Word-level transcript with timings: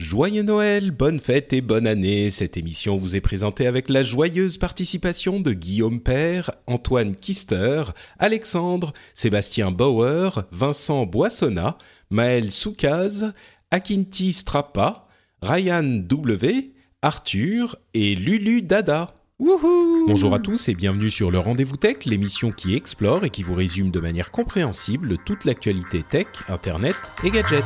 Joyeux 0.00 0.42
Noël, 0.42 0.90
bonne 0.90 1.20
fête 1.20 1.52
et 1.52 1.60
bonne 1.60 1.86
année. 1.86 2.30
Cette 2.30 2.56
émission 2.56 2.96
vous 2.96 3.14
est 3.14 3.20
présentée 3.20 3.68
avec 3.68 3.88
la 3.88 4.02
joyeuse 4.02 4.58
participation 4.58 5.38
de 5.38 5.52
Guillaume 5.52 6.00
Père, 6.00 6.50
Antoine 6.66 7.14
Kister, 7.14 7.84
Alexandre, 8.18 8.92
Sébastien 9.14 9.70
Bauer, 9.70 10.44
Vincent 10.50 11.06
Boissonna, 11.06 11.78
Maël 12.10 12.50
Soukaz, 12.50 13.32
Akinti 13.70 14.32
Strappa, 14.32 15.06
Ryan 15.42 15.84
W, 15.84 16.72
Arthur 17.02 17.76
et 17.94 18.16
Lulu 18.16 18.62
Dada. 18.62 19.14
Wouhou 19.38 20.06
Bonjour 20.08 20.34
à 20.34 20.40
tous 20.40 20.68
et 20.68 20.74
bienvenue 20.74 21.10
sur 21.10 21.30
le 21.30 21.38
Rendez-vous 21.38 21.76
Tech, 21.76 22.04
l'émission 22.04 22.50
qui 22.50 22.74
explore 22.74 23.24
et 23.24 23.30
qui 23.30 23.44
vous 23.44 23.54
résume 23.54 23.92
de 23.92 24.00
manière 24.00 24.32
compréhensible 24.32 25.18
toute 25.24 25.44
l'actualité 25.44 26.02
tech, 26.02 26.26
internet 26.48 26.96
et 27.22 27.30
gadgets. 27.30 27.64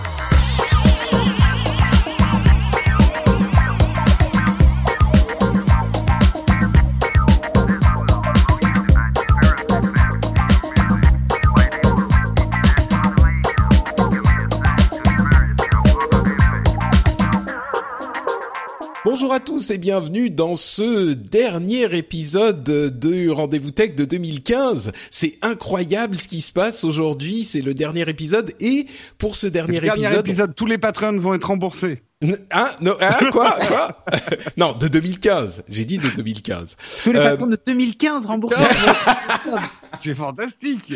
Bonjour 19.11 19.33
à 19.33 19.41
tous 19.41 19.71
et 19.71 19.79
bienvenue 19.79 20.29
dans 20.29 20.55
ce 20.55 21.15
dernier 21.15 21.97
épisode 21.97 22.99
du 23.01 23.31
Rendez-vous 23.31 23.71
Tech 23.71 23.95
de 23.95 24.05
2015. 24.05 24.93
C'est 25.11 25.39
incroyable 25.41 26.19
ce 26.19 26.29
qui 26.29 26.43
se 26.43 26.53
passe 26.53 26.85
aujourd'hui, 26.85 27.43
c'est 27.45 27.63
le 27.63 27.73
dernier 27.73 28.07
épisode 28.07 28.53
et 28.61 28.85
pour 29.17 29.35
ce 29.35 29.47
dernier, 29.47 29.81
Dernier 29.81 30.09
épisode... 30.09 30.27
épisode, 30.27 30.55
tous 30.55 30.67
les 30.67 30.77
patrons 30.77 31.19
vont 31.19 31.33
être 31.33 31.47
remboursés. 31.47 32.03
Hein 32.21 32.67
non, 32.81 32.97
hein, 33.01 33.17
quoi, 33.31 33.55
quoi? 33.69 34.05
Non, 34.57 34.73
de 34.73 34.89
2015. 34.89 35.63
J'ai 35.69 35.85
dit 35.85 35.99
de 35.99 36.09
2015. 36.09 36.77
Tous 37.05 37.13
les 37.13 37.19
Euh, 37.21 37.31
patrons 37.31 37.47
de 37.47 37.57
2015 37.65 38.27
remboursés. 38.27 38.57
C'est 40.01 40.15
fantastique. 40.17 40.95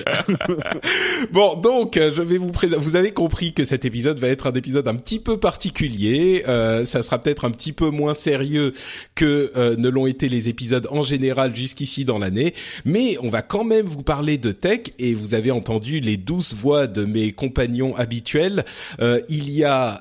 Bon, 1.30 1.54
donc 1.54 1.96
euh, 1.96 2.10
je 2.12 2.22
vais 2.22 2.38
vous 2.38 2.48
présenter. 2.48 2.82
Vous 2.82 2.96
avez 2.96 3.12
compris 3.12 3.52
que 3.52 3.64
cet 3.64 3.84
épisode 3.84 4.18
va 4.18 4.28
être 4.28 4.48
un 4.48 4.52
épisode 4.52 4.88
un 4.88 4.96
petit 4.96 5.20
peu 5.20 5.38
particulier. 5.38 6.42
Euh, 6.48 6.84
ça 6.84 7.04
sera 7.04 7.20
peut-être 7.20 7.44
un 7.44 7.52
petit 7.52 7.72
peu 7.72 7.90
moins 7.90 8.14
sérieux 8.14 8.72
que 9.14 9.52
euh, 9.56 9.76
ne 9.76 9.88
l'ont 9.88 10.06
été 10.06 10.28
les 10.28 10.48
épisodes 10.48 10.88
en 10.90 11.02
général 11.02 11.54
jusqu'ici 11.54 12.04
dans 12.04 12.18
l'année, 12.18 12.52
mais 12.84 13.16
on 13.22 13.28
va 13.28 13.42
quand 13.42 13.64
même 13.64 13.86
vous 13.86 14.02
parler 14.02 14.38
de 14.38 14.50
tech 14.50 14.80
et 14.98 15.14
vous 15.14 15.34
avez 15.34 15.52
entendu 15.52 16.00
les 16.00 16.16
douces 16.16 16.54
voix 16.54 16.88
de 16.88 17.04
mes 17.04 17.30
compagnons 17.32 17.94
habituels. 17.96 18.64
Euh, 19.00 19.20
il 19.28 19.50
y 19.50 19.62
a, 19.64 20.00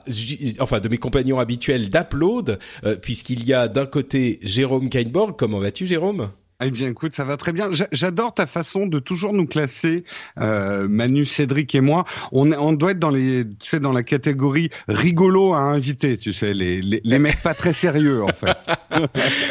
enfin, 0.59 0.79
de 0.79 0.89
mes 0.89 0.97
compagnons 0.97 1.10
habituels 1.39 1.89
d'Upload, 1.89 2.59
euh, 2.83 2.95
puisqu'il 2.95 3.45
y 3.45 3.53
a 3.53 3.67
d'un 3.67 3.85
côté 3.85 4.39
Jérôme 4.41 4.89
Kainborg. 4.89 5.35
Comment 5.37 5.59
vas-tu, 5.59 5.85
Jérôme? 5.87 6.31
Eh 6.63 6.69
bien, 6.71 6.89
écoute, 6.89 7.15
ça 7.15 7.23
va 7.25 7.37
très 7.37 7.53
bien. 7.53 7.71
J'a- 7.71 7.87
J'adore 7.91 8.33
ta 8.33 8.45
façon 8.45 8.85
de 8.85 8.99
toujours 8.99 9.33
nous 9.33 9.47
classer, 9.47 10.03
euh, 10.39 10.87
Manu, 10.87 11.25
Cédric 11.25 11.73
et 11.75 11.81
moi. 11.81 12.05
On, 12.31 12.51
on 12.53 12.73
doit 12.73 12.91
être 12.91 12.99
dans 12.99 13.09
les, 13.09 13.45
tu 13.59 13.69
sais, 13.69 13.79
dans 13.79 13.91
la 13.93 14.03
catégorie 14.03 14.69
rigolo 14.87 15.53
à 15.53 15.59
inviter, 15.61 16.17
tu 16.17 16.33
sais, 16.33 16.53
les, 16.53 16.81
les, 16.81 17.01
les 17.03 17.19
mecs 17.19 17.41
pas 17.41 17.53
très 17.53 17.73
sérieux, 17.73 18.23
en 18.23 18.27
fait. 18.27 18.57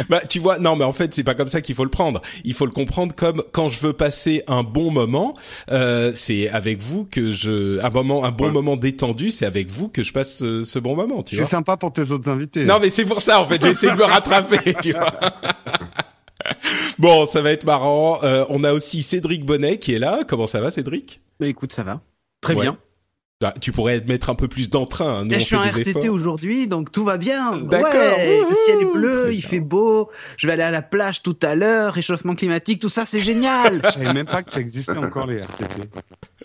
Bah, 0.09 0.21
tu 0.29 0.39
vois, 0.39 0.59
non, 0.59 0.77
mais 0.77 0.85
en 0.85 0.93
fait, 0.93 1.13
c'est 1.15 1.25
pas 1.25 1.35
comme 1.35 1.49
ça 1.49 1.61
qu'il 1.61 1.75
faut 1.75 1.85
le 1.85 1.91
prendre. 1.91 2.21
Il 2.45 2.55
faut 2.55 2.67
le 2.67 2.73
comprendre 2.73 3.15
comme 3.15 3.43
quand 3.53 3.69
je 3.69 3.81
veux 3.81 3.93
passer 3.93 4.43
un 4.49 4.63
bon 4.63 4.91
moment, 4.91 5.35
euh, 5.71 6.13
c'est 6.15 6.49
avec 6.51 6.81
vous 6.83 7.05
que 7.11 7.33
je, 7.33 7.81
un 7.83 7.91
moment, 7.91 8.25
un 8.25 8.31
bon 8.31 8.47
Ouais. 8.47 8.53
moment 8.53 8.77
détendu, 8.77 9.31
c'est 9.31 9.47
avec 9.47 9.71
vous 9.71 9.89
que 9.89 10.03
je 10.03 10.13
passe 10.13 10.39
ce, 10.39 10.63
ce 10.63 10.79
bon 10.79 10.95
moment, 10.97 11.23
tu 11.23 11.37
C'est 11.37 11.47
sympa 11.47 11.77
pour 11.77 11.93
tes 11.93 12.11
autres 12.13 12.29
invités. 12.31 12.65
Non, 12.65 12.79
mais 12.81 12.89
c'est 12.91 13.05
pour 13.05 13.23
ça, 13.23 13.41
en 13.41 13.47
fait, 13.47 13.63
j'ai 13.63 13.71
essayé 13.71 13.93
de 13.93 13.99
me 13.99 14.05
rattraper, 14.05 14.75
tu 14.83 14.93
vois. 14.93 15.11
Bon, 16.99 17.27
ça 17.27 17.41
va 17.43 17.53
être 17.53 17.65
marrant. 17.65 18.23
Euh, 18.23 18.45
on 18.51 18.65
a 18.65 18.73
aussi 18.73 19.03
Cédric 19.03 19.45
Bonnet 19.45 19.79
qui 19.79 19.95
est 19.95 19.99
là. 19.99 20.21
Comment 20.27 20.47
ça 20.47 20.61
va, 20.61 20.71
Cédric? 20.71 21.21
Bah 21.39 21.47
écoute, 21.47 21.73
ça 21.73 21.83
va. 21.83 22.01
Très 22.41 22.55
Ouais. 22.55 22.63
bien. 22.63 22.79
Bah, 23.41 23.55
Tu 23.59 23.73
pourrais 23.73 24.01
mettre 24.03 24.29
un 24.29 24.35
peu 24.35 24.49
plus 24.49 24.69
d'entrain. 24.69 25.21
hein. 25.21 25.25
Nous, 25.25 25.31
Là, 25.31 25.37
on 25.37 25.41
je 25.41 25.45
suis 25.45 25.57
en 25.57 25.63
RTT 25.63 26.09
aujourd'hui, 26.11 26.69
donc 26.69 26.93
tout 26.93 27.05
va 27.05 27.17
bien. 27.17 27.57
D'accord. 27.57 27.91
Ouais, 28.19 28.43
le 28.49 28.55
ciel 28.55 28.83
est 28.83 28.93
bleu, 28.93 29.23
Très 29.25 29.35
il 29.35 29.41
bien. 29.41 29.49
fait 29.49 29.61
beau. 29.61 30.11
Je 30.37 30.47
vais 30.47 30.53
aller 30.53 30.63
à 30.63 30.71
la 30.71 30.83
plage 30.83 31.23
tout 31.23 31.39
à 31.43 31.55
l'heure, 31.55 31.95
réchauffement 31.95 32.35
climatique, 32.35 32.81
tout 32.83 32.91
ça, 32.91 33.07
c'est 33.07 33.21
génial. 33.21 33.81
Je 33.87 33.91
savais 33.93 34.13
même 34.13 34.27
pas 34.27 34.43
que 34.43 34.51
ça 34.51 34.61
existait 34.61 34.97
encore, 34.99 35.27
les 35.27 35.41
RTT. 35.41 35.83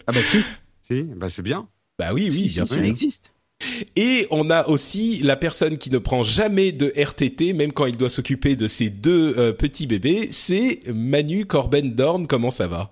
ah 0.07 0.11
bah 0.13 0.23
si, 0.23 0.41
Si, 0.89 1.03
bah 1.03 1.27
c'est 1.29 1.41
bien. 1.41 1.67
Bah 1.99 2.11
oui, 2.13 2.27
oui, 2.29 2.31
si, 2.31 2.55
bien 2.55 2.63
si, 2.65 2.73
sûr. 2.73 2.79
ça 2.81 2.85
existe. 2.85 3.33
Et 3.95 4.27
on 4.31 4.49
a 4.49 4.67
aussi 4.67 5.21
la 5.23 5.35
personne 5.35 5.77
qui 5.77 5.89
ne 5.89 5.97
prend 5.97 6.23
jamais 6.23 6.71
de 6.71 6.91
RTT, 6.95 7.53
même 7.53 7.71
quand 7.71 7.85
il 7.85 7.95
doit 7.97 8.09
s'occuper 8.09 8.55
de 8.55 8.67
ses 8.67 8.89
deux 8.89 9.33
euh, 9.37 9.53
petits 9.53 9.87
bébés, 9.87 10.29
c'est 10.31 10.81
Manu 10.93 11.45
Corben 11.45 11.93
Dorn. 11.93 12.27
Comment 12.27 12.51
ça 12.51 12.67
va? 12.67 12.91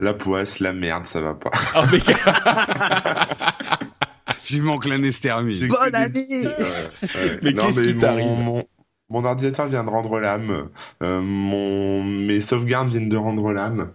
La 0.00 0.12
poisse, 0.14 0.60
la 0.60 0.72
merde, 0.72 1.06
ça 1.06 1.20
va 1.20 1.34
pas. 1.34 1.50
oh, 1.76 1.82
mais... 1.92 2.00
Vivement 4.48 4.78
que 4.78 4.88
l'année 4.88 5.12
se 5.12 5.20
termine. 5.20 5.54
C'est- 5.54 5.68
Bonne 5.68 5.94
année. 5.94 6.26
Mais 7.42 7.52
qu'est-ce 7.54 7.82
qui 7.82 7.94
mon- 7.94 8.00
t'arrive? 8.00 8.26
mon, 8.26 8.64
mon 9.10 9.24
ordinateur 9.24 9.66
vient 9.68 9.84
de 9.84 9.90
rendre 9.90 10.18
l'âme. 10.18 10.68
Euh, 11.02 11.20
mon, 11.22 12.02
mes 12.02 12.40
sauvegardes 12.40 12.88
viennent 12.88 13.08
de 13.08 13.16
rendre 13.16 13.52
l'âme 13.52 13.90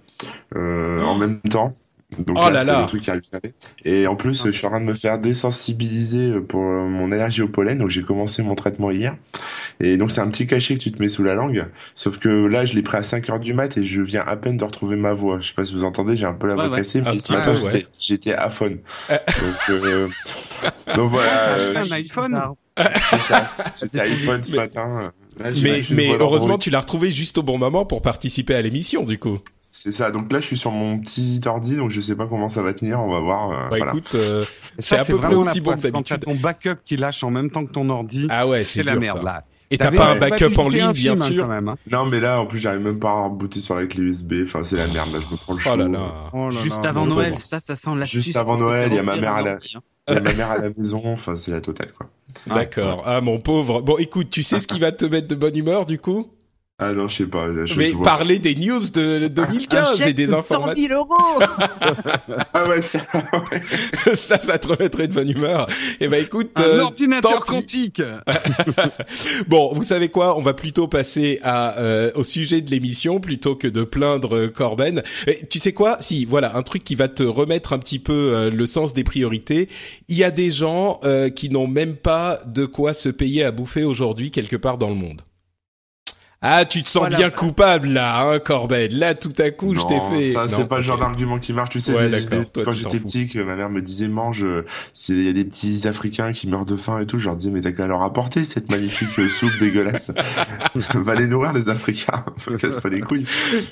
euh, 0.56 1.02
en 1.02 1.16
même 1.16 1.42
temps. 1.42 1.74
Donc 2.20 2.38
Oh 2.40 2.50
là 2.50 2.62
c'est 2.62 2.68
là. 2.72 2.82
le 2.82 2.88
truc 2.88 3.02
qui 3.02 3.10
arrive 3.10 3.24
jamais. 3.30 3.54
Et 3.84 4.08
en 4.08 4.16
plus, 4.16 4.46
je 4.46 4.52
suis 4.52 4.66
en 4.66 4.70
train 4.70 4.80
de 4.80 4.86
me 4.86 4.94
faire 4.94 5.18
désensibiliser 5.20 6.40
pour 6.40 6.62
euh, 6.62 6.88
mon 6.88 7.12
allergie 7.12 7.42
au 7.42 7.48
pollen. 7.48 7.78
Donc 7.80 7.90
j'ai 7.90 8.04
commencé 8.04 8.44
mon 8.44 8.56
traitement 8.56 8.92
hier. 8.92 9.16
Et 9.80 9.98
donc 9.98 10.12
c'est 10.12 10.22
un 10.22 10.30
petit 10.30 10.48
cachet 10.48 10.76
que 10.76 10.80
tu 10.80 10.92
te 10.92 11.02
mets 11.02 11.10
sous 11.10 11.24
la 11.24 11.34
langue. 11.36 11.66
Sauf 11.96 12.20
que 12.20 12.30
là, 12.30 12.66
je 12.66 12.76
l'ai 12.76 12.84
pris 12.84 12.98
à 12.98 13.04
5 13.04 13.30
heures 13.30 13.40
du 13.40 13.54
mat 13.54 13.76
et 13.78 13.84
je 13.84 14.02
viens 14.02 14.24
à 14.26 14.36
peine 14.38 14.58
de 14.58 14.64
retrouver 14.64 14.96
ma 14.96 15.14
voix. 15.14 15.40
Je 15.42 15.48
sais 15.48 15.54
pas 15.54 15.66
si 15.66 15.74
vous 15.74 15.84
entendez, 15.84 16.16
j'ai 16.16 16.26
un 16.26 16.34
peu 16.34 16.48
la 16.48 16.54
voix 16.56 16.70
ouais. 16.70 16.78
cassée. 16.78 17.02
Mais 17.02 17.20
ce 17.20 17.34
matin, 17.34 17.56
j'étais- 17.56 17.74
ouais. 17.78 17.86
j'étais 18.00 18.34
à 18.34 18.50
faune. 18.50 18.78
donc, 19.10 19.20
euh, 19.70 20.08
donc 20.96 21.10
voilà. 21.10 21.32
euh, 21.58 21.76
un 21.78 21.92
iPhone. 21.92 22.40
C'est 22.78 23.20
ça. 23.20 23.52
J'étais 23.80 24.00
iPhone 24.02 24.44
ce 24.44 24.52
Mais- 24.52 24.58
matin. 24.58 25.12
Là, 25.38 25.52
j'ai 25.52 25.84
mais, 25.94 26.16
heureusement, 26.18 26.58
tu 26.58 26.70
l'as 26.70 26.80
retrouvé 26.80 27.12
juste 27.12 27.38
au 27.38 27.44
bon 27.44 27.58
moment 27.58 27.84
pour 27.84 28.02
participer 28.02 28.56
à 28.56 28.62
l'émission, 28.62 29.04
du 29.04 29.20
coup. 29.20 29.38
C'est 29.60 29.92
ça. 29.92 30.10
Donc 30.10 30.32
là, 30.32 30.40
je 30.40 30.46
suis 30.46 30.58
sur 30.58 30.72
mon 30.72 30.98
petit 30.98 31.42
ordi, 31.46 31.76
donc 31.76 31.92
je 31.92 32.00
sais 32.00 32.16
pas 32.16 32.26
comment 32.26 32.48
ça 32.48 32.62
va 32.62 32.74
tenir. 32.74 33.02
On 33.02 33.12
va 33.12 33.20
voir. 33.20 33.50
euh, 33.52 33.56
Bah 33.56 33.68
voilà. 33.78 33.92
écoute, 33.92 34.12
euh, 34.16 34.46
c'est 34.80 34.98
à 34.98 35.04
peu 35.04 35.18
près 35.18 35.36
aussi 35.36 35.60
bon 35.60 35.76
que 35.76 35.82
d'habitude. 35.82 36.20
ton 36.22 36.36
backup 36.36 36.78
qui 36.86 36.96
lâche 36.96 37.22
en 37.26 37.32
même 37.32 37.52
temps 37.52 37.66
que 37.66 37.72
ton 37.74 37.90
ordi, 37.90 38.28
Ah 38.30 38.48
ouais, 38.48 38.64
c'est 38.64 38.84
la 38.84 38.94
dur, 38.94 39.02
merde, 39.02 39.18
ça. 39.18 39.24
là. 39.24 39.44
Et 39.72 39.78
t'as 39.78 39.92
pas 39.92 40.12
un 40.12 40.16
backup 40.20 40.58
en 40.58 40.70
ligne, 40.70 40.92
bien 40.94 41.12
hein, 41.14 41.16
sûr. 41.28 41.44
quand 41.44 41.50
même, 41.52 41.68
hein. 41.68 41.76
Non, 41.92 42.06
mais 42.06 42.22
là, 42.22 42.40
en 42.40 42.46
plus, 42.46 42.60
j'arrive 42.60 42.80
même 42.82 43.00
pas 43.00 43.10
à 43.10 43.24
rebooter 43.26 43.60
sur 43.60 43.76
la 43.76 43.88
clé 43.88 44.04
USB. 44.04 44.36
Enfin, 44.46 44.64
c'est 44.64 44.78
la 44.78 44.88
merde. 44.88 45.12
Là, 45.12 45.20
je 45.20 45.34
me 45.34 45.38
prends 45.38 45.54
le. 45.54 45.60
Oh 45.70 45.76
là 45.76 45.88
là. 45.90 46.14
Oh 46.32 46.50
là 46.50 46.62
Juste 46.62 46.86
avant 46.86 47.06
Noël, 47.06 47.38
ça, 47.40 47.60
ça 47.60 47.76
sent 47.76 47.90
l'astuce. 47.98 48.24
Juste 48.24 48.38
avant 48.38 48.58
Noël, 48.58 48.88
il 48.90 48.96
y 48.96 49.00
a 49.00 49.04
ma 49.04 49.18
mère 49.18 49.34
à 49.36 49.42
la- 49.42 49.52
hein. 49.54 49.58
Il 50.08 50.14
y 50.14 50.18
a 50.18 50.22
ma 50.22 50.34
mère 50.34 50.52
à 50.52 50.58
la 50.60 50.70
maison. 50.70 51.02
Enfin, 51.06 51.36
c'est 51.36 51.52
la 51.52 51.60
totale, 51.60 51.92
quoi. 51.98 52.08
D'accord. 52.48 53.04
Ah 53.06 53.22
mon 53.22 53.40
pauvre. 53.40 53.82
Bon, 53.82 53.98
écoute, 53.98 54.30
tu 54.30 54.44
sais 54.44 54.60
ce 54.60 54.68
qui 54.68 54.80
va 54.80 54.92
te 54.92 55.06
mettre 55.06 55.28
de 55.28 55.36
bonne 55.36 55.56
humeur, 55.56 55.86
du 55.86 56.00
coup? 56.00 56.28
Ah 56.78 56.92
non, 56.92 57.08
je 57.08 57.16
sais 57.16 57.26
pas. 57.26 57.48
là, 57.48 57.66
je, 57.66 57.76
Mais 57.76 57.92
je 57.92 57.98
parler 57.98 58.38
des 58.38 58.54
news 58.54 58.82
de 58.94 59.28
Un 59.28 59.30
2015 59.30 59.98
chèque 59.98 60.08
et 60.08 60.14
des 60.14 60.26
de 60.26 60.32
100 60.32 60.40
informations. 60.40 60.88
000 60.90 60.94
euros. 60.94 61.42
Ah 62.54 62.68
ouais, 62.68 62.82
ça. 62.82 63.00
ouais. 63.14 64.16
ça, 64.16 64.42
ça 64.42 64.60
te 64.60 64.68
remettrait 64.68 65.08
de 65.08 65.14
bonne 65.14 65.30
humeur. 65.30 65.68
Eh 66.02 66.10
ben, 66.10 66.22
écoute, 66.22 66.52
Un 66.58 66.64
euh, 66.64 66.80
ordinateur 66.82 67.46
quantique. 67.46 68.02
Bon, 69.48 69.74
vous 69.74 69.84
savez 69.84 70.10
quoi? 70.10 70.38
On 70.38 70.42
va 70.42 70.54
plutôt 70.54 70.90
passer 70.90 71.40
à 71.44 71.78
euh, 71.80 72.12
au 72.16 72.24
sujet 72.26 72.60
de 72.60 72.70
l'émission 72.72 73.22
plutôt 73.22 73.56
que 73.56 73.70
de 73.70 73.84
plaindre 73.86 74.36
euh, 74.36 74.48
Corben. 74.50 75.02
Et 75.28 75.46
tu 75.48 75.60
sais 75.60 75.72
quoi? 75.72 75.96
Si, 76.02 76.26
voilà, 76.26 76.58
un 76.58 76.62
truc 76.62 76.84
qui 76.84 76.96
va 76.96 77.08
te 77.08 77.24
remettre 77.24 77.72
un 77.72 77.80
petit 77.80 78.00
peu 78.00 78.34
euh, 78.34 78.52
le 78.52 78.66
sens 78.66 78.94
des 78.94 79.06
priorités. 79.06 79.70
Il 80.10 80.18
y 80.18 80.26
a 80.26 80.32
des 80.32 80.52
gens 80.52 81.00
euh, 81.06 81.30
qui 81.30 81.50
n'ont 81.50 81.68
même 81.68 81.96
pas 81.96 82.40
de 82.48 82.66
quoi 82.66 82.94
se 82.94 83.08
payer 83.08 83.46
à 83.46 83.52
bouffer 83.52 83.86
aujourd'hui 83.86 84.30
quelque 84.30 84.58
part 84.58 84.78
dans 84.78 84.90
le 84.90 84.96
monde. 84.96 85.22
Ah, 86.48 86.64
tu 86.66 86.84
te 86.84 86.90
sens 86.90 87.02
Voilà. 87.02 87.18
bien 87.18 87.30
coupable 87.32 87.88
là, 87.90 88.22
hein, 88.30 88.40
Corben. 88.40 88.92
Là, 88.92 89.16
tout 89.16 89.34
à 89.40 89.50
coup, 89.50 89.74
je 89.74 89.82
t'ai 89.82 89.96
Non, 89.96 90.12
fait. 90.12 90.32
Ça, 90.32 90.48
c'est 90.48 90.68
pas 90.68 90.78
le 90.78 90.84
genre 90.84 91.00
d'argument 91.00 91.40
qui 91.40 91.54
marche. 91.54 91.70
Tu 91.72 91.80
sais, 91.80 91.94
Ouais, 91.94 92.06
des- 92.10 92.22
d'accord. 92.22 92.40
des- 92.40 92.46
Toi, 92.46 92.64
quand 92.66 92.74
j'étais 92.74 93.00
petit, 93.00 93.28
que 93.28 93.40
ma 93.40 93.56
mère 93.56 93.70
me 93.72 93.82
disait 93.82 94.08
mange, 94.08 94.44
euh, 94.44 94.64
s'il 94.94 95.24
y 95.24 95.28
a 95.30 95.34
des 95.34 95.44
petits 95.44 95.88
Africains 95.88 96.34
qui 96.34 96.48
meurent 96.48 96.66
de 96.68 96.76
faim 96.76 97.00
et 97.00 97.06
tout, 97.08 97.18
je 97.18 97.26
leur 97.26 97.36
disais 97.36 97.50
mais 97.50 97.62
t'as 97.62 97.72
qu'à 97.72 97.88
leur 97.88 98.04
apporter 98.04 98.46
cette 98.46 98.70
magnifique 98.72 99.18
euh, 99.18 99.28
soupe 99.28 99.58
dégueulasse. 99.60 100.12
Va 100.94 101.16
les 101.16 101.26
nourrir 101.28 101.52
les 101.54 101.68
Africains. 101.70 102.24
Casse 102.60 102.76
pas 102.82 102.90
les 102.90 103.02
couilles. 103.02 103.26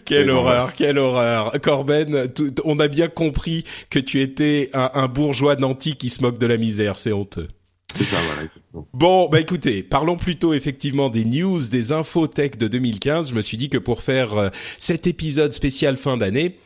Quelle 0.06 0.26
Mais 0.28 0.31
horreur, 0.31 0.74
quelle 0.74 0.98
horreur. 0.98 1.52
Corben, 1.62 2.28
on 2.66 2.80
a 2.80 2.88
bien 2.88 3.08
compris 3.08 3.64
que 3.90 4.00
tu 4.00 4.19
étais 4.22 4.69
un, 4.74 4.90
un 4.96 5.08
bourgeois 5.08 5.56
nanti 5.58 5.96
qui 5.96 6.10
se 6.10 6.22
moque 6.22 6.38
de 6.40 6.48
la 6.48 6.58
misère, 6.58 6.98
c'est 6.98 7.14
honteux. 7.14 7.48
C'est. 7.94 8.06
Bon, 8.94 9.30
bah 9.30 9.40
écoutez, 9.40 9.84
parlons 9.84 10.18
plutôt 10.18 10.54
effectivement 10.54 11.10
des 11.10 11.25
news, 11.25 11.60
des 11.69 11.92
infos 11.92 12.25
tech 12.25 12.57
de 12.57 12.68
2015. 12.68 13.30
Je 13.30 13.36
me 13.36 13.42
suis 13.44 13.56
dit 13.56 13.69
que 13.69 13.78
pour 13.78 14.01
faire 14.01 14.36
euh, 14.36 14.50
cet 14.80 15.06
épisode 15.06 15.54
spécial 15.54 15.98
fin 15.98 16.18
d'année, 16.18 16.57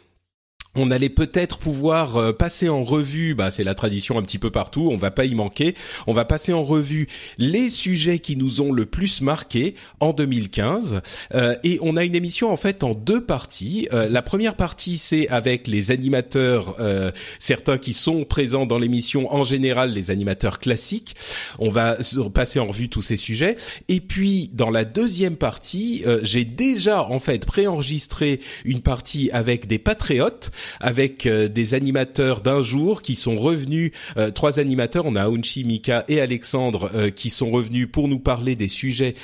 on 0.77 0.91
allait 0.91 1.09
peut-être 1.09 1.57
pouvoir 1.57 2.17
euh, 2.17 2.33
passer 2.33 2.69
en 2.69 2.83
revue, 2.83 3.35
bah 3.35 3.51
c'est 3.51 3.63
la 3.63 3.75
tradition 3.75 4.17
un 4.17 4.21
petit 4.21 4.39
peu 4.39 4.51
partout, 4.51 4.89
on 4.91 4.97
va 4.97 5.11
pas 5.11 5.25
y 5.25 5.35
manquer, 5.35 5.75
on 6.07 6.13
va 6.13 6.25
passer 6.25 6.53
en 6.53 6.63
revue 6.63 7.07
les 7.37 7.69
sujets 7.69 8.19
qui 8.19 8.37
nous 8.37 8.61
ont 8.61 8.71
le 8.71 8.85
plus 8.85 9.21
marqué 9.21 9.75
en 9.99 10.13
2015 10.13 11.01
Euh, 11.33 11.55
et 11.63 11.79
on 11.81 11.97
a 11.97 12.03
une 12.03 12.15
émission 12.15 12.51
en 12.51 12.57
fait 12.57 12.83
en 12.83 12.93
deux 12.93 13.23
parties. 13.23 13.87
Euh, 13.93 14.07
la 14.09 14.21
première 14.21 14.55
partie 14.55 14.97
c'est 14.97 15.27
avec 15.29 15.67
les 15.67 15.91
animateurs, 15.91 16.75
euh, 16.79 17.11
certains 17.39 17.77
qui 17.77 17.93
sont 17.93 18.23
présents 18.23 18.65
dans 18.65 18.79
l'émission, 18.79 19.33
en 19.33 19.43
général 19.43 19.93
les 19.93 20.11
animateurs 20.11 20.59
classiques. 20.59 21.15
On 21.59 21.69
va 21.69 21.97
passer 22.33 22.59
en 22.59 22.65
revue 22.65 22.89
tous 22.89 23.01
ces 23.01 23.17
sujets 23.17 23.55
et 23.87 23.99
puis 23.99 24.49
dans 24.53 24.69
la 24.69 24.85
deuxième 24.85 25.37
partie, 25.37 26.03
euh, 26.05 26.19
j'ai 26.23 26.45
déjà 26.45 27.03
en 27.03 27.19
fait 27.19 27.45
préenregistré 27.45 28.39
une 28.65 28.81
partie 28.81 29.29
avec 29.31 29.67
des 29.67 29.79
patriotes 29.79 30.51
avec 30.79 31.25
euh, 31.25 31.47
des 31.47 31.73
animateurs 31.73 32.41
d'un 32.41 32.63
jour 32.63 33.01
qui 33.01 33.15
sont 33.15 33.37
revenus, 33.37 33.91
euh, 34.17 34.31
trois 34.31 34.59
animateurs, 34.59 35.05
on 35.05 35.15
a 35.15 35.27
Aunchi, 35.27 35.63
Mika 35.63 36.03
et 36.07 36.19
Alexandre 36.19 36.89
euh, 36.95 37.09
qui 37.09 37.29
sont 37.29 37.51
revenus 37.51 37.87
pour 37.91 38.07
nous 38.07 38.19
parler 38.19 38.55
des 38.55 38.67
sujets 38.67 39.15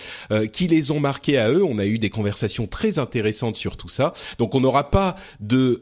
qui 0.52 0.68
les 0.68 0.92
ont 0.92 1.00
marqués 1.00 1.38
à 1.38 1.52
eux. 1.52 1.64
On 1.64 1.78
a 1.78 1.86
eu 1.86 2.00
des 2.00 2.10
conversations 2.10 2.68
très 2.68 3.00
intéressantes 3.00 3.56
sur 3.56 3.78
tout 3.78 3.90
ça. 3.90 4.14
Donc 4.38 4.56
on 4.56 4.62
n'aura 4.62 4.90
pas 4.90 5.16
de 5.40 5.80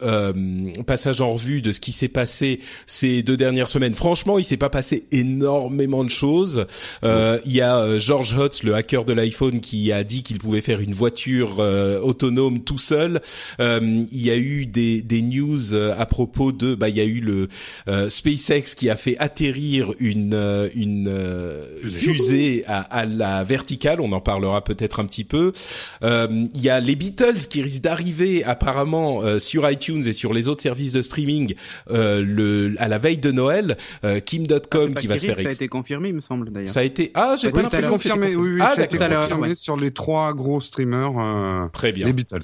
passage 0.85 1.21
en 1.21 1.33
revue 1.33 1.61
de 1.61 1.71
ce 1.71 1.79
qui 1.79 1.91
s'est 1.91 2.07
passé 2.07 2.59
ces 2.85 3.23
deux 3.23 3.37
dernières 3.37 3.69
semaines. 3.69 3.93
Franchement, 3.93 4.39
il 4.39 4.45
s'est 4.45 4.57
pas 4.57 4.69
passé 4.69 5.05
énormément 5.11 6.03
de 6.03 6.09
choses. 6.09 6.65
Il 7.03 7.51
y 7.51 7.61
a 7.61 7.99
George 7.99 8.37
Hotz, 8.37 8.63
le 8.63 8.75
hacker 8.75 9.05
de 9.05 9.13
l'iPhone, 9.13 9.59
qui 9.59 9.91
a 9.91 10.03
dit 10.03 10.23
qu'il 10.23 10.39
pouvait 10.39 10.61
faire 10.61 10.81
une 10.81 10.93
voiture 10.93 11.57
euh, 11.59 11.99
autonome 12.01 12.61
tout 12.61 12.77
seul. 12.77 13.21
Il 13.59 14.07
y 14.11 14.29
a 14.29 14.37
eu 14.37 14.65
des, 14.65 15.01
des 15.01 15.21
news 15.21 15.40
euh, 15.41 15.93
à 15.97 16.05
propos 16.05 16.51
de, 16.51 16.75
bah, 16.75 16.89
il 16.89 16.97
y 16.97 17.01
a 17.01 17.05
eu 17.05 17.19
le 17.19 17.47
euh, 17.87 18.09
SpaceX 18.09 18.75
qui 18.75 18.89
a 18.89 18.95
fait 18.95 19.17
atterrir 19.19 19.93
une 19.99 20.33
euh, 20.33 20.69
une 20.75 21.07
euh, 21.09 21.65
fusée 21.91 22.63
à, 22.67 22.81
à 22.81 23.05
la 23.05 23.43
verticale. 23.43 24.01
On 24.01 24.11
en 24.11 24.21
parlera 24.21 24.63
peut-être 24.63 24.99
un 24.99 25.05
petit 25.05 25.23
peu. 25.23 25.51
Euh, 26.03 26.45
Il 26.55 26.61
y 26.61 26.69
a 26.69 26.79
les 26.79 26.95
Beatles 26.95 27.47
qui 27.49 27.61
risquent 27.61 27.83
d'arriver 27.83 28.43
apparemment 28.43 29.21
euh, 29.23 29.39
sur 29.39 29.69
iTunes 29.69 30.03
et 30.05 30.13
sur 30.13 30.33
les 30.33 30.47
autres 30.47 30.61
services 30.61 30.93
de 30.93 31.01
streaming 31.01 31.55
euh, 31.89 32.21
le 32.25 32.75
à 32.77 32.87
la 32.87 32.97
veille 32.97 33.17
de 33.17 33.31
Noël. 33.31 33.77
Euh, 34.03 34.19
Kim.com 34.19 34.93
pas 34.93 35.01
qui 35.01 35.07
va 35.07 35.17
se 35.17 35.25
faire 35.25 35.39
Ça 35.41 35.49
a 35.49 35.51
été 35.51 35.67
confirmé, 35.67 36.09
il 36.09 36.15
me 36.15 36.21
semble 36.21 36.51
d'ailleurs. 36.51 36.67
ça 36.73 36.81
a 36.81 36.83
été 36.83 37.11
ah 37.13 37.35
j'ai 37.39 37.47
Oui, 37.47 37.53
pas 37.53 37.61
l'impression 37.63 37.89
confirmé, 37.89 38.35
oui, 38.35 38.51
oui, 38.53 38.57
ah 38.61 38.73
ça 38.75 38.81
a 38.81 38.85
été 38.85 38.97
confirmé 38.97 39.49
ouais. 39.49 39.55
sur 39.55 39.77
les 39.77 39.91
trois 39.91 40.33
gros 40.33 40.61
streamers, 40.61 41.13
euh, 41.17 41.67
très 41.73 41.91
bien 41.91 42.05
les 42.07 42.13
Beatles. 42.13 42.41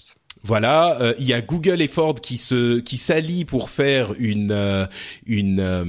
Voilà, 0.47 1.01
euh, 1.01 1.13
il 1.19 1.25
y 1.25 1.33
a 1.33 1.41
Google 1.41 1.81
et 1.81 1.89
Ford 1.89 2.15
qui 2.15 2.37
se 2.37 2.79
qui 2.79 2.97
s'allient 2.97 3.43
pour 3.43 3.69
faire 3.69 4.13
une 4.17 4.51
euh, 4.51 4.85
une 5.25 5.59
euh, 5.59 5.83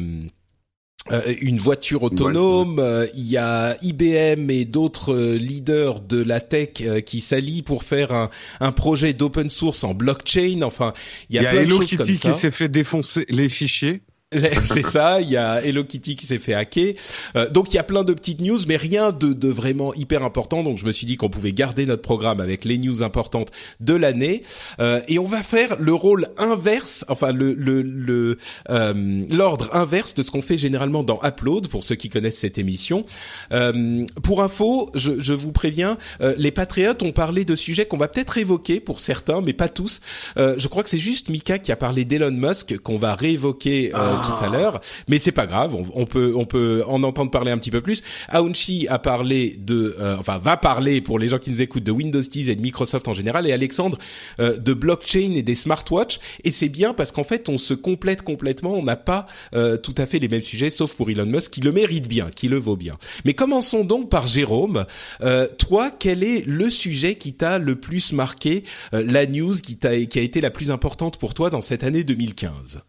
euh, 1.13 1.35
une 1.41 1.59
voiture 1.59 2.03
autonome. 2.03 2.81
Euh, 2.81 3.07
il 3.15 3.29
y 3.29 3.37
a 3.37 3.77
IBM 3.83 4.51
et 4.51 4.65
d'autres 4.65 5.15
euh, 5.15 5.37
leaders 5.37 6.01
de 6.01 6.21
la 6.21 6.41
tech 6.41 6.71
euh, 6.81 7.01
qui 7.01 7.21
s'allient 7.21 7.63
pour 7.63 7.85
faire 7.85 8.13
un, 8.13 8.31
un 8.59 8.73
projet 8.73 9.13
d'open 9.13 9.49
source 9.49 9.85
en 9.85 9.95
blockchain. 9.95 10.63
Enfin, 10.63 10.93
il 11.31 11.37
y 11.37 11.39
a, 11.39 11.51
plein 11.51 11.61
de 11.61 11.67
Hello 11.67 11.79
choses 11.79 11.97
comme 11.97 12.07
Kitty 12.07 12.19
ça. 12.19 12.33
qui 12.33 12.39
s'est 12.39 12.51
fait 12.51 12.69
défoncer 12.69 13.27
les 13.29 13.49
fichiers. 13.49 14.03
C'est 14.67 14.85
ça, 14.85 15.23
il 15.23 15.31
y 15.31 15.39
a 15.39 15.65
Hello 15.65 15.85
Kitty 15.85 16.15
qui 16.15 16.27
s'est 16.27 16.39
fait 16.39 16.53
hacker. 16.53 16.93
Euh, 17.35 17.49
donc 17.49 17.73
il 17.73 17.77
y 17.77 17.79
a 17.79 17.83
plein 17.83 18.05
de 18.05 18.13
petites 18.13 18.43
news, 18.43 18.59
mais 18.69 18.77
rien 18.77 19.11
de, 19.11 19.33
de 19.33 19.49
vraiment 19.49 19.95
hyper 19.95 20.23
important. 20.23 20.63
Donc 20.63 20.77
je 20.77 20.85
me 20.85 20.93
suis 20.93 21.07
dit 21.07 21.17
qu'on 21.17 21.31
pouvait 21.31 21.55
garder 21.55 21.87
notre 21.87 22.03
programme 22.03 22.39
avec 22.43 22.67
les 22.67 22.77
news 22.77 23.03
importantes 23.03 23.51
de 23.81 23.95
l'année. 23.95 24.43
Euh, 24.81 25.01
et 25.09 25.19
on 25.19 25.25
va 25.25 25.43
faire 25.43 25.77
le 25.81 25.95
rôle 25.95 26.27
inverse, 26.37 27.07
enfin 27.09 27.33
le 27.33 27.55
le 27.55 27.81
le, 27.81 28.37
euh, 28.69 29.25
l'ordre 29.31 29.75
inverse 29.75 30.13
de 30.13 30.23
ce 30.23 30.31
qu'on 30.31 30.43
fait 30.43 30.59
généralement 30.59 31.03
dans 31.03 31.21
Upload 31.25 31.69
pour 31.69 31.83
ceux 31.83 31.95
qui 31.95 32.11
connaissent 32.11 32.39
cette 32.39 32.59
émission. 32.59 33.07
Euh, 33.53 34.05
pour 34.23 34.43
info, 34.43 34.91
je, 34.95 35.13
je 35.19 35.33
vous 35.33 35.53
préviens, 35.53 35.97
euh, 36.21 36.35
les 36.37 36.51
patriotes 36.51 37.03
ont 37.03 37.13
parlé 37.13 37.47
de 37.47 37.57
sujets 37.57 37.87
qu'on 37.87 37.97
va 37.97 38.09
peut-être 38.09 38.37
évoquer 38.37 38.79
pour 38.81 39.01
certains, 39.01 39.41
mais 39.41 39.55
pas 39.55 39.71
tous. 39.71 40.03
Euh, 40.37 40.55
je 40.59 40.69
crois 40.69 40.83
que 40.83 40.91
c'est 40.91 40.99
juste 40.99 41.31
Mika 41.31 41.59
qui 41.59 41.73
a 41.73 41.77
parlé 41.77 42.05
d'Elon 42.05 42.31
Musk 42.33 42.77
qu'on 42.77 42.99
va 42.99 43.15
réévoquer 43.15 43.93
euh, 43.95 44.18
tout 44.25 44.45
à 44.45 44.49
l'heure, 44.49 44.81
mais 45.09 45.19
c'est 45.19 45.33
pas 45.33 45.47
grave, 45.47 45.75
on, 45.95 46.07
peut 46.07 46.33
on 46.37 46.45
peut 46.45 46.83
en 46.87 47.03
entendre 47.03 47.31
parler 47.31 47.51
un 47.51 47.59
petit 47.59 47.71
peu 47.71 47.81
plus. 47.81 48.03
Aounchi 48.29 48.87
a 48.89 48.99
parlé 48.99 49.57
de, 49.59 49.97
euh, 49.99 50.17
enfin 50.19 50.39
va 50.39 50.57
parler 50.57 51.01
pour 51.01 51.19
les 51.19 51.29
gens 51.29 51.39
qui 51.39 51.51
nous 51.51 51.63
écoutent 51.63 51.85
de 51.85 51.93
Windows 51.93 52.21
10 52.21 52.51
et 52.51 52.57
de 52.57 52.63
Microsoft 52.63 53.09
en 53.09 53.15
général, 53.15 53.47
et 53.47 53.53
Alexandre 53.53 53.99
euh, 54.41 54.57
de 54.57 54.75
blockchain 54.75 55.33
et 55.35 55.43
des 55.43 55.55
smartwatches. 55.55 56.21
Et 56.45 56.51
c'est 56.51 56.69
bien 56.69 56.95
parce 56.95 57.13
qu'en 57.13 57.25
fait 57.25 57.49
on 57.49 57.59
se 57.59 57.75
complète 57.75 58.23
complètement, 58.23 58.73
on 58.73 58.83
n'a 58.83 58.97
pas 58.97 59.27
euh, 59.55 59.77
tout 59.77 59.95
à 59.99 60.07
fait 60.07 60.19
les 60.19 60.29
mêmes 60.29 60.43
sujets, 60.43 60.71
sauf 60.71 60.95
pour 60.95 61.11
Elon 61.11 61.27
Musk 61.27 61.53
qui 61.53 61.61
le 61.61 61.73
mérite 61.73 62.09
bien, 62.09 62.31
qui 62.31 62.49
le 62.49 62.59
vaut 62.59 62.77
bien. 62.77 62.97
Mais 63.25 63.35
commençons 63.35 63.85
donc 63.85 64.09
par 64.09 64.27
Jérôme. 64.27 64.85
Euh, 65.23 65.49
toi, 65.59 65.91
quel 65.91 66.23
est 66.23 66.47
le 66.47 66.71
sujet 66.71 67.17
qui 67.17 67.35
t'a 67.35 67.59
le 67.59 67.77
plus 67.77 68.13
marqué, 68.13 68.65
euh, 68.95 69.05
la 69.07 69.27
news 69.27 69.55
qui 69.55 69.77
t'a 69.77 70.05
qui 70.07 70.19
a 70.19 70.23
été 70.23 70.41
la 70.41 70.51
plus 70.51 70.71
importante 70.71 71.19
pour 71.19 71.35
toi 71.35 71.51
dans 71.51 71.61
cette 71.61 71.85
année 71.85 72.05
2015 72.05 72.81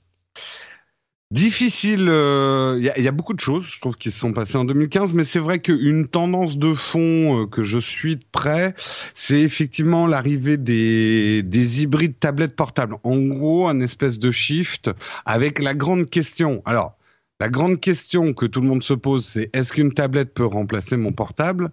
Difficile, 1.32 2.08
euh, 2.10 2.76
il 2.80 2.86
y, 2.86 2.90
a, 2.90 2.98
il 2.98 3.04
y 3.04 3.08
a 3.08 3.12
beaucoup 3.12 3.36
de 3.36 3.40
choses, 3.40 3.68
je 3.68 3.80
trouve, 3.80 3.96
qui 3.96 4.10
se 4.10 4.18
sont 4.18 4.34
passées 4.34 4.58
en 4.58 4.66
2015, 4.66 5.14
mais 5.14 5.26
c'est 5.26 5.38
vrai 5.38 5.60
qu'une 5.60 6.08
tendance 6.08 6.58
de 6.58 6.74
fond 6.74 7.44
euh, 7.44 7.46
que 7.46 7.62
je 7.62 7.78
suis 7.78 8.16
de 8.16 8.24
près, 8.32 8.74
c'est 9.14 9.40
effectivement 9.40 10.08
l'arrivée 10.08 10.58
des, 10.58 11.44
des 11.44 11.84
hybrides 11.84 12.20
tablettes 12.20 12.56
portables. 12.56 12.96
En 13.04 13.20
gros, 13.20 13.68
un 13.68 13.80
espèce 13.80 14.18
de 14.18 14.32
shift 14.32 14.90
avec 15.24 15.60
la 15.60 15.76
grande 15.76 16.10
question. 16.10 16.64
Alors, 16.66 16.98
la 17.40 17.50
grande 17.50 17.80
question 17.80 18.34
que 18.34 18.48
tout 18.48 18.62
le 18.62 18.68
monde 18.68 18.82
se 18.82 18.96
pose, 18.96 19.24
c'est 19.24 19.56
est-ce 19.56 19.72
qu'une 19.72 19.94
tablette 19.94 20.34
peut 20.34 20.48
remplacer 20.48 20.98
mon 20.98 21.12
portable? 21.12 21.70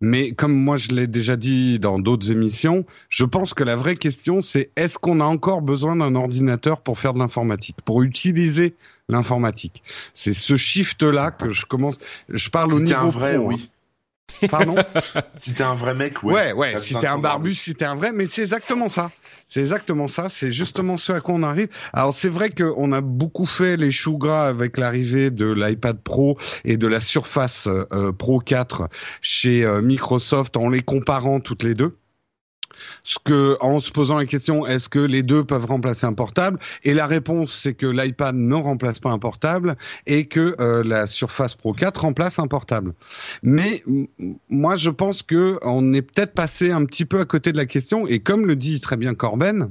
Mais 0.00 0.32
comme 0.32 0.52
moi 0.52 0.76
je 0.76 0.88
l'ai 0.88 1.06
déjà 1.06 1.36
dit 1.36 1.78
dans 1.78 2.00
d'autres 2.00 2.32
émissions, 2.32 2.84
je 3.08 3.24
pense 3.24 3.54
que 3.54 3.62
la 3.62 3.76
vraie 3.76 3.94
question 3.94 4.42
c'est 4.42 4.70
est-ce 4.74 4.98
qu'on 4.98 5.20
a 5.20 5.24
encore 5.24 5.62
besoin 5.62 5.94
d'un 5.94 6.16
ordinateur 6.16 6.80
pour 6.80 6.98
faire 6.98 7.14
de 7.14 7.20
l'informatique, 7.20 7.76
pour 7.84 8.02
utiliser 8.02 8.74
l'informatique 9.12 9.82
C'est 10.14 10.34
ce 10.34 10.56
shift-là 10.56 11.30
que 11.30 11.50
je 11.50 11.64
commence. 11.66 11.98
Je 12.28 12.48
parle 12.48 12.72
au 12.72 12.78
Si 12.78 12.84
t'es 12.84 12.90
niveau 12.90 13.06
un 13.06 13.10
vrai, 13.10 13.36
pro, 13.36 13.46
oui. 13.48 13.70
hein. 14.42 14.46
Pardon? 14.50 14.74
Si 15.36 15.54
t'es 15.54 15.62
un 15.62 15.74
vrai 15.74 15.94
mec, 15.94 16.22
ouais. 16.22 16.32
Ouais, 16.32 16.52
ouais. 16.52 16.80
Si 16.80 16.94
t'es 16.94 17.06
un 17.06 17.18
barbu, 17.18 17.54
si 17.54 17.74
t'es 17.74 17.84
un 17.84 17.94
vrai, 17.94 18.12
mais 18.12 18.26
c'est 18.26 18.42
exactement 18.42 18.88
ça. 18.88 19.10
C'est 19.46 19.60
exactement 19.60 20.08
ça. 20.08 20.28
C'est 20.30 20.52
justement 20.52 20.96
ce 20.96 21.12
à 21.12 21.20
quoi 21.20 21.34
on 21.34 21.42
arrive. 21.42 21.68
Alors 21.92 22.14
c'est 22.14 22.30
vrai 22.30 22.48
qu'on 22.50 22.92
a 22.92 23.00
beaucoup 23.02 23.44
fait 23.44 23.76
les 23.76 23.90
choux 23.90 24.16
gras 24.16 24.46
avec 24.48 24.78
l'arrivée 24.78 25.30
de 25.30 25.52
l'iPad 25.52 26.00
Pro 26.00 26.38
et 26.64 26.76
de 26.78 26.86
la 26.86 27.00
Surface 27.00 27.68
euh, 27.68 28.12
Pro 28.12 28.40
4 28.40 28.88
chez 29.20 29.64
euh, 29.64 29.82
Microsoft 29.82 30.56
en 30.56 30.68
les 30.70 30.82
comparant 30.82 31.38
toutes 31.40 31.62
les 31.62 31.74
deux. 31.74 31.98
Ce 33.04 33.18
que, 33.22 33.56
en 33.60 33.80
se 33.80 33.90
posant 33.90 34.18
la 34.18 34.26
question, 34.26 34.66
est-ce 34.66 34.88
que 34.88 34.98
les 34.98 35.22
deux 35.22 35.44
peuvent 35.44 35.66
remplacer 35.66 36.06
un 36.06 36.12
portable? 36.12 36.58
Et 36.84 36.94
la 36.94 37.06
réponse, 37.06 37.58
c'est 37.62 37.74
que 37.74 37.86
l'iPad 37.86 38.34
ne 38.34 38.54
remplace 38.54 38.98
pas 38.98 39.10
un 39.10 39.18
portable 39.18 39.76
et 40.06 40.26
que 40.26 40.56
euh, 40.60 40.82
la 40.84 41.06
Surface 41.06 41.54
Pro 41.54 41.72
4 41.72 42.00
remplace 42.00 42.38
un 42.38 42.46
portable. 42.46 42.94
Mais 43.42 43.82
moi, 44.48 44.76
je 44.76 44.90
pense 44.90 45.22
que 45.22 45.58
on 45.62 45.92
est 45.92 46.02
peut-être 46.02 46.32
passé 46.32 46.70
un 46.70 46.84
petit 46.84 47.04
peu 47.04 47.20
à 47.20 47.24
côté 47.24 47.52
de 47.52 47.56
la 47.56 47.66
question. 47.66 48.06
Et 48.06 48.20
comme 48.20 48.46
le 48.46 48.56
dit 48.56 48.80
très 48.80 48.96
bien 48.96 49.14
Corben, 49.14 49.70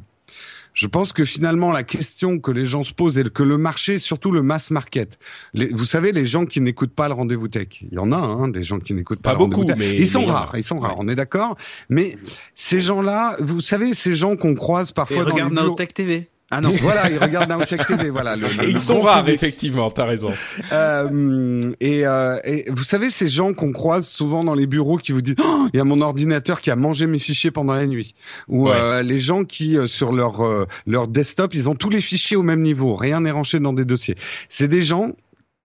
je 0.74 0.88
pense 0.88 1.12
que 1.14 1.26
finalement 1.26 1.72
la 1.72 1.84
question 1.84 2.40
que 2.40 2.50
les 2.52 2.66
gens 2.66 2.84
se 2.84 2.94
posent 2.94 3.18
et 3.18 3.24
que 3.26 3.44
le 3.44 3.58
marché, 3.58 4.00
surtout 4.00 4.32
le 4.32 4.42
mass 4.42 4.72
market, 4.72 5.20
les- 5.54 5.68
vous 5.68 5.86
savez, 5.86 6.12
les 6.12 6.26
gens 6.26 6.46
qui 6.46 6.62
n'écoutent 6.62 6.94
pas 6.96 7.08
le 7.08 7.14
rendez-vous 7.14 7.48
tech, 7.50 7.68
il 7.82 7.94
y 7.94 8.00
en 8.00 8.12
a, 8.12 8.18
hein, 8.18 8.48
des 8.48 8.64
gens 8.64 8.80
qui 8.80 8.94
n'écoutent 8.94 9.22
pas, 9.22 9.34
Pas 9.36 9.40
le 9.40 9.46
beaucoup, 9.50 9.66
tech. 9.66 9.76
mais- 9.78 9.98
ils 9.98 10.08
sont 10.08 10.22
mais 10.22 10.32
rares, 10.32 10.54
ils 10.56 10.64
sont 10.64 10.80
rares, 10.80 10.96
on 10.98 11.08
est 11.10 11.16
d'accord. 11.16 11.58
Mais 11.90 12.16
ces 12.56 12.80
gens-là, 12.82 13.36
vous 13.40 13.62
savez, 13.62 13.94
ces 13.94 14.16
gens 14.16 14.36
qu'on 14.38 14.56
croise 14.56 14.92
Et 14.92 14.94
parfois 14.94 15.18
dans 15.18 15.26
les 15.26 15.32
regarde 15.34 15.54
bureaux- 15.54 15.66
Naotech 15.68 15.94
TV. 15.94 16.30
Ah 16.54 16.60
non. 16.62 16.70
Voilà, 16.82 17.10
ils 17.10 17.18
regardent 17.18 17.50
Nowcheck 17.50 17.88
TV. 17.88 18.10
Voilà. 18.10 18.36
Le, 18.36 18.48
le- 18.48 18.54
Et 18.64 18.66
le 18.68 18.70
ils 18.72 18.80
sont 18.80 19.00
rares, 19.02 19.20
public. 19.24 19.36
effectivement, 19.36 19.90
t'as 19.90 20.06
raison. 20.06 20.32
Euh, 20.74 21.72
et, 21.80 22.06
euh, 22.06 22.38
et 22.44 22.66
vous 22.70 22.84
savez, 22.84 23.10
ces 23.10 23.30
gens 23.30 23.54
qu'on 23.54 23.72
croise 23.72 24.08
souvent 24.08 24.44
dans 24.44 24.54
les 24.54 24.68
bureaux 24.68 24.98
qui 24.98 25.12
vous 25.14 25.22
disent 25.22 25.36
Oh, 25.44 25.68
il 25.74 25.78
y 25.78 25.80
a 25.80 25.84
mon 25.84 26.02
ordinateur 26.02 26.62
qui 26.62 26.70
a 26.72 26.76
mangé 26.76 27.08
mes 27.08 27.20
fichiers 27.20 27.52
pendant 27.52 27.74
la 27.74 27.86
nuit. 27.88 28.16
Ou 28.48 28.68
Ouais. 28.68 28.74
euh, 28.76 29.02
les 29.02 29.20
gens 29.20 29.44
qui, 29.46 29.78
euh, 29.78 29.88
sur 29.88 30.12
leur, 30.12 30.44
euh, 30.46 30.66
leur 30.86 31.08
desktop, 31.08 31.54
ils 31.54 31.70
ont 31.70 31.76
tous 31.76 31.90
les 31.90 32.02
fichiers 32.02 32.38
au 32.38 32.44
même 32.44 32.62
niveau. 32.62 32.96
Rien 32.96 33.22
n'est 33.22 33.32
rangé 33.32 33.60
dans 33.60 33.74
des 33.74 33.86
dossiers. 33.86 34.16
C'est 34.50 34.68
des 34.68 34.82
gens 34.82 35.14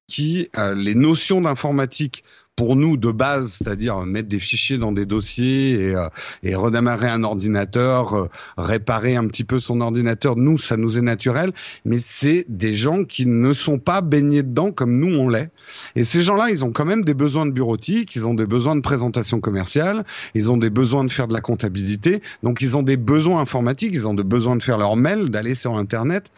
qui, 0.08 0.48
euh, 0.56 0.74
les 0.74 0.94
notions 0.94 1.40
d'informatique, 1.40 2.22
pour 2.56 2.74
nous 2.74 2.96
de 2.96 3.12
base, 3.12 3.58
c'est-à-dire 3.58 3.98
mettre 4.06 4.28
des 4.28 4.38
fichiers 4.38 4.78
dans 4.78 4.90
des 4.90 5.04
dossiers 5.04 5.72
et, 5.72 5.94
euh, 5.94 6.08
et 6.42 6.54
redémarrer 6.54 7.08
un 7.08 7.22
ordinateur, 7.22 8.14
euh, 8.14 8.30
réparer 8.56 9.14
un 9.14 9.26
petit 9.28 9.44
peu 9.44 9.60
son 9.60 9.82
ordinateur, 9.82 10.36
nous, 10.36 10.56
ça 10.56 10.78
nous 10.78 10.96
est 10.96 11.02
naturel, 11.02 11.52
mais 11.84 11.98
c'est 11.98 12.46
des 12.48 12.72
gens 12.72 13.04
qui 13.04 13.26
ne 13.26 13.52
sont 13.52 13.78
pas 13.78 14.00
baignés 14.00 14.42
dedans 14.42 14.72
comme 14.72 14.98
nous 14.98 15.14
on 15.18 15.28
l'est. 15.28 15.50
Et 15.96 16.04
ces 16.04 16.22
gens-là, 16.22 16.48
ils 16.50 16.64
ont 16.64 16.72
quand 16.72 16.86
même 16.86 17.04
des 17.04 17.12
besoins 17.12 17.44
de 17.44 17.50
bureautique, 17.50 18.16
ils 18.16 18.26
ont 18.26 18.34
des 18.34 18.46
besoins 18.46 18.74
de 18.74 18.80
présentation 18.80 19.38
commerciale, 19.40 20.06
ils 20.34 20.50
ont 20.50 20.56
des 20.56 20.70
besoins 20.70 21.04
de 21.04 21.10
faire 21.10 21.28
de 21.28 21.34
la 21.34 21.42
comptabilité, 21.42 22.22
donc 22.42 22.62
ils 22.62 22.74
ont 22.76 22.82
des 22.82 22.96
besoins 22.96 23.40
informatiques, 23.40 23.90
ils 23.92 24.08
ont 24.08 24.14
des 24.14 24.24
besoins 24.24 24.56
de 24.56 24.62
faire 24.62 24.78
leur 24.78 24.96
mail, 24.96 25.28
d'aller 25.28 25.54
sur 25.54 25.76
Internet. 25.76 26.32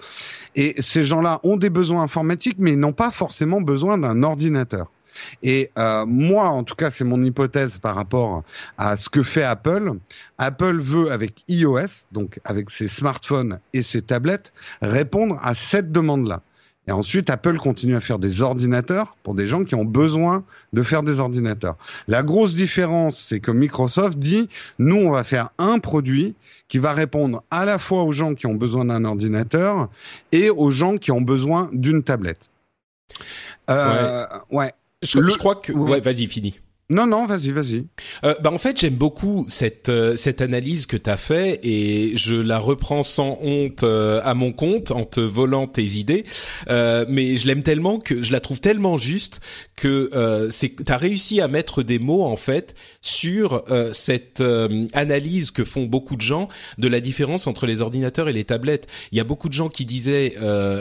Et 0.57 0.75
ces 0.79 1.05
gens-là 1.05 1.39
ont 1.45 1.57
des 1.57 1.71
besoins 1.71 2.03
informatiques, 2.03 2.57
mais 2.59 2.73
ils 2.73 2.81
n'ont 2.81 2.93
pas 2.93 3.13
forcément 3.13 3.61
besoin 3.61 3.99
d'un 3.99 4.25
ordinateur. 4.25 4.91
Et 5.43 5.71
euh, 5.79 6.07
moi, 6.07 6.49
en 6.49 6.65
tout 6.65 6.75
cas, 6.75 6.91
c'est 6.91 7.05
mon 7.05 7.23
hypothèse 7.23 7.79
par 7.79 7.95
rapport 7.95 8.43
à 8.77 8.97
ce 8.97 9.09
que 9.09 9.23
fait 9.23 9.45
Apple. 9.45 9.93
Apple 10.39 10.81
veut, 10.81 11.11
avec 11.11 11.45
iOS, 11.49 12.07
donc 12.13 12.41
avec 12.45 12.71
ses 12.71 12.89
smartphones 12.89 13.61
et 13.73 13.83
ses 13.83 14.03
tablettes, 14.03 14.53
répondre 14.83 15.39
à 15.43 15.55
cette 15.55 15.93
demande-là. 15.93 16.43
Et 16.89 16.93
ensuite, 16.93 17.29
Apple 17.29 17.59
continue 17.59 17.97
à 17.97 18.01
faire 18.01 18.19
des 18.19 18.41
ordinateurs 18.41 19.15
pour 19.23 19.35
des 19.35 19.47
gens 19.47 19.63
qui 19.65 19.75
ont 19.75 19.85
besoin 19.85 20.43
de 20.73 20.83
faire 20.83 21.03
des 21.03 21.21
ordinateurs. 21.21 21.77
La 22.07 22.23
grosse 22.23 22.55
différence, 22.55 23.19
c'est 23.19 23.41
que 23.41 23.51
Microsoft 23.51 24.19
dit, 24.19 24.49
nous, 24.79 24.97
on 24.97 25.11
va 25.11 25.23
faire 25.23 25.51
un 25.59 25.81
produit 25.81 26.35
qui 26.69 26.79
va 26.79 26.95
répondre 26.95 27.43
à 27.51 27.67
la 27.67 27.79
fois 27.79 28.05
aux 28.05 28.13
gens 28.13 28.35
qui 28.35 28.47
ont 28.47 28.55
besoin 28.55 28.87
d'un 28.87 29.05
ordinateur 29.05 29.91
et 30.33 30.49
aux 30.49 30.71
gens 30.71 30.97
qui 30.97 31.13
ont 31.13 31.21
besoin 31.21 31.69
d'une 31.75 32.03
tablette. 32.03 32.49
Euh, 33.69 34.27
ouais. 34.51 34.73
Je, 35.02 35.19
Le- 35.19 35.31
je 35.31 35.38
crois 35.38 35.55
que... 35.57 35.73
Ouais. 35.73 35.90
Ouais, 35.93 36.00
vas-y, 36.00 36.26
fini. 36.26 36.59
Non, 36.90 37.07
non, 37.07 37.26
vas-y, 37.26 37.50
vas-y. 37.50 37.85
Euh, 38.25 38.35
bah 38.42 38.50
en 38.50 38.57
fait 38.57 38.80
j'aime 38.80 38.95
beaucoup 38.95 39.45
cette 39.47 39.90
euh, 39.90 40.16
cette 40.16 40.40
analyse 40.40 40.87
que 40.87 40.97
t'as 40.97 41.18
fait 41.18 41.61
et 41.62 42.16
je 42.16 42.35
la 42.35 42.59
reprends 42.59 43.02
sans 43.02 43.37
honte 43.42 43.83
euh, 43.83 44.23
à 44.25 44.33
mon 44.33 44.52
compte 44.52 44.90
en 44.90 45.04
te 45.04 45.21
volant 45.21 45.66
tes 45.66 45.85
idées. 45.85 46.25
Euh, 46.71 47.04
mais 47.07 47.37
je 47.37 47.47
l'aime 47.47 47.62
tellement 47.62 47.99
que 47.99 48.23
je 48.23 48.33
la 48.33 48.40
trouve 48.40 48.62
tellement 48.62 48.97
juste 48.97 49.40
que 49.76 50.09
euh, 50.14 50.49
c'est 50.50 50.83
t'as 50.83 50.97
réussi 50.97 51.42
à 51.42 51.49
mettre 51.49 51.83
des 51.83 51.99
mots 51.99 52.25
en 52.25 52.37
fait 52.37 52.75
sur 53.02 53.64
euh, 53.71 53.92
cette 53.92 54.40
euh, 54.40 54.87
analyse 54.95 55.50
que 55.50 55.66
font 55.66 55.85
beaucoup 55.85 56.16
de 56.16 56.23
gens 56.23 56.49
de 56.78 56.88
la 56.88 57.00
différence 57.00 57.47
entre 57.47 57.66
les 57.66 57.83
ordinateurs 57.83 58.30
et 58.30 58.33
les 58.33 58.45
tablettes. 58.45 58.87
Il 59.12 59.18
y 59.18 59.21
a 59.21 59.25
beaucoup 59.25 59.50
de 59.50 59.54
gens 59.54 59.68
qui 59.68 59.85
disaient 59.85 60.35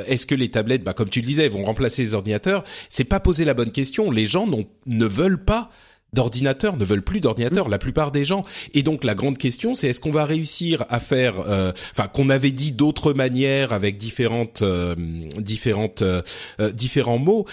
est-ce 0.07 0.25
que 0.25 0.35
les 0.35 0.49
tablettes 0.49 0.85
bah 0.85 0.93
comme 0.93 1.09
tu 1.09 1.19
le 1.19 1.25
disais 1.27 1.49
vont 1.49 1.65
remplacer 1.65 2.01
les 2.01 2.13
ordinateurs? 2.13 2.63
C'est 2.89 3.03
pas 3.03 3.19
poser 3.19 3.43
la 3.43 3.53
bonne 3.53 3.73
question. 3.73 4.09
Les 4.09 4.25
gens 4.25 4.47
ne 4.85 5.05
veulent 5.05 5.43
pas 5.43 5.69
d'ordinateurs, 6.17 6.77
ne 6.77 6.83
veulent 6.83 7.03
plus 7.03 7.21
d'ordinateurs, 7.21 7.69
la 7.69 7.77
plupart 7.77 8.11
des 8.11 8.25
gens. 8.25 8.43
Et 8.73 8.81
donc 8.81 9.03
la 9.03 9.13
grande 9.13 9.37
question, 9.37 9.75
c'est 9.75 9.89
est-ce 9.89 9.99
qu'on 9.99 10.11
va 10.11 10.25
réussir 10.25 10.83
à 10.89 10.99
faire, 10.99 11.35
euh, 11.47 11.71
enfin 11.91 12.07
qu'on 12.07 12.31
avait 12.31 12.51
dit 12.51 12.71
d'autres 12.71 13.13
manières 13.13 13.71
avec 13.71 13.97
différentes, 13.97 14.63
euh, 14.63 14.95
différentes, 15.37 16.01
euh, 16.01 16.23
euh, 16.59 16.71
différents 16.71 17.19
mots. 17.19 17.45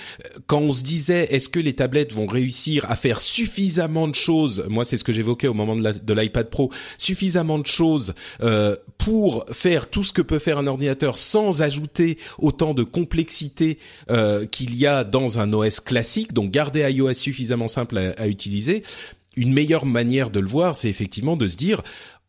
Quand 0.47 0.61
on 0.61 0.73
se 0.73 0.83
disait, 0.83 1.27
est-ce 1.31 1.51
que 1.51 1.61
les 1.61 1.75
tablettes 1.75 2.15
vont 2.15 2.27
réussir 2.27 2.91
à 2.91 2.97
faire 2.97 3.21
suffisamment 3.21 4.09
de 4.09 4.15
choses 4.15 4.65
Moi, 4.71 4.87
c'est 4.87 4.97
ce 4.97 5.05
que 5.05 5.13
j'évoquais 5.13 5.49
au 5.49 5.55
moment 5.55 5.77
de 5.77 6.15
l'iPad 6.15 6.49
Pro, 6.49 6.71
suffisamment 6.97 7.59
de 7.59 7.67
choses 7.67 8.15
euh, 8.43 8.77
pour 8.97 9.45
faire 9.53 9.91
tout 9.91 10.03
ce 10.03 10.15
que 10.15 10.23
peut 10.23 10.39
faire 10.39 10.57
un 10.57 10.67
ordinateur 10.67 11.19
sans 11.19 11.61
ajouter 11.61 12.17
autant 12.39 12.73
de 12.73 12.83
complexité 12.83 13.79
euh, 14.11 14.47
qu'il 14.47 14.75
y 14.75 14.87
a 14.87 15.05
dans 15.05 15.39
un 15.39 15.53
OS 15.53 15.81
classique. 15.81 16.33
Donc 16.33 16.51
garder 16.51 16.81
iOS 16.91 17.13
suffisamment 17.13 17.69
simple 17.69 17.99
à, 17.99 18.11
à 18.17 18.27
utiliser. 18.27 18.54
Une 19.37 19.53
meilleure 19.53 19.87
manière 19.87 20.31
de 20.31 20.41
le 20.41 20.47
voir, 20.47 20.77
c'est 20.77 20.89
effectivement 20.89 21.37
de 21.37 21.49
se 21.49 21.57
dire 21.57 21.83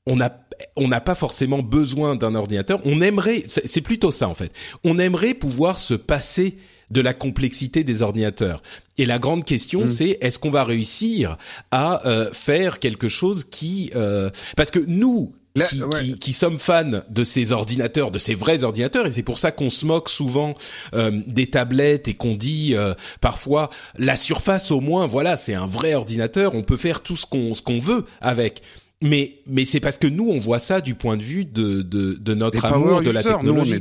on 0.08 0.22
a 0.22 0.32
on 0.76 0.88
n'a 0.88 1.02
pas 1.02 1.16
forcément 1.16 1.62
besoin 1.62 2.16
d'un 2.16 2.36
ordinateur. 2.36 2.80
On 2.86 3.02
aimerait, 3.02 3.44
c'est 3.46 3.82
plutôt 3.82 4.12
ça 4.12 4.28
en 4.28 4.34
fait. 4.34 4.52
On 4.84 5.00
aimerait 5.00 5.34
pouvoir 5.34 5.80
se 5.80 5.94
passer 5.94 6.58
de 6.92 7.02
la 7.02 7.14
complexité 7.14 7.84
des 7.84 8.02
ordinateurs. 8.02 8.62
Et 8.98 9.06
la 9.06 9.20
grande 9.20 9.44
question, 9.44 9.88
c'est 9.88 10.18
est-ce 10.22 10.40
qu'on 10.40 10.50
va 10.50 10.64
réussir 10.64 11.38
à 11.72 12.08
euh, 12.08 12.32
faire 12.32 12.80
quelque 12.80 13.10
chose 13.10 13.44
qui, 13.44 13.92
euh, 13.96 14.30
parce 14.56 14.72
que 14.72 14.80
nous, 14.80 15.34
Qui, 15.70 15.82
ouais. 15.82 16.04
qui, 16.04 16.20
qui 16.20 16.34
sommes 16.34 16.60
fans 16.60 17.00
de 17.10 17.24
ces 17.24 17.54
ordinateurs, 17.54 18.12
de 18.12 18.20
ces 18.20 18.36
vrais 18.36 18.66
ordinateurs, 18.66 19.08
et 19.08 19.14
c'est 19.14 19.24
pour 19.24 19.38
ça 19.38 19.54
qu'on 19.54 19.70
se 19.70 19.86
moque 19.86 20.10
souvent 20.10 20.54
euh, 20.94 21.22
des 21.28 21.48
tablettes 21.48 22.10
et 22.10 22.14
qu'on 22.14 22.36
dit 22.36 22.74
euh, 22.76 22.94
parfois 23.22 23.70
la 23.98 24.18
surface 24.18 24.72
au 24.72 24.82
moins, 24.82 25.08
voilà, 25.08 25.38
c'est 25.38 25.54
un 25.54 25.66
vrai 25.66 25.94
ordinateur, 25.94 26.56
on 26.56 26.62
peut 26.62 26.76
faire 26.76 27.02
tout 27.02 27.16
ce 27.16 27.26
qu'on 27.26 27.54
ce 27.54 27.62
qu'on 27.62 27.80
veut 27.80 28.04
avec. 28.20 28.62
Mais 29.02 29.36
mais 29.48 29.64
c'est 29.64 29.80
parce 29.80 29.98
que 29.98 30.08
nous 30.08 30.28
on 30.30 30.40
voit 30.40 30.60
ça 30.60 30.82
du 30.82 30.94
point 30.94 31.16
de 31.16 31.24
vue 31.24 31.46
de 31.46 31.82
de, 31.82 32.16
de 32.20 32.34
notre 32.34 32.60
Des 32.60 32.68
amour 32.68 33.02
de 33.02 33.12
la 33.12 33.22
on 33.22 33.24
technologie. 33.24 33.80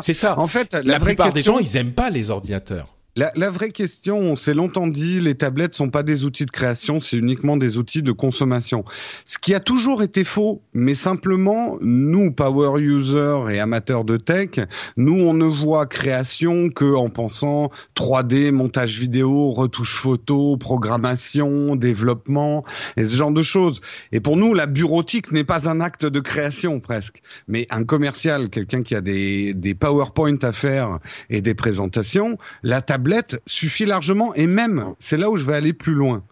C'est 0.00 0.14
ça. 0.14 0.36
En 0.38 0.48
fait, 0.48 0.74
la, 0.84 0.98
plupart 0.98 1.32
question, 1.32 1.58
des 1.58 1.64
gens, 1.64 1.70
ils 1.70 1.76
aiment 1.76 1.92
pas 1.92 2.10
les 2.10 2.30
ordinateurs. 2.30 2.97
La, 3.18 3.32
la 3.34 3.50
vraie 3.50 3.70
question, 3.70 4.16
on 4.16 4.36
s'est 4.36 4.54
longtemps 4.54 4.86
dit, 4.86 5.18
les 5.18 5.34
tablettes 5.34 5.74
sont 5.74 5.90
pas 5.90 6.04
des 6.04 6.24
outils 6.24 6.46
de 6.46 6.52
création, 6.52 7.00
c'est 7.00 7.16
uniquement 7.16 7.56
des 7.56 7.76
outils 7.76 8.04
de 8.04 8.12
consommation. 8.12 8.84
Ce 9.24 9.38
qui 9.38 9.56
a 9.56 9.58
toujours 9.58 10.04
été 10.04 10.22
faux, 10.22 10.62
mais 10.72 10.94
simplement, 10.94 11.78
nous, 11.80 12.30
power 12.30 12.80
users 12.80 13.50
et 13.50 13.58
amateurs 13.58 14.04
de 14.04 14.18
tech, 14.18 14.60
nous, 14.96 15.14
on 15.14 15.34
ne 15.34 15.46
voit 15.46 15.86
création 15.86 16.70
que 16.70 16.94
en 16.94 17.08
pensant 17.08 17.72
3D, 17.96 18.52
montage 18.52 19.00
vidéo, 19.00 19.50
retouche 19.50 19.96
photo, 19.96 20.56
programmation, 20.56 21.74
développement, 21.74 22.64
et 22.96 23.04
ce 23.04 23.16
genre 23.16 23.32
de 23.32 23.42
choses. 23.42 23.80
Et 24.12 24.20
pour 24.20 24.36
nous, 24.36 24.54
la 24.54 24.66
bureautique 24.66 25.32
n'est 25.32 25.42
pas 25.42 25.68
un 25.68 25.80
acte 25.80 26.06
de 26.06 26.20
création 26.20 26.78
presque, 26.78 27.20
mais 27.48 27.66
un 27.70 27.82
commercial, 27.82 28.48
quelqu'un 28.48 28.84
qui 28.84 28.94
a 28.94 29.00
des, 29.00 29.54
des 29.54 29.74
PowerPoint 29.74 30.38
à 30.42 30.52
faire 30.52 31.00
et 31.30 31.40
des 31.40 31.54
présentations, 31.54 32.38
la 32.62 32.80
tablette 32.80 33.07
suffit 33.46 33.86
largement. 33.86 34.34
Et 34.34 34.46
même, 34.46 34.94
c'est 34.98 35.16
là 35.16 35.30
où 35.30 35.36
je 35.36 35.44
vais 35.44 35.54
aller 35.54 35.72
plus 35.72 35.94
loin. 35.94 36.22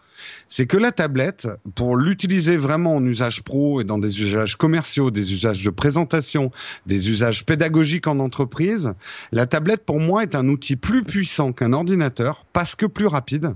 C'est 0.48 0.66
que 0.66 0.76
la 0.76 0.92
tablette, 0.92 1.48
pour 1.74 1.96
l'utiliser 1.96 2.56
vraiment 2.56 2.96
en 2.96 3.04
usage 3.04 3.42
pro 3.42 3.80
et 3.80 3.84
dans 3.84 3.98
des 3.98 4.22
usages 4.22 4.56
commerciaux, 4.56 5.10
des 5.10 5.34
usages 5.34 5.62
de 5.62 5.70
présentation, 5.70 6.50
des 6.86 7.10
usages 7.10 7.44
pédagogiques 7.44 8.06
en 8.06 8.18
entreprise, 8.18 8.92
la 9.32 9.46
tablette 9.46 9.84
pour 9.84 10.00
moi 10.00 10.22
est 10.22 10.34
un 10.34 10.48
outil 10.48 10.76
plus 10.76 11.04
puissant 11.04 11.52
qu'un 11.52 11.72
ordinateur 11.72 12.44
parce 12.52 12.74
que 12.74 12.86
plus 12.86 13.06
rapide. 13.06 13.54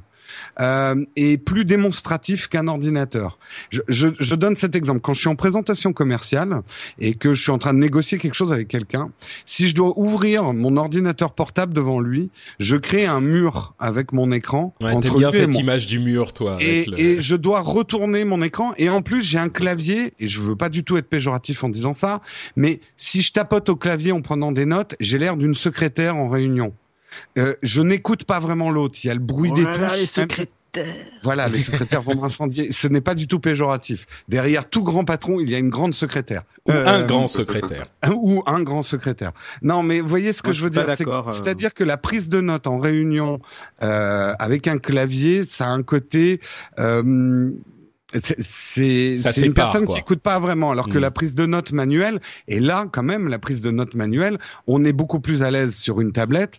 Euh, 0.60 1.04
et 1.16 1.38
plus 1.38 1.64
démonstratif 1.64 2.49
qu'un 2.49 2.68
ordinateur. 2.68 3.38
Je, 3.70 3.80
je, 3.88 4.08
je 4.18 4.34
donne 4.34 4.56
cet 4.56 4.75
exemple. 4.76 5.00
Quand 5.00 5.14
je 5.14 5.20
suis 5.20 5.28
en 5.28 5.37
présentation 5.37 5.92
commerciale 5.92 6.62
et 6.99 7.14
que 7.14 7.34
je 7.34 7.42
suis 7.42 7.50
en 7.50 7.58
train 7.58 7.72
de 7.75 7.78
négocier 7.78 8.18
quelque 8.18 8.34
chose 8.34 8.52
avec 8.52 8.68
quelqu'un, 8.68 9.10
si 9.46 9.68
je 9.68 9.75
dois 9.75 9.99
ouvrir 9.99 10.52
mon 10.52 10.76
ordinateur 10.76 11.32
portable 11.34 11.72
devant 11.75 12.00
lui, 12.00 12.30
je 12.58 12.76
crée 12.76 13.06
un 13.06 13.20
mur 13.20 13.75
avec 13.78 14.12
mon 14.12 14.32
écran 14.32 14.75
Ouais, 14.80 14.92
entre 14.92 15.16
bien 15.18 15.30
lui 15.30 15.37
et 15.37 15.40
cette 15.40 15.50
moi. 15.52 15.60
image 15.60 15.87
du 15.87 15.99
mur, 15.99 16.32
toi. 16.32 16.56
Et, 16.60 16.70
avec 16.78 16.87
le- 16.88 17.00
et 17.00 17.20
je 17.20 17.37
dois 17.37 17.60
retourner 17.60 18.25
mon 18.25 18.42
écran. 18.42 18.72
Et 18.78 18.88
en 18.88 19.02
plus, 19.02 19.22
j'ai 19.22 19.38
un 19.38 19.49
clavier, 19.49 20.14
et 20.18 20.28
je 20.28 20.40
veux 20.40 20.56
pas 20.56 20.68
du 20.68 20.84
tout 20.84 20.96
être 20.96 21.08
péjoratif 21.08 21.64
en 21.64 21.68
disant 21.68 21.92
ça, 21.92 22.20
mais 22.56 22.80
si 22.96 23.22
je 23.22 23.32
tapote 23.32 23.68
au 23.68 23.76
clavier 23.76 24.12
en 24.12 24.20
prenant 24.22 24.52
des 24.52 24.66
notes, 24.66 24.94
j'ai 25.00 25.18
l'air 25.18 25.37
d'une 25.37 25.54
secrétaire 25.54 26.16
en 26.16 26.28
réunion. 26.28 26.72
Euh, 27.38 27.55
je 27.62 27.81
n'écoute 27.83 28.25
pas 28.25 28.40
vraiment 28.40 28.71
l'autre. 28.71 28.99
Il 29.02 29.07
y 29.09 29.11
a 29.11 29.14
le 29.14 29.21
bruit 29.21 29.52
des 29.52 29.62
Oh 29.62 29.64
là, 29.79 29.88
touches. 29.90 29.99
les 30.00 30.07
secrétaires. 30.07 30.55
Voilà, 31.25 31.49
les 31.49 31.62
secrétaires 31.62 32.00
vont 32.00 32.14
m'incendier. 32.14 32.71
Ce 32.71 32.87
n'est 32.87 33.00
pas 33.00 33.17
du 33.17 33.26
tout 33.26 33.40
péjoratif. 33.40 34.07
Derrière 34.29 34.69
tout 34.69 34.85
grand 34.85 35.05
patron, 35.05 35.40
il 35.40 35.50
y 35.50 35.55
a 35.57 35.59
une 35.59 35.69
grande 35.69 35.95
secrétaire. 35.95 36.43
Ou 36.69 36.71
Euh, 36.71 36.87
un 36.87 37.05
grand 37.07 37.26
secrétaire. 37.26 37.87
ou 38.14 38.45
un 38.47 38.62
grand 38.62 38.85
secrétaire. 38.85 39.33
Non, 39.62 39.83
mais 39.83 40.00
vous 40.00 40.07
voyez 40.09 40.33
ce 40.33 40.43
que 40.43 40.49
Moi, 40.49 40.55
je 40.55 40.62
veux 40.62 40.71
dire, 40.71 40.87
euh. 40.88 41.23
c'est-à-dire 41.33 41.75
que 41.75 41.83
la 41.83 41.97
prise 41.97 42.29
de 42.29 42.40
notes 42.40 42.69
en 42.69 42.79
réunion 42.79 43.40
euh, 43.83 44.33
avec 44.38 44.69
un 44.69 44.79
clavier, 44.79 45.45
ça 45.45 45.67
a 45.67 45.71
un 45.71 45.83
côté. 45.83 46.40
Euh, 46.79 47.50
c'est 48.19 48.40
c'est 48.40 49.17
Ça 49.17 49.33
c'est 49.33 49.47
une 49.47 49.55
personne 49.55 49.87
quoi. 49.87 49.95
qui 49.95 50.00
écoute 50.00 50.21
pas 50.21 50.38
vraiment, 50.40 50.71
alors 50.73 50.88
que 50.88 50.99
Mm. 50.99 51.02
la 51.02 51.11
prise 51.12 51.35
de 51.37 51.47
notes 51.47 51.73
manuelle, 51.73 52.21
et 52.49 52.59
là 52.61 52.87
quand 52.93 53.02
même 53.05 53.29
la 53.29 53.38
prise 53.38 53.61
de 53.61 53.71
notes 53.71 53.95
manuelle, 53.95 54.38
on 54.67 54.85
est 54.85 54.93
beaucoup 54.93 55.21
plus 55.21 55.43
à 55.45 55.50
l'aise 55.50 55.75
sur 55.76 56.00
une 56.00 56.12
tablette 56.12 56.59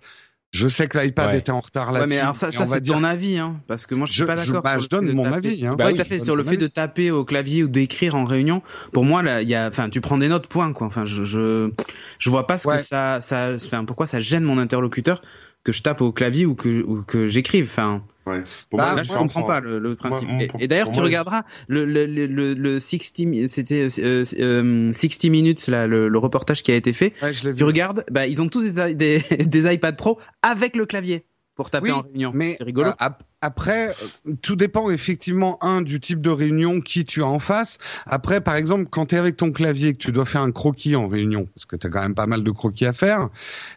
Je 0.51 0.67
sais 0.67 0.87
que 0.89 0.97
l'iPad 0.97 1.29
Ouais. 1.29 1.37
était 1.39 1.51
en 1.51 1.61
retard 1.61 1.87
Ouais, 1.87 1.93
là-dessus. 1.93 2.09
mais 2.09 2.19
alors 2.19 2.35
ça, 2.35 2.51
ça 2.51 2.65
c'est 2.65 2.81
dire- 2.81 2.95
ton 2.95 3.05
avis, 3.05 3.37
hein, 3.37 3.61
parce 3.67 3.85
que 3.85 3.95
moi 3.95 4.05
je 4.05 4.11
suis 4.11 4.21
Je- 4.21 4.25
pas 4.27 4.35
je- 4.35 4.47
d'accord. 4.47 4.61
bah, 4.61 4.71
sur 4.71 4.79
je 4.81 4.85
le 4.85 4.89
donne 4.89 5.05
fait 5.05 5.11
de 5.11 5.15
mon 5.15 5.23
taper. 5.23 5.47
avis, 5.47 5.65
hein. 5.65 5.75
Bah 5.77 5.85
ouais, 5.85 5.91
oui, 5.91 5.95
tout 5.95 6.01
à 6.01 6.05
fait. 6.05 6.19
Sur 6.19 6.35
le 6.35 6.43
fait 6.43 6.57
de 6.57 6.67
taper 6.67 7.09
au 7.09 7.23
clavier 7.23 7.63
ou 7.63 7.69
d'écrire 7.69 8.15
en 8.15 8.25
réunion, 8.25 8.61
pour 8.91 9.05
moi, 9.05 9.23
là, 9.23 9.41
il 9.41 9.47
y 9.49 9.55
a, 9.55 9.67
enfin, 9.69 9.89
tu 9.89 10.01
prends 10.01 10.17
des 10.17 10.27
notes, 10.27 10.47
point, 10.47 10.73
quoi. 10.73 10.87
Enfin, 10.87 11.05
je, 11.05 11.23
je, 11.23 11.71
je 12.19 12.29
vois 12.29 12.47
pas 12.47 12.57
ce 12.57 12.67
Ouais. 12.67 12.77
que 12.77 12.83
ça, 12.83 13.21
ça, 13.21 13.51
enfin, 13.55 13.85
pourquoi 13.85 14.07
ça 14.07 14.19
gêne 14.19 14.43
mon 14.43 14.57
interlocuteur 14.57 15.21
que 15.63 15.71
je 15.71 15.81
tape 15.81 16.01
au 16.01 16.11
clavier 16.11 16.45
ou 16.45 16.55
que, 16.55 16.83
ou 16.83 17.01
que 17.03 17.27
j'écrive. 17.27 17.67
Enfin, 17.71 18.01
Ouais. 18.27 18.43
Pour 18.69 18.77
Bah, 18.77 18.85
moi, 18.87 18.95
là, 18.97 19.03
je 19.03 19.13
comprends 19.13 19.41
en- 19.41 19.47
pas 19.47 19.59
le, 19.59 19.79
le 19.79 19.95
principe. 19.95 20.27
moi, 20.29 20.43
Et- 20.43 20.47
pour- 20.47 20.61
et 20.61 20.67
d'ailleurs, 20.67 20.89
tu 20.89 20.95
moi, 20.95 21.03
regarderas 21.05 21.43
le, 21.67 21.85
le, 21.85 22.05
le, 22.05 22.27
le, 22.27 22.53
le 22.53 22.79
60, 22.79 23.19
mi- 23.25 23.49
c'était 23.49 23.87
euh, 23.99 24.23
euh, 24.39 24.91
60 24.93 25.23
minutes, 25.31 25.67
là, 25.67 25.87
le, 25.87 26.07
le 26.07 26.17
reportage 26.19 26.61
qui 26.61 26.71
a 26.71 26.75
été 26.75 26.93
fait. 26.93 27.13
Ouais, 27.21 27.33
je 27.33 27.47
l'ai 27.47 27.53
Tu 27.55 27.59
vu. 27.59 27.63
regardes, 27.65 28.05
bah, 28.11 28.27
ils 28.27 28.41
ont 28.41 28.47
tous 28.47 28.63
des, 28.75 28.95
des, 28.95 29.19
des 29.45 29.73
iPad 29.73 29.95
Pro 29.97 30.19
avec 30.43 30.75
le 30.75 30.85
clavier 30.85 31.25
pour 31.55 31.69
taper 31.71 31.85
Oui, 31.85 31.91
en 31.91 32.01
réunion. 32.01 32.31
Mais 32.33 32.55
C'est 32.57 32.63
rigolo. 32.63 32.89
euh, 32.89 32.93
ap- 32.99 33.23
après, 33.41 33.93
tout 34.41 34.55
dépend 34.55 34.89
effectivement 34.91 35.57
un 35.63 35.81
du 35.81 35.99
type 35.99 36.21
de 36.21 36.29
réunion 36.29 36.79
qui 36.79 37.05
tu 37.05 37.23
as 37.23 37.27
en 37.27 37.39
face. 37.39 37.77
Après, 38.05 38.39
par 38.41 38.55
exemple, 38.55 38.85
quand 38.89 39.07
tu 39.07 39.15
es 39.15 39.17
avec 39.17 39.37
ton 39.37 39.51
clavier, 39.51 39.93
que 39.93 39.97
tu 39.97 40.11
dois 40.11 40.25
faire 40.25 40.41
un 40.41 40.51
croquis 40.51 40.95
en 40.95 41.07
réunion, 41.07 41.47
parce 41.55 41.65
que 41.65 41.75
tu 41.75 41.87
as 41.87 41.89
quand 41.89 42.01
même 42.01 42.15
pas 42.15 42.27
mal 42.27 42.43
de 42.43 42.51
croquis 42.51 42.85
à 42.85 42.93
faire, 42.93 43.29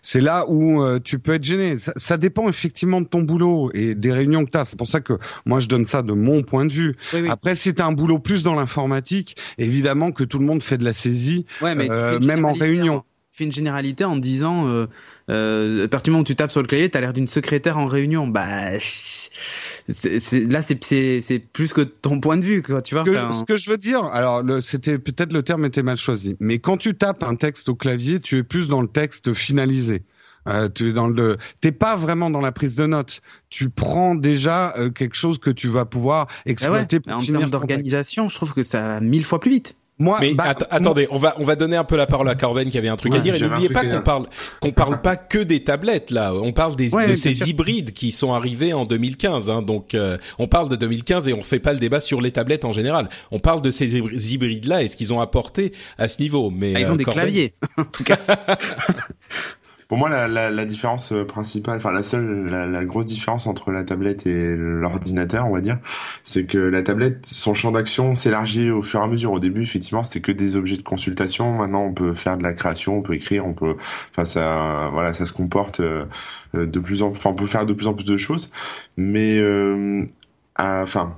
c'est 0.02 0.20
là 0.20 0.44
où 0.48 0.82
euh, 0.82 1.00
tu 1.02 1.18
peux 1.18 1.34
être 1.34 1.44
gêné. 1.44 1.78
Ça, 1.78 1.92
ça 1.96 2.16
dépend 2.16 2.48
effectivement 2.48 3.00
de 3.00 3.06
ton 3.06 3.22
boulot 3.22 3.70
et 3.74 3.94
des 3.94 4.12
réunions 4.12 4.44
que 4.44 4.50
tu 4.50 4.58
as. 4.58 4.64
C'est 4.66 4.78
pour 4.78 4.88
ça 4.88 5.00
que 5.00 5.14
moi 5.46 5.60
je 5.60 5.68
donne 5.68 5.86
ça 5.86 6.02
de 6.02 6.12
mon 6.12 6.42
point 6.42 6.66
de 6.66 6.72
vue. 6.72 6.96
Oui, 7.12 7.22
oui. 7.22 7.28
Après, 7.30 7.54
si 7.54 7.74
tu 7.74 7.80
as 7.80 7.86
un 7.86 7.92
boulot 7.92 8.18
plus 8.18 8.42
dans 8.42 8.54
l'informatique, 8.54 9.36
évidemment 9.58 10.12
que 10.12 10.24
tout 10.24 10.38
le 10.38 10.44
monde 10.44 10.62
fait 10.62 10.78
de 10.78 10.84
la 10.84 10.92
saisie, 10.92 11.46
Ouais, 11.60 11.74
mais 11.74 11.86
tu 11.86 11.92
euh, 11.92 12.20
même 12.20 12.44
en 12.44 12.52
réunion. 12.52 13.04
Tu 13.34 13.38
fais 13.38 13.44
une 13.46 13.52
généralité 13.52 14.04
en 14.04 14.14
disant, 14.14 14.68
euh, 14.68 14.86
euh, 15.28 15.86
à 15.86 15.88
partir 15.88 16.04
du 16.04 16.10
moment 16.12 16.20
où 16.20 16.24
tu 16.24 16.36
tapes 16.36 16.52
sur 16.52 16.60
le 16.62 16.68
clavier, 16.68 16.88
t'as 16.88 17.00
l'air 17.00 17.12
d'une 17.12 17.26
secrétaire 17.26 17.78
en 17.78 17.86
réunion. 17.86 18.28
Bah, 18.28 18.78
c'est, 18.78 20.20
c'est- 20.20 20.48
là, 20.48 20.62
c'est, 20.62 20.78
c'est, 20.84 21.20
c'est 21.20 21.40
plus 21.40 21.72
que 21.72 21.80
ton 21.80 22.20
point 22.20 22.36
de 22.36 22.44
vue, 22.44 22.62
quoi. 22.62 22.80
Tu 22.80 22.94
vois. 22.94 23.04
Ce 23.04 23.10
que, 23.10 23.16
enfin, 23.16 23.32
ce 23.32 23.42
que 23.42 23.56
je 23.56 23.72
veux 23.72 23.76
dire, 23.76 24.04
alors 24.04 24.40
le- 24.40 24.60
c'était 24.60 25.00
peut-être 25.00 25.32
le 25.32 25.42
terme 25.42 25.64
était 25.64 25.82
mal 25.82 25.96
choisi, 25.96 26.36
mais 26.38 26.60
quand 26.60 26.76
tu 26.76 26.94
tapes 26.94 27.24
un 27.24 27.34
texte 27.34 27.68
au 27.68 27.74
clavier, 27.74 28.20
tu 28.20 28.36
es 28.38 28.44
plus 28.44 28.68
dans 28.68 28.80
le 28.80 28.86
texte 28.86 29.34
finalisé. 29.34 30.04
Euh, 30.46 30.68
tu 30.72 30.90
es 30.90 30.92
dans 30.92 31.08
le, 31.08 31.36
t'es 31.60 31.72
pas 31.72 31.96
vraiment 31.96 32.30
dans 32.30 32.40
la 32.40 32.52
prise 32.52 32.76
de 32.76 32.86
notes. 32.86 33.20
Tu 33.50 33.68
prends 33.68 34.14
déjà 34.14 34.74
euh, 34.76 34.90
quelque 34.90 35.16
chose 35.16 35.40
que 35.40 35.50
tu 35.50 35.66
vas 35.66 35.86
pouvoir 35.86 36.28
ah 36.30 36.34
ouais, 36.44 36.52
exploiter 36.52 37.00
pour 37.00 37.14
en 37.14 37.20
termes 37.20 37.50
d'organisation, 37.50 38.28
je 38.28 38.36
trouve 38.36 38.54
que 38.54 38.62
ça 38.62 38.80
va 38.80 39.00
mille 39.00 39.24
fois 39.24 39.40
plus 39.40 39.50
vite. 39.50 39.76
Moi, 40.00 40.18
Mais 40.20 40.34
bah, 40.34 40.44
att- 40.48 40.66
attendez, 40.70 41.06
on 41.12 41.18
va 41.18 41.36
on 41.38 41.44
va 41.44 41.54
donner 41.54 41.76
un 41.76 41.84
peu 41.84 41.96
la 41.96 42.06
parole 42.06 42.28
à 42.28 42.34
Corben 42.34 42.68
qui 42.68 42.76
avait 42.78 42.88
un 42.88 42.96
truc 42.96 43.14
à 43.14 43.20
dire 43.20 43.36
et 43.36 43.38
n'oubliez 43.40 43.68
pas 43.68 43.84
qu'on 43.84 44.02
parle 44.02 44.26
qu'on 44.60 44.72
parle 44.72 45.00
pas 45.00 45.14
que 45.14 45.38
des 45.38 45.62
tablettes 45.62 46.10
là, 46.10 46.34
on 46.34 46.50
parle 46.50 46.74
des 46.74 46.92
Ouais, 46.92 47.06
de 47.08 47.14
ces 47.14 47.32
sûr. 47.32 47.46
hybrides 47.46 47.92
qui 47.92 48.10
sont 48.10 48.32
arrivés 48.32 48.72
en 48.72 48.86
2015 48.86 49.50
hein, 49.50 49.62
donc 49.62 49.94
euh, 49.94 50.18
on 50.40 50.48
parle 50.48 50.68
de 50.68 50.74
2015 50.74 51.28
et 51.28 51.32
on 51.32 51.42
fait 51.42 51.60
pas 51.60 51.72
le 51.72 51.78
débat 51.78 52.00
sur 52.00 52.20
les 52.20 52.32
tablettes 52.32 52.64
en 52.64 52.72
général. 52.72 53.08
On 53.30 53.38
parle 53.38 53.62
de 53.62 53.70
ces 53.70 53.96
hybrides 53.96 54.64
là 54.64 54.82
et 54.82 54.88
ce 54.88 54.96
qu'ils 54.96 55.12
ont 55.12 55.20
apporté 55.20 55.72
à 55.96 56.08
ce 56.08 56.20
niveau 56.20 56.50
mais 56.50 56.72
Ah, 56.74 56.80
ils 56.80 56.90
ont 56.90 56.94
euh, 56.94 56.96
des 56.96 57.04
Corben- 57.04 57.20
claviers. 57.22 57.54
en 57.78 57.84
tout 57.84 58.02
cas. 58.02 58.18
Pour 59.94 60.08
moi, 60.08 60.26
la, 60.26 60.64
différence 60.64 61.12
euh, 61.12 61.24
principale, 61.24 61.76
enfin 61.76 61.92
la 61.92 62.02
seule, 62.02 62.48
la, 62.48 62.84
grosse 62.84 63.06
différence 63.06 63.46
entre 63.46 63.70
la 63.70 63.84
tablette 63.84 64.26
et 64.26 64.56
l'ordinateur, 64.56 65.46
on 65.46 65.52
va 65.52 65.60
dire, 65.60 65.78
c'est 66.24 66.46
que 66.46 66.58
la 66.58 66.82
tablette, 66.82 67.24
son 67.26 67.54
champ 67.54 67.70
d'action 67.70 68.16
s'élargit 68.16 68.72
au 68.72 68.82
fur 68.82 68.98
et 68.98 69.04
à 69.04 69.06
mesure. 69.06 69.30
Au 69.30 69.38
début, 69.38 69.62
effectivement, 69.62 70.02
c'était 70.02 70.20
que 70.20 70.32
des 70.32 70.56
objets 70.56 70.76
de 70.76 70.82
consultation. 70.82 71.52
Maintenant, 71.52 71.84
on 71.84 71.94
peut 71.94 72.12
faire 72.12 72.36
de 72.36 72.42
la 72.42 72.54
création, 72.54 72.98
on 72.98 73.02
peut 73.02 73.14
écrire, 73.14 73.46
on 73.46 73.52
peut, 73.52 73.76
enfin 74.10 74.24
ça, 74.24 74.88
voilà, 74.92 75.12
ça 75.12 75.26
se 75.26 75.32
comporte 75.32 75.78
euh, 75.78 76.06
euh, 76.56 76.66
de 76.66 76.80
plus 76.80 77.02
en, 77.02 77.10
enfin, 77.10 77.30
on 77.30 77.34
peut 77.34 77.46
faire 77.46 77.64
de 77.64 77.72
plus 77.72 77.86
en 77.86 77.94
plus 77.94 78.04
de 78.04 78.16
choses. 78.16 78.50
Mais, 78.96 79.38
euh, 79.38 80.04
enfin, 80.58 81.14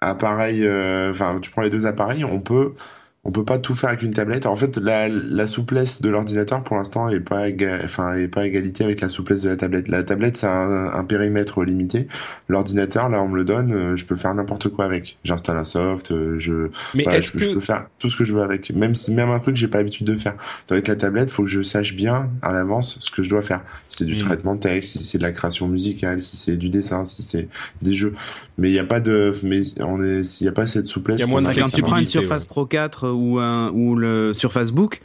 appareil, 0.00 0.64
enfin, 1.10 1.40
tu 1.42 1.50
prends 1.50 1.62
les 1.62 1.70
deux 1.70 1.84
appareils, 1.84 2.24
on 2.24 2.38
peut 2.38 2.74
on 3.22 3.32
peut 3.32 3.44
pas 3.44 3.58
tout 3.58 3.74
faire 3.74 3.90
avec 3.90 4.02
une 4.02 4.14
tablette. 4.14 4.46
En 4.46 4.56
fait, 4.56 4.78
la, 4.78 5.08
la 5.08 5.46
souplesse 5.46 6.00
de 6.00 6.08
l'ordinateur 6.08 6.64
pour 6.64 6.76
l'instant 6.76 7.10
est 7.10 7.20
pas 7.20 7.48
enfin 7.84 8.14
est 8.14 8.28
pas 8.28 8.46
égalité 8.46 8.82
avec 8.82 9.02
la 9.02 9.10
souplesse 9.10 9.42
de 9.42 9.50
la 9.50 9.56
tablette. 9.56 9.88
La 9.88 10.02
tablette 10.02 10.38
c'est 10.38 10.46
un, 10.46 10.90
un 10.94 11.04
périmètre 11.04 11.62
limité. 11.62 12.08
L'ordinateur 12.48 13.10
là 13.10 13.22
on 13.22 13.28
me 13.28 13.36
le 13.36 13.44
donne, 13.44 13.72
euh, 13.74 13.96
je 13.96 14.06
peux 14.06 14.16
faire 14.16 14.34
n'importe 14.34 14.70
quoi 14.70 14.86
avec. 14.86 15.18
J'installe 15.22 15.58
un 15.58 15.64
soft, 15.64 16.12
euh, 16.12 16.38
je 16.38 16.70
Mais 16.94 17.02
voilà, 17.04 17.18
est-ce 17.18 17.32
je, 17.38 17.44
je 17.44 17.50
peux 17.50 17.60
faire 17.60 17.86
tout 17.98 18.08
ce 18.08 18.16
que 18.16 18.24
je 18.24 18.32
veux 18.32 18.40
avec. 18.42 18.70
Même 18.74 18.94
si 18.94 19.12
même 19.12 19.28
un 19.30 19.38
truc 19.38 19.54
que 19.54 19.60
j'ai 19.60 19.68
pas 19.68 19.78
l'habitude 19.78 20.06
de 20.06 20.16
faire. 20.16 20.34
Avec 20.70 20.88
la 20.88 20.96
tablette, 20.96 21.30
faut 21.30 21.42
que 21.42 21.48
je 21.50 21.60
sache 21.62 21.94
bien 21.94 22.30
à 22.40 22.52
l'avance 22.54 22.96
ce 23.00 23.10
que 23.10 23.22
je 23.22 23.28
dois 23.28 23.42
faire. 23.42 23.60
Si 23.90 23.98
c'est 23.98 24.04
du 24.06 24.14
Mm. 24.14 24.18
traitement 24.18 24.54
de 24.54 24.60
texte, 24.60 24.92
si 24.98 25.04
c'est 25.04 25.18
de 25.18 25.22
la 25.22 25.32
création 25.32 25.68
musicale, 25.68 26.22
si 26.22 26.36
c'est 26.38 26.56
du 26.56 26.70
dessin, 26.70 27.04
si 27.04 27.22
c'est 27.22 27.48
des 27.82 27.92
jeux. 27.92 28.14
Mais 28.56 28.68
il 28.70 28.74
y 28.74 28.78
a 28.78 28.84
pas 28.84 29.00
de 29.00 29.34
mais 29.42 29.62
on 29.80 30.02
est 30.02 30.24
s'il 30.24 30.44
y 30.46 30.48
a 30.48 30.52
pas 30.52 30.66
cette 30.66 30.86
souplesse. 30.86 31.18
Il 31.18 31.20
y 31.20 31.24
a 31.24 31.26
moins 31.26 31.40
de 31.42 31.46
a 31.48 31.52
tu 31.54 31.58
prends 31.60 31.68
une 31.68 31.68
flexibilité, 32.06 32.10
Surface 32.10 32.42
ouais. 32.42 32.48
Pro 32.48 32.66
4 32.66 33.09
ou 33.12 33.38
un, 33.38 33.70
ou 33.70 33.96
le 33.96 34.34
Surface 34.34 34.72
Book, 34.72 35.00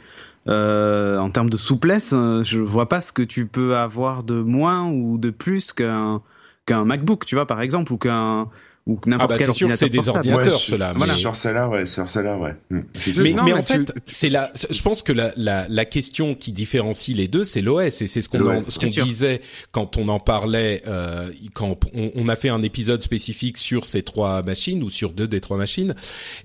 euh, 0.48 1.18
en 1.18 1.30
termes 1.30 1.50
de 1.50 1.56
souplesse, 1.56 2.12
euh, 2.14 2.44
je 2.44 2.60
vois 2.60 2.88
pas 2.88 3.00
ce 3.00 3.12
que 3.12 3.22
tu 3.22 3.46
peux 3.46 3.76
avoir 3.76 4.22
de 4.22 4.40
moins 4.40 4.88
ou 4.88 5.18
de 5.18 5.30
plus 5.30 5.72
qu'un 5.72 6.22
qu'un 6.66 6.84
MacBook, 6.84 7.24
tu 7.24 7.36
vois, 7.36 7.46
par 7.46 7.60
exemple, 7.60 7.92
ou 7.92 7.96
qu'un 7.96 8.48
ou 8.86 8.96
que 8.96 9.08
Ah 9.08 9.10
n'importe 9.10 9.30
bah 9.30 9.36
quel 9.38 9.46
c'est 9.48 9.52
sûr 9.52 9.74
c'est 9.74 9.88
des 9.88 9.96
portable. 9.98 10.18
ordinateurs 10.18 10.60
sur- 10.60 10.70
ceux-là. 10.74 10.94
Voilà. 10.96 11.14
mais- 11.14 11.18
Sur 11.18 11.34
celle-là, 11.34 11.68
ouais, 11.68 11.86
sur 11.86 12.08
celle-là, 12.08 12.38
ouais. 12.38 12.54
Mm. 12.70 12.80
Mais. 13.16 13.32
Non, 13.32 13.42
mais 13.44 13.50
mais 13.50 13.52
en 13.54 13.62
tu- 13.62 13.72
fait, 13.72 13.92
c'est 14.06 14.28
la. 14.28 14.52
Je 14.70 14.80
pense 14.82 15.02
que 15.02 15.12
la, 15.12 15.32
la, 15.36 15.66
la 15.68 15.84
question 15.84 16.34
qui 16.36 16.52
différencie 16.52 17.16
les 17.16 17.26
deux, 17.26 17.42
c'est 17.44 17.62
l'OS, 17.62 18.00
et 18.00 18.06
c'est 18.06 18.20
ce 18.20 18.28
qu'on 18.28 18.60
ce 18.60 18.78
qu'on 18.78 19.04
disait 19.04 19.40
quand 19.72 19.96
on 19.96 20.08
en 20.08 20.20
parlait, 20.20 20.82
euh, 20.86 21.30
quand 21.54 21.78
on, 21.94 22.12
on 22.14 22.28
a 22.28 22.36
fait 22.36 22.48
un 22.48 22.62
épisode 22.62 23.02
spécifique 23.02 23.58
sur 23.58 23.86
ces 23.86 24.02
trois 24.02 24.42
machines 24.42 24.82
ou 24.84 24.90
sur 24.90 25.12
deux 25.12 25.26
des 25.26 25.40
trois 25.40 25.56
machines, 25.56 25.94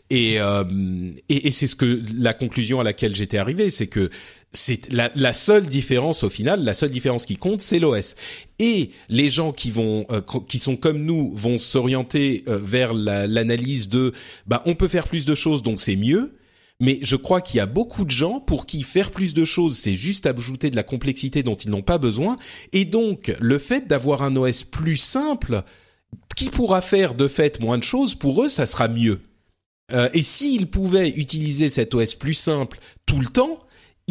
et 0.10 0.40
euh, 0.42 0.64
et, 1.30 1.48
et 1.48 1.52
c'est 1.52 1.68
ce 1.68 1.76
que 1.76 2.00
la 2.18 2.34
conclusion 2.34 2.80
à 2.80 2.84
laquelle 2.84 3.16
j'étais 3.16 3.38
arrivé, 3.38 3.70
c'est 3.70 3.88
que 3.88 4.10
c'est 4.54 4.92
la, 4.92 5.12
la 5.16 5.34
seule 5.34 5.68
différence 5.68 6.24
au 6.24 6.30
final, 6.30 6.64
la 6.64 6.74
seule 6.74 6.90
différence 6.90 7.26
qui 7.26 7.38
compte, 7.38 7.62
c'est 7.62 7.80
l'OS. 7.80 8.16
Et 8.60 8.90
les 9.08 9.30
gens 9.30 9.54
qui 9.54 9.72
vont, 9.72 10.06
euh, 10.12 10.22
qui 10.48 10.60
sont 10.60 10.76
comme 10.76 11.04
nous, 11.04 11.32
vont 11.36 11.58
s'orienter 11.58 12.44
euh, 12.48 12.58
vers 12.58 12.94
la- 12.94 13.28
l'analyse 13.28 13.88
de, 13.88 14.12
bah, 14.48 14.62
on 14.66 14.76
peut 14.76 14.90
faire 14.90 15.08
plus 15.08 15.26
de 15.26 15.36
choses, 15.36 15.64
donc 15.64 15.80
c'est 15.80 15.96
mieux. 15.96 16.38
Mais 16.82 17.00
je 17.04 17.16
crois 17.16 17.42
qu'il 17.42 17.58
y 17.58 17.60
a 17.62 17.68
beaucoup 17.68 18.06
de 18.06 18.12
gens 18.12 18.40
pour 18.40 18.66
qui 18.66 18.82
faire 18.82 19.12
plus 19.12 19.34
de 19.36 19.46
choses, 19.46 19.78
c'est 19.78 19.94
juste 19.94 20.26
ajouter 20.26 20.72
de 20.72 20.76
la 20.76 20.84
complexité 20.84 21.44
dont 21.44 21.56
ils 21.56 21.70
n'ont 21.70 21.84
pas 21.84 22.00
besoin. 22.00 22.36
Et 22.74 22.86
donc, 22.86 23.32
le 23.40 23.60
fait 23.60 23.88
d'avoir 23.88 24.24
un 24.24 24.36
OS 24.36 24.64
plus 24.64 24.98
simple, 24.98 25.62
qui 26.36 26.50
pourra 26.50 26.82
faire 26.82 27.14
de 27.14 27.28
fait 27.28 27.60
moins 27.62 27.78
de 27.78 27.84
choses, 27.84 28.16
pour 28.16 28.44
eux, 28.44 28.50
ça 28.50 28.66
sera 28.66 28.88
mieux. 28.88 29.22
Euh, 29.94 30.10
et 30.14 30.24
s'ils 30.24 30.68
pouvaient 30.68 31.10
utiliser 31.10 31.70
cet 31.70 31.94
OS 31.94 32.16
plus 32.16 32.34
simple 32.34 32.80
tout 33.06 33.20
le 33.20 33.28
temps, 33.28 33.60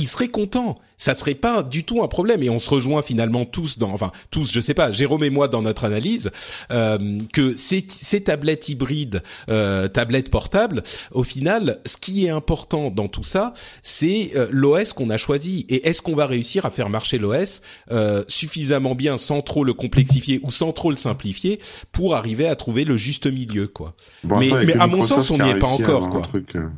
ils 0.01 0.07
seraient 0.07 0.29
contents. 0.29 0.77
Ça 0.97 1.15
serait 1.15 1.35
pas 1.35 1.63
du 1.63 1.85
tout 1.85 2.03
un 2.03 2.09
problème. 2.09 2.43
Et 2.43 2.51
on 2.51 2.59
se 2.59 2.69
rejoint 2.69 3.01
finalement 3.03 3.45
tous 3.47 3.79
dans, 3.79 3.91
enfin 3.91 4.13
tous, 4.31 4.53
je 4.53 4.61
sais 4.61 4.75
pas, 4.75 4.91
Jérôme 4.93 5.25
et 5.25 5.31
moi 5.31 5.49
dans 5.49 5.63
notre 5.63 5.85
analyse, 5.85 6.31
euh, 6.73 7.19
que 7.33 7.57
ces, 7.57 7.87
ces 7.89 8.23
tablettes 8.23 8.69
hybrides, 8.69 9.23
euh, 9.49 9.89
tablettes 9.89 10.31
portables, 10.31 10.83
au 11.13 11.23
final, 11.25 11.79
ce 11.87 11.97
qui 11.97 12.27
est 12.27 12.31
important 12.31 12.91
dans 12.91 13.09
tout 13.09 13.23
ça, 13.23 13.55
c'est 13.83 14.33
euh, 14.37 14.49
l'OS 14.51 14.93
qu'on 14.93 15.09
a 15.11 15.17
choisi. 15.17 15.65
Et 15.69 15.89
est-ce 15.89 16.03
qu'on 16.03 16.15
va 16.15 16.27
réussir 16.27 16.67
à 16.67 16.71
faire 16.71 16.91
marcher 16.91 17.19
l'OS 17.19 17.63
euh, 17.91 18.23
suffisamment 18.29 18.95
bien 18.95 19.17
sans 19.19 19.41
trop 19.41 19.65
le 19.65 19.73
complexifier 19.73 20.41
ou 20.43 20.51
sans 20.51 20.73
trop 20.73 20.91
le 20.91 20.97
simplifier 20.97 21.61
pour 21.93 22.15
arriver 22.15 22.47
à 22.47 22.57
trouver 22.57 22.85
le 22.85 22.97
juste 22.97 23.27
milieu, 23.27 23.67
quoi. 23.69 23.95
Bon, 24.25 24.39
Mais- 24.39 24.49
il 24.49 24.67
mais 24.67 24.77
à 24.77 24.87
mon 24.87 25.03
sens, 25.03 25.31
on 25.31 25.39
n'y 25.39 25.49
est 25.49 25.59
pas 25.59 25.67
encore, 25.67 26.09
quoi. 26.11 26.19
Un 26.21 26.23
truc, 26.23 26.57
euh, 26.57 26.69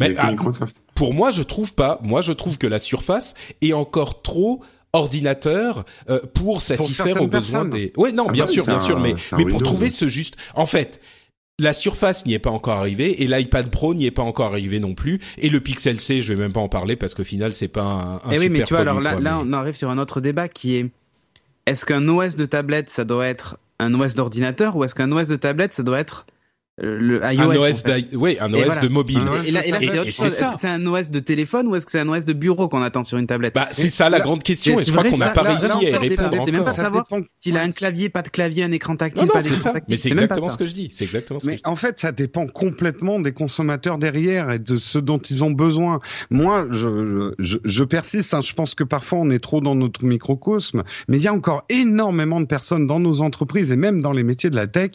Mais, 0.00 0.14
ah, 0.18 0.30
Microsoft. 0.30 0.82
pour 0.94 1.14
moi, 1.14 1.30
je 1.30 1.42
trouve 1.42 1.74
pas. 1.74 2.00
Moi, 2.02 2.22
je 2.22 2.32
trouve 2.32 2.58
que 2.58 2.66
la 2.66 2.78
Surface 2.78 3.34
est 3.62 3.72
encore 3.72 4.22
trop 4.22 4.62
ordinateur 4.92 5.84
euh, 6.08 6.20
pour 6.34 6.62
satisfaire 6.62 7.20
aux 7.20 7.26
besoins 7.28 7.64
des. 7.64 7.92
Ouais, 7.96 8.12
non, 8.12 8.26
Ah 8.28 8.32
bien 8.32 8.44
bah, 8.44 8.50
sûr, 8.50 8.64
bien 8.64 8.76
un- 8.76 8.78
sûr, 8.78 8.98
mais 9.00 9.14
mais 9.36 9.44
pour 9.44 9.62
trouver 9.62 9.90
ce 9.90 10.08
juste. 10.08 10.36
En 10.54 10.66
fait. 10.66 11.00
La 11.60 11.72
Surface 11.72 12.26
n'y 12.26 12.34
est 12.34 12.40
pas 12.40 12.50
encore 12.50 12.78
arrivée 12.78 13.22
et 13.22 13.28
l'iPad 13.28 13.70
Pro 13.70 13.94
n'y 13.94 14.06
est 14.06 14.10
pas 14.10 14.24
encore 14.24 14.46
arrivé 14.46 14.80
non 14.80 14.96
plus 14.96 15.20
et 15.38 15.48
le 15.48 15.60
Pixel 15.60 16.00
C 16.00 16.20
je 16.20 16.32
vais 16.32 16.36
même 16.40 16.52
pas 16.52 16.58
en 16.58 16.68
parler 16.68 16.96
parce 16.96 17.14
qu'au 17.14 17.22
final 17.22 17.52
c'est 17.54 17.68
pas 17.68 17.82
un, 17.84 18.14
un 18.28 18.32
Eh 18.32 18.40
oui, 18.40 18.48
mais 18.48 18.64
tu 18.64 18.74
vois, 18.74 18.80
alors 18.80 19.00
là, 19.00 19.12
quoi, 19.12 19.20
là, 19.20 19.38
mais- 19.40 19.48
on 19.48 19.52
arrive 19.52 19.76
sur 19.76 19.88
un 19.88 19.98
autre 19.98 20.20
débat 20.20 20.48
qui 20.48 20.74
est 20.74 20.90
est-ce 21.66 21.84
qu'un 21.86 22.08
OS 22.08 22.34
de 22.34 22.44
tablette, 22.46 22.90
ça 22.90 23.04
doit 23.04 23.28
être 23.28 23.56
un 23.78 23.94
OS 23.94 24.16
d'ordinateur 24.16 24.74
ou 24.74 24.82
est-ce 24.82 24.96
qu'un 24.96 25.12
OS 25.12 25.28
de 25.28 25.36
tablette, 25.36 25.74
ça 25.74 25.84
doit 25.84 26.00
être 26.00 26.26
Euh, 26.28 26.33
Le 26.76 27.20
iOS. 27.22 27.40
un 27.40 27.46
en 27.46 27.54
OS, 27.70 27.82
fait. 27.82 28.00
d'i- 28.10 28.16
oui, 28.16 28.36
un 28.40 28.52
OS 28.52 28.64
voilà. 28.64 28.80
de 28.80 28.88
mobile. 28.88 29.20
Et 29.46 29.52
là, 29.52 29.64
et 29.64 29.70
là, 29.70 29.78
c'est 29.78 29.98
autre 30.00 30.10
c'est 30.10 30.22
chose. 30.24 30.32
ça. 30.32 30.46
Est-ce 30.46 30.52
que 30.54 30.58
c'est 30.58 30.68
un 30.68 30.84
OS 30.86 31.08
de 31.10 31.20
téléphone 31.20 31.68
ou 31.68 31.76
est-ce 31.76 31.86
que 31.86 31.92
c'est 31.92 32.00
un 32.00 32.08
OS 32.08 32.24
de 32.24 32.32
bureau 32.32 32.68
qu'on 32.68 32.82
attend 32.82 33.04
sur 33.04 33.16
une 33.16 33.28
tablette? 33.28 33.54
Bah, 33.54 33.68
c'est 33.70 33.90
ça 33.90 34.10
la 34.10 34.18
là, 34.18 34.24
grande 34.24 34.42
question, 34.42 34.80
et 34.80 34.82
je 34.84 34.90
crois 34.90 35.08
qu'on 35.08 35.16
n'a 35.16 35.28
pas 35.28 35.44
là, 35.44 35.50
réussi 35.50 35.66
à 35.66 35.82
y 35.82 35.92
ça 35.92 35.98
dépend. 36.00 36.22
répondre 36.24 36.42
C'est 36.44 36.50
même 36.50 36.64
pas 36.64 36.72
de 36.72 36.76
savoir 36.76 37.06
s'il 37.38 37.56
a 37.56 37.62
un 37.62 37.70
clavier, 37.70 38.08
pas 38.08 38.22
de 38.22 38.28
clavier, 38.28 38.64
un 38.64 38.72
écran 38.72 38.96
tactile, 38.96 39.20
Non, 39.22 39.26
non, 39.28 39.32
pas 39.34 39.40
c'est 39.42 39.50
d'écran 39.50 39.62
ça. 39.62 39.72
tactile. 39.74 39.92
Mais 39.92 39.96
c'est 39.96 40.10
exactement 40.10 40.48
ce 40.48 40.56
que 40.56 40.66
je 40.66 40.72
dis. 40.72 40.88
C'est 40.92 41.04
exactement 41.04 41.38
ce 41.38 41.44
que 41.44 41.50
Mais 41.50 41.56
je 41.58 41.62
dis. 41.62 41.70
en 41.70 41.76
fait, 41.76 42.00
ça 42.00 42.10
dépend 42.10 42.48
complètement 42.48 43.20
des 43.20 43.32
consommateurs 43.32 43.98
derrière 43.98 44.50
et 44.50 44.58
de 44.58 44.76
ce 44.76 44.98
dont 44.98 45.18
ils 45.18 45.44
ont 45.44 45.52
besoin. 45.52 46.00
Moi, 46.30 46.66
je, 46.72 47.32
je, 47.38 47.58
je 47.64 47.84
persiste. 47.84 48.34
hein, 48.34 48.40
je 48.40 48.52
pense 48.52 48.74
que 48.74 48.82
parfois 48.82 49.20
on 49.20 49.30
est 49.30 49.38
trop 49.38 49.60
dans 49.60 49.76
notre 49.76 50.04
microcosme, 50.04 50.82
mais 51.06 51.18
il 51.18 51.22
y 51.22 51.28
a 51.28 51.32
encore 51.32 51.64
énormément 51.68 52.40
de 52.40 52.46
personnes 52.46 52.88
dans 52.88 52.98
nos 52.98 53.20
entreprises 53.20 53.70
et 53.70 53.76
même 53.76 54.00
dans 54.00 54.12
les 54.12 54.24
métiers 54.24 54.50
de 54.50 54.56
la 54.56 54.66
tech 54.66 54.90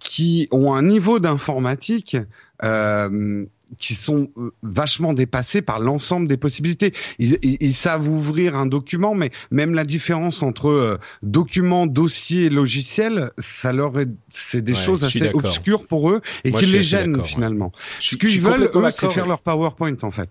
qui 0.00 0.48
ont 0.50 0.72
un 0.74 0.82
niveau 0.82 1.18
d'informatique. 1.20 2.16
Euh, 2.62 3.44
qui 3.80 3.94
sont 3.96 4.30
euh, 4.38 4.50
vachement 4.62 5.14
dépassés 5.14 5.60
par 5.60 5.80
l'ensemble 5.80 6.28
des 6.28 6.36
possibilités. 6.36 6.92
Ils, 7.18 7.38
ils- 7.42 7.56
ils 7.60 7.74
savent 7.74 8.08
ouvrir 8.08 8.54
un 8.54 8.66
document, 8.66 9.16
mais 9.16 9.32
même 9.50 9.74
la 9.74 9.84
différence 9.84 10.44
entre 10.44 10.68
euh, 10.68 10.96
document, 11.24 11.86
dossier 11.86 12.44
et 12.44 12.50
logiciel, 12.50 13.32
ça 13.38 13.72
leur 13.72 13.98
est, 13.98 14.06
c'est 14.28 14.62
des 14.62 14.74
Ouais, 14.74 14.78
choses 14.78 15.02
assez 15.02 15.28
obscures 15.32 15.88
pour 15.88 16.08
eux 16.10 16.20
et 16.44 16.52
qui 16.52 16.66
les 16.66 16.84
gênent 16.84 17.16
ouais. 17.16 17.24
finalement. 17.26 17.72
Ce 17.98 18.14
qu'ils 18.14 18.40
veulent, 18.40 18.70
eux, 18.72 18.90
c'est 18.94 19.10
faire 19.10 19.26
leur 19.26 19.40
PowerPoint 19.40 19.96
en 20.02 20.10
fait. 20.12 20.28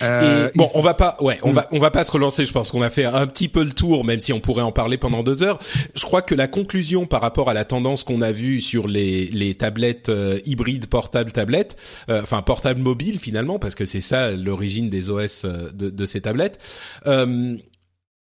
Et 0.00 0.04
Euh, 0.04 0.50
bon, 0.54 0.68
on 0.74 0.80
va 0.80 0.94
pas, 0.94 1.16
ouais, 1.20 1.38
on 1.42 1.50
Mm. 1.52 1.54
va, 1.54 1.68
on 1.70 1.78
va 1.78 1.90
pas 1.90 2.02
se 2.04 2.10
relancer. 2.12 2.44
Je 2.44 2.52
pense 2.52 2.70
qu'on 2.70 2.82
a 2.82 2.90
fait 2.90 3.04
un 3.04 3.26
petit 3.26 3.48
peu 3.48 3.62
le 3.64 3.72
tour, 3.72 4.04
même 4.04 4.20
si 4.20 4.32
on 4.32 4.40
pourrait 4.40 4.62
en 4.62 4.72
parler 4.72 4.98
pendant 4.98 5.22
deux 5.22 5.42
heures. 5.42 5.58
Je 5.94 6.02
crois 6.04 6.22
que 6.22 6.34
la 6.34 6.48
conclusion 6.48 7.06
par 7.06 7.20
rapport 7.22 7.48
à 7.48 7.54
la 7.54 7.64
tendance 7.64 8.02
qu'on 8.04 8.20
a 8.20 8.32
vue 8.32 8.60
sur 8.60 8.88
les 8.88 9.26
les 9.26 9.54
tablettes 9.54 10.08
euh, 10.08 10.38
hybrides 10.44 10.86
portables 10.86 11.32
tablettes, 11.32 11.76
euh, 12.10 12.22
enfin 12.22 12.42
portables 12.42 12.80
mobiles 12.80 13.18
finalement, 13.20 13.58
parce 13.58 13.74
que 13.74 13.84
c'est 13.84 14.00
ça 14.00 14.32
l'origine 14.32 14.90
des 14.90 15.08
OS 15.10 15.44
euh, 15.44 15.70
de, 15.72 15.88
de 15.90 16.06
ces 16.06 16.20
tablettes. 16.20 16.58
Euh, 17.06 17.56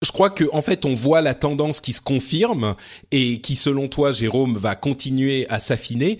je 0.04 0.10
crois 0.10 0.30
que 0.30 0.44
en 0.52 0.62
fait 0.62 0.84
on 0.84 0.94
voit 0.94 1.20
la 1.20 1.34
tendance 1.34 1.80
qui 1.80 1.92
se 1.92 2.00
confirme 2.00 2.74
et 3.12 3.40
qui 3.40 3.54
selon 3.54 3.86
toi 3.88 4.10
Jérôme 4.12 4.56
va 4.56 4.74
continuer 4.74 5.46
à 5.48 5.60
s'affiner. 5.60 6.18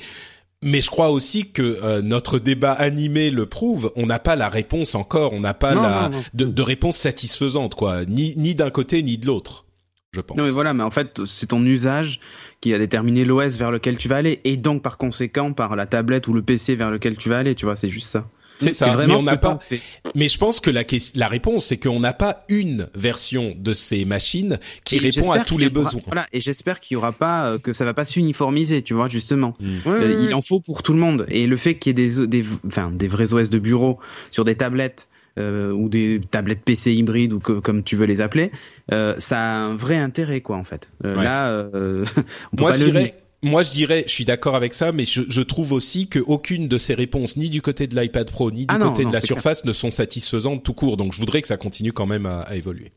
Mais 0.63 0.81
je 0.81 0.91
crois 0.91 1.11
aussi 1.11 1.51
que 1.51 1.63
euh, 1.83 2.03
notre 2.03 2.39
débat 2.39 2.73
animé 2.73 3.31
le 3.31 3.47
prouve. 3.47 3.93
On 3.97 4.07
n'a 4.07 4.19
pas 4.21 4.37
la 4.37 4.49
réponse 4.49 4.95
encore. 4.95 5.33
On 5.33 5.41
n'a 5.41 5.55
pas 5.55 5.75
Non, 5.75 5.83
la 5.83 6.09
non, 6.09 6.17
non. 6.17 6.23
De, 6.35 6.45
de 6.45 6.63
réponse 6.63 6.97
satisfaisante, 6.97 7.75
quoi. 7.75 8.05
Ni 8.05 8.35
ni 8.37 8.55
d'un 8.55 8.71
côté 8.71 9.03
ni 9.03 9.19
de 9.19 9.27
l'autre, 9.27 9.67
je 10.13 10.21
pense. 10.21 10.37
Non 10.37 10.45
mais 10.45 10.51
voilà, 10.51 10.73
mais 10.73 10.85
en 10.85 10.91
fait 10.91 11.25
c'est 11.27 11.49
ton 11.49 11.65
usage 11.67 12.21
qui 12.61 12.73
a 12.73 12.79
déterminé 12.79 13.25
l'OS 13.25 13.57
vers 13.57 13.73
lequel 13.73 13.99
tu 13.99 14.07
vas 14.09 14.17
aller 14.17 14.41
et 14.45 14.57
donc 14.57 14.83
par 14.83 14.99
conséquent 14.99 15.53
par 15.53 15.75
la 15.75 15.87
tablette 15.87 16.29
ou 16.29 16.33
le 16.33 16.43
PC 16.43 16.77
vers 16.77 16.91
lequel 16.93 17.17
tu 17.17 17.29
vas 17.29 17.39
aller, 17.39 17.55
tu 17.57 17.65
vois, 17.65 17.75
c'est 17.75 17.89
juste 17.89 18.09
ça. 18.09 18.29
C'est 18.69 18.73
ça. 18.73 18.87
vraiment 18.91 19.15
mais 19.15 19.15
on 19.15 19.21
ce 19.21 19.25
n'a 19.27 19.37
pas. 19.37 19.57
Mais 20.15 20.29
je 20.29 20.39
pense 20.39 20.61
que 20.61 20.71
la 20.71 21.29
réponse, 21.29 21.67
c'est 21.67 21.77
qu'on 21.79 22.01
n'a 22.01 22.13
pas 22.13 22.45
une 22.49 22.89
version 22.95 23.55
de 23.59 23.73
ces 23.73 24.05
machines 24.05 24.59
qui 24.85 24.97
Et 24.97 24.99
répond 24.99 25.31
à 25.33 25.41
tous 25.41 25.59
les 25.59 25.67
aura- 25.67 25.75
besoins. 25.75 26.01
Voilà, 26.07 26.27
et 26.33 26.41
j'espère 26.41 26.81
qu'il 26.81 26.95
y 26.95 26.99
aura 26.99 27.13
pas 27.13 27.47
euh, 27.47 27.59
que 27.59 27.73
ça 27.73 27.85
va 27.85 27.95
pas 27.95 28.05
s'uniformiser, 28.05 28.83
tu 28.83 28.95
vois, 28.95 29.09
justement. 29.09 29.57
Ouais, 29.61 29.67
Euh, 29.87 30.19
ouais, 30.21 30.25
il 30.29 30.35
en 30.35 30.41
faut 30.43 30.61
pour 30.61 30.83
tout 30.83 30.93
le 30.93 30.99
monde. 30.99 31.27
Et 31.29 31.47
le 31.47 31.57
fait 31.57 31.75
qu'il 31.77 31.99
y 31.99 32.03
ait 32.03 32.07
des, 32.09 32.27
des, 32.27 32.45
enfin, 32.67 32.91
des 32.93 33.09
vrais 33.09 33.33
OS 33.35 33.51
de 33.51 33.59
bureau 33.59 33.99
sur 34.31 34.45
des 34.45 34.55
tablettes 34.55 35.09
euh, 35.39 35.73
ou 35.73 35.89
des 35.89 36.21
tablettes 36.31 36.61
PC 36.63 36.93
hybrides 36.93 37.33
ou 37.33 37.39
que- 37.39 37.53
comme 37.61 37.83
tu 37.83 37.97
veux 37.97 38.05
les 38.05 38.21
appeler, 38.21 38.51
euh, 38.93 39.15
ça 39.17 39.39
a 39.41 39.49
un 39.61 39.75
vrai 39.75 39.97
intérêt, 39.97 40.43
quoi, 40.43 40.57
en 40.57 40.65
fait. 40.65 40.91
Euh, 41.07 41.17
Ouais. 41.17 41.25
Là, 41.25 41.49
euh, 41.49 42.05
on 42.53 42.57
peut 42.57 42.63
Moi, 42.63 42.71
pas 42.73 42.77
moi, 43.43 43.63
je 43.63 43.71
dirais, 43.71 44.05
je 44.07 44.13
suis 44.13 44.25
d'accord 44.25 44.55
avec 44.55 44.73
ça, 44.75 44.93
mais 44.93 45.05
je, 45.05 45.23
je 45.29 45.43
trouve 45.43 45.73
aussi 45.73 46.09
que 46.09 46.19
aucune 46.21 46.69
de 46.69 46.79
ces 46.79 46.95
réponses, 46.95 47.37
ni 47.37 47.51
du 47.51 47.61
côté 47.63 47.87
de 47.87 47.99
l'iPad 48.01 48.31
Pro, 48.31 48.51
ni 48.51 48.61
du 48.61 48.67
Ah 48.69 48.79
non, 48.79 48.91
côté 48.91 49.03
non, 49.05 49.09
de 49.09 49.15
la 49.15 49.21
Surface, 49.21 49.65
ne 49.65 49.73
sont 49.73 49.91
satisfaisantes 49.91 50.63
tout 50.63 50.75
court. 50.75 50.97
Donc, 50.97 51.13
je 51.13 51.19
voudrais 51.19 51.43
que 51.43 51.49
ça 51.49 51.57
continue 51.57 51.93
quand 51.93 52.07
même 52.07 52.27
à, 52.27 52.41
à 52.43 52.55
évoluer. 52.55 52.93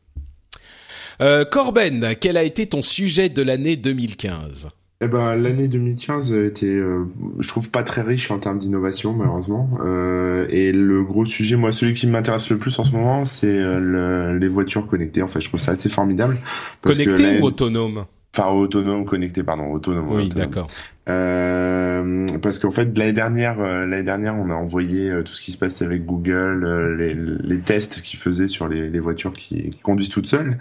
Euh, 1.20 1.44
Corben, 1.44 2.14
quel 2.20 2.36
a 2.36 2.42
été 2.44 2.66
ton 2.66 2.82
sujet 2.82 3.28
de 3.28 3.40
l'année 3.42 3.76
2015 3.76 4.68
Eh 5.00 5.08
ben, 5.08 5.34
l'année 5.34 5.66
2015 5.66 6.32
a 6.34 6.44
été, 6.44 6.66
euh, 6.66 7.04
je 7.38 7.48
trouve 7.48 7.70
pas 7.70 7.82
très 7.82 8.02
riche 8.02 8.30
en 8.30 8.38
termes 8.38 8.58
d'innovation, 8.58 9.14
malheureusement. 9.14 9.70
Euh, 9.82 10.46
et 10.50 10.72
le 10.72 11.02
gros 11.02 11.24
sujet, 11.24 11.56
moi, 11.56 11.72
celui 11.72 11.94
qui 11.94 12.06
m'intéresse 12.06 12.50
le 12.50 12.58
plus 12.58 12.78
en 12.78 12.84
ce 12.84 12.90
moment, 12.90 13.24
c'est 13.24 13.46
euh, 13.48 13.80
le- 13.80 14.38
les 14.38 14.48
voitures 14.48 14.86
connectées. 14.86 15.22
En 15.22 15.28
fait, 15.28 15.40
je 15.40 15.48
trouve 15.48 15.60
ça 15.60 15.72
assez 15.72 15.88
formidable. 15.88 16.36
Parce 16.82 16.98
que 16.98 17.04
Connecté 17.04 17.22
l'année- 17.22 17.40
ou 17.40 17.44
autonome 17.46 18.04
Enfin, 18.38 18.50
autonome, 18.50 19.06
connecté, 19.06 19.42
pardon, 19.42 19.72
autonome. 19.72 20.10
Oui, 20.10 20.28
d'accord. 20.28 20.66
Euh, 21.08 22.26
parce 22.42 22.58
qu'en 22.58 22.70
fait 22.70 22.96
l'année 22.98 23.12
dernière, 23.12 23.60
euh, 23.60 23.86
l'année 23.86 24.02
dernière, 24.02 24.34
on 24.36 24.50
a 24.50 24.54
envoyé 24.54 25.10
euh, 25.10 25.22
tout 25.22 25.32
ce 25.32 25.40
qui 25.40 25.52
se 25.52 25.58
passait 25.58 25.84
avec 25.84 26.04
Google, 26.04 26.96
les, 26.98 27.14
les 27.14 27.58
tests 27.60 28.02
qu'ils 28.02 28.18
faisaient 28.18 28.48
sur 28.48 28.68
les, 28.68 28.88
les 28.90 28.98
voitures 28.98 29.32
qui, 29.32 29.70
qui 29.70 29.78
conduisent 29.80 30.08
toutes 30.08 30.26
seules. 30.26 30.58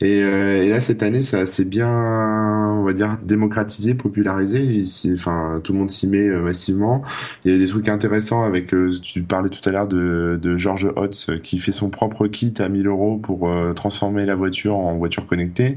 Et, 0.00 0.18
et 0.18 0.68
là 0.68 0.80
cette 0.80 1.02
année, 1.02 1.22
ça 1.22 1.46
s'est 1.46 1.64
bien, 1.64 1.88
on 1.90 2.82
va 2.84 2.92
dire, 2.92 3.18
démocratisé, 3.22 3.94
popularisé. 3.94 4.84
Enfin, 5.14 5.60
tout 5.62 5.72
le 5.72 5.78
monde 5.78 5.90
s'y 5.90 6.06
met 6.06 6.28
massivement. 6.30 7.02
Il 7.44 7.52
y 7.52 7.54
a 7.54 7.58
des 7.58 7.66
trucs 7.66 7.88
intéressants 7.88 8.44
avec. 8.44 8.72
tu 9.02 9.22
parlais 9.22 9.50
tout 9.50 9.66
à 9.68 9.72
l'heure 9.72 9.86
de, 9.88 10.38
de 10.40 10.56
George 10.56 10.88
Hotz 10.96 11.26
qui 11.42 11.58
fait 11.58 11.72
son 11.72 11.90
propre 11.90 12.26
kit 12.26 12.54
à 12.58 12.68
1000 12.68 12.86
euros 12.86 13.18
pour 13.18 13.50
transformer 13.74 14.26
la 14.26 14.34
voiture 14.34 14.76
en 14.76 14.96
voiture 14.96 15.26
connectée. 15.26 15.76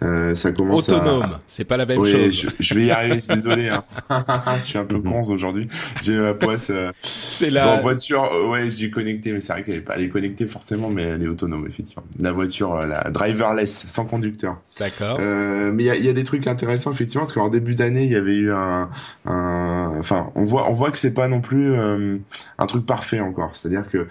Ça 0.00 0.52
commence 0.52 0.88
à- 0.88 0.96
Autonome, 0.96 1.38
c'est 1.46 1.64
pas 1.64 1.76
la 1.76 1.84
même 1.86 1.98
oui, 1.98 2.10
chose. 2.10 2.32
je, 2.32 2.48
je 2.58 2.74
vais 2.74 2.86
y 2.86 2.90
arriver, 2.90 3.20
désolé. 3.56 3.68
Hein. 3.68 3.84
je 4.64 4.68
suis 4.68 4.78
un 4.78 4.84
peu 4.84 5.00
con 5.00 5.22
aujourd'hui. 5.22 5.68
J'ai 6.02 6.16
la 6.20 6.34
poisse. 6.34 6.70
Euh, 6.70 6.92
C'est 7.02 7.48
bon, 7.48 7.54
la. 7.54 7.80
voiture, 7.80 8.24
euh, 8.32 8.48
ouais, 8.48 8.70
je 8.70 8.76
dis 8.76 8.90
connectée, 8.90 9.32
mais 9.32 9.40
c'est 9.40 9.52
vrai 9.52 9.62
qu'elle 9.64 9.76
est 9.76 9.80
pas, 9.80 9.94
elle 9.96 10.02
est 10.02 10.08
connectée 10.08 10.46
forcément, 10.46 10.88
mais 10.90 11.02
elle 11.02 11.22
est 11.22 11.28
autonome 11.28 11.66
effectivement. 11.68 12.04
La 12.18 12.32
voiture, 12.32 12.74
euh, 12.76 12.86
la 12.86 13.10
driverless, 13.10 13.86
sans 13.88 14.04
conducteur. 14.04 14.60
D'accord. 14.78 15.18
Euh, 15.20 15.70
mais 15.72 15.82
il 15.84 15.86
y 15.86 15.90
a, 15.90 15.96
il 15.96 16.04
y 16.04 16.08
a 16.08 16.12
des 16.12 16.24
trucs 16.24 16.46
intéressants 16.46 16.92
effectivement, 16.92 17.22
parce 17.22 17.32
qu'en 17.32 17.48
début 17.48 17.74
d'année, 17.74 18.04
il 18.04 18.10
y 18.10 18.16
avait 18.16 18.36
eu 18.36 18.52
un, 18.52 18.90
un, 19.26 19.92
enfin, 19.98 20.30
on 20.34 20.44
voit, 20.44 20.68
on 20.70 20.72
voit 20.72 20.90
que 20.90 20.98
c'est 20.98 21.14
pas 21.14 21.28
non 21.28 21.40
plus 21.40 21.72
euh, 21.72 22.16
un 22.58 22.66
truc 22.66 22.86
parfait 22.86 23.20
encore. 23.20 23.54
C'est-à-dire 23.56 23.88
que 23.90 24.06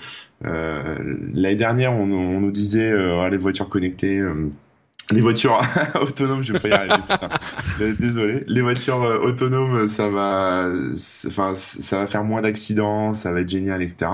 euh, 0.46 0.96
l'année 1.34 1.56
dernière, 1.56 1.94
on, 1.94 2.04
on 2.12 2.40
nous 2.40 2.52
disait 2.52 2.92
euh, 2.92 3.22
Ah, 3.22 3.30
les 3.30 3.38
voitures 3.38 3.70
connectées. 3.70 4.22
Les 5.12 5.22
voitures 5.22 5.60
autonomes, 6.02 6.44
je 6.44 6.54
vais 6.54 6.60
pas 6.60 6.68
y 6.70 6.72
arriver. 6.74 6.96
putain. 7.08 7.30
Euh, 7.82 7.94
Désolé. 7.98 8.44
Les 8.48 8.62
voitures 8.62 9.02
euh, 9.02 9.20
autonomes, 9.20 9.88
ça 9.88 10.10
va, 10.10 10.68
enfin, 11.28 11.54
ça 11.56 11.98
va 11.98 12.08
faire 12.08 12.26
moins 12.26 12.42
d'accidents, 12.42 13.14
ça 13.14 13.32
va 13.32 13.40
être 13.40 13.50
génial, 13.50 13.82
etc. 13.82 14.12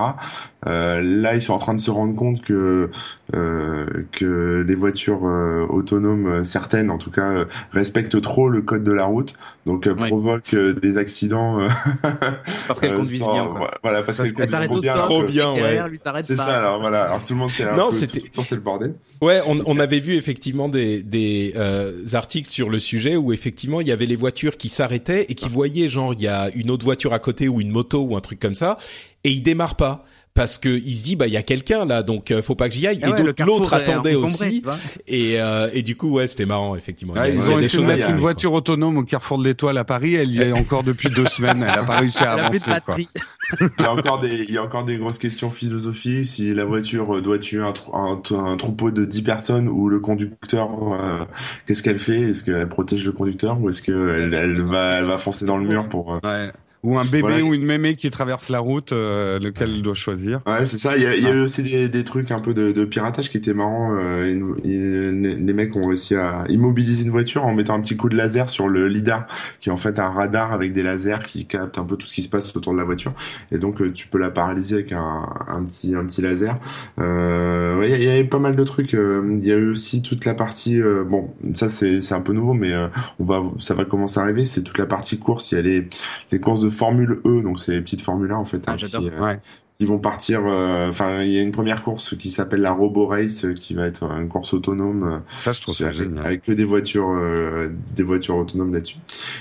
Euh, 0.68 1.00
là, 1.02 1.34
ils 1.34 1.42
sont 1.42 1.52
en 1.52 1.58
train 1.58 1.74
de 1.74 1.80
se 1.80 1.90
rendre 1.90 2.14
compte 2.14 2.42
que 2.42 2.90
que 3.32 4.64
les 4.66 4.74
voitures 4.74 5.26
euh, 5.26 5.66
autonomes, 5.68 6.26
euh, 6.26 6.44
certaines 6.44 6.90
en 6.90 6.98
tout 6.98 7.10
cas, 7.10 7.30
euh, 7.30 7.44
respectent 7.72 8.20
trop 8.20 8.48
le 8.48 8.62
code 8.62 8.84
de 8.84 8.92
la 8.92 9.04
route, 9.04 9.34
donc 9.66 9.86
euh, 9.86 9.94
Ouais. 9.94 10.08
provoquent 10.08 10.54
euh, 10.54 10.72
des 10.74 10.98
accidents. 10.98 11.60
euh, 11.60 11.68
Parce 12.68 12.80
qu'elle 12.80 12.92
euh, 12.92 12.96
conduisent 12.98 13.18
sans- 13.18 13.32
bien, 13.32 13.46
quoi. 13.46 13.70
Voilà, 13.82 14.02
parce 14.02 14.18
qu'elles 14.18 14.32
Elle 14.38 14.68
conduisent 14.68 14.68
trop 14.68 14.80
bien. 14.80 14.94
Trop 14.94 15.22
bien, 15.24 15.52
ouais. 15.54 15.88
lui 15.88 15.98
s'arrête 15.98 16.24
C'est 16.26 16.36
ça. 16.36 16.44
Alors 16.58 16.80
voilà. 16.80 17.04
Alors 17.04 17.24
tout 17.24 17.32
le 17.34 17.38
monde, 17.40 17.50
c'est 17.50 17.64
un 17.64 17.76
Non, 17.76 17.90
c'était- 17.90 18.20
tout 18.20 18.26
le 18.26 18.32
temps, 18.32 18.42
c'est 18.44 18.54
le 18.54 18.60
bordel. 18.60 18.94
Ouais, 19.20 19.40
on, 19.46 19.58
on 19.66 19.78
avait 19.78 20.00
vu 20.00 20.14
effectivement 20.14 20.68
des, 20.68 21.02
des 21.02 21.52
euh, 21.56 21.92
articles 22.12 22.50
sur 22.50 22.68
le 22.70 22.78
sujet 22.78 23.16
où 23.16 23.32
effectivement 23.32 23.80
il 23.80 23.86
y 23.88 23.92
avait 23.92 24.06
les 24.06 24.16
voitures 24.16 24.56
qui 24.56 24.68
s'arrêtaient 24.68 25.24
et 25.28 25.34
qui 25.34 25.48
voyaient 25.48 25.88
genre 25.88 26.12
il 26.12 26.20
y 26.22 26.28
a 26.28 26.50
une 26.54 26.70
autre 26.70 26.84
voiture 26.84 27.12
à 27.12 27.18
côté 27.18 27.48
ou 27.48 27.60
une 27.60 27.70
moto 27.70 28.00
ou 28.02 28.16
un 28.16 28.20
truc 28.20 28.38
comme 28.40 28.54
ça 28.54 28.76
et 29.24 29.30
ils 29.30 29.42
démarrent 29.42 29.76
pas 29.76 30.04
parce 30.36 30.58
que 30.58 30.68
il 30.68 30.94
se 30.94 31.02
dit 31.02 31.16
bah 31.16 31.26
il 31.26 31.32
y 31.32 31.36
a 31.36 31.42
quelqu'un 31.42 31.84
là 31.84 32.04
donc 32.04 32.30
euh, 32.30 32.42
faut 32.42 32.54
pas 32.54 32.68
que 32.68 32.74
j'y 32.74 32.86
aille 32.86 33.00
Ah 33.02 33.08
et 33.08 33.10
ouais, 33.22 33.34
carrefour 33.34 33.58
l'autre 33.58 33.74
attendait 33.74 34.14
aussi 34.14 34.62
et 35.08 35.40
euh, 35.40 35.68
et 35.72 35.82
du 35.82 35.96
coup 35.96 36.10
ouais 36.10 36.26
c'était 36.28 36.46
marrant 36.46 36.76
effectivement. 36.76 37.14
Ah, 37.16 37.28
Il 37.28 37.34
y 37.34 37.38
a- 37.38 37.42
ils 37.44 37.50
y 37.50 37.54
ont 37.54 37.58
essayé 37.58 37.82
de 37.82 37.88
mettre 37.88 38.06
une 38.08 38.12
quoi. 38.14 38.20
voiture 38.20 38.52
autonome 38.52 38.98
au 38.98 39.02
carrefour 39.02 39.38
de 39.38 39.44
l'Étoile 39.44 39.78
à 39.78 39.84
Paris. 39.84 40.14
Elle 40.14 40.30
y 40.30 40.40
est 40.42 40.52
encore 40.60 40.84
depuis 40.84 41.08
deux 41.10 41.26
semaines. 41.26 41.64
Elle 41.68 41.78
a 41.78 41.82
pas 41.82 41.98
réussi 41.98 42.18
à 42.22 42.32
avancer. 42.32 42.60
quoi. 42.60 42.96
Il 42.98 43.68
y 43.78 43.84
a 43.84 43.92
encore 43.92 44.20
des, 44.20 44.42
il 44.48 44.52
y 44.54 44.58
a 44.58 44.62
encore 44.62 44.84
des 44.84 44.96
grosses 44.98 45.18
questions 45.18 45.50
philosophiques. 45.50 46.26
Si 46.26 46.52
la 46.52 46.64
voiture 46.64 47.22
doit 47.22 47.38
tuer 47.38 47.62
un, 47.62 47.72
trou- 47.72 47.94
un, 47.96 48.20
un 48.34 48.56
troupeau 48.56 48.90
de 48.90 49.04
10 49.04 49.22
personnes 49.22 49.68
ou 49.68 49.88
le 49.88 50.00
conducteur, 50.00 50.68
euh, 50.94 51.24
qu'est-ce 51.66 51.82
qu'elle 51.82 51.98
fait? 52.00 52.20
Est-ce 52.20 52.42
qu'elle 52.44 52.68
protège 52.68 53.04
le 53.06 53.12
conducteur 53.12 53.60
ou 53.60 53.68
est-ce 53.68 53.82
qu'elle 53.82 54.34
elle 54.34 54.62
va, 54.62 54.98
elle 54.98 55.04
va 55.04 55.16
foncer 55.18 55.44
dans 55.46 55.58
le 55.58 55.64
mur 55.66 55.88
pour 55.88 56.14
euh, 56.14 56.18
Ouais. 56.24 56.50
Ou 56.86 56.98
un 56.98 57.04
bébé 57.04 57.20
Voilà. 57.20 57.42
ou 57.44 57.52
une 57.52 57.64
mémé 57.66 57.96
qui 57.96 58.10
traverse 58.10 58.48
la 58.48 58.60
route, 58.60 58.92
euh, 58.92 59.38
lequel 59.40 59.70
elle 59.74 59.82
doit 59.82 59.94
choisir. 59.94 60.40
Ouais, 60.46 60.64
c'est 60.66 60.78
ça. 60.78 60.96
Il 60.96 61.02
y 61.02 61.06
a, 61.06 61.16
il 61.16 61.22
y 61.22 61.26
a 61.26 61.34
eu 61.34 61.40
aussi 61.40 61.62
des, 61.62 61.88
des 61.88 62.04
trucs 62.04 62.30
un 62.30 62.40
peu 62.40 62.54
de, 62.54 62.70
de 62.72 62.84
piratage 62.84 63.28
qui 63.28 63.36
étaient 63.38 63.54
marrants. 63.54 63.96
Euh, 63.98 64.54
les 64.64 65.52
mecs 65.52 65.74
ont 65.76 65.86
réussi 65.88 66.14
à 66.14 66.44
immobiliser 66.48 67.04
une 67.04 67.10
voiture 67.10 67.44
en 67.44 67.54
mettant 67.54 67.74
un 67.74 67.80
petit 67.80 67.96
coup 67.96 68.08
de 68.08 68.16
laser 68.16 68.48
sur 68.48 68.68
le 68.68 68.88
lidar, 68.88 69.26
qui 69.60 69.68
est 69.68 69.72
en 69.72 69.76
fait 69.76 69.98
un 69.98 70.10
radar 70.10 70.52
avec 70.52 70.72
des 70.72 70.82
lasers 70.82 71.18
qui 71.26 71.46
captent 71.46 71.78
un 71.78 71.84
peu 71.84 71.96
tout 71.96 72.06
ce 72.06 72.14
qui 72.14 72.22
se 72.22 72.28
passe 72.28 72.54
autour 72.56 72.72
de 72.72 72.78
la 72.78 72.84
voiture. 72.84 73.12
Et 73.52 73.58
donc 73.58 73.80
euh, 73.82 73.90
tu 73.92 74.06
peux 74.06 74.18
la 74.18 74.30
paralyser 74.30 74.76
avec 74.76 74.92
un, 74.92 75.26
un 75.48 75.64
petit 75.64 75.94
un 75.94 76.04
petit 76.06 76.22
laser. 76.22 76.56
Euh, 76.98 77.78
ouais, 77.78 77.90
il 77.90 78.00
y, 78.00 78.04
il 78.04 78.08
avait 78.08 78.24
pas 78.24 78.38
mal 78.38 78.56
de 78.56 78.64
trucs. 78.64 78.94
Euh, 78.94 79.38
Il 79.40 79.46
y 79.46 79.52
a 79.52 79.56
eu 79.56 79.70
aussi 79.70 80.02
toute 80.02 80.24
la 80.24 80.34
partie. 80.34 80.80
euh, 80.80 81.04
bon, 81.04 81.30
ça 81.54 81.68
c'est 81.68 82.00
c'est 82.00 82.14
un 82.14 82.20
peu 82.20 82.32
nouveau, 82.32 82.54
mais 82.54 82.72
euh, 82.72 82.88
on 83.18 83.24
va 83.24 83.42
ça 83.58 83.74
va 83.74 83.84
commencer 83.84 84.20
à 84.20 84.22
arriver. 84.22 84.44
C'est 84.44 84.62
toute 84.62 84.78
la 84.78 84.86
partie 84.86 85.18
course. 85.18 85.52
Il 85.52 85.56
y 85.56 85.58
a 85.58 85.62
les 85.62 85.88
les 86.32 86.40
courses 86.40 86.60
de 86.60 86.70
Formule 86.76 87.20
E, 87.26 87.42
donc 87.42 87.58
c'est 87.58 87.72
les 87.72 87.80
petites 87.80 88.00
Formule 88.02 88.30
1 88.32 88.36
en 88.36 88.44
fait. 88.44 88.62
Ah, 88.66 88.72
hein, 88.72 88.76
j'adore. 88.76 89.00
qui, 89.02 89.08
euh, 89.10 89.20
Ouais. 89.20 89.38
qui 89.78 89.86
vont 89.86 89.98
partir. 89.98 90.42
euh, 90.46 90.88
Enfin, 90.90 91.22
il 91.22 91.30
y 91.30 91.38
a 91.38 91.42
une 91.42 91.52
première 91.52 91.82
course 91.82 92.16
qui 92.16 92.30
s'appelle 92.30 92.60
la 92.60 92.72
Robo 92.72 93.06
Race, 93.06 93.44
euh, 93.44 93.54
qui 93.54 93.74
va 93.74 93.86
être 93.86 94.04
une 94.10 94.28
course 94.28 94.54
autonome. 94.54 95.22
Ça, 95.28 95.52
je 95.52 95.60
trouve 95.62 95.74
ça 95.74 95.86
avec, 95.86 95.96
génial. 95.98 96.24
avec 96.26 96.42
que 96.42 96.52
des 96.52 96.64
voitures, 96.64 97.10
euh, 97.10 97.68
des 97.94 98.02
voitures 98.02 98.36
autonomes 98.36 98.72
là-dessus. 98.72 98.96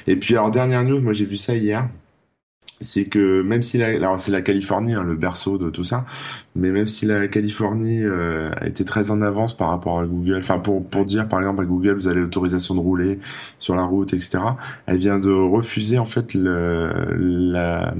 Et 0.07 0.15
puis 0.15 0.35
alors 0.35 0.51
dernière 0.51 0.83
news, 0.83 0.99
moi 0.99 1.13
j'ai 1.13 1.25
vu 1.25 1.37
ça 1.37 1.55
hier. 1.55 1.87
C'est 2.81 3.05
que 3.05 3.41
même 3.41 3.61
si 3.61 3.77
la, 3.77 3.87
alors 3.87 4.19
c'est 4.19 4.31
la 4.31 4.41
Californie, 4.41 4.93
hein, 4.93 5.03
le 5.03 5.15
berceau 5.15 5.57
de 5.57 5.69
tout 5.69 5.83
ça, 5.83 6.05
mais 6.55 6.71
même 6.71 6.87
si 6.87 7.05
la 7.05 7.27
Californie 7.27 8.03
euh, 8.03 8.51
a 8.57 8.67
été 8.67 8.83
très 8.83 9.11
en 9.11 9.21
avance 9.21 9.55
par 9.55 9.69
rapport 9.69 9.99
à 9.99 10.05
Google, 10.05 10.37
enfin 10.39 10.59
pour 10.59 10.85
pour 10.85 11.05
dire 11.05 11.27
par 11.27 11.39
exemple 11.39 11.61
à 11.61 11.65
Google 11.65 11.95
vous 11.95 12.07
avez 12.07 12.21
l'autorisation 12.21 12.75
de 12.75 12.79
rouler 12.79 13.19
sur 13.59 13.75
la 13.75 13.83
route, 13.83 14.13
etc. 14.13 14.39
Elle 14.87 14.97
vient 14.97 15.19
de 15.19 15.31
refuser 15.31 15.97
en 15.97 16.05
fait 16.05 16.33
le, 16.33 16.89
la 17.17 17.93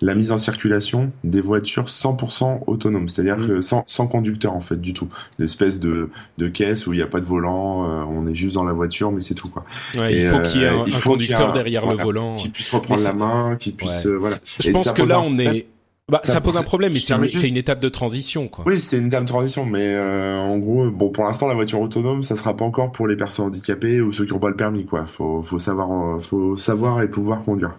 la 0.00 0.14
mise 0.14 0.32
en 0.32 0.36
circulation 0.36 1.10
des 1.24 1.40
voitures 1.40 1.86
100% 1.86 2.64
autonomes, 2.66 3.08
c'est-à-dire 3.08 3.38
Mm. 3.38 3.46
que 3.46 3.60
sans 3.60 3.84
sans 3.86 4.06
conducteur 4.06 4.54
en 4.54 4.60
fait 4.60 4.80
du 4.80 4.92
tout, 4.92 5.08
une 5.38 5.44
espèce 5.44 5.80
de 5.80 6.10
de 6.38 6.48
caisse 6.48 6.86
où 6.86 6.92
il 6.92 6.96
n'y 6.96 7.02
a 7.02 7.06
pas 7.06 7.20
de 7.20 7.24
volant, 7.24 7.88
euh, 7.88 8.02
on 8.08 8.26
est 8.26 8.34
juste 8.34 8.54
dans 8.54 8.64
la 8.64 8.72
voiture, 8.72 9.12
mais 9.12 9.20
c'est 9.20 9.34
tout 9.34 9.48
quoi. 9.48 9.64
Ouais, 9.94 10.12
Et, 10.12 10.22
il 10.22 10.28
faut 10.28 10.40
qu'il 10.40 10.60
y 10.60 10.64
ait 10.64 10.68
euh, 10.68 10.82
un, 10.82 10.86
y 10.86 10.92
conducteur 10.92 11.52
derrière 11.52 11.86
le 11.86 11.96
volant. 11.96 12.36
Qui 12.36 12.48
puisse 12.48 12.70
reprendre 12.70 13.02
la 13.02 13.12
main, 13.12 13.56
qui 13.58 13.72
puisse 13.72 14.04
Ouais. 14.04 14.09
Euh, 14.10 14.16
voilà. 14.18 14.38
Je 14.60 14.68
Et 14.68 14.72
pense 14.72 14.92
que 14.92 15.02
là, 15.02 15.18
un- 15.18 15.22
on 15.24 15.38
est. 15.38 15.66
Bah, 16.08 16.20
ça, 16.24 16.32
ça 16.32 16.40
pose 16.40 16.56
un 16.56 16.64
problème, 16.64 16.92
mais 16.92 16.98
c'est 16.98 17.14
une, 17.14 17.22
juste- 17.22 17.56
étape 17.56 17.78
de 17.78 17.88
transition, 17.88 18.48
quoi. 18.48 18.64
Oui, 18.66 18.80
c'est 18.80 18.98
une 18.98 19.08
dame 19.08 19.26
transition, 19.26 19.64
mais 19.64 19.84
euh, 19.94 20.40
en 20.40 20.58
gros, 20.58 20.90
bon, 20.90 21.08
pour 21.10 21.22
l'instant, 21.24 21.46
la 21.46 21.54
voiture 21.54 21.80
autonome, 21.80 22.24
ça 22.24 22.34
sera 22.34 22.56
pas 22.56 22.64
encore 22.64 22.90
pour 22.90 23.06
les 23.06 23.14
personnes 23.14 23.46
handicapées 23.46 24.00
ou 24.00 24.12
ceux 24.12 24.26
qui 24.26 24.32
ont 24.32 24.40
pas 24.40 24.48
le 24.50 24.56
permis, 24.56 24.86
quoi. 24.86 25.06
Faut, 25.06 25.42
faut 25.44 25.60
savoir, 25.60 26.16
euh, 26.16 26.18
faut 26.20 26.56
savoir 26.56 27.00
et 27.02 27.08
pouvoir 27.08 27.44
conduire. 27.44 27.76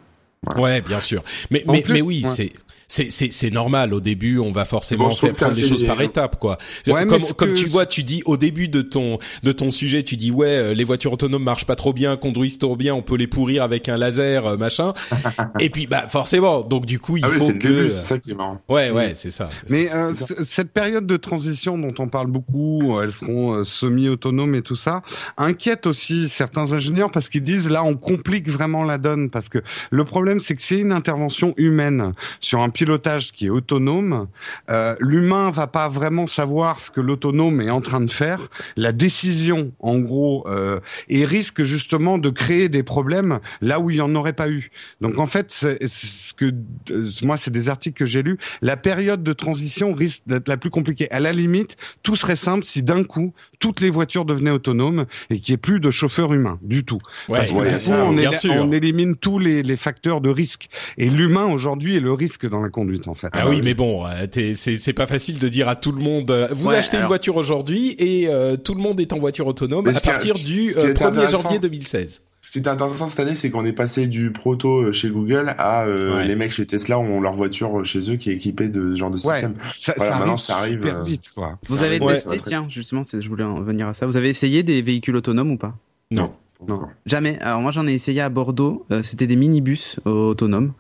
Ouais, 0.58 0.80
bien 0.82 1.02
sûr. 1.02 1.24
Mais 1.52 1.64
En 1.68 1.74
mais, 1.74 1.82
plus- 1.82 1.94
mais 1.94 2.02
oui, 2.02 2.22
ouais. 2.24 2.30
c'est 2.30 2.50
c'est 2.92 3.10
c'est 3.10 3.32
c'est 3.32 3.52
normal. 3.52 3.94
Au 3.94 4.02
début, 4.02 4.38
on 4.38 4.52
va 4.52 4.66
forcément 4.66 5.08
Bon, 5.08 5.16
faire 5.16 5.32
prendre 5.32 5.54
les 5.56 5.64
choses 5.66 5.86
par 5.86 6.02
étapes, 6.02 6.38
quoi. 6.40 6.58
Ouais, 6.88 7.06
comme 7.06 7.24
comme 7.38 7.50
que- 7.54 7.54
tu 7.54 7.68
vois, 7.68 7.86
tu 7.86 8.04
dis 8.04 8.22
au 8.26 8.36
début 8.36 8.68
de 8.68 8.82
ton 8.82 9.18
de 9.44 9.52
ton 9.54 9.72
sujet, 9.72 10.04
tu 10.04 10.18
dis 10.18 10.30
ouais, 10.30 10.48
euh, 10.50 10.74
les 10.74 10.84
voitures 10.84 11.14
autonomes 11.14 11.44
marchent 11.44 11.66
pas 11.66 11.78
trop 11.78 11.94
bien, 11.94 12.18
conduisent 12.18 12.58
trop 12.58 12.76
bien, 12.76 12.94
on 12.94 13.02
peut 13.02 13.16
les 13.16 13.28
pourrir 13.28 13.64
avec 13.64 13.88
un 13.88 13.96
laser, 13.96 14.46
euh, 14.46 14.58
machin. 14.58 14.94
Et 15.62 15.70
puis 15.70 15.88
bah 15.88 16.08
forcément, 16.10 16.62
donc 16.62 16.86
du 16.86 17.00
coup, 17.00 17.16
il 17.16 17.24
Ah 17.24 17.30
oui, 17.32 17.38
faut 17.40 17.48
que 17.48 17.54
début, 17.54 17.92
c'est 17.92 18.04
ça 18.04 18.18
qui 18.18 18.32
est 18.32 18.36
marrant. 18.36 18.60
ouais 18.68 18.92
ouais, 18.92 19.14
c'est 19.16 19.32
ça. 19.32 19.50
Mais 19.70 19.90
euh, 19.94 20.14
cette 20.44 20.72
période 20.74 21.08
de 21.08 21.16
transition 21.16 21.78
dont 21.78 21.94
on 21.98 22.10
parle 22.10 22.28
beaucoup, 22.28 23.00
elles 23.02 23.14
seront 23.14 23.54
euh, 23.56 23.64
semi-autonomes 23.64 24.56
et 24.56 24.64
tout 24.64 24.76
ça, 24.76 25.02
inquiète 25.38 25.88
aussi 25.88 26.28
certains 26.28 26.74
ingénieurs 26.74 27.12
parce 27.12 27.30
qu'ils 27.30 27.44
disent 27.44 27.70
là 27.70 27.84
on 27.86 27.96
complique 27.96 28.50
vraiment 28.50 28.84
la 28.84 28.98
donne 28.98 29.30
parce 29.30 29.48
que 29.48 29.60
le 29.92 30.04
problème 30.04 30.42
c'est 30.42 30.56
que 30.56 30.62
c'est 30.62 30.80
une 30.80 30.92
intervention 30.92 31.54
humaine 31.56 32.12
sur 32.42 32.60
un 32.60 32.70
pilotage 32.82 33.32
qui 33.32 33.46
est 33.46 33.50
autonome. 33.50 34.28
Euh, 34.72 34.96
L'humain 35.00 35.52
va 35.52 35.68
pas 35.68 35.88
vraiment 35.88 36.26
savoir 36.26 36.80
ce 36.80 36.90
que 36.90 37.00
l'autonome 37.00 37.62
est 37.62 37.70
en 37.70 37.80
train 37.80 38.02
de 38.02 38.10
faire. 38.10 38.50
La 38.76 38.92
décision, 38.92 39.72
en 39.80 40.00
gros, 40.00 40.48
euh, 40.48 40.80
et 41.08 41.26
risque 41.26 41.62
justement 41.62 42.18
de 42.18 42.32
créer 42.32 42.70
des 42.70 42.82
problèmes 42.82 43.40
là 43.62 43.80
où 43.80 43.92
il 43.92 43.98
y 43.98 44.02
en 44.02 44.16
aurait 44.16 44.34
pas 44.34 44.50
eu. 44.50 44.72
Donc 45.00 45.20
en 45.20 45.28
fait, 45.28 45.52
ce 45.52 46.34
que 46.34 46.52
euh, 46.90 47.12
moi 47.22 47.38
c'est 47.38 47.52
des 47.52 47.70
articles 47.70 48.00
que 48.00 48.08
j'ai 48.08 48.24
lus. 48.24 48.40
La 48.64 48.78
période 48.78 49.22
de 49.22 49.34
transition 49.34 49.94
risque 49.94 50.24
d'être 50.26 50.48
la 50.48 50.58
plus 50.58 50.72
compliquée. 50.72 51.08
À 51.12 51.20
la 51.20 51.34
limite, 51.34 51.78
tout 52.02 52.16
serait 52.16 52.36
simple 52.36 52.66
si 52.66 52.82
d'un 52.82 53.04
coup 53.04 53.32
toutes 53.62 53.80
les 53.80 53.90
voitures 53.90 54.26
devenaient 54.26 54.52
autonomes 54.52 55.06
et 55.30 55.40
qu'il 55.40 55.54
n'y 55.54 55.56
ait 55.56 55.58
plus 55.58 55.80
de 55.80 55.90
chauffeur 55.92 56.34
humain 56.34 56.60
du 56.62 56.84
tout. 56.84 56.98
Ouais, 57.30 57.38
Parce 57.40 57.52
que 57.52 57.56
ouais, 57.56 57.70
du 57.70 57.76
coup, 57.76 57.82
ça, 57.82 58.04
on, 58.06 58.12
bien 58.14 58.32
éli- 58.32 58.40
sûr. 58.40 58.54
on 58.58 58.72
élimine 58.74 59.16
tous 59.16 59.40
les, 59.40 59.64
les 59.64 59.78
facteurs 59.78 60.20
de 60.20 60.30
risque. 60.30 60.68
Et 60.98 61.10
l'humain 61.10 61.46
aujourd'hui 61.46 61.96
est 61.96 62.02
le 62.02 62.12
risque 62.12 62.50
dans 62.50 62.60
la 62.60 62.68
conduite 62.70 63.08
en 63.08 63.14
fait. 63.14 63.30
Ah 63.32 63.48
oui, 63.48 63.62
mais 63.64 63.74
bon, 63.74 64.06
euh, 64.06 64.28
t'es- 64.28 64.56
c'est 64.56 64.76
c'est 64.76 64.92
pas 64.94 65.08
facile 65.08 65.40
de 65.40 65.48
dire 65.48 65.70
à 65.70 65.78
tout 65.78 65.94
le 65.94 66.02
monde. 66.02 66.30
euh, 66.32 66.48
vous 66.52 66.68
Ouais, 66.70 66.76
achetez 66.76 66.98
une 66.98 67.06
voiture 67.06 67.38
aujourd'hui 67.38 67.96
et 67.98 68.28
euh, 68.28 68.58
tout 68.58 68.74
le 68.74 68.82
monde 68.82 69.00
est 69.00 69.14
en 69.14 69.20
voiture 69.20 69.48
autonome 69.48 69.86
Mais 69.86 69.96
à 69.96 70.00
partir 70.02 70.36
du 70.36 70.72
ce 70.72 70.78
qui 70.78 70.86
euh, 70.86 70.90
est 70.90 70.94
1er 70.94 71.06
intéressant- 71.06 71.42
janvier 71.44 71.60
2016. 71.60 72.22
Ce 72.44 72.50
qui 72.52 72.58
est 72.58 72.68
intéressant 72.68 73.08
cette 73.08 73.20
année, 73.20 73.36
c'est 73.36 73.52
qu'on 73.52 73.66
est 73.66 73.72
passé 73.72 74.08
du 74.08 74.32
proto 74.32 74.82
euh, 74.86 74.92
chez 74.92 75.10
Google 75.10 75.54
à 75.60 75.84
euh, 75.84 76.16
Ouais. 76.18 76.28
les 76.28 76.36
mecs 76.36 76.52
chez 76.52 76.66
Tesla 76.66 76.98
ont 77.00 77.22
leur 77.22 77.34
voiture 77.34 77.86
chez 77.86 78.12
eux 78.12 78.16
qui 78.16 78.32
est 78.32 78.34
équipée 78.34 78.68
de 78.68 78.92
ce 78.94 78.98
genre 78.98 79.12
de 79.12 79.16
Ouais. 79.16 79.34
système. 79.34 79.54
ça, 79.80 79.94
Voilà, 79.96 80.12
ça 80.14 80.18
maintenant, 80.20 80.34
arrive 80.34 80.40
ça 80.44 80.58
arrive, 80.58 80.74
super 80.82 80.98
euh, 80.98 81.04
vite 81.04 81.30
quoi. 81.36 81.60
Vous 81.68 81.78
Ça 81.78 81.84
avez 81.84 81.98
arrive, 81.98 82.08
testé, 82.16 82.30
ouais, 82.32 82.40
tiens, 82.44 82.66
justement, 82.68 83.04
je 83.04 83.30
voulais 83.30 83.44
en 83.44 83.62
venir 83.62 83.88
à 83.88 83.94
ça. 83.94 84.08
Vous 84.08 84.18
avez 84.18 84.30
essayé 84.30 84.64
des 84.64 84.82
véhicules 84.82 85.16
autonomes 85.16 85.52
ou 85.52 85.58
pas? 85.58 85.76
Non. 86.10 86.34
Non. 86.68 86.82
Jamais. 87.06 87.40
Alors 87.42 87.62
moi 87.62 87.72
j'en 87.72 87.88
ai 87.88 87.94
essayé 87.94 88.22
à 88.22 88.30
Bordeaux. 88.30 88.86
Euh, 88.92 89.02
C'était 89.04 89.28
des 89.28 89.36
minibus 89.36 90.00
euh, 90.08 90.12
autonomes 90.12 90.74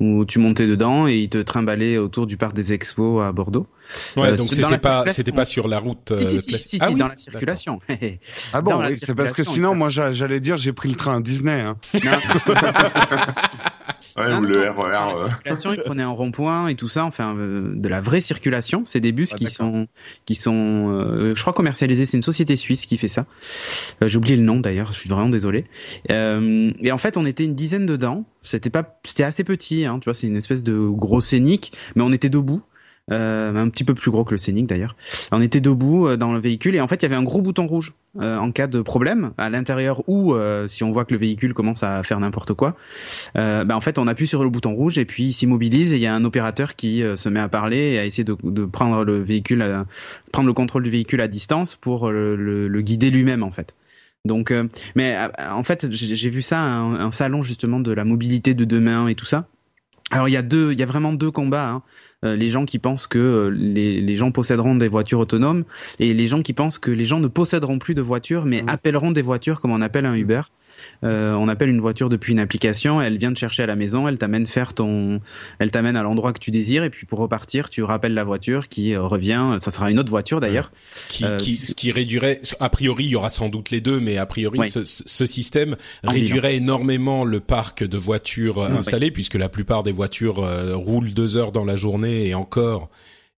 où 0.00 0.24
tu 0.24 0.38
montais 0.38 0.66
dedans 0.66 1.06
et 1.06 1.16
ils 1.16 1.28
te 1.28 1.36
trimballaient 1.38 1.98
autour 1.98 2.26
du 2.26 2.36
parc 2.38 2.54
des 2.54 2.72
expos 2.72 3.22
à 3.22 3.32
Bordeaux. 3.32 3.66
Ouais, 4.16 4.28
Euh, 4.30 4.36
donc 4.36 4.48
c'était 4.48 4.78
pas 4.78 5.04
c'était 5.10 5.32
pas 5.32 5.44
sur 5.44 5.66
la 5.68 5.78
route. 5.78 6.12
si 6.14 6.24
si 6.24 6.36
euh, 6.36 6.40
si, 6.40 6.48
classique. 6.48 6.66
si, 6.68 6.78
Ah 6.80 6.86
si, 6.88 6.92
oui 6.94 6.98
dans 7.00 7.08
la 7.08 7.16
circulation. 7.16 7.80
Ah 8.52 8.62
bon, 8.62 8.80
oui, 8.84 8.96
c'est 8.96 9.14
parce 9.14 9.32
que 9.32 9.44
sinon 9.44 9.74
moi 9.74 9.88
j'a- 9.88 10.12
j'allais 10.12 10.40
dire 10.40 10.56
j'ai 10.56 10.72
pris 10.72 10.88
le 10.88 10.96
train 10.96 11.20
Disney. 11.20 11.60
Hein. 11.60 11.76
Ouais, 14.16 14.30
Non, 14.30 14.38
ou 14.38 14.42
le 14.42 14.68
RER. 14.68 14.88
la 14.90 15.08
euh. 15.12 15.28
circulation, 15.28 15.74
ils 15.74 15.82
prenaient 15.82 16.02
un 16.02 16.08
rond-point 16.10 16.66
et 16.68 16.74
tout 16.74 16.88
ça, 16.88 17.04
enfin 17.04 17.36
euh, 17.36 17.72
de 17.76 17.88
la 17.88 18.00
vraie 18.00 18.20
circulation. 18.20 18.82
C'est 18.84 18.98
des 19.00 19.12
bus 19.12 19.30
Ah, 19.32 19.36
qui 19.36 19.46
sont 19.48 19.86
qui 20.26 20.34
sont, 20.34 20.88
euh, 20.90 21.34
je 21.36 21.40
crois 21.40 21.52
commercialisés. 21.52 22.04
C'est 22.04 22.16
une 22.16 22.22
société 22.24 22.56
suisse 22.56 22.84
qui 22.86 22.96
fait 22.96 23.06
ça. 23.08 23.26
Euh, 24.02 24.08
J'ai 24.08 24.16
oublié 24.18 24.34
le 24.36 24.42
nom 24.42 24.58
d'ailleurs. 24.58 24.92
Je 24.92 24.98
suis 24.98 25.08
vraiment 25.08 25.28
désolé. 25.28 25.66
Euh, 26.10 26.68
et 26.80 26.90
en 26.90 26.98
fait, 26.98 27.16
on 27.16 27.26
était 27.26 27.44
une 27.44 27.54
dizaine 27.54 27.86
dedans. 27.86 28.24
C'était 28.42 28.70
pas, 28.70 28.98
c'était 29.04 29.22
assez 29.24 29.44
petit. 29.44 29.84
Hein, 29.84 29.98
tu 30.00 30.06
vois, 30.06 30.14
c'est 30.14 30.26
une 30.26 30.36
espèce 30.36 30.64
de 30.64 30.76
gros 30.88 31.20
scénic, 31.20 31.72
mais 31.94 32.02
on 32.02 32.12
était 32.12 32.30
debout. 32.30 32.62
Euh, 33.10 33.56
un 33.56 33.70
petit 33.70 33.84
peu 33.84 33.94
plus 33.94 34.10
gros 34.10 34.22
que 34.22 34.32
le 34.32 34.38
scénic 34.38 34.66
d'ailleurs. 34.66 34.94
On 35.32 35.40
était 35.40 35.62
debout 35.62 36.06
euh, 36.08 36.18
dans 36.18 36.34
le 36.34 36.38
véhicule 36.38 36.74
et 36.74 36.80
en 36.82 36.86
fait 36.88 36.96
il 36.96 37.02
y 37.04 37.06
avait 37.06 37.14
un 37.14 37.22
gros 37.22 37.40
bouton 37.40 37.66
rouge 37.66 37.94
euh, 38.20 38.36
en 38.36 38.52
cas 38.52 38.66
de 38.66 38.82
problème 38.82 39.30
à 39.38 39.48
l'intérieur 39.48 40.02
ou 40.08 40.34
euh, 40.34 40.68
si 40.68 40.84
on 40.84 40.90
voit 40.90 41.06
que 41.06 41.14
le 41.14 41.18
véhicule 41.18 41.54
commence 41.54 41.82
à 41.82 42.02
faire 42.02 42.20
n'importe 42.20 42.52
quoi. 42.52 42.76
Euh, 43.36 43.64
bah, 43.64 43.76
en 43.76 43.80
fait 43.80 43.98
on 43.98 44.06
appuie 44.08 44.26
sur 44.26 44.42
le 44.44 44.50
bouton 44.50 44.74
rouge 44.74 44.98
et 44.98 45.06
puis 45.06 45.24
il 45.24 45.32
s'immobilise 45.32 45.94
et 45.94 45.96
il 45.96 46.02
y 46.02 46.06
a 46.06 46.14
un 46.14 46.22
opérateur 46.26 46.76
qui 46.76 47.02
euh, 47.02 47.16
se 47.16 47.30
met 47.30 47.40
à 47.40 47.48
parler 47.48 47.92
et 47.92 47.98
à 47.98 48.04
essayer 48.04 48.24
de, 48.24 48.36
de 48.44 48.64
prendre 48.66 49.04
le 49.04 49.22
véhicule, 49.22 49.64
prendre 50.30 50.46
le 50.46 50.52
contrôle 50.52 50.82
du 50.82 50.90
véhicule 50.90 51.22
à 51.22 51.28
distance 51.28 51.76
pour 51.76 52.10
le, 52.10 52.36
le- 52.36 52.68
le 52.68 52.80
guider 52.82 53.10
lui-même 53.10 53.42
en 53.42 53.50
fait. 53.50 53.74
Donc, 54.26 54.52
mais 54.96 55.16
en 55.50 55.62
fait, 55.62 55.90
j'ai 55.90 56.28
vu 56.28 56.42
ça 56.42 56.60
un, 56.60 57.00
un 57.00 57.10
salon 57.10 57.42
justement 57.42 57.80
de 57.80 57.90
la 57.92 58.04
mobilité 58.04 58.52
de 58.52 58.66
demain 58.66 59.08
et 59.08 59.14
tout 59.14 59.24
ça. 59.24 59.46
Alors 60.10 60.28
il 60.28 60.32
y 60.32 60.36
a 60.36 60.42
deux, 60.42 60.72
il 60.72 60.78
y 60.78 60.82
a 60.82 60.86
vraiment 60.86 61.12
deux 61.12 61.30
combats. 61.30 61.68
Hein. 61.68 61.82
Euh, 62.24 62.34
les 62.34 62.48
gens 62.50 62.64
qui 62.64 62.80
pensent 62.80 63.06
que 63.06 63.18
euh, 63.18 63.48
les, 63.50 64.00
les 64.00 64.16
gens 64.16 64.32
posséderont 64.32 64.74
des 64.74 64.88
voitures 64.88 65.20
autonomes 65.20 65.62
et 66.00 66.14
les 66.14 66.26
gens 66.26 66.42
qui 66.42 66.52
pensent 66.52 66.78
que 66.80 66.90
les 66.90 67.04
gens 67.04 67.20
ne 67.20 67.28
posséderont 67.28 67.78
plus 67.78 67.94
de 67.94 68.02
voitures 68.02 68.44
mais 68.44 68.62
Mhm. 68.62 68.68
appelleront 68.70 69.10
des 69.12 69.22
voitures 69.22 69.60
comme 69.60 69.70
on 69.70 69.80
appelle 69.80 70.04
un 70.04 70.14
Uber. 70.14 70.42
Euh, 71.04 71.32
on 71.34 71.48
appelle 71.48 71.68
une 71.68 71.80
voiture 71.80 72.08
depuis 72.08 72.32
une 72.32 72.40
application, 72.40 73.00
elle 73.00 73.18
vient 73.18 73.32
te 73.32 73.38
chercher 73.38 73.62
à 73.62 73.66
la 73.66 73.76
maison, 73.76 74.08
elle 74.08 74.18
t'amène 74.18 74.46
faire 74.46 74.74
ton, 74.74 75.20
elle 75.58 75.70
t'amène 75.70 75.96
à 75.96 76.02
l'endroit 76.02 76.32
que 76.32 76.40
tu 76.40 76.50
désires 76.50 76.82
et 76.84 76.90
puis 76.90 77.06
pour 77.06 77.20
repartir, 77.20 77.70
tu 77.70 77.82
rappelles 77.82 78.14
la 78.14 78.24
voiture 78.24 78.68
qui 78.68 78.94
euh, 78.94 79.02
revient. 79.02 79.58
Ça 79.60 79.70
sera 79.70 79.90
une 79.90 79.98
autre 79.98 80.10
voiture 80.10 80.40
d'ailleurs. 80.40 80.72
qui, 81.08 81.24
Euh, 81.28 81.36
qui, 81.36 81.56
ce 81.56 81.74
qui 81.74 81.92
réduirait, 81.92 82.40
a 82.60 82.70
priori, 82.70 83.04
il 83.04 83.10
y 83.10 83.16
aura 83.16 83.30
sans 83.30 83.48
doute 83.48 83.70
les 83.70 83.80
deux, 83.80 84.00
mais 84.00 84.16
a 84.16 84.26
priori, 84.26 84.68
ce, 84.70 84.84
ce 84.84 85.26
système 85.26 85.76
En 86.06 86.10
réduirait 86.10 86.56
énormément 86.56 87.24
le 87.24 87.40
parc 87.40 87.84
de 87.84 87.98
voitures 87.98 88.58
euh, 88.58 88.70
installées, 88.70 89.10
puisque 89.10 89.34
la 89.34 89.48
plupart 89.48 89.82
des 89.82 89.92
voitures 89.92 90.42
euh, 90.42 90.76
roulent 90.76 91.12
deux 91.12 91.36
heures 91.36 91.52
dans 91.52 91.64
la 91.64 91.76
journée 91.76 92.28
et 92.28 92.34
encore. 92.34 92.90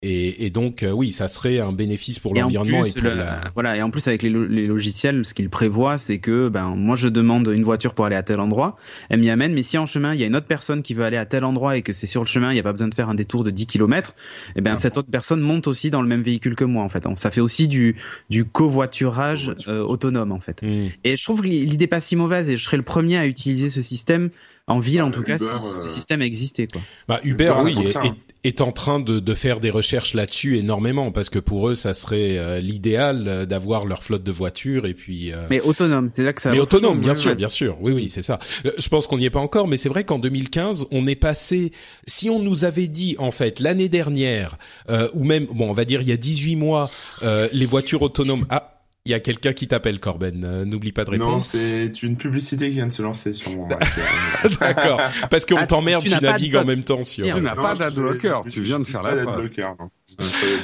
Et, 0.02 0.46
et 0.46 0.50
donc, 0.50 0.82
euh, 0.82 0.92
oui, 0.92 1.12
ça 1.12 1.28
serait 1.28 1.60
un 1.60 1.72
bénéfice 1.72 2.18
pour 2.18 2.34
l'environnement 2.34 2.78
et 2.86 2.90
plus, 2.90 3.02
pour 3.02 3.10
le- 3.10 3.16
la... 3.18 3.38
voilà, 3.52 3.76
et 3.76 3.82
en 3.82 3.90
plus 3.90 4.08
avec 4.08 4.22
les, 4.22 4.30
lo- 4.30 4.46
les 4.46 4.66
logiciels, 4.66 5.26
ce 5.26 5.34
qu'ils 5.34 5.50
prévoient, 5.50 5.98
c'est 5.98 6.18
que 6.20 6.48
ben 6.48 6.74
moi 6.74 6.96
je 6.96 7.06
demande 7.06 7.48
une 7.48 7.64
voiture 7.64 7.92
pour 7.92 8.06
aller 8.06 8.16
à 8.16 8.22
tel 8.22 8.40
endroit, 8.40 8.78
elle 9.10 9.20
m'y 9.20 9.28
amène, 9.28 9.52
mais 9.52 9.62
si 9.62 9.76
en 9.76 9.84
chemin 9.84 10.14
il 10.14 10.20
y 10.20 10.24
a 10.24 10.26
une 10.26 10.36
autre 10.36 10.46
personne 10.46 10.80
qui 10.80 10.94
veut 10.94 11.04
aller 11.04 11.18
à 11.18 11.26
tel 11.26 11.44
endroit 11.44 11.76
et 11.76 11.82
que 11.82 11.92
c'est 11.92 12.06
sur 12.06 12.22
le 12.22 12.26
chemin, 12.26 12.50
il 12.50 12.54
n'y 12.54 12.60
a 12.60 12.62
pas 12.62 12.72
besoin 12.72 12.88
de 12.88 12.94
faire 12.94 13.10
un 13.10 13.14
détour 13.14 13.44
de 13.44 13.50
10 13.50 13.66
km, 13.66 14.14
et 14.56 14.62
ben 14.62 14.76
cette 14.76 14.96
autre 14.96 15.10
personne 15.10 15.40
monte 15.40 15.66
aussi 15.68 15.90
dans 15.90 16.00
le 16.00 16.08
même 16.08 16.22
véhicule 16.22 16.56
que 16.56 16.64
moi 16.64 16.82
en 16.82 16.88
fait. 16.88 17.00
Donc 17.04 17.18
ça 17.18 17.30
fait 17.30 17.42
aussi 17.42 17.68
du 17.68 17.96
du 18.30 18.46
covoiturage 18.46 19.52
euh, 19.68 19.82
autonome 19.82 20.32
en 20.32 20.40
fait. 20.40 20.62
Hmm. 20.62 20.88
Et 21.04 21.16
je 21.16 21.22
trouve 21.22 21.42
que 21.42 21.46
l'idée 21.48 21.86
pas 21.86 22.00
si 22.00 22.16
mauvaise 22.16 22.48
et 22.48 22.56
je 22.56 22.64
serais 22.64 22.78
le 22.78 22.82
premier 22.82 23.18
à 23.18 23.26
utiliser 23.26 23.68
ce 23.68 23.82
système 23.82 24.30
en 24.70 24.78
ville 24.80 25.00
Ah, 25.00 25.06
en 25.06 25.10
tout 25.10 25.22
cas 25.22 25.38
si, 25.38 25.44
si 25.44 25.50
ce 25.50 25.84
euh, 25.84 25.88
système 25.88 26.22
existait 26.22 26.66
quoi. 26.66 26.80
Bah, 27.08 27.20
Uber, 27.24 27.52
Uber, 27.60 27.62
oui, 27.64 27.86
est, 27.86 27.96
hein. 27.96 28.02
est- 28.04 28.14
est 28.42 28.62
en 28.62 28.72
train 28.72 29.00
de, 29.00 29.20
de 29.20 29.34
faire 29.34 29.60
des 29.60 29.68
recherches 29.68 30.14
là-dessus 30.14 30.56
énormément, 30.56 31.12
parce 31.12 31.28
que 31.28 31.38
pour 31.38 31.68
eux, 31.68 31.74
ça 31.74 31.92
serait 31.92 32.38
euh, 32.38 32.58
l'idéal 32.60 33.26
euh, 33.28 33.44
d'avoir 33.44 33.84
leur 33.84 34.02
flotte 34.02 34.22
de 34.22 34.32
voitures 34.32 34.86
et 34.86 34.94
puis... 34.94 35.30
euh, 35.32 35.46
Mais 35.50 35.60
autonome, 35.60 36.08
c'est 36.08 36.22
là 36.24 36.32
que 36.32 36.40
ça 36.40 36.50
mais 36.50 36.58
autonome, 36.58 37.00
bien 37.00 37.14
sûr, 37.14 37.36
bien 37.36 37.50
sûr. 37.50 37.76
Oui, 37.82 37.92
oui, 37.92 38.08
c'est 38.08 38.22
ça. 38.22 38.38
Je 38.78 38.88
pense 38.88 39.06
qu'on 39.06 39.18
n'y 39.18 39.26
est 39.26 39.30
pas 39.30 39.40
encore, 39.40 39.68
mais 39.68 39.76
c'est 39.76 39.90
vrai 39.90 40.04
qu'en 40.04 40.18
2015, 40.18 40.86
on 40.90 41.06
est 41.06 41.16
passé. 41.16 41.70
Si 42.06 42.30
on 42.30 42.38
nous 42.38 42.64
avait 42.64 42.88
dit 42.88 43.14
en 43.18 43.30
fait 43.30 43.60
l'année 43.60 43.90
dernière, 43.90 44.56
euh, 44.88 45.08
ou 45.12 45.24
même, 45.24 45.44
bon, 45.44 45.68
on 45.68 45.74
va 45.74 45.84
dire 45.84 46.00
il 46.00 46.08
y 46.08 46.12
a 46.12 46.16
18 46.16 46.56
mois, 46.56 46.88
euh, 47.22 47.46
les 47.52 47.66
voitures 47.66 48.00
autonomes. 48.00 48.44
Ah, 48.48 48.79
Il 49.06 49.12
y 49.12 49.14
a 49.14 49.20
quelqu'un 49.20 49.54
qui 49.54 49.66
t'appelle, 49.66 49.98
Corben. 49.98 50.44
Euh, 50.44 50.64
N'oublie 50.66 50.92
pas 50.92 51.04
de 51.04 51.10
répondre. 51.10 51.32
Non, 51.32 51.40
c'est 51.40 52.02
une 52.02 52.16
publicité 52.16 52.68
qui 52.68 52.74
vient 52.74 52.86
de 52.86 52.92
se 52.92 53.00
lancer 53.02 53.32
sur 53.32 53.50
mon 53.52 53.66
D'accord. 54.60 55.00
Parce 55.30 55.46
qu'on 55.46 55.56
Ah, 55.56 55.66
t'emmerde, 55.66 56.02
tu 56.02 56.10
tu, 56.10 56.20
navigues 56.20 56.56
en 56.56 56.66
même 56.66 56.84
temps 56.84 57.02
sur. 57.02 57.26
Tu 57.26 57.40
n'as 57.40 57.54
pas 57.54 57.74
d'adblocker, 57.74 58.42
tu 58.50 58.60
viens 58.60 58.78
de 58.78 58.84
faire 58.84 59.02
la. 59.02 59.14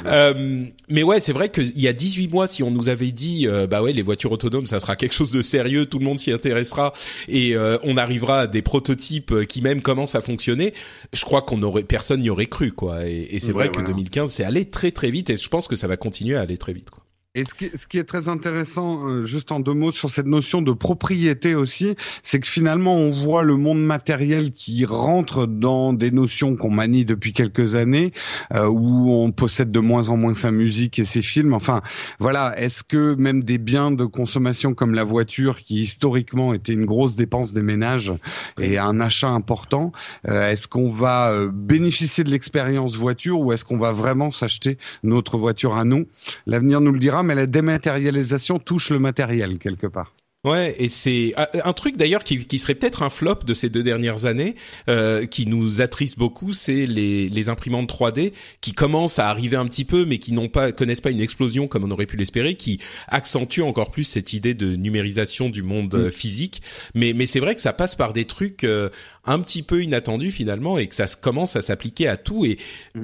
Euh, 0.05 0.65
mais 0.89 1.03
ouais, 1.03 1.19
c'est 1.19 1.33
vrai 1.33 1.49
qu'il 1.49 1.79
y 1.79 1.87
a 1.87 1.93
18 1.93 2.27
mois, 2.27 2.47
si 2.47 2.63
on 2.63 2.69
nous 2.71 2.89
avait 2.89 3.11
dit, 3.11 3.47
euh, 3.47 3.65
bah 3.65 3.81
ouais, 3.81 3.93
les 3.93 4.01
voitures 4.01 4.31
autonomes, 4.31 4.67
ça 4.67 4.79
sera 4.79 4.95
quelque 4.95 5.13
chose 5.15 5.31
de 5.31 5.41
sérieux, 5.41 5.85
tout 5.85 5.99
le 5.99 6.05
monde 6.05 6.19
s'y 6.19 6.31
intéressera 6.31 6.93
et 7.27 7.55
euh, 7.55 7.77
on 7.83 7.97
arrivera 7.97 8.41
à 8.41 8.47
des 8.47 8.61
prototypes 8.61 9.45
qui 9.47 9.61
même 9.61 9.81
commencent 9.81 10.15
à 10.15 10.21
fonctionner, 10.21 10.73
je 11.13 11.23
crois 11.25 11.41
qu'on 11.41 11.63
aurait, 11.63 11.83
personne 11.83 12.21
n'y 12.21 12.29
aurait 12.29 12.45
cru, 12.45 12.71
quoi. 12.71 13.07
Et, 13.07 13.27
et 13.31 13.39
c'est 13.39 13.47
Ouais, 13.47 13.53
vrai 13.53 13.67
que 13.69 13.75
voilà. 13.79 13.89
2015, 13.89 14.29
c'est 14.29 14.43
allé 14.43 14.65
très 14.65 14.91
très 14.91 15.09
vite 15.09 15.29
et 15.29 15.37
je 15.37 15.49
pense 15.49 15.67
que 15.67 15.75
ça 15.75 15.87
va 15.87 15.97
continuer 15.97 16.35
à 16.35 16.41
aller 16.41 16.57
très 16.57 16.73
vite, 16.73 16.89
quoi. 16.89 17.03
Et 17.37 17.45
ce 17.45 17.53
qui, 17.53 17.69
ce 17.77 17.85
qui 17.85 17.99
est 17.99 18.03
très 18.03 18.29
intéressant, 18.29 19.07
euh, 19.07 19.23
juste 19.23 19.51
en 19.51 19.59
deux 19.59 19.75
mots 19.75 19.91
sur 19.91 20.09
cette 20.09 20.25
notion 20.25 20.63
de 20.63 20.71
propriété 20.71 21.53
aussi, 21.53 21.95
c'est 22.23 22.39
que 22.39 22.47
finalement 22.47 22.95
on 22.95 23.11
voit 23.11 23.43
le 23.43 23.57
monde 23.57 23.79
matériel 23.79 24.53
qui 24.53 24.85
rentre 24.85 25.45
dans 25.45 25.93
des 25.93 26.09
notions 26.09 26.55
qu'on 26.55 26.71
manie 26.71 27.05
depuis 27.05 27.33
quelques 27.33 27.75
années, 27.75 28.11
euh, 28.55 28.65
où 28.65 29.11
on 29.11 29.31
possède 29.31 29.71
de 29.71 29.79
moins 29.79 30.09
en 30.09 30.17
moins 30.17 30.33
sa 30.33 30.49
musique 30.49 30.97
et 30.97 31.05
ses 31.05 31.21
films. 31.21 31.53
Enfin, 31.53 31.83
voilà, 32.17 32.59
est-ce 32.59 32.83
que 32.83 33.13
même 33.13 33.43
des 33.43 33.59
biens 33.59 33.91
de 33.91 34.05
consommation 34.05 34.73
comme 34.73 34.95
la 34.95 35.03
voiture, 35.03 35.61
qui 35.61 35.75
historiquement 35.83 36.55
était 36.55 36.73
une 36.73 36.85
grosse 36.85 37.15
dépense 37.15 37.53
des 37.53 37.61
ménages 37.61 38.11
et 38.59 38.79
un 38.79 38.99
achat 38.99 39.29
important, 39.29 39.91
euh, 40.27 40.49
est-ce 40.49 40.67
qu'on 40.67 40.89
va 40.89 41.29
euh, 41.29 41.51
bénéficier 41.53 42.23
de 42.23 42.31
l'expérience 42.31 42.95
voiture 42.95 43.39
ou 43.39 43.53
est-ce 43.53 43.63
qu'on 43.63 43.77
va 43.77 43.91
vraiment 43.91 44.31
s'acheter 44.31 44.79
notre 45.03 45.37
voiture 45.37 45.77
à 45.77 45.85
nous? 45.85 46.07
L'avenir 46.47 46.81
nous 46.81 46.91
le 46.91 46.97
dira, 46.97 47.26
mais 47.27 47.35
la 47.35 47.45
dématérialisation 47.47 48.59
touche 48.59 48.89
le 48.89 48.99
matériel 48.99 49.59
quelque 49.59 49.87
part. 49.87 50.13
Ouais, 50.45 50.75
et 50.77 50.87
c'est 50.87 51.33
un- 51.63 51.73
truc 51.73 51.97
d'ailleurs 51.97 52.23
qui, 52.23 52.45
qui 52.45 52.57
serait 52.59 52.75
peut-être 52.75 53.01
un 53.03 53.09
flop 53.09 53.39
de 53.45 53.53
ces 53.53 53.69
deux 53.69 53.83
dernières 53.83 54.25
années, 54.25 54.55
euh, 54.87 55.25
qui 55.25 55.45
nous 55.45 55.81
attriste 55.81 56.17
beaucoup, 56.17 56.53
c'est 56.53 56.85
les, 56.85 57.27
les 57.27 57.49
imprimantes 57.49 57.89
3D 57.91 58.31
qui 58.61 58.71
commencent 58.71 59.19
à 59.19 59.27
arriver 59.29 59.57
un 59.57 59.65
petit 59.65 59.83
peu, 59.83 60.05
mais 60.05 60.19
qui 60.19 60.31
n'ont 60.31 60.47
pas 60.47 60.71
connaissent 60.71 61.01
pas 61.01 61.09
une 61.11 61.19
explosion 61.19 61.67
comme 61.67 61.83
on 61.83 61.91
aurait 61.91 62.05
pu 62.05 62.15
l'espérer, 62.15 62.55
qui 62.55 62.79
accentuent 63.07 63.63
encore 63.63 63.91
plus 63.91 64.05
cette 64.05 64.31
idée 64.31 64.53
de 64.53 64.75
numérisation 64.75 65.49
du 65.49 65.63
monde 65.63 65.93
euh, 65.95 66.11
physique. 66.11 66.61
Mais 66.93 67.11
mais 67.13 67.25
c'est 67.25 67.41
vrai 67.41 67.53
que 67.55 67.61
ça 67.61 67.73
passe 67.73 67.95
par 67.95 68.13
des 68.13 68.23
trucs 68.25 68.63
euh, 68.63 68.89
un 69.27 69.39
petit 69.39 69.63
peu 69.63 69.83
inattendus 69.83 70.31
finalement, 70.31 70.77
et 70.77 70.87
que 70.87 70.95
ça 70.95 71.07
se- 71.07 71.17
commence 71.17 71.55
à 71.55 71.61
s'appliquer 71.61 72.07
à 72.07 72.17
tout. 72.17 72.45
Et 72.45 72.57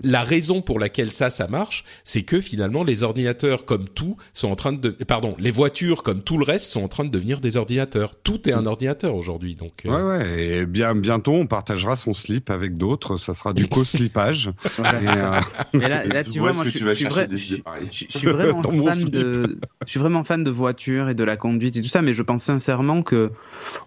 la 0.04 0.24
raison 0.24 0.62
pour 0.62 0.80
laquelle 0.80 1.12
ça 1.12 1.30
ça 1.30 1.48
marche, 1.48 1.84
c'est 2.04 2.24
que 2.24 2.42
finalement 2.42 2.84
les 2.84 3.04
ordinateurs 3.04 3.66
comme 3.66 3.88
tout 3.88 4.18
sont 4.34 4.50
en 4.50 4.56
train 4.56 4.74
de, 4.74 4.90
pardon, 4.90 5.36
les 5.40 5.52
voitures 5.52 6.04
comme 6.04 6.22
tout 6.22 6.38
le 6.38 6.46
reste 6.46 6.72
sont 6.72 6.84
en 6.84 6.88
train 6.88 7.04
de 7.06 7.10
devenir 7.10 7.40
des 7.40 7.58
ordinateurs. 7.58 8.16
Tout 8.16 8.50
est 8.50 8.54
un 8.54 8.66
ordinateur 8.66 9.16
aujourd'hui, 9.16 9.56
donc. 9.56 9.86
euh, 9.86 9.90
Ouais, 9.90 10.18
ouais. 10.24 10.44
Et 10.44 10.66
bien, 10.66 10.96
bientôt, 10.96 11.34
on 11.34 11.46
partagera 11.48 11.96
son 11.96 12.14
slip 12.14 12.50
avec 12.50 12.78
d'autres. 12.78 13.18
Ça 13.18 13.34
sera 13.34 13.54
du 13.54 13.68
co-slipage. 13.70 14.52
Voilà. 14.78 15.02
Et, 15.02 15.08
euh, 15.08 15.40
Mais 15.74 15.90
là, 15.90 16.06
là, 16.06 16.24
Tu 16.24 16.32
tu 16.32 16.40
vois 16.40 16.54
moi, 16.54 16.64
que 16.64 16.70
je, 16.70 16.78
tu 16.78 16.84
vas 16.84 16.92
je 16.92 16.96
suis 16.96 17.04
chercher 17.06 17.20
vrai- 17.22 17.28
des 17.28 17.38
je, 17.38 17.54
idées 17.54 17.62
pareilles. 17.64 17.90
je- 17.92 18.06
je 18.10 18.18
suis 18.18 18.28
vraiment 18.28 18.62
fan 18.86 19.04
de, 19.06 19.58
je 19.86 19.90
suis 19.92 20.00
vraiment 20.00 20.24
fan 20.24 20.44
de 20.44 20.50
voitures 20.52 21.10
et 21.10 21.16
de 21.16 21.24
la 21.24 21.38
conduite 21.38 21.76
et 21.78 21.82
tout 21.82 21.88
ça, 21.90 22.02
mais 22.02 22.14
je 22.14 22.22
pense 22.24 22.44
sincèrement 22.44 23.04
que 23.04 23.32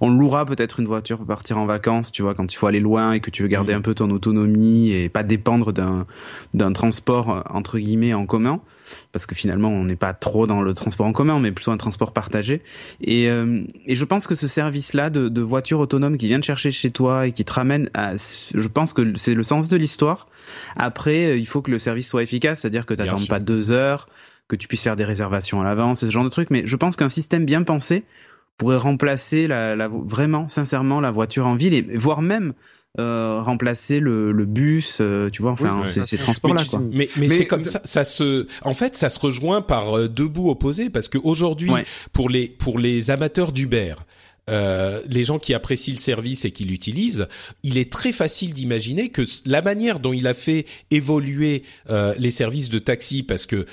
on 0.00 0.10
louera 0.10 0.44
peut-être 0.46 0.80
une 0.80 0.86
voiture 0.86 1.18
pour 1.18 1.26
partir 1.26 1.58
en 1.58 1.66
vacances, 1.66 2.12
tu 2.12 2.22
vois, 2.22 2.25
quand 2.34 2.52
il 2.52 2.56
faut 2.56 2.66
aller 2.66 2.80
loin 2.80 3.12
et 3.12 3.20
que 3.20 3.30
tu 3.30 3.42
veux 3.42 3.48
garder 3.48 3.74
Mm. 3.74 3.78
un 3.78 3.80
peu 3.80 3.94
ton 3.94 4.10
autonomie 4.10 4.92
et 4.92 5.08
pas 5.08 5.22
dépendre 5.22 5.72
d'un 5.72 6.06
d'un 6.54 6.72
transport 6.72 7.30
euh, 7.30 7.40
entre 7.50 7.78
guillemets 7.78 8.14
en 8.14 8.26
commun, 8.26 8.60
parce 9.12 9.26
que 9.26 9.34
finalement 9.34 9.68
on 9.68 9.84
n'est 9.84 9.96
pas 9.96 10.14
trop 10.14 10.46
dans 10.46 10.62
le 10.62 10.74
transport 10.74 11.06
en 11.06 11.12
commun, 11.12 11.38
mais 11.40 11.52
plutôt 11.52 11.70
un 11.70 11.76
transport 11.76 12.12
partagé. 12.12 12.62
Et, 13.00 13.28
euh, 13.28 13.62
et 13.86 13.96
je 13.96 14.04
pense 14.04 14.26
que 14.26 14.34
ce 14.34 14.48
service-là 14.48 15.10
de, 15.10 15.28
de 15.28 15.40
voiture 15.42 15.80
autonome 15.80 16.16
qui 16.18 16.26
vient 16.26 16.40
te 16.40 16.46
chercher 16.46 16.70
chez 16.70 16.90
toi 16.90 17.26
et 17.26 17.32
qui 17.32 17.44
te 17.44 17.52
ramène 17.52 17.88
à, 17.94 18.14
je 18.16 18.68
pense 18.68 18.92
que 18.92 19.16
c'est 19.16 19.34
le 19.34 19.42
sens 19.42 19.68
de 19.68 19.76
l'histoire. 19.76 20.28
Après, 20.76 21.26
euh, 21.26 21.36
il 21.36 21.46
faut 21.46 21.62
que 21.62 21.70
le 21.70 21.78
service 21.78 22.08
soit 22.08 22.22
efficace, 22.22 22.60
c'est-à-dire 22.60 22.86
que 22.86 22.94
sûr. 23.24 23.28
pas 23.28 23.40
deux 23.40 23.70
heures, 23.70 24.08
que 24.48 24.56
tu 24.56 24.68
puisses 24.68 24.82
faire 24.82 24.96
des 24.96 25.04
réservations 25.04 25.60
à 25.60 25.64
l'avance, 25.64 26.00
ce 26.00 26.10
genre 26.10 26.24
de 26.24 26.28
trucs. 26.28 26.50
Mais 26.50 26.62
je 26.66 26.76
pense 26.76 26.96
qu'un 26.96 27.08
système 27.08 27.44
bien 27.44 27.62
pensé 27.62 28.04
pourrait 28.58 28.76
remplacer 28.78 29.46
la, 29.46 29.76
la, 29.76 29.88
vraiment, 29.88 30.48
sincèrement, 30.48 31.00
la 31.00 31.10
voiture 31.10 31.46
en 31.46 31.54
ville 31.56 31.74
et 31.74 31.82
voire 31.96 32.22
même 32.22 32.54
euh, 32.98 33.42
remplacer 33.42 34.00
le, 34.00 34.32
le 34.32 34.46
bus, 34.46 34.98
euh, 35.02 35.28
tu 35.30 35.42
vois, 35.42 35.50
enfin, 35.52 35.82
ouais. 35.82 35.86
ces, 35.86 36.00
Mais, 36.12 36.18
transports-là, 36.18 36.62
quoi. 36.70 36.78
mais, 36.80 37.10
mais 37.16 37.26
Mais 37.26 37.28
c'est 37.28 37.46
comme 37.46 37.62
ça- 37.62 37.82
ça, 37.84 38.04
se, 38.04 38.46
en 38.62 38.72
fait, 38.72 38.96
ça 38.96 39.10
se 39.10 39.20
rejoint 39.20 39.60
par 39.60 39.98
euh, 39.98 40.08
deux 40.08 40.28
bouts 40.28 40.48
opposés 40.48 40.88
parce 40.88 41.08
que 41.08 41.18
aujourd'hui, 41.18 41.70
Ouais. 41.70 41.84
pour 42.14 42.30
les 42.30 42.48
pour 42.48 42.78
les 42.78 43.10
amateurs 43.10 43.52
d'Uber, 43.52 43.96
euh, 44.48 45.02
les 45.08 45.24
gens 45.24 45.38
qui 45.38 45.52
apprécient 45.52 45.92
le 45.92 45.98
service 46.00 46.46
et 46.46 46.52
qui 46.52 46.64
l'utilisent, 46.64 47.26
il 47.64 47.76
est 47.76 47.92
très 47.92 48.12
facile 48.12 48.54
d'imaginer 48.54 49.10
que 49.10 49.22
la 49.44 49.60
manière 49.60 50.00
dont 50.00 50.14
il 50.14 50.26
a 50.26 50.32
fait 50.34 50.64
évoluer 50.90 51.64
euh, 51.90 52.14
les 52.18 52.30
services 52.30 52.70
de 52.70 52.78
taxi, 52.78 53.22
parce 53.22 53.44
que 53.44 53.56
euh, 53.56 53.64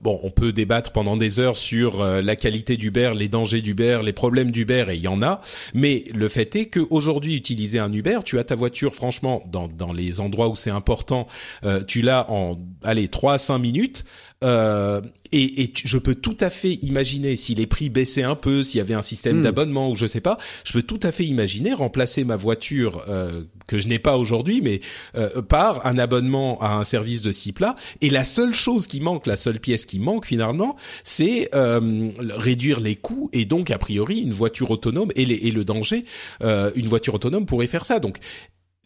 Bon, 0.00 0.18
on 0.22 0.30
peut 0.30 0.54
débattre 0.54 0.92
pendant 0.92 1.18
des 1.18 1.40
heures 1.40 1.58
sur 1.58 2.00
euh, 2.00 2.22
la 2.22 2.36
qualité 2.36 2.78
d'Uber, 2.78 3.12
les 3.14 3.28
dangers 3.28 3.60
d'Uber, 3.60 4.00
les 4.02 4.14
problèmes 4.14 4.50
d'Uber, 4.50 4.86
et 4.88 4.94
il 4.94 5.02
y 5.02 5.08
en 5.08 5.20
a. 5.20 5.42
Mais 5.74 6.04
le 6.14 6.30
fait 6.30 6.56
est 6.56 6.70
qu'aujourd'hui, 6.70 7.36
utiliser 7.36 7.78
un 7.80 7.92
Uber, 7.92 8.20
tu 8.24 8.38
as 8.38 8.44
ta 8.44 8.54
voiture, 8.54 8.94
franchement, 8.94 9.42
dans, 9.52 9.68
dans 9.68 9.92
les 9.92 10.20
endroits 10.20 10.48
où 10.48 10.56
c'est 10.56 10.70
important, 10.70 11.26
euh, 11.66 11.84
tu 11.84 12.00
l'as 12.00 12.30
en, 12.30 12.56
allez, 12.82 13.08
3 13.08 13.34
à 13.34 13.38
5 13.38 13.58
minutes. 13.58 14.06
Euh, 14.44 15.00
et 15.32 15.62
et 15.64 15.72
je 15.74 15.98
peux 15.98 16.14
tout 16.14 16.36
à 16.40 16.50
fait 16.50 16.74
imaginer 16.74 17.34
si 17.34 17.54
les 17.56 17.66
prix 17.66 17.90
baissaient 17.90 18.22
un 18.22 18.36
peu, 18.36 18.62
s'il 18.62 18.78
y 18.78 18.80
avait 18.80 18.94
un 18.94 19.02
système 19.02 19.38
Hmm. 19.38 19.42
d'abonnement 19.42 19.90
ou 19.90 19.96
je 19.96 20.06
sais 20.06 20.20
pas, 20.20 20.38
je 20.64 20.72
peux 20.74 20.82
tout 20.82 21.00
à 21.02 21.10
fait 21.10 21.24
imaginer 21.24 21.72
remplacer 21.72 22.22
ma 22.24 22.36
voiture 22.36 23.02
euh, 23.08 23.42
que 23.66 23.78
je 23.80 23.88
n'ai 23.88 23.98
pas 23.98 24.16
aujourd'hui, 24.18 24.60
mais 24.62 24.80
euh, 25.16 25.40
par 25.42 25.86
un 25.86 25.96
abonnement 25.98 26.60
à 26.60 26.76
un 26.76 26.84
service 26.84 27.22
de 27.22 27.32
ce 27.32 27.40
type-là. 27.42 27.74
Et 28.02 28.10
la 28.10 28.24
seule 28.24 28.54
chose 28.54 28.86
qui 28.86 29.00
manque, 29.00 29.26
la 29.26 29.36
seule 29.36 29.58
pièce 29.58 29.86
qui 29.86 29.98
manque 29.98 30.26
finalement, 30.26 30.76
c'est 31.02 31.48
euh, 31.54 32.10
réduire 32.36 32.78
les 32.80 32.94
coûts 32.94 33.30
et 33.32 33.46
donc 33.46 33.70
a 33.70 33.78
priori 33.78 34.20
une 34.20 34.32
voiture 34.34 34.70
autonome 34.70 35.10
et, 35.16 35.24
les- 35.24 35.34
et 35.48 35.50
le 35.50 35.64
danger, 35.64 36.04
euh, 36.42 36.70
une 36.76 36.86
voiture 36.88 37.14
autonome 37.14 37.46
pourrait 37.46 37.66
faire 37.66 37.86
ça. 37.86 37.98
Donc 37.98 38.18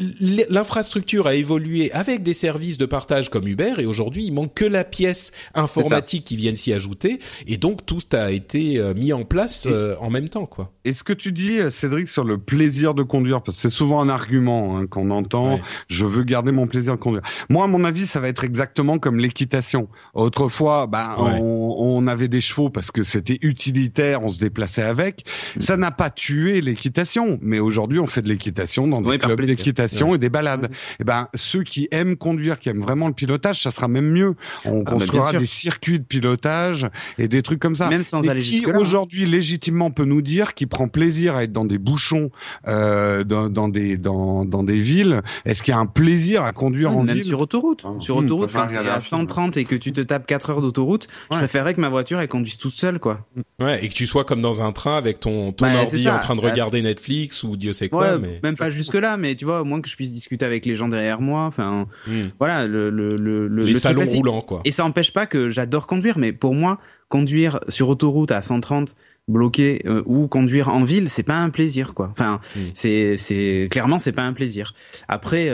l'infrastructure 0.00 1.26
a 1.26 1.34
évolué 1.34 1.90
avec 1.92 2.22
des 2.22 2.34
services 2.34 2.78
de 2.78 2.86
partage 2.86 3.30
comme 3.30 3.48
Uber 3.48 3.74
et 3.78 3.86
aujourd'hui 3.86 4.24
il 4.24 4.32
manque 4.32 4.54
que 4.54 4.64
la 4.64 4.84
pièce 4.84 5.32
informatique 5.54 6.24
qui 6.24 6.36
vienne 6.36 6.56
s'y 6.56 6.72
ajouter 6.72 7.18
et 7.46 7.56
donc 7.56 7.84
tout 7.84 8.02
a 8.12 8.30
été 8.30 8.78
euh, 8.78 8.94
mis 8.94 9.12
en 9.12 9.24
place 9.24 9.66
euh, 9.66 9.96
en 10.00 10.10
même 10.10 10.28
temps 10.28 10.46
quoi. 10.46 10.72
Et 10.88 10.94
ce 10.94 11.04
que 11.04 11.12
tu 11.12 11.32
dis, 11.32 11.58
Cédric, 11.70 12.08
sur 12.08 12.24
le 12.24 12.38
plaisir 12.38 12.94
de 12.94 13.02
conduire, 13.02 13.42
parce 13.42 13.56
que 13.58 13.60
c'est 13.62 13.68
souvent 13.68 14.00
un 14.00 14.08
argument 14.08 14.78
hein, 14.78 14.86
qu'on 14.86 15.10
entend, 15.10 15.54
Ouais. 15.54 15.62
je 15.86 16.06
veux 16.06 16.22
garder 16.24 16.50
mon 16.50 16.66
plaisir 16.66 16.94
de 16.94 16.98
conduire. 16.98 17.22
Moi, 17.50 17.64
à 17.64 17.66
mon 17.66 17.84
avis, 17.84 18.06
ça 18.06 18.20
va 18.20 18.28
être 18.28 18.42
exactement 18.42 18.98
comme 18.98 19.18
l'équitation. 19.18 19.88
Autrefois, 20.14 20.86
ben, 20.86 21.10
Ouais. 21.18 21.38
on, 21.42 21.74
on 21.78 22.06
avait 22.06 22.28
des 22.28 22.40
chevaux 22.40 22.70
parce 22.70 22.90
que 22.90 23.02
c'était 23.02 23.38
utilitaire, 23.42 24.22
on 24.24 24.32
se 24.32 24.38
déplaçait 24.38 24.82
avec. 24.82 25.24
Ça 25.58 25.76
n'a 25.76 25.90
pas 25.90 26.08
tué 26.08 26.60
l'équitation, 26.62 27.38
mais 27.42 27.58
aujourd'hui, 27.58 27.98
on 27.98 28.06
fait 28.06 28.22
de 28.22 28.28
l'équitation 28.28 28.88
dans 28.88 29.02
des 29.02 29.18
par 29.18 29.28
clubs 29.34 29.44
d'équitation 29.46 30.14
et 30.14 30.18
des 30.18 30.30
balades. 30.30 30.70
Et 31.00 31.04
ben, 31.04 31.28
ceux 31.34 31.64
qui 31.64 31.88
aiment 31.90 32.16
conduire, 32.16 32.58
qui 32.58 32.70
aiment 32.70 32.80
vraiment 32.82 33.08
le 33.08 33.14
pilotage, 33.14 33.62
ça 33.62 33.70
sera 33.70 33.88
même 33.88 34.10
mieux. 34.10 34.34
On 34.64 34.80
Ah, 34.80 34.84
bah, 34.84 34.90
construira 34.92 35.32
des 35.34 35.44
circuits 35.44 35.98
de 35.98 36.04
pilotage 36.04 36.88
et 37.18 37.28
des 37.28 37.42
trucs 37.42 37.60
comme 37.60 37.74
ça. 37.76 37.88
Même 37.90 38.04
sans 38.04 38.22
Et 38.22 38.30
aller 38.30 38.40
qui 38.40 38.64
hein. 38.66 38.78
aujourd'hui 38.78 39.26
légitimement 39.26 39.90
peut 39.90 40.04
nous 40.06 40.22
dire 40.22 40.54
qu'il 40.54 40.68
prend 40.78 40.88
plaisir 40.88 41.34
à 41.34 41.42
être 41.42 41.52
dans 41.52 41.64
des 41.64 41.78
bouchons, 41.78 42.30
euh, 42.68 43.24
dans, 43.24 43.48
dans 43.48 43.68
des 43.68 43.96
dans, 43.96 44.44
dans 44.44 44.62
des 44.62 44.80
villes 44.80 45.22
Est-ce 45.44 45.62
qu'il 45.64 45.72
y 45.72 45.76
a 45.76 45.80
un 45.80 45.86
plaisir 45.86 46.44
à 46.44 46.52
conduire 46.52 46.96
en 46.96 47.02
même 47.02 47.16
ville? 47.16 47.24
sur 47.24 47.40
autoroute. 47.40 47.82
Ah, 47.84 47.94
sur 47.98 48.16
autoroute, 48.16 48.44
préfère 48.48 48.62
quand 48.62 48.68
tu 48.68 48.74
es 48.74 48.78
regarder 48.78 48.90
à 48.90 48.96
un 48.98 49.00
film. 49.00 49.20
130 49.22 49.56
et 49.56 49.64
que 49.64 49.74
tu 49.74 49.92
te 49.92 50.00
tapes 50.00 50.26
4 50.26 50.50
heures 50.50 50.60
d'autoroute, 50.60 51.08
je 51.32 51.36
préférerais 51.38 51.74
que 51.74 51.80
ma 51.80 51.88
voiture 51.88 52.20
elle 52.20 52.28
conduise 52.28 52.58
toute 52.58 52.74
seule, 52.74 53.00
quoi. 53.00 53.26
Ouais, 53.60 53.84
et 53.84 53.88
que 53.88 53.94
tu 53.94 54.06
sois 54.06 54.24
comme 54.24 54.40
dans 54.40 54.62
un 54.62 54.70
train 54.72 54.96
avec 54.96 55.18
ton 55.18 55.50
ton 55.52 55.64
Bah, 55.66 55.80
ordi 55.82 56.08
en 56.08 56.20
train 56.20 56.36
de 56.36 56.40
Euh, 56.42 56.48
regarder 56.48 56.80
Netflix 56.82 57.42
ou 57.42 57.56
Dieu 57.56 57.72
sait 57.72 57.88
quoi 57.88 58.12
ouais, 58.12 58.18
mais 58.20 58.38
même 58.44 58.56
pas 58.56 58.70
jusque 58.70 58.94
là, 58.94 59.16
mais 59.16 59.34
tu 59.34 59.44
vois, 59.44 59.62
au 59.62 59.64
moins 59.64 59.80
que 59.80 59.88
je 59.88 59.96
puisse 59.96 60.12
discuter 60.12 60.44
avec 60.46 60.64
les 60.64 60.76
gens 60.76 60.88
derrière 60.88 61.20
moi. 61.20 61.42
Enfin, 61.46 61.86
Hmm. 62.06 62.28
voilà, 62.38 62.66
le 62.66 62.88
le 62.90 63.08
le, 63.08 63.48
le 63.48 63.64
les 63.64 63.72
le 63.72 63.78
salons 63.80 64.04
roulants 64.04 64.40
quoi. 64.42 64.60
Et 64.64 64.70
ça 64.70 64.84
empêche 64.84 65.12
pas 65.12 65.26
que 65.26 65.48
j'adore 65.48 65.86
conduire, 65.88 66.18
mais 66.18 66.32
pour 66.32 66.54
moi, 66.54 66.78
conduire 67.08 67.58
sur 67.68 67.88
autoroute 67.88 68.30
à 68.30 68.42
130 68.42 68.94
bloqué 69.28 69.82
euh, 69.86 70.02
ou 70.06 70.26
conduire 70.26 70.68
en 70.68 70.84
ville, 70.84 71.08
c'est 71.10 71.22
pas 71.22 71.36
un 71.38 71.50
plaisir, 71.50 71.94
quoi. 71.94 72.08
Enfin, 72.12 72.40
Mm. 72.56 72.60
c'est 72.74 73.16
c'est 73.16 73.68
clairement 73.70 73.98
c'est 73.98 74.12
pas 74.12 74.22
un 74.22 74.32
plaisir. 74.32 74.74
Après. 75.08 75.48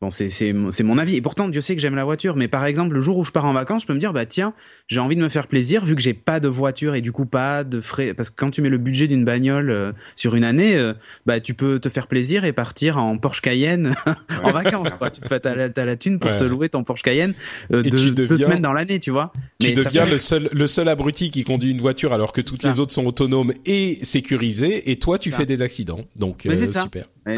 Bon, 0.00 0.10
c'est 0.10 0.30
c'est 0.30 0.52
mon 0.52 0.70
c'est 0.70 0.84
mon 0.84 0.96
avis. 0.96 1.16
Et 1.16 1.20
pourtant, 1.20 1.48
Dieu 1.48 1.60
sait 1.60 1.74
que 1.74 1.82
j'aime 1.82 1.96
la 1.96 2.04
voiture. 2.04 2.36
Mais 2.36 2.46
par 2.46 2.64
exemple, 2.66 2.94
le 2.94 3.00
jour 3.00 3.18
où 3.18 3.24
je 3.24 3.32
pars 3.32 3.44
en 3.46 3.52
vacances, 3.52 3.82
je 3.82 3.86
peux 3.88 3.94
me 3.94 3.98
dire, 3.98 4.12
bah 4.12 4.26
tiens, 4.26 4.54
j'ai 4.86 5.00
envie 5.00 5.16
de 5.16 5.20
me 5.20 5.28
faire 5.28 5.48
plaisir 5.48 5.84
vu 5.84 5.96
que 5.96 6.00
j'ai 6.00 6.14
pas 6.14 6.38
de 6.38 6.46
voiture 6.46 6.94
et 6.94 7.00
du 7.00 7.10
coup 7.10 7.26
pas 7.26 7.64
de 7.64 7.80
frais. 7.80 8.14
Parce 8.14 8.30
que 8.30 8.36
quand 8.36 8.50
tu 8.52 8.62
mets 8.62 8.68
le 8.68 8.78
budget 8.78 9.08
d'une 9.08 9.24
bagnole 9.24 9.70
euh, 9.70 9.90
sur 10.14 10.36
une 10.36 10.44
année, 10.44 10.76
euh, 10.76 10.94
bah 11.26 11.40
tu 11.40 11.54
peux 11.54 11.80
te 11.80 11.88
faire 11.88 12.06
plaisir 12.06 12.44
et 12.44 12.52
partir 12.52 12.96
en 12.98 13.18
Porsche 13.18 13.40
Cayenne 13.40 13.96
en 14.44 14.52
vacances. 14.52 14.92
Quoi. 14.96 15.10
Tu 15.10 15.20
t'as 15.22 15.54
la, 15.56 15.68
t'as 15.68 15.84
la 15.84 15.96
thune 15.96 16.20
pour 16.20 16.30
Ouais. 16.30 16.36
te 16.36 16.44
louer 16.44 16.68
ton 16.68 16.84
Porsche 16.84 17.02
Cayenne 17.02 17.34
euh, 17.72 17.82
deux, 17.82 18.26
tu 18.28 18.38
semaines 18.38 18.62
dans 18.62 18.72
l'année, 18.72 19.00
tu 19.00 19.10
vois. 19.10 19.32
Tu 19.58 19.70
Mais 19.70 19.74
ça 19.74 19.82
deviens 19.84 20.04
fait- 20.04 20.10
le 20.12 20.18
seul 20.20 20.48
le 20.52 20.66
seul 20.68 20.88
abruti 20.88 21.32
qui 21.32 21.42
conduit 21.42 21.72
une 21.72 21.80
voiture 21.80 22.12
alors 22.12 22.32
que 22.32 22.40
toutes 22.40 22.60
ça. 22.60 22.70
les 22.70 22.78
autres 22.78 22.92
sont 22.92 23.04
autonomes 23.06 23.52
et 23.66 23.98
sécurisées 24.04 24.92
et 24.92 24.96
toi 25.00 25.18
tu 25.18 25.30
Ça. 25.30 25.38
fais 25.38 25.46
des 25.46 25.60
accidents. 25.62 26.02
Donc 26.14 26.42
Mais 26.44 26.52
euh, 26.52 26.56
c'est 26.56 26.66
ça. 26.68 26.82
super. 26.82 27.06
Ouais, 27.26 27.36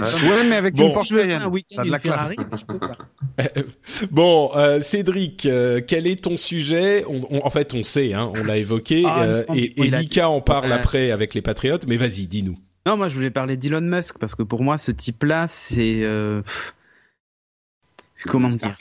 mais 0.49 0.55
avec 0.55 0.75
Bon. 0.77 0.87
une 0.87 0.93
Porsche 0.93 1.09
Cayenne, 1.17 1.43
un 1.43 1.49
week-end 1.49 1.77
ça 1.77 1.83
a 1.83 1.85
de 1.85 1.91
la 1.91 1.99
classe. 1.99 2.31
Peux 2.67 2.79
pas. 2.79 2.97
Bon, 4.11 4.51
euh, 4.57 4.81
Cédric, 4.81 5.47
euh, 5.47 5.81
quel 5.87 6.07
est 6.07 6.23
ton 6.25 6.37
sujet? 6.37 7.05
On, 7.09 7.21
on- 7.31 7.45
En 7.47 7.51
fait, 7.51 7.75
on 7.75 7.83
sait, 7.83 8.13
hein, 8.13 8.31
on 8.37 8.45
l'a 8.45 8.57
évoqué, 8.59 9.05
Ah, 9.07 9.23
euh, 9.23 9.45
non, 9.49 9.55
et, 9.55 9.81
et 9.81 9.91
Mika 9.91 10.29
en 10.29 10.41
parle 10.41 10.73
après 10.73 11.11
avec 11.11 11.35
les 11.35 11.43
Patriotes. 11.43 11.87
Mais 11.87 11.97
vas-y, 11.97 12.27
dis-nous. 12.27 12.59
Non, 12.87 12.97
moi 12.97 13.09
je 13.09 13.15
voulais 13.15 13.31
parler 13.31 13.57
d'Elon 13.57 13.81
Musk 13.83 14.19
parce 14.19 14.35
que 14.35 14.43
pour 14.43 14.63
moi 14.63 14.79
ce 14.79 14.91
type-là, 14.91 15.47
c'est 15.49 16.03
comment 18.27 18.49
dire? 18.49 18.77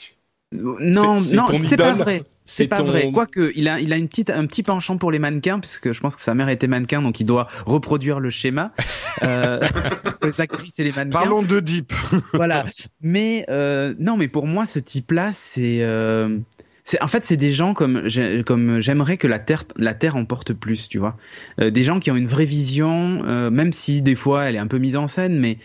Non, 0.52 0.76
non, 0.80 1.16
c'est 1.62 1.76
pas 1.76 1.94
vrai. 1.94 2.22
C'est 2.44 2.66
pas 2.66 2.78
ton- 2.78 2.84
vrai. 2.84 3.12
Quoique, 3.12 3.52
il 3.54 3.68
a, 3.68 3.78
il 3.78 3.92
a 3.92 3.96
une 3.96 4.08
petite, 4.08 4.30
un 4.30 4.44
petit 4.46 4.64
penchant 4.64 4.96
pour 4.98 5.12
les 5.12 5.20
mannequins, 5.20 5.60
puisque 5.60 5.92
je 5.92 6.00
pense 6.00 6.16
que 6.16 6.22
sa 6.22 6.34
mère 6.34 6.48
était 6.48 6.66
mannequin, 6.66 7.00
donc 7.00 7.20
il 7.20 7.24
doit 7.24 7.46
reproduire 7.66 8.20
le 8.20 8.30
schéma. 8.30 8.72
Euh, 9.22 9.60
les 10.22 10.40
actrices 10.40 10.78
et 10.78 10.84
les 10.84 10.92
mannequins. 10.92 11.18
Parlons 11.18 11.42
de 11.42 11.60
Deep. 11.60 11.92
voilà. 12.32 12.64
Mais 13.02 13.44
euh, 13.50 13.92
non, 13.98 14.16
mais 14.16 14.28
pour 14.28 14.46
moi, 14.46 14.64
ce 14.64 14.78
type-là, 14.78 15.30
c'est, 15.34 15.82
euh, 15.82 16.38
c'est, 16.84 17.02
en 17.02 17.06
fait, 17.06 17.22
c'est 17.22 17.36
des 17.36 17.52
gens 17.52 17.74
comme, 17.74 18.08
comme 18.46 18.80
j'aimerais 18.80 19.18
que 19.18 19.26
la 19.26 19.38
terre, 19.38 19.64
la 19.76 19.92
terre 19.92 20.16
en 20.16 20.24
porte 20.24 20.54
plus, 20.54 20.88
tu 20.88 20.98
vois. 20.98 21.18
Euh, 21.60 21.70
des 21.70 21.84
gens 21.84 22.00
qui 22.00 22.10
ont 22.10 22.16
une 22.16 22.28
vraie 22.28 22.46
vision, 22.46 23.18
euh, 23.26 23.50
même 23.50 23.74
si 23.74 24.00
des 24.00 24.14
fois 24.14 24.44
elle 24.44 24.56
est 24.56 24.60
un 24.60 24.68
peu 24.68 24.78
mise 24.78 24.96
en 24.96 25.06
scène, 25.06 25.38
mais 25.38 25.58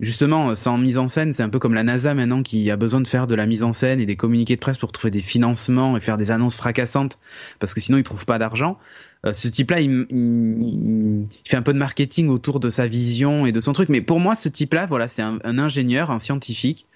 justement, 0.00 0.56
sans 0.56 0.78
mise 0.78 0.98
en 0.98 1.08
scène, 1.08 1.32
c'est 1.32 1.42
un 1.42 1.48
peu 1.48 1.58
comme 1.58 1.74
la 1.74 1.84
NASA 1.84 2.14
maintenant 2.14 2.42
qui 2.42 2.70
a 2.70 2.76
besoin 2.76 3.00
de 3.00 3.06
faire 3.06 3.26
de 3.26 3.34
la 3.34 3.46
mise 3.46 3.62
en 3.62 3.72
scène 3.72 4.00
et 4.00 4.06
des 4.06 4.16
communiqués 4.16 4.56
de 4.56 4.60
presse 4.60 4.78
pour 4.78 4.92
trouver 4.92 5.10
des 5.10 5.20
financements 5.20 5.96
et 5.96 6.00
faire 6.00 6.16
des 6.16 6.30
annonces 6.30 6.56
fracassantes, 6.56 7.18
parce 7.58 7.74
que 7.74 7.80
sinon 7.80 7.98
ils 7.98 8.02
trouvent 8.02 8.26
pas 8.26 8.38
d'argent. 8.38 8.78
Euh, 9.26 9.32
ce 9.32 9.48
type-là, 9.48 9.80
il 9.80 11.26
fait 11.46 11.56
un 11.56 11.62
peu 11.62 11.74
de 11.74 11.78
marketing 11.78 12.28
autour 12.28 12.58
de 12.58 12.70
sa 12.70 12.86
vision 12.86 13.44
et 13.46 13.52
de 13.52 13.60
son 13.60 13.72
truc. 13.72 13.90
Mais 13.90 14.00
pour 14.00 14.18
moi, 14.18 14.34
ce 14.34 14.48
type-là, 14.48 14.86
voilà, 14.86 15.08
c'est 15.08 15.22
un, 15.22 15.38
un 15.44 15.58
ingénieur, 15.58 16.10
un 16.10 16.18
scientifique 16.18 16.86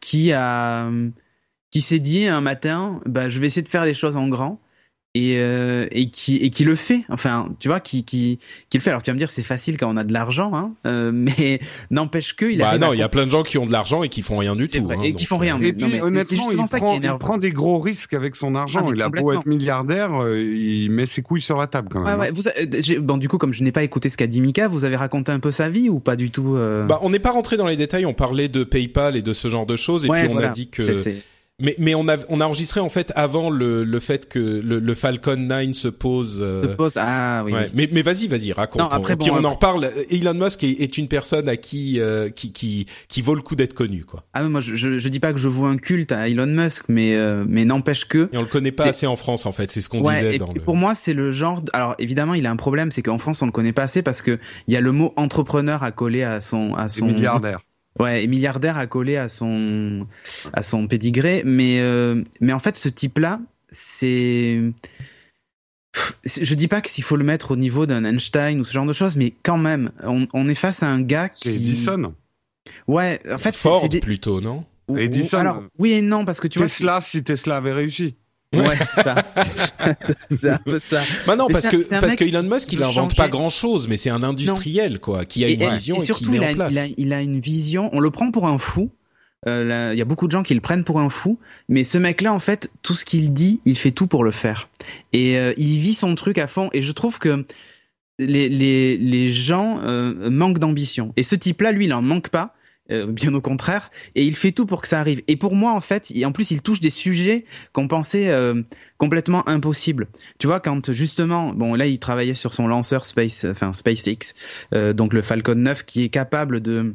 qui 0.00 0.32
a, 0.32 0.90
qui 1.70 1.80
s'est 1.80 2.00
dit 2.00 2.26
un 2.26 2.40
matin, 2.40 3.00
bah, 3.06 3.28
je 3.28 3.40
vais 3.40 3.46
essayer 3.46 3.62
de 3.62 3.68
faire 3.68 3.86
les 3.86 3.94
choses 3.94 4.16
en 4.16 4.28
grand. 4.28 4.60
Et, 5.14 5.36
euh, 5.40 5.86
et 5.90 6.08
qui 6.08 6.36
et 6.38 6.48
qui 6.48 6.64
le 6.64 6.74
fait 6.74 7.02
enfin 7.10 7.50
tu 7.60 7.68
vois 7.68 7.80
qui 7.80 8.02
qui 8.02 8.38
qui 8.70 8.78
le 8.78 8.82
fait 8.82 8.88
alors 8.88 9.02
tu 9.02 9.10
vas 9.10 9.12
me 9.12 9.18
dire 9.18 9.28
c'est 9.28 9.42
facile 9.42 9.76
quand 9.76 9.92
on 9.92 9.98
a 9.98 10.04
de 10.04 10.12
l'argent 10.14 10.52
hein 10.54 10.72
euh, 10.86 11.10
mais 11.14 11.60
n'empêche 11.90 12.34
que 12.34 12.46
il 12.46 12.56
bah 12.56 12.78
non, 12.78 12.94
il 12.94 12.98
y 12.98 13.02
a 13.02 13.10
plein 13.10 13.26
de 13.26 13.30
gens 13.30 13.42
qui 13.42 13.58
ont 13.58 13.66
de 13.66 13.72
l'argent 13.72 14.02
et 14.02 14.08
qui 14.08 14.22
font 14.22 14.38
rien 14.38 14.56
du 14.56 14.68
C'est 14.70 14.78
tout. 14.78 14.84
vrai, 14.84 14.96
hein, 14.96 15.02
et 15.04 15.12
qui 15.12 15.26
font 15.26 15.36
rien. 15.36 15.58
euh, 15.60 15.64
Et 15.66 15.72
Non, 15.72 15.86
puis 15.86 15.96
mais 15.96 16.02
honnêtement, 16.02 16.50
il 16.50 16.66
ça 16.66 16.78
prend, 16.78 16.98
il 16.98 17.18
prend 17.18 17.36
des 17.36 17.52
gros 17.52 17.78
risques 17.78 18.14
avec 18.14 18.36
son 18.36 18.54
argent. 18.54 18.86
Ah, 18.88 18.92
il 18.94 19.02
a 19.02 19.10
beau 19.10 19.32
être 19.34 19.44
milliardaire, 19.46 20.14
euh, 20.22 20.40
il 20.40 20.90
met 20.90 21.04
ses 21.04 21.20
couilles 21.20 21.42
sur 21.42 21.58
la 21.58 21.66
table 21.66 21.88
quand 21.92 21.98
Ouais, 22.02 22.12
même. 22.12 22.14
hein. 22.14 22.22
ouais, 22.22 22.30
vous, 22.32 22.48
a- 22.48 22.52
euh, 22.58 23.00
bon, 23.00 23.18
du 23.18 23.28
coup, 23.28 23.36
comme 23.36 23.52
je 23.52 23.62
n'ai 23.64 23.72
pas 23.72 23.82
écouté 23.82 24.08
ce 24.08 24.16
qu'a 24.16 24.26
dit 24.26 24.40
Mika, 24.40 24.66
vous 24.66 24.84
avez 24.86 24.96
raconté 24.96 25.30
un 25.30 25.40
peu 25.40 25.52
sa 25.52 25.68
vie 25.68 25.90
ou 25.90 26.00
pas 26.00 26.16
du 26.16 26.30
tout 26.30 26.54
euh? 26.56 26.86
Bah, 26.86 27.00
on 27.02 27.10
n'est 27.10 27.18
pas 27.18 27.32
rentré 27.32 27.58
dans 27.58 27.66
les 27.66 27.76
détails. 27.76 28.06
On 28.06 28.14
parlait 28.14 28.48
de 28.48 28.64
PayPal 28.64 29.14
et 29.16 29.20
de 29.22 29.34
ce 29.34 29.48
genre 29.48 29.66
de 29.66 29.76
choses, 29.76 30.06
et 30.06 30.08
Ouais, 30.08 30.20
puis 30.20 30.28
on 30.30 30.32
voilà. 30.32 30.48
a 30.48 30.52
dit 30.52 30.68
que. 30.70 30.82
Mais 31.62 31.74
mais 31.78 31.94
on 31.94 32.08
a 32.08 32.16
on 32.28 32.40
a 32.40 32.44
enregistré 32.44 32.80
en 32.80 32.88
fait 32.90 33.12
avant 33.16 33.48
le 33.48 33.84
le 33.84 34.00
fait 34.00 34.28
que 34.28 34.38
le, 34.38 34.78
le 34.80 34.94
Falcon 34.94 35.36
9 35.36 35.72
se 35.72 35.88
pose. 35.88 36.40
euh, 36.42 36.62
se 36.62 36.66
pose- 36.76 36.96
Ah 36.96 37.42
oui. 37.46 37.52
Ouais, 37.52 37.70
mais 37.72 37.88
mais 37.92 38.02
vas-y, 38.02 38.26
vas-y, 38.26 38.52
raconte. 38.52 38.80
Non, 38.82 38.88
après, 38.88 39.14
On- 39.14 39.16
puis 39.16 39.30
bon, 39.30 39.38
on 39.40 39.44
en 39.44 39.52
reparle. 39.54 39.90
Elon 40.10 40.34
Musk 40.34 40.64
est, 40.64 40.82
est 40.82 40.98
une 40.98 41.08
personne 41.08 41.48
à 41.48 41.56
qui 41.56 42.00
euh, 42.00 42.28
qui 42.30 42.52
qui 42.52 42.86
qui 43.08 43.22
vaut 43.22 43.34
le 43.34 43.42
coup 43.42 43.54
d'être 43.56 43.74
connu, 43.74 44.04
quoi. 44.04 44.24
Ah, 44.34 44.42
mais 44.42 44.48
moi, 44.48 44.60
je, 44.60 44.74
je, 44.74 44.98
je 44.98 45.08
dis 45.08 45.20
pas 45.20 45.32
que 45.32 45.38
je 45.38 45.48
vois 45.48 45.68
un 45.68 45.76
culte 45.78 46.12
à 46.12 46.28
Elon 46.28 46.46
Musk, 46.46 46.86
mais, 46.88 47.14
euh, 47.14 47.44
mais 47.46 47.64
n'empêche 47.64 48.06
que. 48.06 48.28
Et 48.32 48.36
on 48.36 48.42
le 48.42 48.48
connaît 48.48 48.72
pas 48.72 48.86
assez 48.88 49.06
en 49.06 49.16
France, 49.16 49.46
en 49.46 49.52
fait. 49.52 49.70
C'est 49.70 49.80
ce 49.80 49.88
qu'on 49.88 50.02
Ouais, 50.02 50.16
disait 50.16 50.34
et 50.34 50.38
dans 50.38 50.52
le. 50.52 50.60
pour 50.60 50.76
moi, 50.76 50.94
c'est 50.96 51.14
le 51.14 51.30
genre. 51.30 51.62
de- 51.62 51.70
Alors 51.72 51.94
évidemment, 51.98 52.34
il 52.34 52.44
a 52.46 52.50
un 52.50 52.56
problème, 52.56 52.90
c'est 52.90 53.02
qu'en 53.02 53.18
France, 53.18 53.40
on 53.40 53.46
le 53.46 53.52
connaît 53.52 53.72
pas 53.72 53.82
assez 53.84 54.02
parce 54.02 54.20
que 54.20 54.38
il 54.66 54.74
y 54.74 54.76
a 54.76 54.80
le 54.80 54.90
mot 54.92 55.12
entrepreneur 55.16 55.82
à 55.84 55.92
coller 55.92 56.24
à 56.24 56.40
son 56.40 56.74
à 56.74 56.88
C'est 56.88 57.00
son 57.00 57.06
milliardaire. 57.06 57.60
Ouais, 58.00 58.24
et 58.24 58.26
milliardaire 58.26 58.78
à 58.78 58.86
coller 58.86 59.16
à 59.16 59.28
son 59.28 60.06
à 60.54 60.62
son 60.62 60.86
pédigré, 60.88 61.42
mais 61.44 61.78
euh, 61.80 62.22
mais 62.40 62.52
en 62.54 62.58
fait, 62.58 62.76
ce 62.76 62.88
type-là, 62.88 63.38
c'est 63.68 64.60
je 66.24 66.54
dis 66.54 66.68
pas 66.68 66.80
que 66.80 66.88
s'il 66.88 67.04
faut 67.04 67.16
le 67.16 67.24
mettre 67.24 67.50
au 67.50 67.56
niveau 67.56 67.84
d'un 67.84 68.04
Einstein 68.04 68.58
ou 68.60 68.64
ce 68.64 68.72
genre 68.72 68.86
de 68.86 68.92
choses, 68.94 69.16
mais 69.16 69.34
quand 69.42 69.58
même, 69.58 69.90
on, 70.02 70.26
on 70.32 70.48
est 70.48 70.54
face 70.54 70.82
à 70.82 70.88
un 70.88 71.02
gars 71.02 71.28
qui. 71.28 71.50
Edison. 71.50 72.14
Ouais, 72.88 73.20
en 73.30 73.38
fait, 73.38 73.52
c'est- 73.52 73.58
Ford 73.68 73.80
c'est 73.82 73.88
des- 73.90 74.00
plutôt, 74.00 74.40
non? 74.40 74.64
Ou- 74.88 74.94
ou- 74.94 74.98
Edison. 74.98 75.38
Alors, 75.38 75.62
oui 75.78 75.92
et 75.92 76.00
non, 76.02 76.24
parce 76.24 76.40
que 76.40 76.48
tu 76.48 76.58
vois. 76.58 76.68
Tesla, 76.68 77.00
si 77.02 77.22
Tesla 77.22 77.56
avait 77.56 77.72
réussi. 77.72 78.14
Ouais, 78.52 78.76
c'est 78.78 79.02
ça. 79.02 79.14
c'est 80.30 80.50
un 80.50 80.58
peu 80.58 80.78
ça. 80.78 81.02
Bah 81.26 81.36
non, 81.36 81.46
Mais 81.48 81.54
parce 81.54 81.66
un- 81.66 81.70
que 81.70 82.00
parce 82.00 82.16
que 82.16 82.24
Elon 82.24 82.42
Musk, 82.42 82.72
il 82.72 82.82
invente 82.82 83.16
pas 83.16 83.28
grand 83.28 83.48
chose, 83.48 83.88
mais 83.88 83.96
c'est 83.96 84.10
un 84.10 84.22
industriel, 84.22 84.98
quoi, 85.00 85.24
qui 85.24 85.44
a 85.44 85.48
Et, 85.48 85.54
une 85.54 85.62
et- 85.62 85.70
vision 85.70 85.96
et 85.96 86.02
et, 86.02 86.04
surtout, 86.04 86.24
qui 86.24 86.30
met 86.30 86.36
il, 86.38 86.44
en 86.44 86.50
a, 86.50 86.54
place. 86.54 86.72
il, 86.72 86.78
a, 86.78 86.86
il 86.98 87.12
a 87.12 87.20
une 87.22 87.40
vision. 87.40 87.88
On 87.92 88.00
le 88.00 88.10
prend 88.10 88.30
pour 88.30 88.46
un 88.46 88.58
fou. 88.58 88.90
Euh, 89.48 89.64
là, 89.64 89.92
Il 89.94 89.98
y 89.98 90.02
a 90.02 90.04
beaucoup 90.04 90.26
de 90.26 90.32
gens 90.32 90.42
qui 90.44 90.54
le 90.54 90.60
prennent 90.60 90.84
pour 90.84 91.00
un 91.00 91.08
fou, 91.08 91.38
mais 91.68 91.82
ce 91.82 91.98
mec-là, 91.98 92.32
en 92.32 92.38
fait, 92.38 92.70
tout 92.82 92.94
ce 92.94 93.04
qu'il 93.04 93.32
dit, 93.32 93.60
il 93.64 93.76
fait 93.76 93.90
tout 93.90 94.06
pour 94.06 94.22
le 94.22 94.30
faire. 94.30 94.68
Et 95.12 95.36
euh, 95.38 95.52
il 95.56 95.78
vit 95.78 95.94
son 95.94 96.14
truc 96.14 96.38
à 96.38 96.46
fond. 96.46 96.68
Et 96.72 96.80
je 96.82 96.92
trouve 96.92 97.18
que 97.18 97.44
les, 98.18 98.48
les, 98.48 98.96
les 98.98 99.32
gens 99.32 99.80
euh, 99.82 100.30
manquent 100.30 100.58
d'ambition. 100.60 101.12
Et 101.16 101.22
ce 101.24 101.34
type-là, 101.34 101.72
lui, 101.72 101.86
il 101.86 101.92
en 101.94 102.02
manque 102.02 102.28
pas. 102.28 102.54
Euh, 102.90 103.06
bien 103.06 103.32
au 103.34 103.40
contraire, 103.40 103.90
et 104.14 104.24
il 104.24 104.34
fait 104.34 104.50
tout 104.50 104.66
pour 104.66 104.82
que 104.82 104.88
ça 104.88 104.98
arrive. 104.98 105.22
Et 105.28 105.36
pour 105.36 105.54
moi, 105.54 105.72
en 105.72 105.80
fait, 105.80 106.10
et 106.14 106.24
en 106.24 106.32
plus, 106.32 106.50
il 106.50 106.62
touche 106.62 106.80
des 106.80 106.90
sujets 106.90 107.44
qu'on 107.72 107.86
pensait 107.86 108.28
euh, 108.30 108.60
complètement 108.98 109.48
impossibles. 109.48 110.08
Tu 110.38 110.48
vois, 110.48 110.58
quand 110.58 110.92
justement, 110.92 111.52
bon, 111.52 111.74
là, 111.74 111.86
il 111.86 112.00
travaillait 112.00 112.34
sur 112.34 112.52
son 112.52 112.66
lanceur 112.66 113.04
Space, 113.04 113.44
enfin 113.44 113.72
SpaceX, 113.72 114.34
euh, 114.74 114.92
donc 114.92 115.12
le 115.12 115.22
Falcon 115.22 115.54
9, 115.54 115.84
qui 115.84 116.02
est 116.02 116.08
capable 116.08 116.60
de 116.60 116.94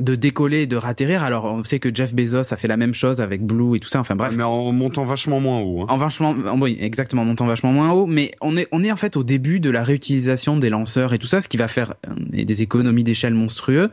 de 0.00 0.14
décoller 0.16 0.62
et 0.62 0.66
de 0.66 0.76
ratterrir. 0.76 1.22
Alors, 1.22 1.44
on 1.44 1.62
sait 1.62 1.78
que 1.78 1.94
Jeff 1.94 2.14
Bezos 2.14 2.52
a 2.52 2.56
fait 2.56 2.66
la 2.66 2.76
même 2.76 2.94
chose 2.94 3.20
avec 3.20 3.42
Blue 3.46 3.76
et 3.76 3.80
tout 3.80 3.88
ça. 3.88 4.00
Enfin 4.00 4.16
bref, 4.16 4.34
Mais 4.36 4.42
en 4.42 4.72
montant 4.72 5.04
vachement 5.04 5.38
moins 5.40 5.60
haut. 5.60 5.82
hein. 5.82 5.86
en 5.88 5.96
vachement, 5.96 6.30
en- 6.30 6.60
oui, 6.60 6.76
exactement, 6.80 7.22
en 7.22 7.26
montant 7.26 7.46
vachement 7.46 7.72
moins 7.72 7.92
haut, 7.92 8.06
mais 8.06 8.32
on 8.40 8.56
est, 8.56 8.66
on 8.72 8.82
est 8.82 8.90
en 8.90 8.96
fait 8.96 9.16
au 9.16 9.22
début 9.22 9.60
de 9.60 9.70
la 9.70 9.84
réutilisation 9.84 10.56
des 10.56 10.68
lanceurs 10.70 11.12
et 11.14 11.18
tout 11.20 11.28
ça, 11.28 11.40
ce 11.40 11.46
qui 11.48 11.56
va 11.56 11.68
faire 11.68 11.94
euh, 12.08 12.44
des 12.44 12.62
économies 12.62 13.04
d'échelle 13.04 13.34
monstrueux. 13.34 13.90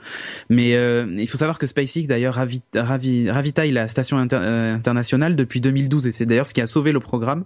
Mais 0.50 0.74
euh, 0.76 1.06
il 1.18 1.28
faut 1.28 1.38
savoir 1.38 1.60
que 1.60 1.68
SpaceX 1.68 2.08
d'ailleurs 2.08 2.36
ravi- 2.36 2.62
ravi- 2.74 3.30
ravitaille 3.30 3.72
la 3.72 3.88
station 3.88 4.18
inter- 4.18 4.38
euh, 4.42 4.74
internationale 4.74 5.36
depuis 5.36 5.62
2012 5.62 6.08
et 6.08 6.12
c'est 6.12 6.26
d'ailleurs 6.26 6.48
ce 6.48 6.54
qui 6.56 6.62
a 6.62 6.68
sauvé 6.68 6.92
le 6.92 7.00
programme. 7.00 7.44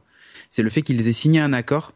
C'est 0.56 0.64
le 0.64 0.70
fait 0.70 0.84
qu'ils 0.84 1.06
aient 1.06 1.12
signé 1.12 1.41
un 1.41 1.51
accord 1.51 1.91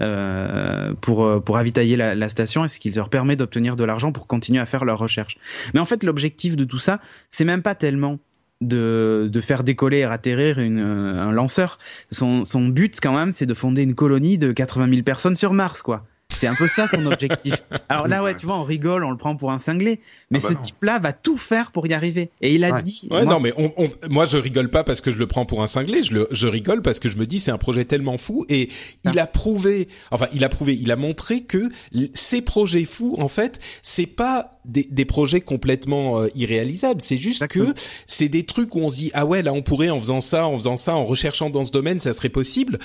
euh, 0.00 0.92
pour 1.00 1.24
euh, 1.24 1.38
pour 1.38 1.54
ravitailler 1.54 1.94
la, 1.96 2.28
station 2.28 2.64
et 2.64 2.68
ce 2.68 2.80
qui 2.80 2.90
leur 2.90 3.08
permet 3.08 3.36
d'obtenir 3.36 3.76
de 3.76 3.84
l'argent 3.84 4.10
pour 4.10 4.26
continuer 4.26 4.58
à 4.58 4.66
faire 4.66 4.84
leurs 4.84 4.98
recherches. 4.98 5.38
Mais 5.74 5.78
en 5.78 5.84
fait, 5.84 6.02
l'objectif 6.02 6.56
de 6.56 6.64
tout 6.64 6.80
ça, 6.80 6.98
c'est 7.30 7.44
même 7.44 7.62
pas 7.62 7.76
tellement 7.76 8.18
de, 8.60 9.30
de 9.32 9.40
faire 9.40 9.62
décoller 9.62 9.98
et 9.98 10.04
atterrir 10.04 10.56
euh, 10.58 11.20
un 11.20 11.30
lanceur. 11.30 11.78
Son, 12.10 12.44
son 12.44 12.66
but, 12.66 12.98
quand 13.00 13.16
même, 13.16 13.30
c'est 13.30 13.46
de 13.46 13.54
fonder 13.54 13.82
une 13.82 13.94
colonie 13.94 14.38
de 14.38 14.50
80 14.50 14.90
000 14.90 15.02
personnes 15.04 15.36
sur 15.36 15.52
Mars, 15.52 15.80
quoi. 15.80 16.04
C'est 16.40 16.46
un 16.46 16.54
peu 16.54 16.68
ça 16.68 16.88
son 16.88 17.04
objectif. 17.04 17.54
Alors 17.90 18.08
là, 18.08 18.22
ouais, 18.22 18.34
tu 18.34 18.46
vois, 18.46 18.56
on 18.58 18.62
rigole, 18.62 19.04
on 19.04 19.10
le 19.10 19.16
prend 19.18 19.36
pour 19.36 19.52
un 19.52 19.58
cinglé, 19.58 20.00
mais 20.30 20.38
Ah 20.42 20.48
bah 20.48 20.54
ce 20.54 20.62
type-là 20.62 20.98
va 20.98 21.12
tout 21.12 21.36
faire 21.36 21.70
pour 21.70 21.86
y 21.86 21.92
arriver. 21.92 22.30
Et 22.40 22.54
il 22.54 22.64
a 22.64 22.70
Ouais. 22.72 22.82
dit. 22.82 23.06
Ouais, 23.10 23.24
moi, 23.24 23.34
non, 23.34 23.40
mais 23.40 23.52
on, 23.58 23.72
on- 23.76 23.90
moi 24.08 24.24
je 24.26 24.38
rigole 24.38 24.70
pas 24.70 24.82
parce 24.82 25.00
que 25.02 25.12
je 25.12 25.18
le 25.18 25.26
prends 25.26 25.44
pour 25.44 25.62
un 25.62 25.66
cinglé. 25.66 26.02
Je 26.02 26.14
le, 26.14 26.28
je 26.30 26.46
rigole 26.46 26.80
parce 26.80 26.98
que 26.98 27.08
je 27.10 27.18
me 27.18 27.26
dis 27.26 27.40
c'est 27.40 27.50
un 27.50 27.58
projet 27.58 27.84
tellement 27.84 28.16
fou 28.16 28.44
et 28.48 28.70
il 29.04 29.18
a 29.18 29.26
prouvé, 29.26 29.88
enfin 30.10 30.28
il 30.32 30.42
a 30.44 30.48
prouvé, 30.48 30.74
il 30.80 30.90
a 30.90 30.96
montré 30.96 31.42
que 31.42 31.68
ces 32.14 32.40
projets 32.40 32.84
fous, 32.86 33.16
en 33.18 33.28
fait, 33.28 33.58
c'est 33.82 34.06
pas 34.06 34.50
des, 34.64 34.86
des 34.90 35.04
projets 35.04 35.40
complètement 35.42 36.20
euh, 36.20 36.28
irréalisables. 36.34 37.02
C'est 37.02 37.16
juste 37.18 37.42
Exactement. 37.42 37.72
que 37.74 37.80
c'est 38.06 38.28
des 38.28 38.44
trucs 38.44 38.74
où 38.74 38.78
on 38.80 38.88
se 38.88 38.96
dit 38.96 39.10
ah 39.14 39.26
ouais 39.26 39.42
là 39.42 39.52
on 39.52 39.62
pourrait 39.62 39.90
en 39.90 39.98
faisant 40.00 40.20
ça, 40.22 40.46
en 40.46 40.56
faisant 40.56 40.76
ça, 40.76 40.94
en 40.94 41.04
recherchant 41.04 41.50
dans 41.50 41.64
ce 41.64 41.72
domaine, 41.72 42.00
ça 42.00 42.12
serait 42.12 42.28
possible. 42.30 42.78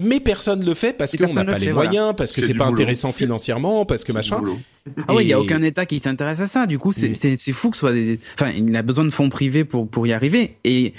Mais 0.00 0.20
personne 0.20 0.64
le 0.64 0.74
fait 0.74 0.94
parce 0.94 1.12
qu'on 1.12 1.18
personne 1.18 1.46
n'a 1.46 1.52
pas 1.52 1.58
le 1.58 1.60
les 1.60 1.66
fait, 1.66 1.72
voilà. 1.72 1.90
moyens, 1.90 2.14
parce 2.16 2.32
que 2.32 2.40
C'est 2.42 2.54
pas 2.54 2.64
boulot. 2.64 2.76
intéressant 2.76 3.12
financièrement, 3.12 3.84
parce 3.86 4.04
que 4.04 4.12
machin. 4.12 4.40
Ah 5.06 5.14
oui, 5.14 5.24
il 5.24 5.28
y 5.28 5.32
a 5.32 5.38
aucun 5.40 5.62
État 5.62 5.86
qui 5.86 5.98
s'intéresse 6.00 6.40
à 6.40 6.46
ça. 6.46 6.66
Du 6.66 6.78
coup, 6.78 6.92
c'est 6.92 7.10
Mm. 7.10 7.14
c'est 7.14 7.36
c'est 7.36 7.52
fou 7.52 7.70
que 7.70 7.76
ce 7.76 7.80
soit 7.80 7.92
des. 7.92 8.18
Enfin, 8.34 8.50
il 8.50 8.74
a 8.74 8.82
besoin 8.82 9.04
de 9.04 9.10
fonds 9.10 9.28
privés 9.28 9.64
pour 9.64 9.88
pour 9.88 10.06
y 10.06 10.12
arriver. 10.12 10.56
Et 10.64 10.94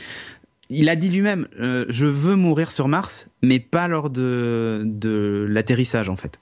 il 0.69 0.87
a 0.89 0.95
dit 0.95 1.09
lui-même, 1.09 1.47
euh, 1.59 1.85
je 1.89 2.05
veux 2.05 2.35
mourir 2.35 2.71
sur 2.71 2.87
Mars, 2.87 3.27
mais 3.41 3.59
pas 3.59 3.87
lors 3.87 4.09
de 4.09 4.83
de 4.85 5.45
l'atterrissage 5.49 6.07
en 6.07 6.15
fait. 6.15 6.39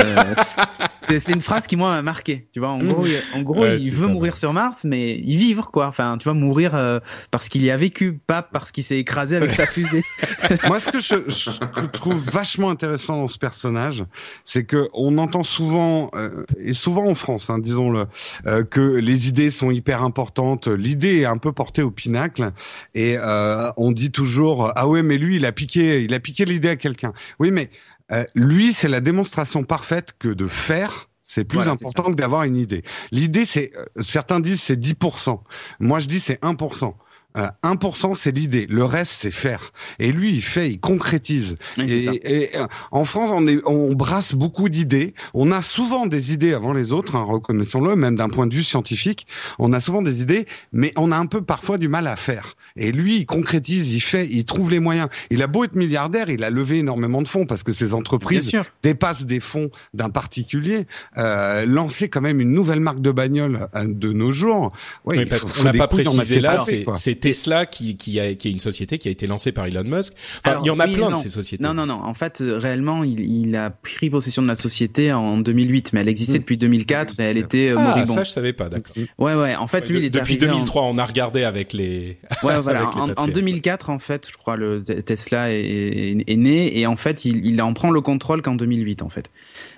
Euh, 0.00 0.34
c'est 1.02 1.32
une 1.32 1.40
phrase 1.40 1.66
qui 1.66 1.76
moi 1.76 1.90
m'a 1.90 2.02
marqué. 2.02 2.48
Tu 2.52 2.60
vois, 2.60 2.70
en 2.70 2.78
gros, 2.78 3.06
il, 3.06 3.20
en 3.34 3.42
gros, 3.42 3.62
Ouais, 3.62 3.80
il 3.80 3.94
veut 3.94 4.06
mourir 4.06 4.36
sur 4.36 4.52
Mars, 4.52 4.84
mais 4.84 5.16
y 5.16 5.36
vivre 5.36 5.70
quoi. 5.70 5.86
Enfin, 5.86 6.16
tu 6.18 6.24
vois, 6.24 6.34
mourir 6.34 6.74
euh, 6.74 7.00
parce 7.30 7.48
qu'il 7.48 7.62
y 7.62 7.70
a 7.70 7.76
vécu, 7.76 8.12
pas 8.26 8.42
parce 8.42 8.72
qu'il 8.72 8.84
s'est 8.84 8.98
écrasé 8.98 9.36
avec 9.36 9.52
sa 9.52 9.66
fusée. 9.66 10.02
Moi, 10.66 10.80
ce 10.80 10.90
que 10.90 11.00
je, 11.00 11.30
je 11.30 11.86
trouve 11.86 12.18
vachement 12.30 12.70
intéressant 12.70 13.16
dans 13.16 13.28
ce 13.28 13.38
personnage, 13.38 14.04
c'est 14.44 14.64
que 14.64 14.88
on 14.94 15.18
entend 15.18 15.42
souvent, 15.42 16.10
euh, 16.14 16.44
et 16.58 16.74
souvent 16.74 17.06
en 17.06 17.14
France, 17.14 17.50
hein, 17.50 17.58
disons-le, 17.58 18.06
euh, 18.46 18.64
que 18.64 18.80
les 18.80 19.28
idées 19.28 19.50
sont 19.50 19.70
hyper 19.70 20.02
importantes. 20.02 20.68
L'idée 20.68 21.20
est 21.20 21.26
un 21.26 21.38
peu 21.38 21.52
portée 21.52 21.82
au 21.82 21.90
pinacle, 21.90 22.52
et 22.94 23.16
euh, 23.18 23.70
on 23.76 23.92
dit 23.92 24.10
toujours 24.10 24.72
ah 24.76 24.88
ouais, 24.88 25.02
mais 25.02 25.18
lui, 25.18 25.36
il 25.36 25.46
a 25.46 25.52
piqué, 25.52 26.02
il 26.02 26.14
a 26.14 26.20
piqué 26.20 26.44
l'idée 26.44 26.68
à 26.68 26.76
quelqu'un. 26.76 27.12
Oui, 27.38 27.50
mais 27.50 27.70
euh, 28.10 28.24
lui, 28.34 28.72
c'est 28.72 28.88
la 28.88 29.00
démonstration 29.00 29.64
parfaite 29.64 30.14
que 30.18 30.28
de 30.28 30.48
faire. 30.48 31.08
C'est 31.22 31.44
plus 31.44 31.56
Voilà, 31.56 31.72
important 31.72 32.04
que 32.04 32.14
d'avoir 32.14 32.42
une 32.42 32.56
idée. 32.56 32.82
L'idée, 33.10 33.46
c'est 33.46 33.72
euh, 33.76 33.84
certains 34.02 34.40
disent 34.40 34.60
c'est 34.60 34.78
10%. 34.78 35.40
Moi, 35.80 35.98
je 35.98 36.06
dis 36.08 36.20
c'est 36.20 36.42
1%. 36.42 36.94
Euh, 37.38 37.48
1% 37.64 38.14
c'est 38.18 38.32
l'idée, 38.32 38.66
le 38.68 38.84
reste 38.84 39.12
c'est 39.18 39.30
faire. 39.30 39.72
Et 39.98 40.12
lui, 40.12 40.34
il 40.34 40.42
fait, 40.42 40.70
il 40.70 40.80
concrétise. 40.80 41.56
Oui, 41.78 42.20
et, 42.24 42.56
euh, 42.56 42.66
en 42.90 43.04
France, 43.04 43.30
on, 43.32 43.46
est, 43.46 43.60
on 43.66 43.92
brasse 43.94 44.34
beaucoup 44.34 44.68
d'idées. 44.68 45.14
On 45.34 45.50
a 45.52 45.62
souvent 45.62 46.06
des 46.06 46.32
idées 46.32 46.52
avant 46.52 46.72
les 46.72 46.92
autres, 46.92 47.16
hein, 47.16 47.24
reconnaissons-le, 47.26 47.96
même 47.96 48.16
d'un 48.16 48.28
point 48.28 48.46
de 48.46 48.54
vue 48.54 48.64
scientifique. 48.64 49.26
On 49.58 49.72
a 49.72 49.80
souvent 49.80 50.02
des 50.02 50.20
idées, 50.22 50.46
mais 50.72 50.92
on 50.96 51.12
a 51.12 51.16
un 51.16 51.26
peu 51.26 51.42
parfois 51.42 51.78
du 51.78 51.88
mal 51.88 52.06
à 52.06 52.16
faire. 52.16 52.56
Et 52.76 52.92
lui, 52.92 53.18
il 53.18 53.26
concrétise, 53.26 53.92
il 53.92 54.00
fait, 54.00 54.28
il 54.30 54.44
trouve 54.44 54.70
les 54.70 54.80
moyens. 54.80 55.08
Il 55.30 55.42
a 55.42 55.46
beau 55.46 55.64
être 55.64 55.74
milliardaire, 55.74 56.30
il 56.30 56.44
a 56.44 56.50
levé 56.50 56.78
énormément 56.78 57.22
de 57.22 57.28
fonds 57.28 57.46
parce 57.46 57.62
que 57.62 57.72
ses 57.72 57.94
entreprises 57.94 58.52
dépassent 58.82 59.26
des 59.26 59.40
fonds 59.40 59.70
d'un 59.94 60.10
particulier. 60.10 60.86
Euh, 61.18 61.66
lancer 61.66 62.08
quand 62.08 62.20
même 62.20 62.40
une 62.40 62.52
nouvelle 62.52 62.80
marque 62.80 63.00
de 63.00 63.10
bagnole 63.10 63.68
euh, 63.74 63.84
de 63.86 64.12
nos 64.12 64.30
jours. 64.30 64.72
Ouais, 65.04 65.18
Oui, 65.18 65.26
parce 65.26 65.44
qu'on 65.44 65.64
n'a 65.64 65.72
pas 65.72 65.88
précisé 65.88 66.40
là, 66.40 66.58
c'est 66.96 67.21
Tesla 67.22 67.64
qui, 67.66 67.96
qui, 67.96 68.20
a, 68.20 68.34
qui 68.34 68.48
est 68.48 68.50
une 68.50 68.60
société 68.60 68.98
qui 68.98 69.08
a 69.08 69.10
été 69.10 69.26
lancée 69.26 69.52
par 69.52 69.64
Elon 69.66 69.84
Musk. 69.84 70.12
Enfin, 70.40 70.50
Alors, 70.50 70.62
il 70.64 70.66
y 70.66 70.70
en 70.70 70.78
a 70.80 70.86
oui 70.86 70.94
plein 70.94 71.08
non. 71.08 71.16
de 71.16 71.18
ces 71.18 71.28
sociétés. 71.30 71.62
Non, 71.64 71.72
non, 71.72 71.86
non. 71.86 72.02
En 72.04 72.14
fait, 72.14 72.40
euh, 72.40 72.58
réellement, 72.58 73.04
il, 73.04 73.20
il 73.20 73.56
a 73.56 73.70
pris 73.70 74.10
possession 74.10 74.42
de 74.42 74.48
la 74.48 74.56
société 74.56 75.12
en 75.12 75.38
2008, 75.38 75.92
mais 75.92 76.00
elle 76.02 76.08
existait 76.08 76.38
depuis 76.38 76.56
2004 76.58 77.18
et 77.20 77.22
elle 77.22 77.38
était 77.38 77.68
euh, 77.70 77.76
Ah, 77.78 77.82
moribonde. 77.96 78.16
ça 78.16 78.24
je 78.24 78.30
savais 78.30 78.52
pas, 78.52 78.68
d'accord. 78.68 78.94
Ouais, 79.18 79.34
ouais. 79.34 79.54
En 79.56 79.66
fait, 79.66 79.88
lui, 79.88 79.98
il 80.00 80.04
est 80.04 80.10
Depuis 80.10 80.34
arrivé 80.34 80.46
en- 80.50 80.54
2003, 80.54 80.82
on 80.82 80.98
a 80.98 81.04
regardé 81.04 81.44
avec 81.44 81.72
les. 81.72 82.18
Ouais, 82.42 82.58
voilà. 82.60 82.80
les 82.80 82.86
En, 82.86 82.88
en 83.04 83.06
Patriots. 83.08 83.32
2004, 83.34 83.90
en 83.90 83.98
fait, 83.98 84.28
je 84.30 84.36
crois, 84.36 84.56
le 84.56 84.82
Te- 84.84 84.92
Tesla 84.92 85.52
est, 85.52 85.60
est- 85.60 86.24
est 86.26 86.36
né 86.36 86.78
et 86.78 86.86
en 86.86 86.96
fait, 86.96 87.24
il, 87.24 87.46
il 87.46 87.62
en 87.62 87.72
prend 87.72 87.90
le 87.90 88.00
contrôle 88.00 88.42
qu'en 88.42 88.54
2008, 88.56 89.02
en 89.02 89.08
fait. 89.08 89.30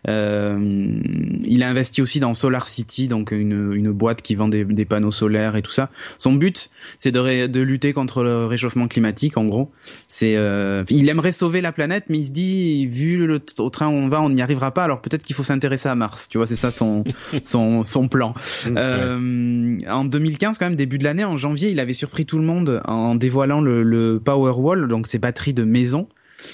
Euh, 0.09 0.99
il 1.45 1.63
a 1.63 1.69
investi 1.69 2.03
aussi 2.03 2.21
dans 2.21 2.35
Solar 2.35 2.69
City, 2.69 3.09
donc 3.09 3.31
une, 3.33 3.73
une 3.75 3.91
boîte 3.91 4.23
qui 4.23 4.35
vend 4.35 4.49
des, 4.49 4.65
des 4.65 4.85
panneaux 4.85 5.11
solaires 5.11 5.57
et 5.57 5.63
tout 5.63 5.71
ça. 5.71 5.91
Son 6.19 6.33
but, 6.33 6.71
c'est 6.99 7.11
de, 7.13 7.19
ré- 7.19 7.34
de 7.49 7.61
lutter 7.61 7.93
contre 7.93 8.23
le 8.23 8.47
réchauffement 8.47 8.89
climatique, 8.89 9.37
en 9.37 9.45
gros. 9.45 9.71
C'est, 10.09 10.37
euh, 10.37 10.85
il 10.91 11.09
aimerait 11.09 11.33
sauver 11.33 11.61
la 11.61 11.73
planète, 11.73 12.05
mais 12.09 12.19
il 12.19 12.27
se 12.27 12.33
dit, 12.33 12.87
vu 12.87 13.27
le 13.27 13.41
au 13.59 13.71
train 13.71 13.89
où 13.89 13.93
on 13.93 14.09
va, 14.09 14.23
on 14.23 14.31
n'y 14.31 14.43
arrivera 14.43 14.73
pas. 14.73 14.85
Alors 14.85 15.01
peut-être 15.01 15.23
qu'il 15.23 15.37
faut 15.37 15.43
s'intéresser 15.43 15.89
à 15.89 15.95
Mars. 15.95 16.29
Tu 16.29 16.39
vois, 16.39 16.47
c'est 16.47 16.57
ça 16.57 16.71
son 16.71 17.05
son 17.45 17.85
son 17.85 18.09
plan. 18.09 18.35
Euh, 18.67 19.79
en 19.89 20.05
2015, 20.05 20.59
quand 20.59 20.67
même, 20.67 20.77
début 20.77 20.99
de 20.99 21.05
l'année, 21.05 21.25
en 21.25 21.37
janvier, 21.37 21.71
il 21.71 21.81
avait 21.81 21.93
surpris 21.93 22.27
tout 22.27 22.39
le 22.39 22.45
monde 22.45 22.81
en 22.85 23.15
dévoilant 23.15 23.61
le, 23.61 23.83
le 23.83 24.21
Powerwall, 24.25 24.89
donc 24.89 25.07
ces 25.07 25.19
batteries 25.19 25.55
de 25.55 25.65
maison. 25.65 26.09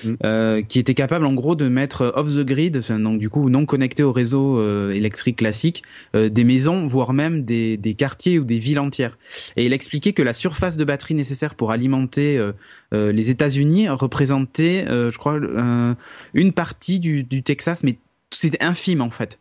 Mm. 0.05 0.14
euh, 0.24 0.62
qui 0.62 0.78
était 0.78 0.95
capable 0.95 1.26
en 1.26 1.34
gros 1.34 1.55
de 1.55 1.68
mettre 1.68 2.12
off 2.16 2.34
the 2.34 2.45
grid, 2.45 2.80
donc 2.88 3.18
du 3.18 3.28
coup 3.28 3.51
non 3.51 3.66
connecté 3.66 4.03
au 4.03 4.12
réseau 4.12 4.59
euh, 4.59 4.93
électrique 4.93 5.36
classique, 5.36 5.82
euh, 6.14 6.28
des 6.28 6.45
maisons, 6.45 6.86
voire 6.86 7.12
même 7.12 7.45
des, 7.45 7.78
quartiers 7.97 8.38
ou 8.38 8.45
des 8.45 8.59
villes 8.59 8.78
entières. 8.78 9.18
Et 9.57 9.66
il 9.66 9.72
expliquait 9.72 10.12
que 10.12 10.22
la 10.22 10.32
surface 10.32 10.76
de 10.76 10.84
batterie 10.84 11.14
nécessaire 11.14 11.55
pour 11.55 11.70
alimenter 11.72 12.41
les 12.93 13.30
États-Unis 13.30 13.88
représentait, 13.88 14.86
je 14.88 15.18
crois, 15.18 15.38
une 16.34 16.53
partie 16.53 17.01
du, 17.01 17.24
du 17.24 17.43
Texas, 17.43 17.82
mais 17.82 17.99
c'était 18.30 18.62
infime 18.62 19.01
en 19.01 19.11
fait. 19.11 19.38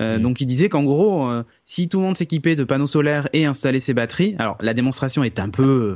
Euh, 0.00 0.18
Mm. 0.18 0.22
Donc 0.22 0.40
il 0.40 0.46
disait 0.46 0.68
qu'en 0.68 0.82
gros, 0.84 1.28
euh, 1.28 1.44
si 1.64 1.88
tout 1.88 1.98
le 1.98 2.04
monde 2.04 2.16
s'équipait 2.16 2.56
de 2.56 2.64
panneaux 2.64 2.86
solaires 2.86 3.28
et 3.32 3.44
installait 3.44 3.78
ses 3.78 3.92
batteries, 3.94 4.34
alors 4.38 4.56
la 4.60 4.72
démonstration 4.74 5.22
est 5.22 5.38
un 5.38 5.50
peu, 5.50 5.94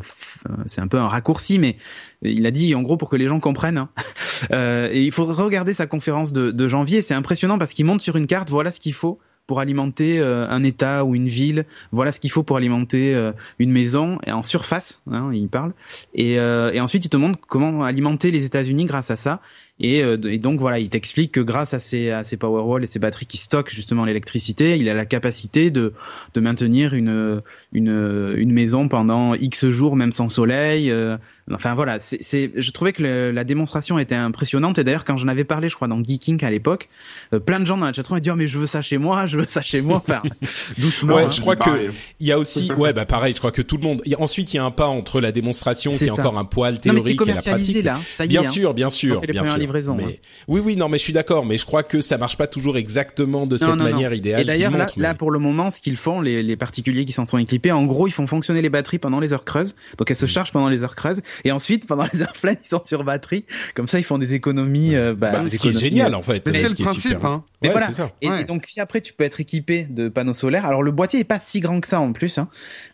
euh, 0.48 0.52
c'est 0.66 0.80
un 0.80 0.88
peu 0.88 0.98
un 0.98 1.08
raccourci, 1.08 1.58
mais 1.58 1.76
il 2.22 2.44
a 2.46 2.50
dit 2.50 2.74
en 2.74 2.82
gros 2.82 2.96
pour 2.96 3.08
que 3.08 3.16
les 3.16 3.26
gens 3.28 3.40
comprennent. 3.40 3.78
hein. 3.78 3.88
Euh, 4.52 4.90
et 4.92 5.02
il 5.02 5.12
faut 5.12 5.24
regarder 5.24 5.72
sa 5.72 5.86
conférence 5.86 6.30
de, 6.30 6.50
de 6.50 6.68
janvier, 6.68 7.00
c'est 7.00 7.14
impressionnant 7.14 7.56
parce 7.56 7.72
qu'il 7.72 7.86
montre 7.86 8.02
sur 8.02 8.16
une 8.16 8.26
carte, 8.26 8.50
voilà 8.50 8.70
ce 8.70 8.80
qu'il 8.80 8.92
faut 8.92 9.18
pour 9.46 9.60
alimenter 9.60 10.18
euh, 10.18 10.46
un 10.48 10.64
État 10.64 11.04
ou 11.04 11.14
une 11.14 11.28
ville, 11.28 11.64
voilà 11.92 12.12
ce 12.12 12.20
qu'il 12.20 12.30
faut 12.30 12.42
pour 12.42 12.56
alimenter 12.56 13.14
euh, 13.14 13.32
une 13.58 13.70
maison 13.70 14.18
et 14.26 14.32
en 14.32 14.42
surface, 14.42 15.02
hein, 15.10 15.30
il 15.32 15.48
parle. 15.48 15.72
Et, 16.14 16.38
euh, 16.38 16.72
et 16.72 16.80
ensuite 16.80 17.04
il 17.04 17.08
te 17.08 17.16
montre 17.16 17.38
comment 17.48 17.84
alimenter 17.84 18.30
les 18.30 18.44
États-Unis 18.44 18.86
grâce 18.86 19.10
à 19.10 19.16
ça. 19.16 19.40
Et, 19.78 20.02
euh, 20.02 20.16
et 20.30 20.38
donc 20.38 20.58
voilà, 20.58 20.78
il 20.78 20.88
t'explique 20.88 21.32
que 21.32 21.40
grâce 21.40 21.74
à 21.74 21.78
ces, 21.78 22.10
à 22.10 22.22
et 22.22 22.86
ces 22.86 22.98
batteries 22.98 23.26
qui 23.26 23.36
stockent 23.36 23.70
justement 23.70 24.04
l'électricité, 24.04 24.76
il 24.78 24.88
a 24.88 24.94
la 24.94 25.04
capacité 25.04 25.70
de, 25.70 25.92
de 26.34 26.40
maintenir 26.40 26.94
une, 26.94 27.42
une, 27.72 28.34
une 28.36 28.52
maison 28.52 28.88
pendant 28.88 29.34
X 29.34 29.68
jours, 29.68 29.96
même 29.96 30.12
sans 30.12 30.28
soleil. 30.28 30.92
Enfin 31.52 31.74
voilà, 31.74 31.98
c'est, 32.00 32.22
c'est, 32.22 32.50
je 32.56 32.70
trouvais 32.72 32.92
que 32.92 33.02
le- 33.02 33.30
la 33.30 33.44
démonstration 33.44 33.98
était 33.98 34.14
impressionnante. 34.14 34.78
Et 34.78 34.84
d'ailleurs, 34.84 35.04
quand 35.04 35.16
j'en 35.16 35.28
avais 35.28 35.44
parlé, 35.44 35.68
je 35.68 35.74
crois, 35.76 35.88
dans 35.88 36.02
Geeking 36.02 36.44
à 36.44 36.50
l'époque, 36.50 36.88
euh, 37.32 37.38
plein 37.38 37.60
de 37.60 37.64
gens 37.66 37.76
dans 37.76 37.86
la 37.86 37.92
chatroom 37.92 38.18
ont 38.18 38.20
dit 38.20 38.30
oh, 38.30 38.36
mais 38.36 38.46
je 38.48 38.58
veux 38.58 38.66
ça 38.66 38.82
chez 38.82 38.98
moi, 38.98 39.26
je 39.26 39.36
veux 39.38 39.46
ça 39.46 39.62
chez 39.62 39.80
moi. 39.80 40.02
Enfin, 40.06 40.22
doucement. 40.78 41.14
Ouais, 41.16 41.24
hein. 41.24 41.30
je 41.30 41.40
crois 41.40 41.56
que 41.56 41.70
il 42.20 42.26
y 42.26 42.32
a 42.32 42.38
aussi, 42.38 42.72
ouais, 42.72 42.92
bah 42.92 43.04
pareil, 43.06 43.32
je 43.32 43.38
crois 43.38 43.52
que 43.52 43.62
tout 43.62 43.76
le 43.76 43.82
monde. 43.82 44.02
il 44.04 44.12
y 44.12 44.14
a- 44.14 44.20
Ensuite, 44.20 44.52
il 44.52 44.56
y 44.56 44.58
a 44.58 44.64
un 44.64 44.70
pas 44.70 44.86
entre 44.86 45.20
la 45.20 45.30
démonstration 45.32 45.92
qui 45.92 46.04
est 46.06 46.10
encore 46.10 46.36
un 46.38 46.44
poil 46.44 46.74
Non 46.74 46.80
mais 46.94 47.00
théorique 47.00 47.04
c'est 47.04 47.10
et 47.10 47.14
la 47.14 47.18
commercialisé 47.18 47.82
pratique. 47.82 47.84
là, 47.84 48.00
ça 48.16 48.24
y 48.24 48.28
Bien 48.28 48.42
est. 48.42 48.46
hein. 48.46 48.50
sûr, 48.50 48.74
bien 48.74 48.90
sûr, 48.90 49.20
les 49.20 49.26
bien 49.28 49.42
premières 49.42 49.52
sûr. 49.54 49.60
livraisons, 49.60 49.94
mais 49.94 50.20
oui, 50.48 50.60
oui, 50.64 50.76
non, 50.76 50.88
mais 50.88 50.98
je 50.98 51.02
suis 51.04 51.12
d'accord. 51.12 51.44
Mais 51.46 51.58
je 51.58 51.64
crois 51.66 51.82
que 51.82 52.00
ça 52.00 52.18
marche 52.18 52.36
pas 52.36 52.46
toujours 52.46 52.76
exactement 52.76 53.46
de 53.46 53.56
cette 53.56 53.68
Non, 53.68 53.76
non, 53.76 53.84
non. 53.84 53.90
manière 53.92 54.12
idéale. 54.14 54.40
Et 54.40 54.44
d'ailleurs, 54.44 54.76
là, 54.76 54.86
là, 54.96 55.14
pour 55.14 55.30
le 55.30 55.38
moment, 55.38 55.70
ce 55.70 55.80
qu'ils 55.80 55.96
font, 55.96 56.20
les, 56.20 56.42
les 56.42 56.56
particuliers 56.56 57.04
qui 57.04 57.12
s'en 57.12 57.24
sont 57.24 57.38
équipés, 57.38 57.72
en 57.72 57.84
gros, 57.84 58.06
ils 58.08 58.12
font 58.12 58.26
fonctionner 58.26 58.62
les 58.62 58.68
batteries 58.70 58.98
pendant 58.98 59.20
les 59.20 59.32
heures 59.32 59.44
creuses. 59.44 59.76
Donc, 59.98 60.10
elles 60.10 60.16
se 60.16 60.26
chargent 60.26 60.52
pendant 60.52 60.68
les 60.68 60.82
heures 60.82 60.96
creuses. 60.96 61.22
Et 61.44 61.52
ensuite, 61.52 61.86
pendant 61.86 62.04
les 62.12 62.24
pleines, 62.40 62.56
ils 62.62 62.66
sont 62.68 62.82
sur 62.84 63.04
batterie. 63.04 63.44
Comme 63.74 63.86
ça, 63.86 63.98
ils 63.98 64.04
font 64.04 64.18
des 64.18 64.34
économies. 64.34 64.94
euh, 64.94 65.14
bah, 65.14 65.32
Bah, 65.32 65.42
des 65.42 65.48
ce 65.48 65.58
qui 65.58 65.68
est 65.68 65.70
économies, 65.70 65.88
génial 65.90 66.14
euh, 66.14 66.16
en 66.18 66.22
fait. 66.22 66.46
Mais 66.50 66.62
ce 66.62 66.68
c'est 66.68 66.74
qui 66.74 66.82
le 66.82 66.88
est 66.88 66.92
principe, 66.92 67.02
super. 67.12 67.24
hein. 67.26 67.44
Mais 67.62 67.68
Ouais, 67.68 67.72
voilà. 67.72 67.86
c'est 67.88 67.92
ça. 67.94 68.10
Et, 68.22 68.28
Ouais. 68.28 68.42
et 68.42 68.44
donc, 68.44 68.64
si 68.66 68.80
après 68.80 69.00
tu 69.00 69.12
peux 69.12 69.24
être 69.24 69.40
équipé 69.40 69.84
de 69.90 70.08
panneaux 70.08 70.34
solaires, 70.34 70.66
alors 70.66 70.82
le 70.82 70.90
boîtier 70.90 71.20
est 71.20 71.24
pas 71.24 71.38
si 71.40 71.60
grand 71.60 71.80
que 71.80 71.88
ça 71.88 72.00
en 72.00 72.12
plus. 72.12 72.38
Hein. 72.38 72.48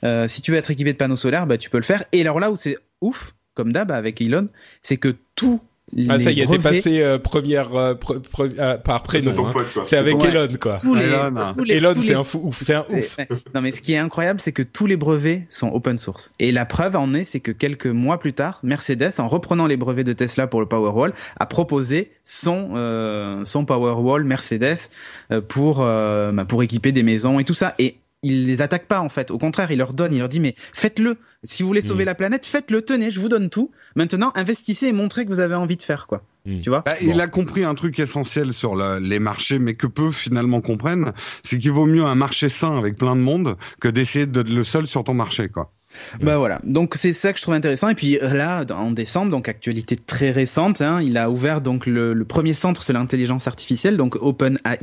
Euh, 0.04 0.28
si 0.28 0.42
tu 0.42 0.50
veux 0.50 0.56
être 0.58 0.70
équipé 0.70 0.92
de 0.92 0.98
panneaux 0.98 1.16
solaires, 1.16 1.46
bah 1.46 1.58
tu 1.58 1.70
peux 1.70 1.78
le 1.78 1.82
faire. 1.84 2.04
Et 2.12 2.20
alors 2.20 2.40
là 2.40 2.50
où 2.50 2.56
c'est 2.56 2.76
ouf, 3.00 3.34
comme 3.54 3.72
d'hab 3.72 3.90
avec 3.90 4.20
Elon, 4.20 4.48
c'est 4.82 4.96
que 4.96 5.14
tout 5.34 5.60
Ah, 6.08 6.18
ça 6.18 6.30
y 6.30 6.40
est, 6.40 6.46
t'es 6.46 6.58
passé 6.58 7.02
euh, 7.02 7.18
première 7.18 7.74
euh, 7.76 7.92
pre- 7.94 8.18
pre- 8.22 8.54
euh, 8.58 8.78
par 8.78 9.02
prénom. 9.02 9.34
C'est 9.34 9.78
hein. 9.78 9.82
C'est 9.84 9.96
avec 9.98 10.22
Ouais. 10.22 10.28
Elon 10.30 10.48
quoi. 10.58 10.78
tous 10.80 10.94
les, 10.94 11.04
Elon, 11.04 11.36
hein. 11.36 11.48
tous 11.54 11.64
les- 11.64 11.74
Elon, 11.76 11.92
c'est 12.00 12.08
les- 12.08 12.14
un 12.14 12.24
fou, 12.24 12.40
ouf, 12.44 12.62
c'est 12.62 12.74
un 12.74 12.86
ouf. 12.90 13.16
Non, 13.54 13.60
mais 13.60 13.72
ce 13.72 13.82
qui 13.82 13.92
est 13.92 13.98
incroyable, 13.98 14.40
c'est 14.40 14.52
que 14.52 14.62
tous 14.62 14.86
les 14.86 14.96
brevets 14.96 15.42
sont 15.50 15.68
open 15.70 15.98
source. 15.98 16.32
Et 16.38 16.50
la 16.50 16.64
preuve 16.64 16.96
en 16.96 17.12
est, 17.12 17.24
c'est 17.24 17.40
que 17.40 17.52
quelques 17.52 17.86
mois 17.86 18.18
plus 18.18 18.32
tard, 18.32 18.58
Mercedes, 18.62 19.12
en 19.18 19.28
reprenant 19.28 19.66
les 19.66 19.76
brevets 19.76 20.04
de 20.04 20.14
Tesla 20.14 20.46
pour 20.46 20.60
le 20.60 20.66
Powerwall, 20.66 21.12
a 21.38 21.44
proposé 21.46 22.10
son 22.24 22.70
euh, 22.74 23.44
son 23.44 23.64
Powerwall 23.66 24.24
Mercedes 24.24 24.88
euh, 25.30 25.40
pour 25.42 25.82
euh, 25.82 26.32
bah, 26.32 26.46
pour 26.46 26.62
équiper 26.62 26.92
des 26.92 27.02
maisons 27.02 27.38
et 27.38 27.44
tout 27.44 27.54
ça. 27.54 27.74
Et 27.78 27.96
il 28.22 28.46
les 28.46 28.62
attaque 28.62 28.86
pas 28.86 29.00
en 29.00 29.08
fait. 29.08 29.30
Au 29.30 29.38
contraire, 29.38 29.70
il 29.70 29.78
leur 29.78 29.94
donne, 29.94 30.12
il 30.12 30.18
leur 30.20 30.28
dit 30.28 30.40
mais 30.40 30.54
faites-le. 30.72 31.18
Si 31.44 31.62
vous 31.62 31.66
voulez 31.68 31.82
sauver 31.82 32.04
Mm. 32.04 32.06
la 32.06 32.14
planète, 32.14 32.46
faites-le. 32.46 32.82
Tenez, 32.82 33.10
je 33.10 33.18
vous 33.20 33.28
donne 33.28 33.50
tout. 33.50 33.70
Maintenant, 33.96 34.30
investissez 34.36 34.86
et 34.86 34.92
montrez 34.92 35.24
que 35.24 35.30
vous 35.30 35.40
avez 35.40 35.54
envie 35.56 35.76
de 35.76 35.82
faire 35.82 36.06
quoi. 36.06 36.22
Mm. 36.46 36.60
Tu 36.60 36.68
vois? 36.70 36.82
Bah, 36.86 36.94
Il 37.00 37.20
a 37.20 37.26
compris 37.26 37.64
un 37.64 37.74
truc 37.74 37.98
essentiel 37.98 38.52
sur 38.52 38.76
la- 38.76 39.00
les 39.00 39.18
marchés, 39.18 39.58
mais 39.58 39.74
que 39.74 39.86
peu 39.88 40.12
finalement 40.12 40.60
comprennent, 40.60 41.12
c'est 41.42 41.58
qu'il 41.58 41.72
vaut 41.72 41.86
mieux 41.86 42.04
un 42.04 42.14
marché 42.14 42.48
sain 42.48 42.78
avec 42.78 42.96
plein 42.96 43.16
de 43.16 43.20
monde 43.20 43.56
que 43.80 43.88
d'essayer 43.88 44.26
d'être 44.26 44.48
le 44.50 44.64
seul 44.64 44.86
sur 44.86 45.02
ton 45.04 45.14
marché, 45.14 45.48
quoi. 45.48 45.72
Bah 46.20 46.38
voilà, 46.38 46.60
donc 46.64 46.94
c'est 46.96 47.12
ça 47.12 47.32
que 47.32 47.38
je 47.38 47.42
trouve 47.42 47.54
intéressant. 47.54 47.88
Et 47.88 47.94
puis 47.94 48.18
là, 48.20 48.64
en 48.70 48.90
décembre, 48.90 49.30
donc 49.30 49.48
actualité 49.48 49.96
très 49.96 50.30
récente, 50.30 50.80
hein, 50.80 51.00
il 51.02 51.16
a 51.16 51.30
ouvert 51.30 51.60
donc 51.60 51.86
le, 51.86 52.12
le 52.14 52.24
premier 52.24 52.54
centre 52.54 52.82
sur 52.82 52.92
l'intelligence 52.94 53.46
artificielle, 53.46 53.96
donc 53.96 54.16
OpenAI, 54.16 54.78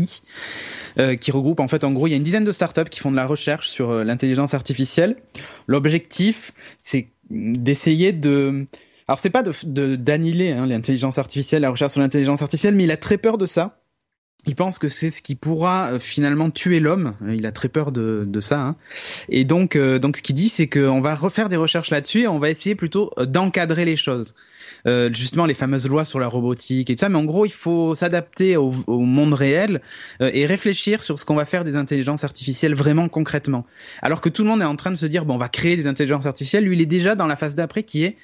euh, 0.97 1.15
qui 1.15 1.31
regroupe 1.31 1.59
en 1.59 1.67
fait, 1.67 1.83
en 1.83 1.91
gros, 1.91 2.07
il 2.07 2.11
y 2.11 2.13
a 2.13 2.17
une 2.17 2.23
dizaine 2.23 2.45
de 2.45 2.51
startups 2.51 2.89
qui 2.89 2.99
font 2.99 3.11
de 3.11 3.15
la 3.15 3.25
recherche 3.25 3.69
sur 3.69 3.91
euh, 3.91 4.03
l'intelligence 4.03 4.53
artificielle. 4.53 5.15
L'objectif, 5.67 6.51
c'est 6.79 7.07
d'essayer 7.29 8.11
de 8.11 8.65
alors 9.07 9.19
c'est 9.19 9.29
pas 9.29 9.43
de 9.43 9.51
de- 9.65 9.95
d'annihiler 9.95 10.51
hein, 10.51 10.65
l'intelligence 10.67 11.17
artificielle, 11.17 11.61
la 11.63 11.69
recherche 11.71 11.93
sur 11.93 12.01
l'intelligence 12.01 12.41
artificielle, 12.41 12.75
mais 12.75 12.83
il 12.85 12.91
a 12.91 12.97
très 12.97 13.17
peur 13.17 13.37
de 13.37 13.45
ça 13.45 13.78
il 14.45 14.55
pense 14.55 14.79
que 14.79 14.87
c'est 14.87 15.09
ce 15.09 15.21
qui 15.21 15.35
pourra 15.35 15.93
euh, 15.93 15.99
finalement 15.99 16.49
tuer 16.49 16.79
l'homme. 16.79 17.13
Il 17.27 17.45
a 17.45 17.51
très 17.51 17.67
peur 17.67 17.91
de, 17.91 18.23
de 18.25 18.41
ça. 18.41 18.59
Hein. 18.59 18.75
Et 19.27 19.43
donc, 19.43 19.75
euh, 19.75 19.99
donc 19.99 20.15
ce 20.15 20.21
qu'il 20.21 20.35
dit, 20.35 20.49
c'est 20.49 20.67
qu'on 20.67 21.01
va 21.01 21.13
refaire 21.15 21.49
des 21.49 21.57
recherches 21.57 21.89
là-dessus 21.89 22.21
et 22.21 22.27
on 22.27 22.39
va 22.39 22.49
essayer 22.49 22.73
plutôt 22.75 23.11
euh, 23.17 23.25
d'encadrer 23.25 23.83
les 23.83 23.97
choses. 23.97 24.35
Euh, 24.87 25.11
justement, 25.11 25.45
les 25.45 25.53
fameuses 25.53 25.87
lois 25.89 26.05
sur 26.05 26.19
la 26.19 26.27
robotique 26.27 26.89
et 26.89 26.95
tout 26.95 27.01
ça. 27.01 27.09
Mais 27.09 27.17
en 27.17 27.25
gros, 27.25 27.45
il 27.45 27.51
faut 27.51 27.95
s'adapter 27.95 28.55
au, 28.55 28.73
au, 28.87 28.99
monde 28.99 29.33
réel 29.33 29.81
et 30.21 30.45
réfléchir 30.45 31.03
sur 31.03 31.19
ce 31.19 31.25
qu'on 31.25 31.35
va 31.35 31.45
faire 31.45 31.65
des 31.65 31.75
intelligences 31.75 32.23
artificielles 32.23 32.75
vraiment 32.75 33.09
concrètement. 33.09 33.65
Alors 34.01 34.21
que 34.21 34.29
tout 34.29 34.43
le 34.43 34.49
monde 34.49 34.61
est 34.61 34.65
en 34.65 34.75
train 34.75 34.91
de 34.91 34.95
se 34.95 35.05
dire, 35.05 35.25
bon, 35.25 35.35
on 35.35 35.37
va 35.37 35.49
créer 35.49 35.75
des 35.75 35.87
intelligences 35.87 36.25
artificielles. 36.25 36.63
Lui, 36.63 36.75
il 36.75 36.81
est 36.81 36.85
déjà 36.85 37.15
dans 37.15 37.27
la 37.27 37.35
phase 37.35 37.55
d'après 37.55 37.83
qui 37.83 38.03
est 38.03 38.15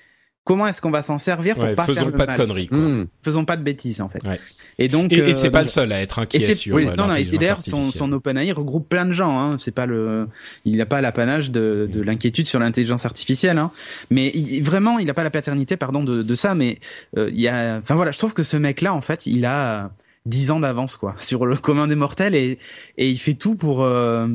comment 0.46 0.66
est-ce 0.68 0.80
qu'on 0.82 0.92
va 0.92 1.02
s'en 1.02 1.18
servir 1.18 1.56
pour 1.56 1.66
Ouais, 1.66 1.76
pas 1.76 1.84
faisons 1.84 1.96
faire 2.02 2.06
le 2.06 2.12
pas 2.14 2.26
mal. 2.28 2.38
de 2.38 2.42
conneries. 2.42 2.68
quoi. 2.68 2.78
Hmm. 2.78 3.08
Faisons 3.22 3.44
pas 3.44 3.58
de 3.58 3.64
bêtises 3.64 4.00
en 4.00 4.08
fait. 4.08 4.24
Ouais. 4.26 4.40
Et 4.80 4.88
donc 4.88 5.12
Et, 5.12 5.18
et 5.18 5.22
euh, 5.22 5.34
c'est 5.34 5.50
pas 5.52 5.60
donc- 5.60 5.66
le 5.68 5.72
seul 5.72 5.92
à 5.92 6.02
être 6.02 6.20
et 6.20 6.22
inquiet 6.22 6.40
c'est 6.40 6.54
sur 6.54 6.76
oui, 6.76 6.86
euh, 6.88 6.96
non, 6.96 7.08
non, 7.08 7.16
et 7.16 7.24
d'ailleurs 7.26 7.62
son, 7.62 7.92
son 7.92 8.12
OpenAI 8.14 8.52
regroupe 8.54 8.88
plein 8.88 9.06
de 9.06 9.12
gens. 9.14 9.38
Hein. 9.40 9.58
C'est 9.58 9.72
pas 9.72 9.86
le, 9.86 10.28
il 10.64 10.78
n'a 10.78 10.86
pas 10.86 11.02
l'apanage 11.02 11.52
de, 11.52 11.90
de 11.92 12.02
l'inquiétude 12.02 12.46
sur 12.46 12.60
l'intelligence 12.60 13.06
artificielle. 13.06 13.58
Hein. 13.58 13.72
Mais 14.12 14.32
il- 14.36 14.62
vraiment, 14.62 15.00
il 15.00 15.08
n'a 15.08 15.14
pas 15.14 15.24
la 15.24 15.30
paternité, 15.32 15.76
pardon, 15.78 16.04
de, 16.04 16.24
de 16.24 16.36
ça. 16.36 16.56
Mais 16.56 16.80
euh, 17.18 17.30
il 17.34 17.42
y 17.42 17.48
a, 17.48 17.78
enfin 17.82 17.96
voilà, 17.96 18.12
je 18.12 18.18
trouve 18.20 18.34
que 18.34 18.44
ce 18.44 18.58
mec-là, 18.58 18.94
en 18.94 19.02
fait, 19.02 19.26
il 19.26 19.46
a 19.46 19.92
10 20.26 20.52
ans 20.52 20.60
d'avance 20.60 20.96
quoi 20.98 21.16
sur 21.20 21.46
le 21.46 21.56
commun 21.56 21.88
des 21.88 21.96
mortels 21.96 22.36
et 22.36 22.60
et 22.98 23.10
il 23.10 23.18
fait 23.18 23.34
tout 23.36 23.56
pour. 23.56 23.84
euh, 23.84 24.28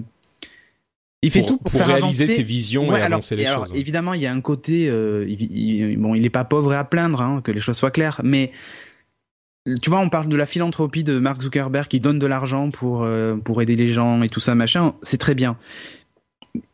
il 1.23 1.31
fait 1.31 1.41
pour, 1.41 1.49
tout 1.49 1.57
pour, 1.59 1.71
pour 1.73 1.81
faire 1.81 1.87
réaliser 1.89 2.25
avancer 2.25 2.37
ses 2.37 2.43
visions 2.43 2.89
Ouais, 2.89 2.99
et 3.01 3.03
alors, 3.03 3.16
avancer 3.18 3.37
les 3.37 3.43
et 3.43 3.47
alors, 3.47 3.64
choses. 3.64 3.73
ouais. 3.73 3.79
évidemment, 3.81 4.14
il 4.14 4.23
y 4.23 4.27
a 4.27 4.33
un 4.33 4.41
côté, 4.41 4.89
euh, 4.89 5.27
il, 5.29 5.41
il- 5.57 5.97
bon, 5.99 6.14
il 6.14 6.25
est 6.25 6.31
pas 6.31 6.45
pauvre 6.45 6.73
et 6.73 6.77
à 6.77 6.85
plaindre, 6.85 7.21
hein, 7.21 7.41
que 7.43 7.53
les 7.53 7.61
choses 7.61 7.77
soient 7.77 7.91
claires, 7.91 8.21
mais 8.25 8.53
tu 9.83 9.91
vois, 9.91 10.01
on 10.01 10.09
parle 10.09 10.29
de 10.29 10.37
la 10.37 10.47
philanthropie 10.47 11.05
de 11.05 11.18
Mark 11.18 11.43
Zuckerberg 11.43 11.87
qui 11.87 12.01
donne 12.01 12.18
de 12.18 12.27
l'argent 12.27 12.71
pour 12.71 13.03
euh, 13.05 13.37
pour 13.37 13.61
aider 13.61 13.77
les 13.77 13.93
gens 13.93 14.23
et 14.23 14.29
tout 14.31 14.41
ça, 14.41 14.55
machin, 14.55 14.95
c'est 15.03 15.18
très 15.18 15.35
bien. 15.35 15.57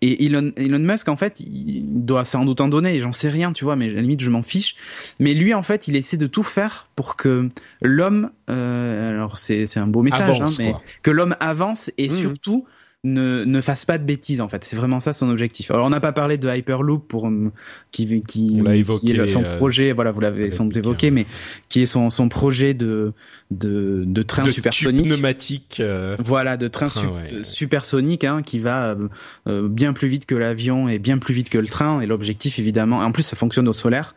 Et 0.01 0.25
Elon, 0.25 0.53
Elon 0.57 0.79
Musk, 0.79 1.09
en 1.11 1.17
fait, 1.17 1.39
il 1.41 1.83
doit 2.07 2.25
sans 2.25 2.47
doute 2.47 2.63
en 2.63 2.69
donner, 2.69 2.95
et 2.95 3.01
j'en 3.01 3.13
sais 3.13 3.29
rien, 3.29 3.53
tu 3.53 3.65
vois, 3.65 3.77
mais 3.77 3.91
à 3.91 3.93
la 3.93 4.01
limite, 4.01 4.21
je 4.23 4.31
m'en 4.31 4.41
fiche. 4.41 4.77
Mais 5.21 5.35
lui, 5.35 5.53
en 5.53 5.63
fait, 5.63 5.87
il 5.87 5.97
essaie 5.97 6.17
de 6.17 6.27
tout 6.27 6.45
faire 6.45 6.89
pour 6.97 7.17
que 7.17 7.49
l'homme, 7.83 8.31
euh, 8.49 9.11
alors 9.11 9.37
c'est 9.37 9.67
c'est 9.67 9.79
un 9.81 9.87
beau 9.87 10.01
message, 10.03 10.41
Avance, 10.41 10.59
hein, 10.61 10.63
mais 10.65 10.71
quoi. 10.71 10.83
que 11.03 11.11
l'homme 11.11 11.37
avance 11.41 11.91
et 11.99 12.09
surtout 12.09 12.65
ne, 13.07 13.45
ne 13.45 13.61
fasse 13.61 13.85
pas 13.85 13.97
de 13.99 14.05
bêtises 14.05 14.41
en 14.41 14.49
fait. 14.49 14.65
C'est 14.65 14.77
vraiment 14.77 15.01
ça 15.01 15.13
son 15.13 15.31
objectif. 15.31 15.71
Alors 15.71 15.87
on 15.87 15.91
n'a 15.91 16.01
pas 16.01 16.13
parlé 16.13 16.37
de 16.37 16.49
Hyperloop 16.49 17.07
pour 17.09 17.27
euh, 17.29 17.51
qui 17.93 18.23
qui, 18.27 18.59
On 18.61 18.65
qui 18.99 19.13
est 19.13 19.27
son 19.27 19.45
euh, 19.45 19.57
projet. 19.57 19.93
Voilà, 19.93 20.11
vous 20.11 20.21
l'avez 20.21 20.51
sans 20.51 20.65
doute 20.67 20.77
évoqué, 20.77 21.11
mais 21.11 21.25
qui 21.69 21.83
est 21.83 21.87
son 21.87 22.11
son 22.11 22.29
projet 22.29 22.75
de 22.75 23.13
de 23.51 24.05
de 24.07 24.23
train 24.23 24.45
de 24.45 24.51
supersonique. 24.51 25.05
pneumatique. 25.07 25.79
euh, 25.81 26.17
Voilà, 26.19 26.57
de 26.57 26.69
train, 26.69 26.89
Train, 26.89 27.01
sup- 27.03 27.11
ouais. 27.13 27.45
supersonique 27.45 28.25
hein, 28.25 28.43
qui 28.43 28.59
va 28.59 28.91
euh, 28.91 29.09
euh, 29.47 29.69
bien 29.69 29.93
plus 29.93 30.09
vite 30.09 30.27
que 30.27 30.35
l'avion 30.35 30.89
et 30.89 30.99
bien 30.99 31.19
plus 31.19 31.33
vite 31.35 31.49
que 31.49 31.59
le 31.59 31.69
train. 31.69 32.01
Et 32.01 32.07
l'objectif, 32.07 32.59
évidemment, 32.59 32.99
en 32.99 33.13
plus, 33.13 33.23
ça 33.23 33.37
fonctionne 33.37 33.69
au 33.69 33.73
solaire. 33.73 34.15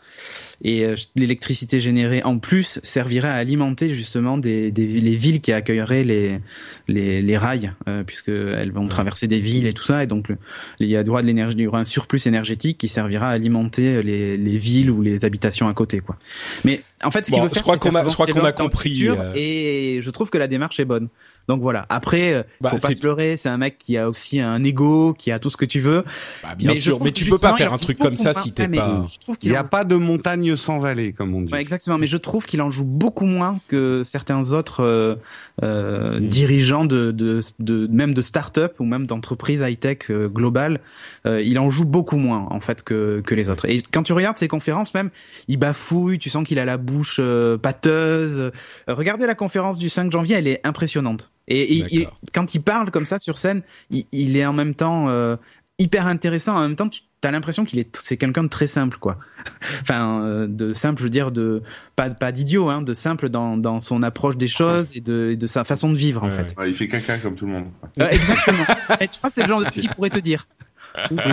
Et 0.61 0.83
euh, 0.85 0.95
l'électricité 1.15 1.79
générée 1.79 2.21
en 2.23 2.37
plus 2.37 2.79
servirait 2.83 3.29
à 3.29 3.35
alimenter 3.35 3.93
justement 3.95 4.37
des, 4.37 4.71
des 4.71 4.85
les 4.87 5.15
villes 5.15 5.39
qui 5.39 5.53
accueilleraient 5.53 6.03
les 6.03 6.39
les, 6.87 7.21
les 7.21 7.37
rails, 7.37 7.71
euh, 7.87 8.03
puisque 8.03 8.29
elles 8.29 8.71
vont 8.71 8.87
traverser 8.87 9.27
des 9.27 9.39
villes 9.39 9.67
et 9.67 9.73
tout 9.73 9.85
ça. 9.85 10.03
Et 10.03 10.07
donc 10.07 10.27
le- 10.29 10.37
il 10.79 10.87
y 10.87 10.97
a 10.97 11.03
droit 11.03 11.21
de 11.21 11.27
l'énergie, 11.27 11.55
il 11.57 11.63
y 11.63 11.67
aura 11.67 11.79
un 11.79 11.85
surplus 11.85 12.27
énergétique 12.27 12.77
qui 12.77 12.89
servira 12.89 13.29
à 13.29 13.31
alimenter 13.31 14.03
les, 14.03 14.35
les 14.37 14.57
villes 14.57 14.91
ou 14.91 15.01
les 15.01 15.23
habitations 15.23 15.67
à 15.69 15.73
côté, 15.73 15.99
quoi. 15.99 16.17
Mais 16.65 16.81
en 17.03 17.11
fait, 17.11 17.25
ce 17.25 17.31
qu'il 17.31 17.39
Bon, 17.39 17.43
veut 17.43 17.49
faire, 17.49 17.59
je 17.59 17.63
crois 17.63 17.77
qu'on 17.77 18.43
a 18.45 18.51
compris, 18.51 19.07
euh. 19.07 19.33
Et 19.35 19.99
je 20.01 20.09
trouve 20.09 20.29
que 20.29 20.37
la 20.37 20.47
démarche 20.47 20.79
est 20.81 20.85
bonne. 20.85 21.07
Donc 21.49 21.61
voilà. 21.61 21.85
Après, 21.89 22.31
euh, 22.31 22.43
Bah, 22.61 22.69
faut 22.69 22.77
pas 22.77 22.93
se 22.93 23.03
leurrer. 23.03 23.35
C'est 23.35 23.49
un 23.49 23.57
mec 23.57 23.77
qui 23.77 23.97
a 23.97 24.07
aussi 24.07 24.39
un 24.39 24.63
ego, 24.63 25.13
qui 25.17 25.31
a 25.31 25.39
tout 25.39 25.49
ce 25.49 25.57
que 25.57 25.65
tu 25.65 25.79
veux. 25.79 26.05
bah, 26.43 26.55
bien 26.55 26.71
mais 26.71 26.77
sûr, 26.77 27.03
mais 27.03 27.11
tu 27.11 27.29
peux 27.29 27.37
pas 27.39 27.55
faire 27.57 27.73
un 27.73 27.77
truc 27.77 27.97
comme 27.97 28.15
ça 28.15 28.33
si 28.33 28.53
t'es 28.53 28.67
mais 28.67 28.77
pas. 28.77 29.03
Je 29.11 29.17
trouve 29.19 29.35
Il 29.35 29.39
qu'il 29.39 29.51
n'y 29.51 29.57
a 29.57 29.63
pas 29.63 29.83
de 29.83 29.95
montagne 29.95 30.55
sans 30.55 30.79
vallée, 30.79 31.11
comme 31.11 31.33
on 31.35 31.41
dit. 31.41 31.51
Ouais, 31.51 31.59
exactement, 31.59 31.97
mais 31.97 32.07
je 32.07 32.17
trouve 32.17 32.45
qu'il 32.45 32.61
en 32.61 32.69
joue 32.69 32.85
beaucoup 32.85 33.25
moins 33.25 33.57
que 33.67 34.03
certains 34.05 34.53
autres 34.53 34.83
euh, 34.83 35.15
euh, 35.63 36.19
dirigeants 36.19 36.85
de, 36.85 37.11
de, 37.11 37.41
de 37.59 37.87
même 37.87 38.13
de 38.13 38.21
start-up 38.21 38.75
ou 38.79 38.85
même 38.85 39.05
d'entreprises 39.07 39.61
high-tech 39.61 39.97
euh, 40.11 40.27
globales. 40.29 40.79
Euh, 41.25 41.41
il 41.41 41.57
en 41.59 41.69
joue 41.69 41.85
beaucoup 41.85 42.17
moins 42.17 42.47
en 42.51 42.59
fait 42.59 42.83
que, 42.83 43.21
que 43.25 43.33
les 43.35 43.49
autres. 43.49 43.65
Et 43.67 43.81
quand 43.81 44.03
tu 44.03 44.13
regardes 44.13 44.37
ses 44.37 44.47
conférences, 44.47 44.93
même, 44.93 45.09
il 45.47 45.57
bafouille. 45.57 46.19
Tu 46.19 46.29
sens 46.29 46.45
qu'il 46.47 46.59
a 46.59 46.65
la 46.65 46.77
bouche 46.77 47.17
euh, 47.19 47.57
pâteuse. 47.57 48.39
Euh, 48.39 48.51
regardez 48.87 49.25
la 49.25 49.35
conférence 49.35 49.77
du 49.79 49.89
5 49.89 50.11
janvier, 50.11 50.35
elle 50.35 50.47
est 50.47 50.61
impressionnante. 50.63 51.31
Et, 51.49 52.07
quand 52.33 52.53
il 52.55 52.61
parle 52.61 52.91
comme 52.91 53.05
ça 53.05 53.19
sur 53.19 53.37
scène, 53.37 53.61
il, 53.89 54.05
il 54.11 54.37
est 54.37 54.45
en 54.45 54.53
même 54.53 54.75
temps 54.75 55.09
euh, 55.09 55.35
hyper 55.79 56.07
intéressant. 56.07 56.55
En 56.55 56.61
même 56.61 56.75
temps, 56.75 56.89
tu 56.89 57.01
as 57.23 57.31
l'impression 57.31 57.65
qu'il 57.65 57.79
est, 57.79 57.97
c'est 58.01 58.17
quelqu'un 58.17 58.43
de 58.43 58.49
très 58.49 58.67
simple, 58.67 58.97
quoi. 58.97 59.17
enfin, 59.81 60.21
euh, 60.23 60.47
de 60.47 60.73
simple, 60.73 60.99
je 60.99 61.03
veux 61.05 61.09
dire, 61.09 61.31
de 61.31 61.63
pas 61.95 62.09
pas 62.09 62.31
d'idiot, 62.31 62.69
hein, 62.69 62.81
de 62.81 62.93
simple 62.93 63.29
dans 63.29 63.57
dans 63.57 63.79
son 63.79 64.03
approche 64.03 64.37
des 64.37 64.47
choses 64.47 64.95
et 64.95 65.01
de, 65.01 65.31
et 65.33 65.37
de 65.37 65.47
sa 65.47 65.63
façon 65.63 65.89
de 65.89 65.97
vivre, 65.97 66.23
en 66.23 66.27
Ouais, 66.27 66.33
fait. 66.33 66.55
Ouais, 66.57 66.69
il 66.69 66.75
fait 66.75 66.87
caca 66.87 67.17
comme 67.17 67.35
tout 67.35 67.45
le 67.45 67.53
monde. 67.53 67.65
Euh, 67.99 68.07
exactement. 68.09 68.63
et 68.99 69.07
tu 69.07 69.19
vois, 69.19 69.29
c'est 69.29 69.41
le 69.41 69.47
genre 69.47 69.59
de 69.61 69.65
truc 69.65 69.81
qu'il 69.81 69.89
pourrait 69.89 70.09
te 70.09 70.19
dire. 70.19 70.47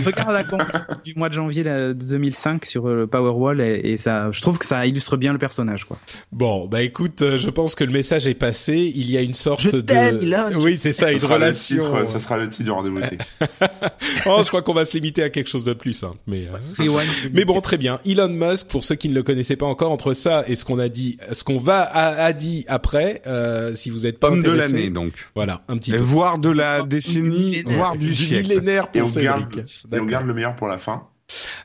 Regarde 0.04 0.32
la 0.32 0.44
conf 0.44 0.62
du 1.04 1.14
mois 1.14 1.28
de 1.28 1.34
janvier 1.34 1.62
là, 1.62 1.88
de 1.88 1.92
2005 1.92 2.64
sur 2.64 2.86
euh, 2.88 2.94
le 2.96 3.06
Powerwall 3.06 3.60
et, 3.60 3.80
et 3.84 3.96
ça, 3.98 4.30
je 4.32 4.40
trouve 4.40 4.58
que 4.58 4.66
ça 4.66 4.86
illustre 4.86 5.16
bien 5.16 5.32
le 5.32 5.38
personnage, 5.38 5.84
quoi. 5.84 5.98
Bon, 6.32 6.66
bah 6.66 6.82
écoute, 6.82 7.22
euh, 7.22 7.38
je 7.38 7.50
pense 7.50 7.74
que 7.74 7.84
le 7.84 7.92
message 7.92 8.26
est 8.26 8.34
passé. 8.34 8.92
Il 8.94 9.10
y 9.10 9.16
a 9.16 9.20
une 9.22 9.34
sorte 9.34 9.60
Je 9.62 9.70
de. 9.70 9.80
t'aime, 9.80 10.18
Elon. 10.22 10.58
Oui, 10.60 10.78
c'est 10.80 10.92
ça, 10.92 11.06
Ça 11.06 11.12
une 11.12 11.18
sera, 11.18 11.38
le 11.38 11.44
relation. 11.44 11.76
titre, 11.76 12.06
ça 12.06 12.20
sera 12.20 12.38
le 12.38 12.48
titre 12.48 12.64
du 12.64 12.70
rendez-vous 12.70 12.98
oh, 14.26 14.40
je 14.42 14.48
crois 14.48 14.62
qu'on 14.62 14.74
va 14.74 14.84
se 14.84 14.94
limiter 14.96 15.22
à 15.22 15.30
quelque 15.30 15.48
chose 15.48 15.64
de 15.64 15.72
plus 15.74 15.92
simple, 15.92 16.16
mais. 16.26 16.46
euh, 16.80 16.84
Et 16.84 17.30
Mais 17.32 17.44
bon, 17.44 17.60
très 17.60 17.76
bien. 17.76 18.00
Elon 18.06 18.28
Musk, 18.28 18.68
pour 18.68 18.84
ceux 18.84 18.94
qui 18.94 19.08
ne 19.08 19.14
le 19.14 19.22
connaissaient 19.22 19.56
pas 19.56 19.66
encore, 19.66 19.92
entre 19.92 20.12
ça 20.12 20.44
et 20.48 20.56
ce 20.56 20.64
qu'on 20.64 20.78
a 20.78 20.88
dit, 20.88 21.18
ce 21.32 21.44
qu'on 21.44 21.58
va 21.58 21.82
a, 21.82 22.24
a 22.24 22.32
dit 22.32 22.64
après, 22.68 23.22
euh, 23.26 23.74
si 23.74 23.90
vous 23.90 24.06
êtes 24.06 24.18
pas 24.18 24.28
Homme 24.30 24.42
de 24.42 24.50
l'année, 24.50 24.90
donc. 24.90 25.12
voilà, 25.34 25.62
un 25.68 25.76
petit 25.76 25.92
Et 25.92 25.96
peu 25.98 26.02
voire 26.02 26.38
de 26.38 26.50
la 26.50 26.82
décennie, 26.82 27.62
voire 27.66 27.96
du, 27.96 28.08
du 28.08 28.16
siècle. 28.16 28.48
millénaire 28.48 28.88
Et 28.94 28.98
pour 28.98 29.08
on, 29.08 29.10
Cédric. 29.12 29.24
garde, 29.24 29.55
et 29.58 30.00
on 30.00 30.04
garde 30.04 30.26
le 30.26 30.34
meilleur 30.34 30.56
pour 30.56 30.68
la 30.68 30.78
fin. 30.78 31.08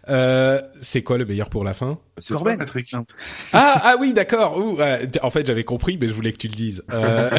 Euh, 0.10 0.62
c'est 0.82 1.04
quoi 1.04 1.18
le 1.18 1.26
meilleur 1.26 1.50
pour 1.50 1.64
la 1.64 1.74
fin? 1.74 2.00
C'est 2.22 2.34
Corben. 2.34 2.56
toi, 2.58 2.66
Patrick. 2.66 2.94
Non. 2.94 3.06
Ah 3.54 3.82
ah 3.84 3.96
oui 4.00 4.14
d'accord. 4.14 4.58
Ouh, 4.58 4.80
euh, 4.80 5.06
en 5.24 5.30
fait 5.32 5.46
j'avais 5.46 5.64
compris 5.64 5.98
mais 6.00 6.08
je 6.08 6.14
voulais 6.14 6.32
que 6.32 6.38
tu 6.38 6.48
le 6.48 6.54
dises. 6.56 6.84
Euh, 6.94 7.30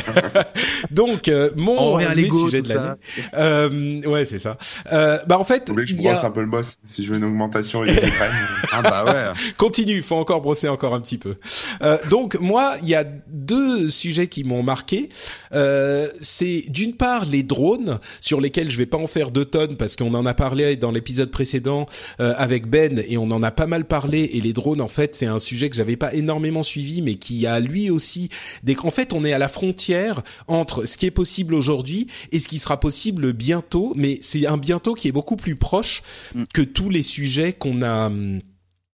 donc 0.90 1.28
euh, 1.28 1.50
On 1.56 1.60
mon 1.62 1.98
sujets 1.98 2.62
tout 2.62 2.68
de 2.68 2.74
l'année. 2.74 2.90
Euh, 3.34 4.02
ouais 4.02 4.24
c'est 4.24 4.38
ça. 4.38 4.58
Euh, 4.92 5.18
bah 5.26 5.38
en 5.38 5.44
fait 5.44 5.64
Vous 5.68 5.74
voulez 5.74 5.86
que 5.86 5.90
je 5.92 5.96
a- 5.98 6.12
brosse 6.12 6.24
un 6.24 6.30
peu 6.30 6.40
le 6.40 6.46
boss 6.48 6.76
si 6.86 7.04
je 7.04 7.10
veux 7.12 7.18
une 7.18 7.24
augmentation 7.24 7.84
et 7.84 7.94
des 7.94 8.00
Ah 8.72 8.82
bah 8.82 9.04
ouais. 9.04 9.52
Continue, 9.56 10.02
faut 10.02 10.16
encore 10.16 10.40
brosser 10.40 10.68
encore 10.68 10.94
un 10.94 11.00
petit 11.00 11.18
peu. 11.18 11.36
Euh, 11.82 11.96
donc 12.10 12.38
moi, 12.40 12.74
il 12.82 12.88
y 12.88 12.94
a 12.94 13.04
deux 13.28 13.90
sujets 13.90 14.26
qui 14.26 14.44
m'ont 14.44 14.62
marqué. 14.62 15.08
Euh, 15.54 16.08
c'est 16.20 16.64
d'une 16.68 16.94
part 16.94 17.24
les 17.24 17.42
drones 17.42 17.98
sur 18.20 18.40
lesquels 18.40 18.70
je 18.70 18.78
vais 18.78 18.86
pas 18.86 18.98
en 18.98 19.06
faire 19.06 19.30
deux 19.30 19.44
tonnes 19.44 19.76
parce 19.76 19.96
qu'on 19.96 20.14
en 20.14 20.26
a 20.26 20.34
parlé 20.34 20.76
dans 20.76 20.90
l'épisode 20.90 21.30
précédent 21.30 21.86
euh, 22.20 22.34
avec 22.36 22.66
Ben 22.66 23.02
et 23.06 23.18
on 23.18 23.30
en 23.30 23.42
a 23.42 23.50
pas 23.50 23.66
mal 23.66 23.84
parlé. 23.84 24.30
Et 24.32 24.40
les 24.40 24.52
drones, 24.52 24.71
en 24.80 24.88
fait, 24.88 25.14
c'est 25.16 25.26
un 25.26 25.38
sujet 25.38 25.68
que 25.68 25.76
j'avais 25.76 25.96
pas 25.96 26.14
énormément 26.14 26.62
suivi, 26.62 27.02
mais 27.02 27.16
qui 27.16 27.46
a 27.46 27.60
lui 27.60 27.90
aussi 27.90 28.28
des. 28.62 28.76
En 28.82 28.90
fait, 28.90 29.12
on 29.12 29.24
est 29.24 29.32
à 29.32 29.38
la 29.38 29.48
frontière 29.48 30.22
entre 30.48 30.86
ce 30.86 30.96
qui 30.96 31.06
est 31.06 31.10
possible 31.10 31.54
aujourd'hui 31.54 32.06
et 32.32 32.38
ce 32.38 32.48
qui 32.48 32.58
sera 32.58 32.78
possible 32.80 33.32
bientôt. 33.32 33.92
Mais 33.96 34.18
c'est 34.22 34.46
un 34.46 34.56
bientôt 34.56 34.94
qui 34.94 35.08
est 35.08 35.12
beaucoup 35.12 35.36
plus 35.36 35.56
proche 35.56 36.02
Mm. 36.34 36.44
que 36.54 36.62
tous 36.62 36.88
les 36.90 37.02
sujets 37.02 37.52
qu'on 37.52 37.82
a. 37.82 38.10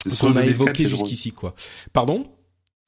C'est 0.07 0.19
qu'on 0.19 0.31
a 0.37 0.43
2004, 0.43 0.49
évoqué 0.51 0.83
les 0.85 0.89
drones. 0.89 1.01
jusqu'ici 1.01 1.33
quoi. 1.33 1.55
Pardon? 1.93 2.25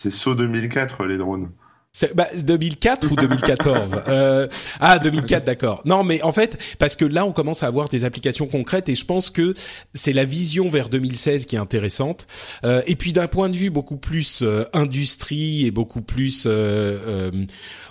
C'est 0.02 0.10
saut 0.10 0.34
2004, 0.34 1.04
les 1.04 1.18
drones. 1.18 1.50
C'est- 1.92 2.14
bah, 2.14 2.28
2004 2.40 3.10
ou 3.10 3.16
2014 3.16 4.02
euh, 4.08 4.46
Ah 4.78 5.00
2004 5.00 5.44
d'accord. 5.44 5.82
Non 5.84 6.04
mais 6.04 6.22
en 6.22 6.30
fait 6.30 6.56
parce 6.78 6.94
que 6.94 7.04
là 7.04 7.26
on 7.26 7.32
commence 7.32 7.64
à 7.64 7.66
avoir 7.66 7.88
des 7.88 8.04
applications 8.04 8.46
concrètes 8.46 8.88
et 8.88 8.94
je 8.94 9.04
pense 9.04 9.28
que 9.28 9.54
c'est 9.92 10.12
la 10.12 10.24
vision 10.24 10.68
vers 10.68 10.88
2016 10.88 11.46
qui 11.46 11.56
est 11.56 11.58
intéressante. 11.58 12.28
Euh, 12.64 12.80
et 12.86 12.94
puis 12.94 13.12
d'un 13.12 13.26
point 13.26 13.48
de 13.48 13.56
vue 13.56 13.70
beaucoup 13.70 13.96
plus 13.96 14.42
euh, 14.42 14.64
industrie 14.72 15.66
et 15.66 15.72
beaucoup 15.72 16.00
plus 16.00 16.44
euh, 16.46 16.50
euh, 16.50 17.30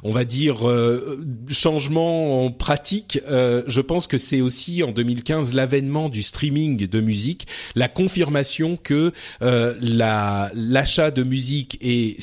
on 0.04 0.12
va 0.12 0.24
dire 0.24 0.70
euh, 0.70 1.20
changement 1.50 2.46
en 2.46 2.52
pratique, 2.52 3.20
euh, 3.30 3.64
je 3.68 3.82
pense 3.82 4.08
que 4.08 4.18
c'est 4.18 4.40
aussi 4.40 4.82
en 4.82 4.92
2015 4.94 5.54
l'avènement 5.54 6.08
du 6.08 6.24
streaming 6.24 6.88
de 6.88 7.02
musique, 7.02 7.48
la 7.76 7.90
confirmation 7.90 8.78
que 8.82 9.12
euh, 9.42 9.76
la 9.82 10.52
l'achat 10.54 11.12
de 11.12 11.24
musique 11.24 11.78
est 11.82 12.16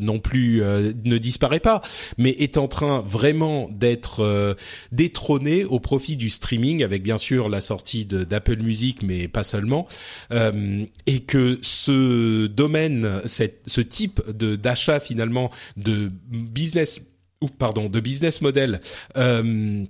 non 0.00 0.18
plus 0.18 0.62
euh, 0.62 0.92
ne 1.04 1.18
disparaît 1.18 1.60
pas, 1.60 1.82
mais 2.18 2.30
est 2.30 2.56
en 2.56 2.68
train 2.68 3.00
vraiment 3.00 3.68
d'être 3.70 4.20
euh, 4.20 4.54
détrôné 4.90 5.64
au 5.64 5.80
profit 5.80 6.16
du 6.16 6.30
streaming, 6.30 6.82
avec 6.82 7.02
bien 7.02 7.18
sûr 7.18 7.48
la 7.48 7.60
sortie 7.60 8.04
d'Apple 8.04 8.62
Music, 8.62 9.02
mais 9.02 9.28
pas 9.28 9.44
seulement, 9.44 9.86
euh, 10.32 10.84
et 11.06 11.20
que 11.20 11.58
ce 11.62 12.46
domaine, 12.46 13.20
cette, 13.26 13.62
ce 13.66 13.80
type 13.80 14.20
de 14.30 14.56
d'achat 14.56 15.00
finalement 15.00 15.50
de 15.76 16.10
business 16.30 17.00
ou 17.42 17.48
pardon, 17.48 17.88
de 17.88 18.00
business 18.00 18.40
model 18.40 18.80
euh, 19.16 19.84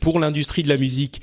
pour 0.00 0.18
l'industrie 0.18 0.62
de 0.62 0.68
la 0.68 0.78
musique 0.78 1.20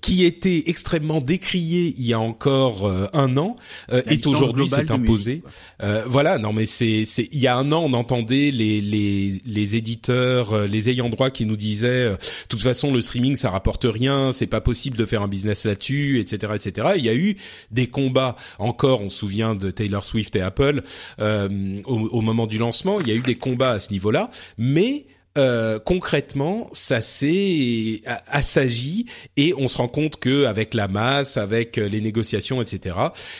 qui 0.00 0.24
était 0.24 0.64
extrêmement 0.66 1.20
décrié 1.20 1.94
il 1.98 2.06
y 2.06 2.12
a 2.12 2.20
encore 2.20 2.86
euh, 2.86 3.06
un 3.12 3.36
an 3.36 3.56
euh, 3.92 4.02
est 4.06 4.26
aujourd'hui 4.26 4.68
s'est 4.68 4.90
imposé. 4.90 5.42
Euh, 5.82 6.04
voilà, 6.06 6.38
non 6.38 6.52
mais 6.52 6.64
c'est 6.64 7.04
c'est 7.04 7.28
il 7.32 7.40
y 7.40 7.46
a 7.46 7.56
un 7.56 7.72
an 7.72 7.82
on 7.84 7.92
entendait 7.92 8.50
les 8.50 8.80
les 8.80 9.40
les 9.44 9.76
éditeurs, 9.76 10.52
euh, 10.52 10.66
les 10.66 10.90
ayants 10.90 11.08
droit 11.08 11.30
qui 11.30 11.46
nous 11.46 11.56
disaient 11.56 11.88
euh, 11.88 12.12
de 12.12 12.48
toute 12.48 12.62
façon 12.62 12.92
le 12.92 13.02
streaming 13.02 13.36
ça 13.36 13.50
rapporte 13.50 13.84
rien, 13.84 14.32
c'est 14.32 14.46
pas 14.46 14.60
possible 14.60 14.96
de 14.96 15.04
faire 15.04 15.22
un 15.22 15.28
business 15.28 15.64
là-dessus, 15.64 16.20
etc. 16.20 16.52
etc. 16.54 16.88
Il 16.96 17.04
y 17.04 17.08
a 17.08 17.14
eu 17.14 17.36
des 17.70 17.88
combats 17.88 18.36
encore, 18.58 19.02
on 19.02 19.08
se 19.08 19.18
souvient 19.18 19.54
de 19.54 19.70
Taylor 19.70 20.04
Swift 20.04 20.34
et 20.36 20.40
Apple 20.40 20.82
euh, 21.20 21.80
au, 21.84 21.98
au 21.98 22.20
moment 22.20 22.46
du 22.46 22.58
lancement, 22.58 23.00
il 23.00 23.08
y 23.08 23.12
a 23.12 23.14
eu 23.14 23.20
des 23.20 23.34
combats 23.34 23.72
à 23.72 23.78
ce 23.78 23.92
niveau-là, 23.92 24.30
mais 24.58 25.06
euh, 25.38 25.78
concrètement, 25.78 26.68
ça 26.72 27.00
s'est 27.00 28.02
a- 28.06 28.22
assagi 28.36 29.06
et 29.36 29.54
on 29.56 29.68
se 29.68 29.76
rend 29.78 29.88
compte 29.88 30.16
que 30.18 30.44
avec 30.44 30.74
la 30.74 30.88
masse, 30.88 31.36
avec 31.36 31.78
euh, 31.78 31.88
les 31.88 32.00
négociations, 32.00 32.60
etc. 32.60 32.96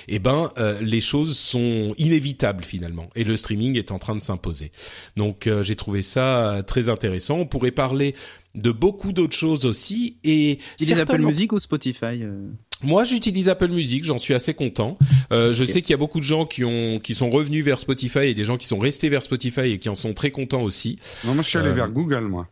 Eh 0.09 0.19
ben, 0.19 0.51
euh, 0.59 0.79
les 0.81 1.01
choses 1.01 1.37
sont 1.37 1.95
inévitables 1.99 2.65
finalement 2.65 3.11
et 3.17 3.25
le 3.25 3.37
streaming 3.37 3.77
est 3.77 3.91
en 3.91 3.99
train 3.99 4.15
de 4.15 4.21
s'imposer. 4.21 4.71
Donc, 5.17 5.47
euh, 5.47 5.63
j'ai 5.63 5.77
trouvé 5.77 6.03
ça 6.03 6.53
euh, 6.59 6.63
très 6.63 6.89
intéressant. 6.89 7.39
On 7.39 7.47
pourrait 7.47 7.71
parler 7.73 8.15
de 8.55 8.71
beaucoup 8.71 9.13
d'autres 9.13 9.37
choses 9.37 9.67
aussi 9.67 10.17
et 10.25 10.59
Il 10.79 10.89
est 10.91 10.93
Apple 10.93 10.97
certainement- 11.07 11.29
Music 11.31 11.53
ou 11.53 11.59
Spotify 11.59 12.23
euh? 12.23 12.49
Moi, 12.83 13.05
j'utilise 13.05 13.49
Apple 13.49 13.69
Music, 13.69 14.05
j'en 14.05 14.19
suis 14.19 14.35
assez 14.35 14.55
content. 14.55 14.99
Euh, 15.33 15.53
je 15.53 15.65
sais 15.65 15.83
qu'il 15.83 15.91
y 15.91 15.95
a 15.95 15.99
beaucoup 15.99 16.19
de 16.21 16.25
gens 16.25 16.47
qui 16.47 16.65
ont 16.65 16.99
qui 16.99 17.15
sont 17.15 17.31
revenus 17.31 17.65
vers 17.65 17.79
Spotify 17.79 18.21
et 18.21 18.35
des 18.35 18.45
gens 18.45 18.57
qui 18.57 18.67
sont 18.67 18.79
restés 18.79 19.09
vers 19.09 19.23
Spotify 19.23 19.73
et 19.73 19.79
qui 19.79 19.89
en 19.89 19.95
sont 19.95 20.15
très 20.15 20.31
contents 20.31 20.63
aussi. 20.63 20.99
Non, 21.25 21.35
moi 21.35 21.43
je 21.43 21.49
suis 21.49 21.59
allé 21.59 21.69
Euh, 21.69 21.75
vers 21.75 21.91
Google, 21.91 22.23
moi. 22.29 22.49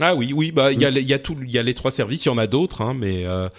Ah 0.00 0.14
oui, 0.14 0.32
oui, 0.34 0.52
bah 0.52 0.72
il 0.72 0.80
y 0.80 0.86
a 0.86 0.90
y 0.90 1.22
tout, 1.22 1.36
il 1.42 1.52
y 1.52 1.58
a 1.58 1.62
les 1.62 1.74
trois 1.74 1.90
services, 1.90 2.24
il 2.24 2.28
y 2.28 2.32
en 2.32 2.38
a 2.38 2.46
d'autres, 2.46 2.80
hein, 2.80 2.94
mais 2.94 3.26
euh, 3.26 3.50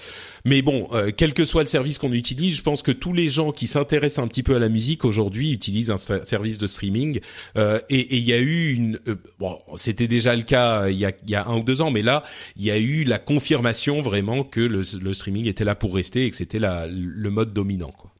mais 0.45 0.63
bon, 0.63 0.87
euh, 0.91 1.11
quel 1.15 1.31
que 1.35 1.45
soit 1.45 1.61
le 1.61 1.69
service 1.69 1.99
qu'on 1.99 2.11
utilise, 2.11 2.57
je 2.57 2.63
pense 2.63 2.81
que 2.81 2.91
tous 2.91 3.13
les 3.13 3.29
gens 3.29 3.51
qui 3.51 3.67
s'intéressent 3.67 4.25
un 4.25 4.27
petit 4.27 4.41
peu 4.41 4.55
à 4.55 4.59
la 4.59 4.67
musique 4.67 5.05
aujourd'hui 5.05 5.51
utilisent 5.51 5.91
un 5.91 5.97
service 5.97 6.57
de 6.57 6.65
streaming. 6.65 7.19
Euh, 7.55 7.79
et 7.89 7.99
et 8.15 8.17
il 8.17 8.23
y 8.23 8.33
a 8.33 8.39
eu 8.39 8.73
une, 8.73 8.99
euh, 9.07 9.15
bon, 9.37 9.59
c'était 9.75 10.07
déjà 10.07 10.35
le 10.35 10.41
cas 10.41 10.85
euh, 10.85 10.91
il 10.91 10.97
y 10.97 11.05
a 11.05 11.11
y 11.27 11.35
a 11.35 11.45
un 11.45 11.57
ou 11.57 11.63
deux 11.63 11.83
ans, 11.83 11.91
mais 11.91 12.01
là 12.01 12.23
il 12.55 12.63
y 12.63 12.71
a 12.71 12.79
eu 12.79 13.03
la 13.03 13.19
confirmation 13.19 14.01
vraiment 14.01 14.43
que 14.43 14.59
le, 14.59 14.81
le 14.99 15.13
streaming 15.13 15.47
était 15.47 15.65
là 15.65 15.75
pour 15.75 15.93
rester 15.93 16.25
et 16.25 16.31
que 16.31 16.35
c'était 16.35 16.59
la 16.59 16.87
le 16.87 17.29
mode 17.29 17.53
dominant, 17.53 17.91
quoi. 17.91 18.11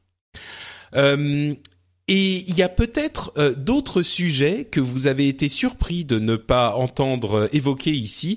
Euh, 0.94 1.54
et 2.06 2.44
il 2.48 2.54
y 2.54 2.62
a 2.62 2.68
peut-être 2.68 3.32
euh, 3.38 3.54
d'autres 3.54 4.02
sujets 4.02 4.66
que 4.66 4.80
vous 4.80 5.06
avez 5.06 5.26
été 5.26 5.48
surpris 5.48 6.04
de 6.04 6.18
ne 6.18 6.36
pas 6.36 6.74
entendre 6.74 7.34
euh, 7.34 7.48
évoquer 7.52 7.92
ici. 7.92 8.36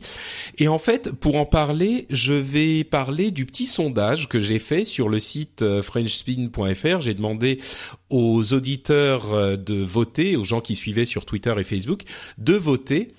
Et 0.58 0.70
en 0.70 0.78
fait, 0.78 1.12
pour 1.12 1.36
en 1.36 1.46
parler, 1.46 2.06
je 2.10 2.34
vais 2.34 2.86
parler 2.86 3.30
du 3.30 3.46
petit 3.46 3.66
sondage 3.66 4.30
que 4.30 4.40
j'ai 4.40 4.60
fait 4.60 4.86
sur 4.86 5.10
le 5.10 5.20
site 5.20 5.64
euh, 5.64 5.82
frenchspin.fr. 5.82 7.02
J'ai 7.02 7.14
demandé 7.14 7.60
aux 8.10 8.54
auditeurs 8.54 9.58
de 9.58 9.84
voter, 9.84 10.38
aux 10.38 10.46
gens 10.46 10.62
qui 10.62 10.76
suivaient 10.76 11.04
sur 11.04 11.26
Twitter 11.26 11.54
et 11.58 11.66
Facebook, 11.66 12.04
de 12.38 12.54
voter. 12.54 13.12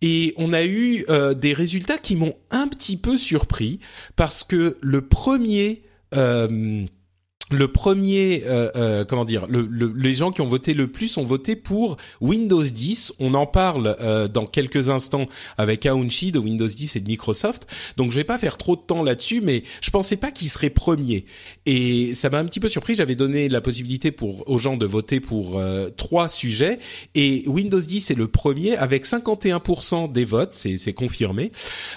Et 0.00 0.32
on 0.38 0.54
a 0.54 0.64
eu 0.64 1.04
des 1.36 1.52
résultats 1.52 1.98
qui 1.98 2.16
m'ont 2.16 2.34
un 2.50 2.68
petit 2.68 2.96
peu 2.96 3.18
surpris 3.18 3.80
parce 4.16 4.44
que 4.44 4.78
le 4.80 5.02
premier 5.02 5.82
le 7.50 7.68
premier, 7.68 8.44
euh, 8.46 8.70
euh, 8.76 9.04
comment 9.04 9.24
dire, 9.24 9.46
le, 9.48 9.66
le- 9.70 9.92
les 9.96 10.14
gens 10.14 10.30
qui 10.30 10.40
ont 10.40 10.46
voté 10.46 10.74
le 10.74 10.86
plus 10.88 11.16
ont 11.16 11.24
voté 11.24 11.56
pour 11.56 11.96
Windows 12.20 12.62
10. 12.62 13.12
On 13.18 13.34
en 13.34 13.46
parle 13.46 13.96
euh, 14.00 14.28
dans 14.28 14.46
quelques 14.46 14.88
instants 14.88 15.26
avec 15.58 15.84
Aounchi 15.86 16.32
de 16.32 16.38
Windows 16.38 16.66
10 16.66 16.96
et 16.96 17.00
de 17.00 17.08
Microsoft. 17.08 17.66
Donc 17.96 18.10
je 18.12 18.16
vais 18.16 18.24
pas 18.24 18.38
faire 18.38 18.56
trop 18.56 18.76
de 18.76 18.80
temps 18.82 19.02
là-dessus, 19.02 19.40
mais 19.40 19.62
je 19.82 19.90
pensais 19.90 20.16
pas 20.16 20.30
qu'il 20.30 20.48
serait 20.48 20.70
premier. 20.70 21.24
Et 21.66 22.14
ça 22.14 22.30
m'a 22.30 22.38
un 22.38 22.44
petit 22.44 22.60
peu 22.60 22.68
surpris. 22.68 22.94
J'avais 22.94 23.16
donné 23.16 23.48
la 23.48 23.60
possibilité 23.60 24.10
pour 24.12 24.48
aux 24.48 24.58
gens 24.58 24.76
de 24.76 24.86
voter 24.86 25.20
pour 25.20 25.58
euh, 25.58 25.90
trois 25.90 26.28
sujets 26.28 26.78
et 27.14 27.44
Windows 27.46 27.80
10 27.80 28.10
est 28.10 28.14
le 28.14 28.28
premier 28.28 28.76
avec 28.76 29.04
51% 29.06 30.12
des 30.12 30.24
votes, 30.24 30.54
c'est 30.54 30.92
confirmé. 30.92 31.50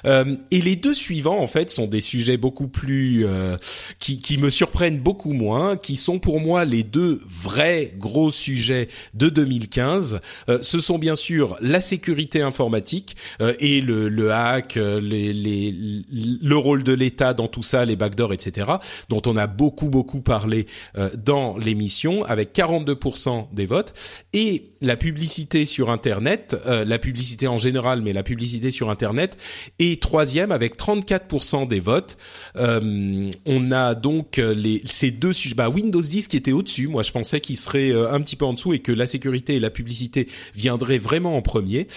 Euh, 0.06 0.36
et 0.51 0.62
les 0.62 0.76
deux 0.76 0.93
suivants 0.93 1.39
en 1.39 1.47
fait 1.47 1.70
sont 1.70 1.88
des 1.88 2.01
sujets 2.01 2.38
beaucoup 2.38 2.68
plus 2.68 3.26
euh, 3.26 3.58
qui, 3.99 4.20
qui 4.20 4.38
me 4.38 4.49
surprennent 4.49 4.99
beaucoup 4.99 5.34
moins, 5.34 5.43
qui 5.82 5.96
sont 5.96 6.20
pour 6.20 6.39
moi 6.39 6.66
les 6.66 6.84
deux 6.84 7.20
vrais 7.28 7.94
gros 7.98 8.32
sujets 8.32 8.88
de 9.14 9.30
2015. 9.30 10.20
Euh, 10.50 10.60
ce 10.62 10.80
sont 10.80 10.98
bien 10.98 11.16
sûr 11.16 11.58
la 11.62 11.82
sécurité 11.82 12.41
informatique 12.41 13.16
euh, 13.41 13.54
et 13.60 13.82
le, 13.82 14.32
hack, 14.32 14.78
euh, 14.78 15.00
le 15.02 16.56
rôle 16.56 16.84
de 16.84 16.94
l'État 16.94 17.34
dans 17.34 17.48
tout 17.48 17.64
ça, 17.64 17.86
les 17.86 17.96
backdoors, 17.96 18.34
etc., 18.34 18.68
dont 19.10 19.22
on 19.26 19.38
a 19.38 19.48
beaucoup 19.48 19.89
beaucoup 19.89 20.22
parlé 20.22 20.66
euh, 20.98 21.10
dans 21.18 21.58
l'émission, 21.58 22.24
avec 22.26 22.54
42% 22.56 23.48
des 23.54 23.66
votes, 23.66 23.94
et 24.34 24.72
la 24.84 24.98
publicité 24.98 25.66
sur 25.66 25.90
Internet, 25.90 26.56
euh, 26.66 26.86
la 26.86 27.00
publicité 27.00 27.48
en 27.48 27.58
général, 27.58 28.02
mais 28.02 28.14
la 28.14 28.22
publicité 28.22 28.70
sur 28.70 28.90
Internet 28.90 29.38
est 29.80 30.02
troisième 30.02 30.52
avec 30.52 30.78
34% 30.78 31.68
des 31.68 31.80
votes. 31.80 32.18
Euh, 32.58 33.32
on 33.46 33.72
a 33.72 33.96
donc 33.96 34.38
euh, 34.38 34.54
les, 34.54 34.82
ces 34.86 35.12
deux 35.12 35.34
sujets. 35.34 35.56
Bah, 35.56 35.70
Windows 35.70 36.02
10 36.02 36.28
qui 36.28 36.38
était 36.38 36.52
au-dessus. 36.52 36.88
Moi, 36.88 37.02
je 37.02 37.12
pensais 37.12 37.40
qu'il 37.40 37.58
serait 37.58 37.92
un 37.94 38.20
petit 38.22 38.36
peu 38.36 38.46
en 38.46 38.54
dessous 38.54 38.74
et 38.74 38.80
que 38.80 38.92
la 38.92 39.08
sécurité 39.08 39.56
et 39.56 39.60
la 39.60 39.70
publicité 39.70 40.28
viendraient 40.54 40.98
vraiment 40.98 41.38
en 41.38 41.42
premier. 41.42 41.88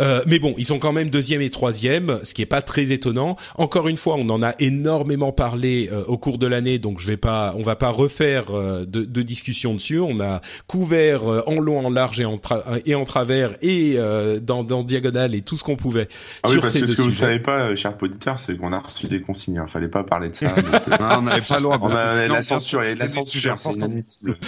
Euh, 0.00 0.22
mais 0.26 0.38
bon, 0.38 0.54
ils 0.58 0.64
sont 0.64 0.78
quand 0.78 0.92
même 0.92 1.10
deuxième 1.10 1.40
et 1.42 1.50
troisième, 1.50 2.20
ce 2.22 2.34
qui 2.34 2.42
est 2.42 2.46
pas 2.46 2.62
très 2.62 2.92
étonnant. 2.92 3.36
Encore 3.56 3.88
une 3.88 3.96
fois, 3.96 4.14
on 4.18 4.28
en 4.30 4.42
a 4.42 4.54
énormément 4.58 5.32
parlé 5.32 5.88
euh, 5.92 6.04
au 6.06 6.18
cours 6.18 6.38
de 6.38 6.46
l'année, 6.46 6.78
donc 6.78 7.00
je 7.00 7.06
vais 7.06 7.16
pas, 7.16 7.54
on 7.58 7.62
va 7.62 7.76
pas 7.76 7.90
refaire 7.90 8.46
euh, 8.54 8.84
de, 8.86 9.04
de 9.04 9.22
discussion 9.22 9.74
dessus. 9.74 9.98
On 10.00 10.20
a 10.20 10.40
couvert 10.66 11.26
euh, 11.30 11.42
en 11.46 11.60
long, 11.60 11.84
en 11.86 11.90
large 11.90 12.20
et 12.20 12.24
en, 12.24 12.36
tra- 12.36 12.80
et 12.86 12.94
en 12.94 13.04
travers 13.04 13.56
et 13.62 13.94
euh, 13.96 14.40
dans, 14.40 14.64
dans 14.64 14.82
diagonale 14.82 15.34
et 15.34 15.42
tout 15.42 15.56
ce 15.56 15.64
qu'on 15.64 15.76
pouvait 15.76 16.08
Ah 16.42 16.48
oui, 16.48 16.52
sur 16.52 16.60
parce 16.62 16.72
ces 16.72 16.80
que 16.80 16.86
deux 16.86 16.92
ce 16.92 16.96
que 16.98 17.02
vous 17.02 17.10
savez 17.10 17.38
pas, 17.40 17.60
euh, 17.62 17.76
cher 17.76 17.94
auditeur, 18.00 18.38
c'est 18.38 18.56
qu'on 18.56 18.72
a 18.72 18.78
reçu 18.78 19.06
des 19.08 19.20
consignes. 19.20 19.58
hein. 19.58 19.66
Fallait 19.66 19.88
pas 19.88 20.04
parler 20.04 20.28
de 20.30 20.36
ça. 20.36 20.46
donc, 20.56 20.64
Non, 21.00 21.08
on 21.18 21.22
n'avait 21.22 21.40
pas 21.40 21.56
le 21.56 21.62
droit. 21.62 21.78
on 21.82 21.90
a, 21.90 22.28
la 22.28 22.42
censure, 22.42 22.84
il 22.84 22.88
y 22.88 22.90
a 22.92 22.94
de 22.94 23.00
la 23.00 23.08
censure, 23.08 23.58
c'est 23.58 23.72
inadmissible. 23.72 24.38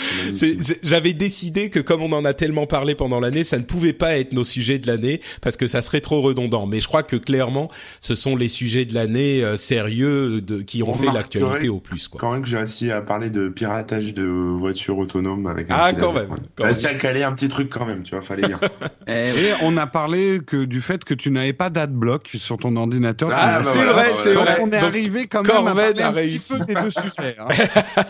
J'avais 0.83 1.13
décidé 1.13 1.71
que 1.71 1.81
comme 1.81 2.03
on 2.03 2.13
en 2.13 2.25
a 2.25 2.35
tellement 2.35 2.67
parlé 2.67 2.95
pendant 2.95 3.21
l'année, 3.21 3.45
ça 3.45 3.59
ne 3.59 3.65
pouvait 3.65 3.93
pas 3.93 4.19
être 4.19 4.33
nos 4.33 4.45
sujets 4.45 4.79
de 4.79 4.87
l'année 4.87 5.21
parce 5.41 5.57
que 5.57 5.67
ça 5.67 5.83
serait 5.83 6.01
trop 6.01 6.21
redondant. 6.23 6.67
Mais 6.67 6.81
je 6.81 6.87
crois 6.89 7.03
que 7.03 7.17
clairement, 7.17 7.69
ce 8.01 8.15
sont 8.15 8.37
les 8.37 8.49
sujets 8.49 8.85
de 8.85 8.95
l'année 8.95 9.43
euh, 9.45 9.57
sérieux 9.57 10.41
de, 10.41 10.63
qui 10.63 10.83
ont 10.83 10.95
fait 10.95 11.11
l'actualité 11.13 11.69
au 11.69 11.81
plus. 11.81 12.09
Quoi. 12.09 12.21
Quand 12.21 12.33
même 12.33 12.43
que 12.43 12.49
j'ai 12.49 12.57
réussi 12.59 12.91
à 12.91 13.01
parler 13.01 13.31
de 13.31 13.49
piratage 13.49 14.15
de 14.15 14.25
voitures 14.25 14.99
autonomes 14.99 15.47
avec 15.47 15.71
un 15.71 15.75
Ah, 15.79 15.93
petit 15.93 16.01
quand 16.01 16.13
laser. 16.13 16.29
même, 16.31 16.39
J'ai 16.59 16.65
réussi 16.65 16.87
à 16.87 16.95
caler 16.95 17.23
un 17.23 17.33
petit 17.33 17.49
truc 17.49 17.69
quand 17.71 17.87
même, 17.87 18.03
tu 18.03 18.15
vois, 18.15 18.23
fallait 18.25 18.47
bien. 18.47 18.61
Eh, 19.07 19.25
Et 19.29 19.53
on 19.63 19.77
a 19.77 19.87
parlé 19.87 20.41
que 20.47 20.65
du 20.65 20.81
fait 20.83 21.03
que 21.05 21.15
tu 21.15 21.31
n'avais 21.31 21.53
pas 21.53 21.69
d'adblock 21.71 22.29
sur 22.35 22.59
ton 22.59 22.77
ordinateur. 22.77 23.31
Ah, 23.33 23.59
bah 23.61 23.65
c'est 23.65 23.77
voilà, 23.79 23.93
vrai, 23.93 24.11
bah 24.11 24.17
c'est 24.23 24.35
vrai. 24.35 24.57
on 24.61 24.67
est 24.69 24.71
Donc, 24.71 24.83
arrivé 24.83 25.27
quand 25.27 25.43
même 25.43 25.51
à 25.67 25.75
parler 25.75 26.01
a 26.03 26.09
un 26.09 26.13
petit 26.13 26.21
réussi. 26.21 26.59
peu 26.59 26.65
des 26.67 26.75
deux 26.75 26.91
sujets. 26.91 27.37
hein. 27.39 27.49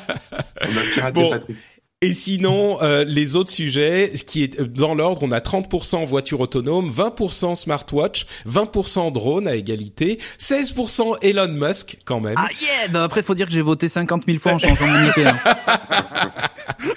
On 0.62 0.76
a 0.76 0.80
piraté 0.94 1.20
Bon. 1.22 1.30
Patrick. 1.30 1.56
Et 2.02 2.14
sinon, 2.14 2.78
euh, 2.80 3.04
les 3.04 3.36
autres 3.36 3.50
sujets, 3.50 4.12
ce 4.16 4.22
qui 4.22 4.42
est 4.42 4.58
euh, 4.58 4.64
dans 4.66 4.94
l'ordre, 4.94 5.22
on 5.22 5.30
a 5.32 5.40
30% 5.40 6.06
voiture 6.06 6.40
autonome, 6.40 6.90
20% 6.90 7.56
smartwatch, 7.56 8.24
20% 8.48 9.12
drone 9.12 9.46
à 9.46 9.54
égalité, 9.54 10.18
16% 10.38 11.18
Elon 11.20 11.48
Musk 11.48 11.98
quand 12.06 12.20
même. 12.20 12.36
Ah 12.38 12.48
yeah 12.58 12.88
bah 12.88 13.04
Après, 13.04 13.22
faut 13.22 13.34
dire 13.34 13.44
que 13.44 13.52
j'ai 13.52 13.60
voté 13.60 13.90
50 13.90 14.22
000 14.26 14.38
fois 14.38 14.52
en 14.52 14.58
changeant 14.58 14.86
mon 14.86 15.08
IP. 15.10 15.18
hein. 15.26 15.36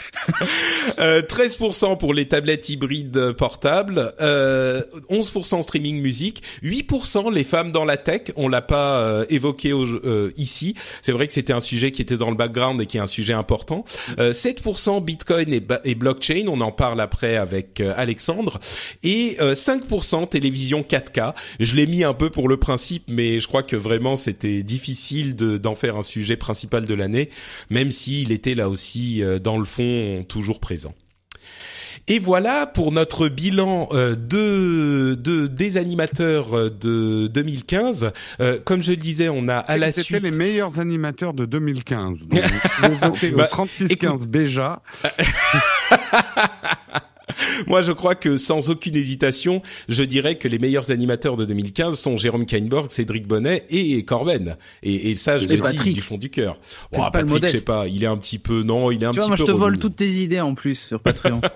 Euh, 0.99 1.22
13% 1.22 1.97
pour 1.97 2.14
les 2.14 2.28
tablettes 2.28 2.70
hybrides 2.70 3.32
portables, 3.34 4.14
euh, 4.22 4.82
11% 5.09 5.61
streaming 5.64 6.01
musique, 6.01 6.43
8% 6.64 7.34
les 7.34 7.43
femmes 7.43 7.72
dans 7.72 7.86
la 7.86 7.97
tech. 7.97 8.22
On 8.36 8.47
l'a 8.47 8.61
pas 8.61 8.99
euh, 9.01 9.26
évoqué 9.30 9.72
euh, 9.72 10.32
ici. 10.38 10.76
C'est 11.01 11.11
vrai 11.11 11.28
que 11.28 11.34
c'était 11.34 11.53
un 11.53 11.59
sujet 11.59 11.91
qui 11.91 12.01
était 12.01 12.18
dans 12.18 12.30
le 12.30 12.36
background 12.36 12.80
et 12.82 12.86
qui 12.86 12.97
est 12.97 13.01
un 13.01 13.07
sujet 13.07 13.34
important. 13.34 13.86
Euh, 14.20 14.34
7% 14.34 15.03
Bitcoin 15.03 15.53
et, 15.53 15.95
blockchain. 15.95 16.45
On 16.47 16.61
en 16.61 16.72
parle 16.72 17.01
après 17.01 17.36
avec 17.38 17.80
euh, 17.80 17.93
Alexandre. 17.95 18.59
Et 19.03 19.38
euh, 19.41 19.53
5% 19.53 20.30
télévision 20.30 20.82
4K. 20.82 21.34
Je 21.59 21.76
l'ai 21.76 21.88
mis 21.88 22.03
un 22.03 22.14
peu 22.14 22.30
pour 22.30 22.47
le 22.49 22.57
principe, 22.57 23.05
mais 23.07 23.39
je 23.39 23.47
crois 23.47 23.64
que 23.64 23.76
vraiment 23.76 24.16
c'était 24.16 24.64
difficile 24.64 25.36
de- 25.36 25.57
d'en 25.57 25.76
faire 25.76 25.97
un 25.97 26.01
sujet 26.03 26.38
principal 26.38 26.86
de 26.86 26.93
l'année, 26.93 27.30
même 27.70 27.91
s'il 27.91 28.32
était 28.32 28.55
là 28.55 28.70
aussi 28.70 29.24
euh, 29.24 29.39
dans 29.54 29.60
le 29.60 29.66
fond 29.66 30.26
toujours 30.28 30.60
présent. 30.60 30.95
Et 32.08 32.18
voilà 32.20 32.66
pour 32.66 32.91
notre 32.91 33.30
bilan 33.30 33.88
euh, 33.93 34.16
de, 34.16 35.14
de 35.16 35.47
des 35.47 35.78
animateurs 35.78 36.58
euh, 36.58 36.70
de 36.70 37.28
2015. 37.28 38.12
Euh, 38.41 38.60
comme 38.66 38.82
je 38.84 38.91
le 38.91 38.97
disais, 38.97 39.30
on 39.30 39.47
a 39.47 39.56
à 39.58 39.78
la 39.78 39.91
C'était 39.91 40.04
suite. 40.06 40.24
les 40.24 40.32
meilleurs 40.32 40.80
animateurs 40.80 41.34
de 41.34 41.45
2015. 41.45 42.28
Donc, 42.28 42.41
vous 42.82 42.97
voter 42.97 43.30
Bah, 43.32 43.43
au 43.45 43.47
3615 43.47 44.28
Béja. 44.28 44.82
moi, 47.68 47.82
je 47.82 47.92
crois 47.92 48.16
que 48.16 48.38
sans 48.38 48.70
aucune 48.70 48.96
hésitation, 48.96 49.62
je 49.90 50.04
dirais 50.04 50.38
que 50.38 50.48
les 50.48 50.60
meilleurs 50.60 50.92
animateurs 50.92 51.38
de 51.38 51.46
2015 51.46 51.98
sont 52.00 52.18
Jérôme 52.18 52.46
Kainborg, 52.46 52.92
Cédric 52.92 53.28
Bonnet 53.28 53.66
et 53.70 54.04
Corben. 54.04 54.56
Et, 54.84 55.12
et 55.12 55.16
ça, 55.16 55.38
je 55.38 55.48
le 55.48 55.74
dis 55.84 55.94
du 55.94 56.02
fond 56.02 56.18
du 56.18 56.30
cœur. 56.30 56.58
Oh, 56.92 57.02
Patrick, 57.12 57.46
je 57.46 57.58
sais 57.58 57.64
pas, 57.66 57.88
il 57.88 58.04
est 58.04 58.08
un 58.08 58.18
petit 58.18 58.40
peu, 58.40 58.64
non, 58.64 58.92
il 58.92 59.02
est 59.04 59.06
un 59.06 59.12
tu 59.12 59.20
petit 59.20 59.20
vois, 59.20 59.24
peu. 59.26 59.28
moi, 59.30 59.36
je 59.38 59.44
te 59.44 59.52
relou. 59.52 59.60
vole 59.60 59.80
toutes 59.80 59.96
tes 59.96 60.10
idées 60.10 60.42
en 60.42 60.56
plus 60.56 60.76
sur 60.76 61.00
Patreon. 61.00 61.42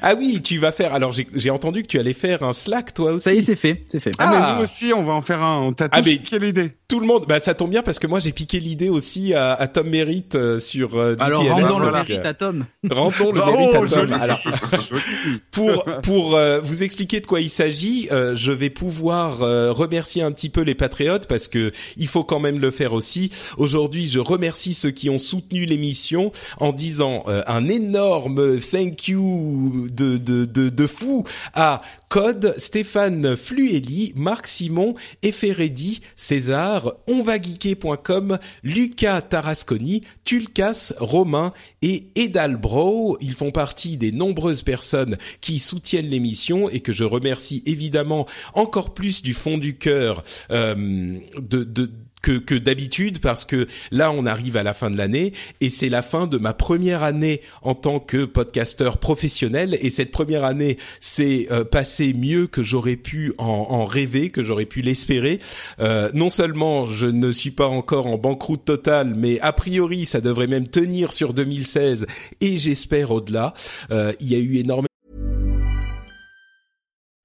Ah 0.00 0.14
oui, 0.16 0.40
tu 0.42 0.56
vas 0.56 0.72
faire. 0.72 0.94
Alors 0.94 1.12
j'ai 1.12 1.26
j'ai 1.34 1.50
entendu 1.50 1.82
que 1.82 1.88
tu 1.88 1.98
allais 1.98 2.14
faire 2.14 2.42
un 2.42 2.54
Slack 2.54 2.94
toi 2.94 3.12
aussi. 3.12 3.24
Ça 3.24 3.34
y 3.34 3.38
est, 3.38 3.42
c'est 3.42 3.54
fait, 3.54 3.84
c'est 3.88 4.00
fait. 4.00 4.12
Ah, 4.18 4.30
Ah. 4.32 4.52
mais 4.52 4.56
nous 4.58 4.64
aussi, 4.64 4.94
on 4.94 5.04
va 5.04 5.12
en 5.12 5.20
faire 5.20 5.42
un. 5.42 5.58
On 5.58 5.74
t'a 5.74 5.88
Ah, 5.92 6.00
mais- 6.00 6.16
piqué 6.16 6.38
l'idée. 6.38 6.72
Tout 6.88 7.00
le 7.00 7.06
monde. 7.06 7.26
Bah 7.28 7.38
ça 7.38 7.52
tombe 7.52 7.68
bien 7.68 7.82
parce 7.82 7.98
que 7.98 8.06
moi 8.06 8.18
j'ai 8.18 8.32
piqué 8.32 8.60
l'idée 8.60 8.88
aussi 8.88 9.34
à, 9.34 9.52
à 9.52 9.68
Tom 9.68 9.90
Merritt 9.90 10.34
euh, 10.34 10.58
sur 10.58 10.98
euh, 10.98 11.16
Alors, 11.20 11.46
rendons 11.46 11.78
le 11.80 11.92
mérite 11.92 12.24
à 12.24 12.32
Tom. 12.32 12.64
Rendons 12.88 13.30
le 13.30 13.42
Oh, 13.44 13.52
mérite 13.52 13.74
à 13.74 13.86
Tom. 13.86 14.12
Alors, 14.14 14.40
pour 15.50 15.84
pour 16.02 16.34
euh, 16.34 16.60
vous 16.60 16.82
expliquer 16.82 17.20
de 17.20 17.26
quoi 17.26 17.42
il 17.42 17.50
s'agit, 17.50 18.08
euh, 18.10 18.34
je 18.36 18.52
vais 18.52 18.70
pouvoir 18.70 19.42
euh, 19.42 19.70
remercier 19.70 20.22
un 20.22 20.32
petit 20.32 20.48
peu 20.48 20.62
les 20.62 20.74
patriotes 20.74 21.26
parce 21.26 21.46
que 21.48 21.72
il 21.98 22.06
faut 22.08 22.24
quand 22.24 22.40
même 22.40 22.58
le 22.58 22.70
faire 22.70 22.94
aussi. 22.94 23.32
Aujourd'hui, 23.58 24.08
je 24.10 24.18
remercie 24.18 24.72
ceux 24.72 24.90
qui 24.90 25.10
ont 25.10 25.18
soutenu 25.18 25.66
l'émission 25.66 26.32
en 26.58 26.72
disant 26.72 27.24
euh, 27.28 27.42
un 27.48 27.68
énorme 27.68 28.60
thank 28.60 29.08
you 29.08 29.88
de 29.90 30.16
de 30.16 30.46
de, 30.46 30.70
de 30.70 30.86
fou 30.86 31.24
à 31.52 31.82
Code, 32.08 32.54
Stéphane 32.56 33.36
Flueli, 33.36 34.14
Marc 34.16 34.46
Simon, 34.46 34.94
Eferedi, 35.22 36.00
César, 36.16 36.77
onvageeker.com, 37.06 38.38
Lucas 38.62 39.22
Tarasconi, 39.22 40.02
Tulkas, 40.24 40.92
Romain 40.98 41.52
et 41.82 42.08
Edalbro. 42.14 43.16
Ils 43.20 43.34
font 43.34 43.50
partie 43.50 43.96
des 43.96 44.12
nombreuses 44.12 44.62
personnes 44.62 45.16
qui 45.40 45.58
soutiennent 45.58 46.08
l'émission 46.08 46.68
et 46.68 46.80
que 46.80 46.92
je 46.92 47.04
remercie 47.04 47.62
évidemment 47.66 48.26
encore 48.54 48.94
plus 48.94 49.22
du 49.22 49.34
fond 49.34 49.58
du 49.58 49.76
cœur 49.76 50.24
euh, 50.50 51.18
de 51.38 51.90
que, 52.22 52.38
que 52.38 52.54
d'habitude 52.54 53.20
parce 53.20 53.44
que 53.44 53.66
là 53.90 54.12
on 54.12 54.26
arrive 54.26 54.56
à 54.56 54.62
la 54.62 54.74
fin 54.74 54.90
de 54.90 54.96
l'année 54.96 55.32
et 55.60 55.70
c'est 55.70 55.88
la 55.88 56.02
fin 56.02 56.26
de 56.26 56.38
ma 56.38 56.52
première 56.52 57.02
année 57.02 57.40
en 57.62 57.74
tant 57.74 58.00
que 58.00 58.24
podcasteur 58.24 58.98
professionnel 58.98 59.76
et 59.80 59.90
cette 59.90 60.10
première 60.10 60.44
année 60.44 60.78
s'est 61.00 61.46
euh, 61.50 61.64
passée 61.64 62.12
mieux 62.14 62.46
que 62.46 62.62
j'aurais 62.62 62.96
pu 62.96 63.32
en, 63.38 63.44
en 63.44 63.84
rêver, 63.84 64.30
que 64.30 64.42
j'aurais 64.42 64.66
pu 64.66 64.82
l'espérer. 64.82 65.38
Euh, 65.80 66.10
non 66.14 66.30
seulement 66.30 66.86
je 66.86 67.06
ne 67.06 67.30
suis 67.30 67.50
pas 67.50 67.66
encore 67.66 68.06
en 68.06 68.18
banqueroute 68.18 68.64
totale, 68.64 69.14
mais 69.16 69.40
a 69.40 69.52
priori 69.52 70.04
ça 70.04 70.20
devrait 70.20 70.46
même 70.46 70.68
tenir 70.68 71.12
sur 71.12 71.34
2016 71.34 72.06
et 72.40 72.56
j'espère 72.56 73.10
au-delà. 73.10 73.54
Euh, 73.90 74.12
il 74.20 74.30
y 74.30 74.34
a 74.34 74.38
eu 74.38 74.56
énormément 74.56 74.87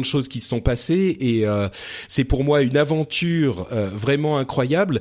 De 0.00 0.04
choses 0.04 0.28
qui 0.28 0.40
se 0.40 0.48
sont 0.48 0.60
passées 0.60 1.16
et 1.20 1.46
euh, 1.46 1.68
c'est 2.08 2.24
pour 2.24 2.44
moi 2.44 2.62
une 2.62 2.76
aventure 2.76 3.66
euh, 3.72 3.88
vraiment 3.92 4.38
incroyable 4.38 5.00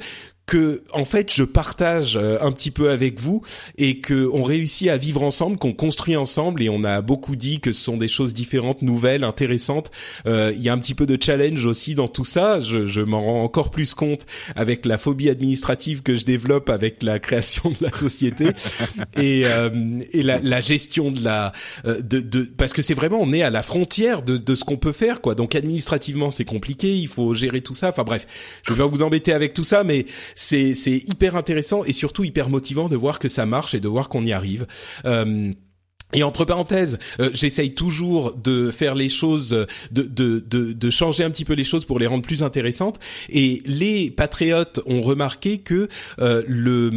que 0.51 0.83
en 0.91 1.05
fait 1.05 1.33
je 1.33 1.45
partage 1.45 2.17
euh, 2.17 2.37
un 2.41 2.51
petit 2.51 2.71
peu 2.71 2.89
avec 2.89 3.21
vous 3.21 3.41
et 3.77 3.99
que 3.99 4.29
on 4.33 4.43
réussit 4.43 4.89
à 4.89 4.97
vivre 4.97 5.23
ensemble, 5.23 5.57
qu'on 5.57 5.71
construit 5.71 6.17
ensemble 6.17 6.61
et 6.61 6.67
on 6.67 6.83
a 6.83 6.99
beaucoup 6.99 7.37
dit 7.37 7.61
que 7.61 7.71
ce 7.71 7.81
sont 7.81 7.95
des 7.95 8.09
choses 8.09 8.33
différentes, 8.33 8.81
nouvelles, 8.81 9.23
intéressantes. 9.23 9.91
Euh, 10.25 10.51
Il 10.53 10.61
y 10.61 10.67
a 10.67 10.73
un 10.73 10.77
petit 10.77 10.93
peu 10.93 11.05
de 11.05 11.17
challenge 11.21 11.65
aussi 11.65 11.95
dans 11.95 12.09
tout 12.09 12.25
ça. 12.25 12.59
Je, 12.59 12.85
je 12.85 12.99
m'en 12.99 13.21
rends 13.21 13.43
encore 13.45 13.71
plus 13.71 13.93
compte 13.93 14.25
avec 14.57 14.85
la 14.85 14.97
phobie 14.97 15.29
administrative 15.29 16.01
que 16.01 16.17
je 16.17 16.25
développe 16.25 16.69
avec 16.69 17.01
la 17.01 17.19
création 17.19 17.69
de 17.69 17.77
la 17.79 17.95
société 17.95 18.47
et, 19.15 19.43
euh, 19.45 19.69
et 20.11 20.21
la, 20.21 20.39
la 20.39 20.59
gestion 20.59 21.11
de 21.11 21.23
la 21.23 21.53
euh, 21.85 22.01
de, 22.01 22.19
de 22.19 22.43
parce 22.43 22.73
que 22.73 22.81
c'est 22.81 22.93
vraiment 22.93 23.19
on 23.21 23.31
est 23.31 23.41
à 23.41 23.51
la 23.51 23.63
frontière 23.63 24.21
de, 24.21 24.35
de 24.35 24.55
ce 24.55 24.65
qu'on 24.65 24.75
peut 24.75 24.91
faire 24.91 25.21
quoi. 25.21 25.33
Donc 25.33 25.55
administrativement 25.55 26.29
c'est 26.29 26.43
compliqué, 26.43 26.93
il 26.93 27.07
faut 27.07 27.33
gérer 27.33 27.61
tout 27.61 27.73
ça. 27.73 27.87
Enfin 27.87 28.03
bref, 28.03 28.27
je 28.67 28.73
vais 28.73 28.79
pas 28.79 28.85
vous 28.85 29.01
embêter 29.01 29.31
avec 29.31 29.53
tout 29.53 29.63
ça, 29.63 29.85
mais 29.85 30.05
c'est 30.41 30.97
hyper 30.97 31.35
intéressant 31.35 31.83
et 31.83 31.93
surtout 31.93 32.23
hyper 32.23 32.49
motivant 32.49 32.89
de 32.89 32.95
voir 32.95 33.19
que 33.19 33.29
ça 33.29 33.45
marche 33.45 33.73
et 33.73 33.79
de 33.79 33.87
voir 33.87 34.09
qu'on 34.09 34.25
y 34.25 34.33
arrive. 34.33 34.65
Euh, 35.05 35.53
et 36.13 36.23
entre 36.23 36.45
parenthèses, 36.45 36.99
euh, 37.19 37.29
j'essaye 37.33 37.73
toujours 37.73 38.35
de 38.35 38.71
faire 38.71 38.95
les 38.95 39.09
choses, 39.09 39.65
de, 39.91 40.03
de, 40.03 40.43
de, 40.47 40.73
de 40.73 40.89
changer 40.89 41.23
un 41.23 41.29
petit 41.31 41.45
peu 41.45 41.53
les 41.53 41.63
choses 41.63 41.85
pour 41.85 41.99
les 41.99 42.07
rendre 42.07 42.23
plus 42.23 42.43
intéressantes. 42.43 42.99
Et 43.29 43.61
les 43.65 44.11
patriotes 44.11 44.81
ont 44.85 45.01
remarqué 45.01 45.59
que 45.59 45.87
euh, 46.19 46.43
le, 46.47 46.89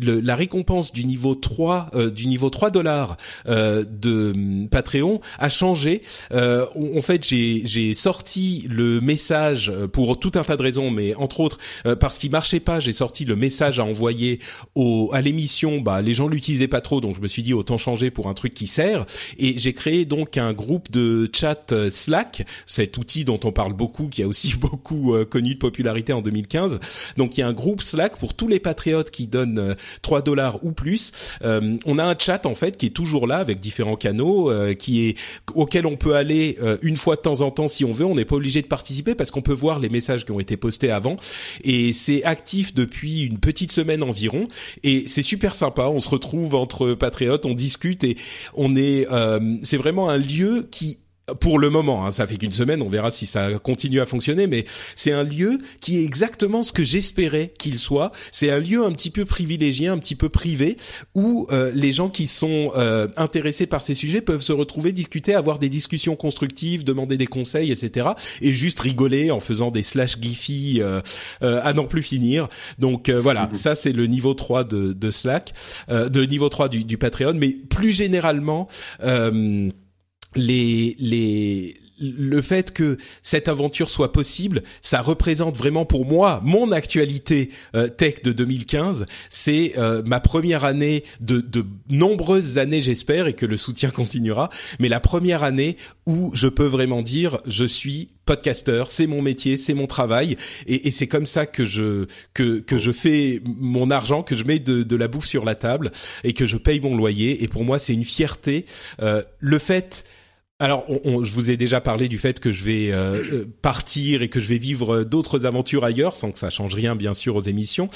le- 0.00 0.20
la 0.20 0.36
récompense 0.36 0.92
du 0.92 1.04
niveau 1.04 1.34
3, 1.34 1.90
euh, 1.94 2.10
du 2.10 2.26
niveau 2.26 2.50
3 2.50 2.70
dollars 2.70 3.16
euh, 3.48 3.84
de 3.84 4.66
Patreon 4.70 5.20
a 5.38 5.50
changé. 5.50 6.02
Euh, 6.32 6.64
en 6.96 7.02
fait, 7.02 7.24
j'ai 7.24 7.94
sorti 7.94 8.66
le 8.70 9.00
message 9.00 9.70
euh, 9.74 9.88
pour 9.88 10.18
tout 10.18 10.32
un 10.36 10.42
tas 10.44 10.56
de 10.56 10.62
raisons, 10.62 10.90
mais 10.90 11.14
entre 11.14 11.40
autres 11.40 11.58
parce 12.00 12.18
qu'il 12.18 12.30
marchait 12.30 12.60
pas, 12.60 12.80
j'ai 12.80 12.92
sorti 12.92 13.24
le 13.24 13.36
message 13.36 13.78
à 13.78 13.84
envoyer 13.84 14.38
au, 14.74 15.10
à 15.12 15.20
l'émission. 15.20 15.80
Bah, 15.80 16.00
les 16.02 16.14
gens 16.14 16.28
l'utilisaient 16.28 16.68
pas 16.68 16.80
trop, 16.80 17.00
donc 17.00 17.16
je 17.16 17.20
me 17.20 17.26
suis 17.26 17.42
dit 17.42 17.52
autant 17.54 17.78
changer 17.78 18.10
pour 18.10 18.28
un 18.28 18.34
truc 18.34 18.53
qui 18.54 18.66
sert. 18.66 19.04
Et 19.38 19.58
j'ai 19.58 19.72
créé 19.72 20.04
donc 20.04 20.38
un 20.38 20.52
groupe 20.52 20.90
de 20.90 21.28
chat 21.32 21.72
euh, 21.72 21.90
Slack, 21.90 22.46
cet 22.66 22.96
outil 22.96 23.24
dont 23.24 23.40
on 23.44 23.52
parle 23.52 23.74
beaucoup, 23.74 24.08
qui 24.08 24.22
a 24.22 24.26
aussi 24.26 24.54
beaucoup 24.58 25.14
euh, 25.14 25.24
connu 25.24 25.54
de 25.54 25.58
popularité 25.58 26.12
en 26.12 26.22
2015. 26.22 26.80
Donc 27.16 27.36
il 27.36 27.40
y 27.40 27.42
a 27.42 27.48
un 27.48 27.52
groupe 27.52 27.82
Slack 27.82 28.18
pour 28.18 28.34
tous 28.34 28.48
les 28.48 28.60
patriotes 28.60 29.10
qui 29.10 29.26
donnent 29.26 29.58
euh, 29.58 29.74
3 30.02 30.22
dollars 30.22 30.64
ou 30.64 30.72
plus. 30.72 31.12
Euh, 31.44 31.76
on 31.86 31.98
a 31.98 32.04
un 32.04 32.14
chat 32.18 32.46
en 32.46 32.54
fait 32.54 32.76
qui 32.76 32.86
est 32.86 32.90
toujours 32.90 33.26
là 33.26 33.38
avec 33.38 33.60
différents 33.60 33.96
canaux, 33.96 34.50
euh, 34.50 34.74
qui 34.74 35.06
est 35.06 35.16
auquel 35.54 35.86
on 35.86 35.96
peut 35.96 36.14
aller 36.14 36.58
une 36.82 36.96
fois 36.96 37.16
de 37.16 37.20
temps 37.20 37.40
en 37.40 37.50
temps 37.50 37.68
si 37.68 37.84
on 37.84 37.92
veut. 37.92 38.04
On 38.04 38.14
n'est 38.14 38.24
pas 38.24 38.36
obligé 38.36 38.62
de 38.62 38.66
participer 38.66 39.14
parce 39.14 39.30
qu'on 39.30 39.42
peut 39.42 39.52
voir 39.52 39.78
les 39.78 39.88
messages 39.88 40.24
qui 40.24 40.32
ont 40.32 40.40
été 40.40 40.56
postés 40.56 40.90
avant. 40.90 41.16
Et 41.62 41.92
c'est 41.92 42.24
actif 42.24 42.74
depuis 42.74 43.24
une 43.24 43.38
petite 43.38 43.72
semaine 43.72 44.02
environ. 44.02 44.46
Et 44.82 45.06
c'est 45.06 45.22
super 45.22 45.54
sympa. 45.54 45.88
On 45.88 46.00
se 46.00 46.08
retrouve 46.08 46.54
entre 46.54 46.94
patriotes, 46.94 47.46
on 47.46 47.54
discute 47.54 48.04
et 48.04 48.16
on 48.54 48.76
est. 48.76 49.06
euh, 49.10 49.56
c'est 49.62 49.76
vraiment 49.76 50.08
un 50.08 50.18
lieu 50.18 50.66
qui 50.70 50.98
pour 51.40 51.58
le 51.58 51.70
moment, 51.70 52.04
hein, 52.04 52.10
ça 52.10 52.26
fait 52.26 52.36
qu'une 52.36 52.52
semaine, 52.52 52.82
on 52.82 52.88
verra 52.88 53.10
si 53.10 53.26
ça 53.26 53.58
continue 53.58 54.00
à 54.00 54.06
fonctionner, 54.06 54.46
mais 54.46 54.64
c'est 54.94 55.12
un 55.12 55.24
lieu 55.24 55.58
qui 55.80 55.98
est 55.98 56.04
exactement 56.04 56.62
ce 56.62 56.72
que 56.72 56.82
j'espérais 56.82 57.52
qu'il 57.58 57.78
soit. 57.78 58.12
C'est 58.30 58.50
un 58.50 58.60
lieu 58.60 58.84
un 58.84 58.92
petit 58.92 59.10
peu 59.10 59.24
privilégié, 59.24 59.88
un 59.88 59.98
petit 59.98 60.16
peu 60.16 60.28
privé, 60.28 60.76
où 61.14 61.46
euh, 61.50 61.72
les 61.74 61.92
gens 61.92 62.08
qui 62.08 62.26
sont 62.26 62.72
euh, 62.76 63.08
intéressés 63.16 63.66
par 63.66 63.80
ces 63.80 63.94
sujets 63.94 64.20
peuvent 64.20 64.42
se 64.42 64.52
retrouver, 64.52 64.92
discuter, 64.92 65.34
avoir 65.34 65.58
des 65.58 65.68
discussions 65.68 66.16
constructives, 66.16 66.84
demander 66.84 67.16
des 67.16 67.26
conseils, 67.26 67.72
etc. 67.72 68.10
Et 68.42 68.52
juste 68.52 68.80
rigoler 68.80 69.30
en 69.30 69.40
faisant 69.40 69.70
des 69.70 69.82
slash 69.82 70.18
giphy 70.20 70.80
euh, 70.80 71.00
euh, 71.42 71.60
à 71.64 71.72
n'en 71.72 71.84
plus 71.84 72.02
finir. 72.02 72.48
Donc 72.78 73.08
euh, 73.08 73.20
voilà, 73.20 73.48
ça 73.52 73.74
c'est 73.74 73.92
le 73.92 74.06
niveau 74.06 74.34
3 74.34 74.64
de, 74.64 74.92
de 74.92 75.10
Slack, 75.10 75.52
euh, 75.88 76.08
de 76.08 76.24
niveau 76.24 76.48
3 76.48 76.68
du, 76.68 76.84
du 76.84 76.98
Patreon, 76.98 77.34
mais 77.34 77.50
plus 77.50 77.92
généralement... 77.92 78.68
Euh, 79.02 79.70
les 80.36 80.96
les 80.98 81.76
le 82.00 82.42
fait 82.42 82.72
que 82.72 82.96
cette 83.22 83.48
aventure 83.48 83.90
soit 83.90 84.12
possible, 84.12 84.62
ça 84.82 85.00
représente 85.00 85.56
vraiment 85.56 85.84
pour 85.84 86.04
moi 86.04 86.40
mon 86.44 86.72
actualité 86.72 87.50
euh, 87.74 87.88
tech 87.88 88.22
de 88.22 88.32
2015. 88.32 89.06
C'est 89.30 89.74
euh, 89.78 90.02
ma 90.04 90.20
première 90.20 90.64
année 90.64 91.04
de, 91.20 91.40
de 91.40 91.64
nombreuses 91.90 92.58
années, 92.58 92.80
j'espère, 92.80 93.26
et 93.26 93.34
que 93.34 93.46
le 93.46 93.56
soutien 93.56 93.90
continuera. 93.94 94.50
Mais 94.78 94.88
la 94.88 95.00
première 95.00 95.44
année 95.44 95.76
où 96.06 96.30
je 96.34 96.48
peux 96.48 96.66
vraiment 96.66 97.02
dire, 97.02 97.38
je 97.46 97.64
suis 97.64 98.08
podcasteur, 98.26 98.90
c'est 98.90 99.06
mon 99.06 99.20
métier, 99.20 99.56
c'est 99.56 99.74
mon 99.74 99.86
travail, 99.86 100.38
et, 100.66 100.88
et 100.88 100.90
c'est 100.90 101.06
comme 101.06 101.26
ça 101.26 101.44
que 101.44 101.66
je 101.66 102.06
que 102.32 102.60
que 102.60 102.78
je 102.78 102.90
fais 102.90 103.42
mon 103.44 103.90
argent, 103.90 104.22
que 104.22 104.34
je 104.34 104.44
mets 104.44 104.58
de, 104.58 104.82
de 104.82 104.96
la 104.96 105.08
bouffe 105.08 105.26
sur 105.26 105.44
la 105.44 105.54
table 105.54 105.92
et 106.24 106.32
que 106.32 106.46
je 106.46 106.56
paye 106.56 106.80
mon 106.80 106.96
loyer. 106.96 107.44
Et 107.44 107.48
pour 107.48 107.64
moi, 107.64 107.78
c'est 107.78 107.92
une 107.92 108.04
fierté. 108.04 108.64
Euh, 109.02 109.22
le 109.40 109.58
fait 109.58 110.04
alors, 110.60 110.84
on, 111.04 111.24
je 111.24 111.32
vous 111.32 111.50
ai 111.50 111.56
déjà 111.56 111.80
parlé 111.80 112.08
du 112.08 112.16
fait 112.16 112.38
que 112.38 112.52
je 112.52 112.62
vais 112.62 112.92
euh, 112.92 113.24
euh, 113.32 113.44
partir 113.60 114.22
et 114.22 114.28
que 114.28 114.38
je 114.38 114.46
vais 114.46 114.56
vivre 114.56 115.02
d'autres 115.02 115.46
aventures 115.46 115.84
ailleurs, 115.84 116.14
sans 116.14 116.30
que 116.30 116.38
ça 116.38 116.48
change 116.48 116.76
rien, 116.76 116.94
bien 116.94 117.12
sûr, 117.12 117.34
aux 117.34 117.40
émissions. 117.40 117.88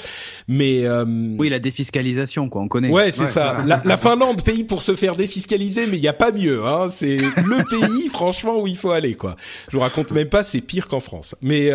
Mais 0.49 0.83
euh, 0.83 1.05
oui, 1.39 1.47
la 1.47 1.59
défiscalisation, 1.59 2.49
quoi, 2.49 2.61
on 2.61 2.67
connaît. 2.67 2.89
Ouais, 2.89 3.13
c'est 3.13 3.27
ça. 3.27 3.63
La, 3.65 3.81
la, 3.85 3.95
Finlande, 3.95 4.43
pays 4.43 4.65
pour 4.65 4.81
se 4.81 4.93
faire 4.93 5.15
défiscaliser, 5.15 5.87
mais 5.87 5.95
il 5.95 6.01
n'y 6.01 6.09
a 6.09 6.13
pas 6.13 6.33
mieux. 6.33 6.65
Hein. 6.65 6.89
C'est 6.89 7.15
le 7.15 7.63
pays, 7.79 8.09
franchement, 8.09 8.59
où 8.59 8.67
il 8.67 8.77
faut 8.77 8.91
aller, 8.91 9.13
quoi. 9.13 9.37
Je 9.69 9.77
vous 9.77 9.81
raconte 9.81 10.11
même 10.11 10.27
pas, 10.27 10.43
c'est 10.43 10.59
pire 10.59 10.89
qu'en 10.89 10.99
France. 10.99 11.35
Mais 11.41 11.71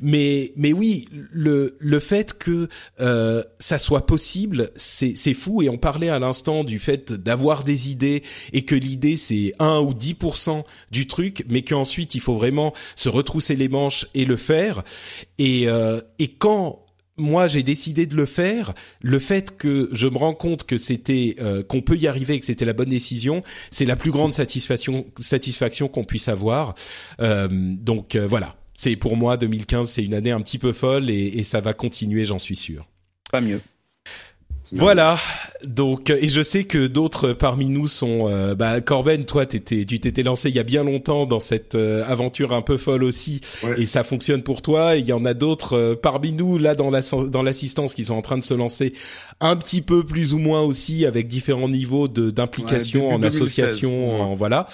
mais 0.00 0.52
mais 0.56 0.72
oui, 0.72 1.08
le 1.32 1.76
le 1.78 2.00
fait 2.00 2.36
que 2.36 2.68
ça 3.60 3.78
soit 3.78 4.04
possible, 4.04 4.70
c'est 4.74 5.16
c'est 5.16 5.34
fou. 5.34 5.62
Et 5.62 5.68
on 5.68 5.78
parlait 5.78 6.08
à 6.08 6.18
l'instant 6.18 6.64
du 6.64 6.80
fait 6.80 7.12
d'avoir 7.12 7.62
des 7.62 7.88
idées 7.88 8.24
et 8.52 8.62
que 8.62 8.74
l'idée 8.74 9.16
c'est 9.16 9.52
un 9.60 9.75
ou 9.80 9.92
10% 9.92 10.64
du 10.90 11.06
truc, 11.06 11.44
mais 11.48 11.62
qu'ensuite 11.62 12.14
il 12.14 12.20
faut 12.20 12.34
vraiment 12.34 12.72
se 12.94 13.08
retrousser 13.08 13.56
les 13.56 13.68
manches 13.68 14.06
et 14.14 14.24
le 14.24 14.36
faire. 14.36 14.82
Et, 15.38 15.68
euh, 15.68 16.00
et 16.18 16.28
quand 16.28 16.84
moi 17.16 17.48
j'ai 17.48 17.62
décidé 17.62 18.06
de 18.06 18.14
le 18.14 18.26
faire, 18.26 18.74
le 19.00 19.18
fait 19.18 19.56
que 19.56 19.88
je 19.92 20.06
me 20.06 20.18
rends 20.18 20.34
compte 20.34 20.64
que 20.64 20.76
c'était 20.76 21.36
euh, 21.40 21.62
qu'on 21.62 21.80
peut 21.80 21.96
y 21.96 22.06
arriver 22.06 22.34
et 22.34 22.40
que 22.40 22.46
c'était 22.46 22.66
la 22.66 22.74
bonne 22.74 22.90
décision, 22.90 23.42
c'est 23.70 23.86
la 23.86 23.96
plus 23.96 24.10
grande 24.10 24.34
satisfaction 24.34 25.88
qu'on 25.88 26.04
puisse 26.04 26.28
avoir. 26.28 26.74
Euh, 27.20 27.48
donc 27.50 28.16
voilà, 28.16 28.56
c'est 28.74 28.96
pour 28.96 29.16
moi 29.16 29.36
2015, 29.36 29.88
c'est 29.88 30.04
une 30.04 30.14
année 30.14 30.32
un 30.32 30.40
petit 30.40 30.58
peu 30.58 30.72
folle 30.72 31.10
et, 31.10 31.38
et 31.38 31.42
ça 31.42 31.60
va 31.60 31.72
continuer, 31.72 32.24
j'en 32.24 32.38
suis 32.38 32.56
sûr. 32.56 32.86
Pas 33.32 33.40
mieux. 33.40 33.60
Voilà. 34.72 35.18
Donc, 35.64 36.10
et 36.10 36.28
je 36.28 36.42
sais 36.42 36.64
que 36.64 36.86
d'autres 36.86 37.32
parmi 37.32 37.68
nous 37.68 37.86
sont. 37.86 38.28
Euh, 38.28 38.54
bah, 38.54 38.80
Corben, 38.80 39.24
toi, 39.24 39.46
t'étais, 39.46 39.84
tu 39.84 39.98
t'étais 40.00 40.22
lancé 40.22 40.48
il 40.50 40.54
y 40.54 40.58
a 40.58 40.62
bien 40.64 40.84
longtemps 40.84 41.24
dans 41.24 41.40
cette 41.40 41.74
euh, 41.74 42.04
aventure 42.06 42.52
un 42.52 42.62
peu 42.62 42.76
folle 42.76 43.04
aussi, 43.04 43.40
Ouais. 43.62 43.80
et 43.80 43.86
ça 43.86 44.04
fonctionne 44.04 44.42
pour 44.42 44.62
toi. 44.62 44.96
Et 44.96 45.00
il 45.00 45.06
y 45.06 45.12
en 45.12 45.24
a 45.24 45.34
d'autres 45.34 45.74
euh, 45.76 45.94
parmi 45.94 46.32
nous 46.32 46.58
là 46.58 46.74
dans 46.74 46.90
la 46.90 47.00
dans 47.30 47.42
l'assistance 47.42 47.94
qui 47.94 48.04
sont 48.04 48.14
en 48.14 48.22
train 48.22 48.38
de 48.38 48.42
se 48.44 48.54
lancer 48.54 48.92
un 49.40 49.56
petit 49.56 49.82
peu 49.82 50.04
plus 50.04 50.34
ou 50.34 50.38
moins 50.38 50.60
aussi 50.62 51.06
avec 51.06 51.26
différents 51.28 51.68
niveaux 51.68 52.08
de 52.08 52.30
d'implication 52.30 53.08
Ouais, 53.08 53.14
en 53.14 53.18
2016, 53.18 53.42
association, 53.42 54.14
ouais. 54.16 54.20
en 54.20 54.34
voilà. 54.34 54.66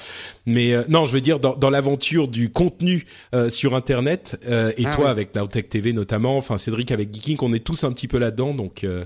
Mais 0.46 0.72
euh, 0.72 0.82
non, 0.88 1.04
je 1.06 1.12
veux 1.12 1.20
dire 1.20 1.38
dans, 1.38 1.54
dans 1.54 1.70
l'aventure 1.70 2.26
du 2.28 2.50
contenu 2.50 3.04
euh, 3.34 3.48
sur 3.48 3.76
Internet 3.76 4.40
euh, 4.48 4.72
et 4.76 4.86
Ah 4.86 4.90
toi 4.90 5.04
ouais. 5.04 5.10
avec 5.10 5.34
Nowtech 5.34 5.68
TV 5.68 5.92
notamment, 5.92 6.36
enfin 6.36 6.58
Cédric 6.58 6.90
avec 6.90 7.14
Geeking, 7.14 7.38
on 7.42 7.52
est 7.52 7.64
tous 7.64 7.84
un 7.84 7.92
petit 7.92 8.08
peu 8.08 8.18
là-dedans. 8.18 8.52
Donc 8.54 8.82
euh, 8.84 9.04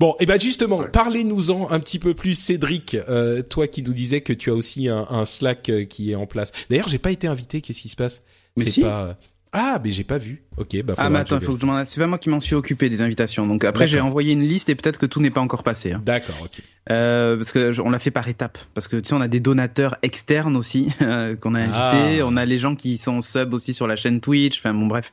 bon, 0.00 0.14
et 0.20 0.26
ben 0.26 0.38
justement, 0.38 0.82
parlez-nous-en 0.92 1.70
un 1.70 1.80
petit 1.80 1.98
peu 1.98 2.12
plus, 2.14 2.34
Cédric. 2.34 2.94
euh, 3.08 3.42
toi 3.42 3.66
qui 3.68 3.82
nous 3.82 3.94
disais 3.94 4.20
que 4.20 4.32
tu 4.32 4.50
as 4.50 4.54
aussi 4.54 4.88
un, 4.88 5.06
un 5.08 5.24
Slack 5.24 5.68
euh, 5.70 5.84
qui 5.84 6.10
est 6.10 6.14
en 6.14 6.26
place. 6.26 6.52
D'ailleurs, 6.68 6.88
j'ai 6.88 6.98
pas 6.98 7.10
été 7.10 7.26
invité. 7.26 7.60
Qu'est-ce 7.62 7.80
qui 7.80 7.88
se 7.88 7.96
passe? 7.96 8.22
Mais 8.56 8.64
C'est 8.64 8.70
si. 8.70 8.80
pas. 8.82 9.16
Ah, 9.52 9.80
mais 9.82 9.90
j'ai 9.90 10.04
pas 10.04 10.18
vu. 10.18 10.42
Ok, 10.58 10.82
bah. 10.84 10.94
Ah, 10.96 11.10
mais 11.10 11.18
attends, 11.18 11.40
faut 11.40 11.54
que 11.54 11.60
je 11.60 11.66
m'en. 11.66 11.84
C'est 11.84 12.00
pas 12.00 12.06
moi 12.06 12.18
qui 12.18 12.30
m'en 12.30 12.40
suis 12.40 12.54
occupé 12.54 12.88
des 12.88 13.02
invitations. 13.02 13.46
Donc 13.46 13.64
après, 13.64 13.86
j'ai 13.86 14.00
envoyé 14.00 14.32
une 14.32 14.42
liste 14.46 14.68
et 14.70 14.74
peut-être 14.74 14.98
que 14.98 15.06
tout 15.06 15.20
n'est 15.20 15.30
pas 15.30 15.40
encore 15.42 15.62
passé. 15.62 15.92
hein. 15.92 16.02
D'accord, 16.04 16.36
ok. 16.42 16.62
Euh, 16.88 17.36
parce 17.36 17.50
que 17.50 17.72
je- 17.72 17.82
on 17.82 17.90
l'a 17.90 17.98
fait 17.98 18.12
par 18.12 18.28
étapes. 18.28 18.58
Parce 18.72 18.86
que 18.86 18.96
tu 18.96 19.08
sais, 19.08 19.14
on 19.14 19.20
a 19.20 19.26
des 19.26 19.40
donateurs 19.40 19.96
externes 20.02 20.56
aussi 20.56 20.88
euh, 21.02 21.34
qu'on 21.34 21.54
a 21.56 21.58
invités. 21.60 22.20
Ah. 22.20 22.26
On 22.26 22.36
a 22.36 22.44
les 22.46 22.58
gens 22.58 22.76
qui 22.76 22.96
sont 22.96 23.22
sub 23.22 23.52
aussi 23.54 23.74
sur 23.74 23.86
la 23.88 23.96
chaîne 23.96 24.20
Twitch. 24.20 24.58
Enfin 24.60 24.72
bon, 24.72 24.86
bref. 24.86 25.10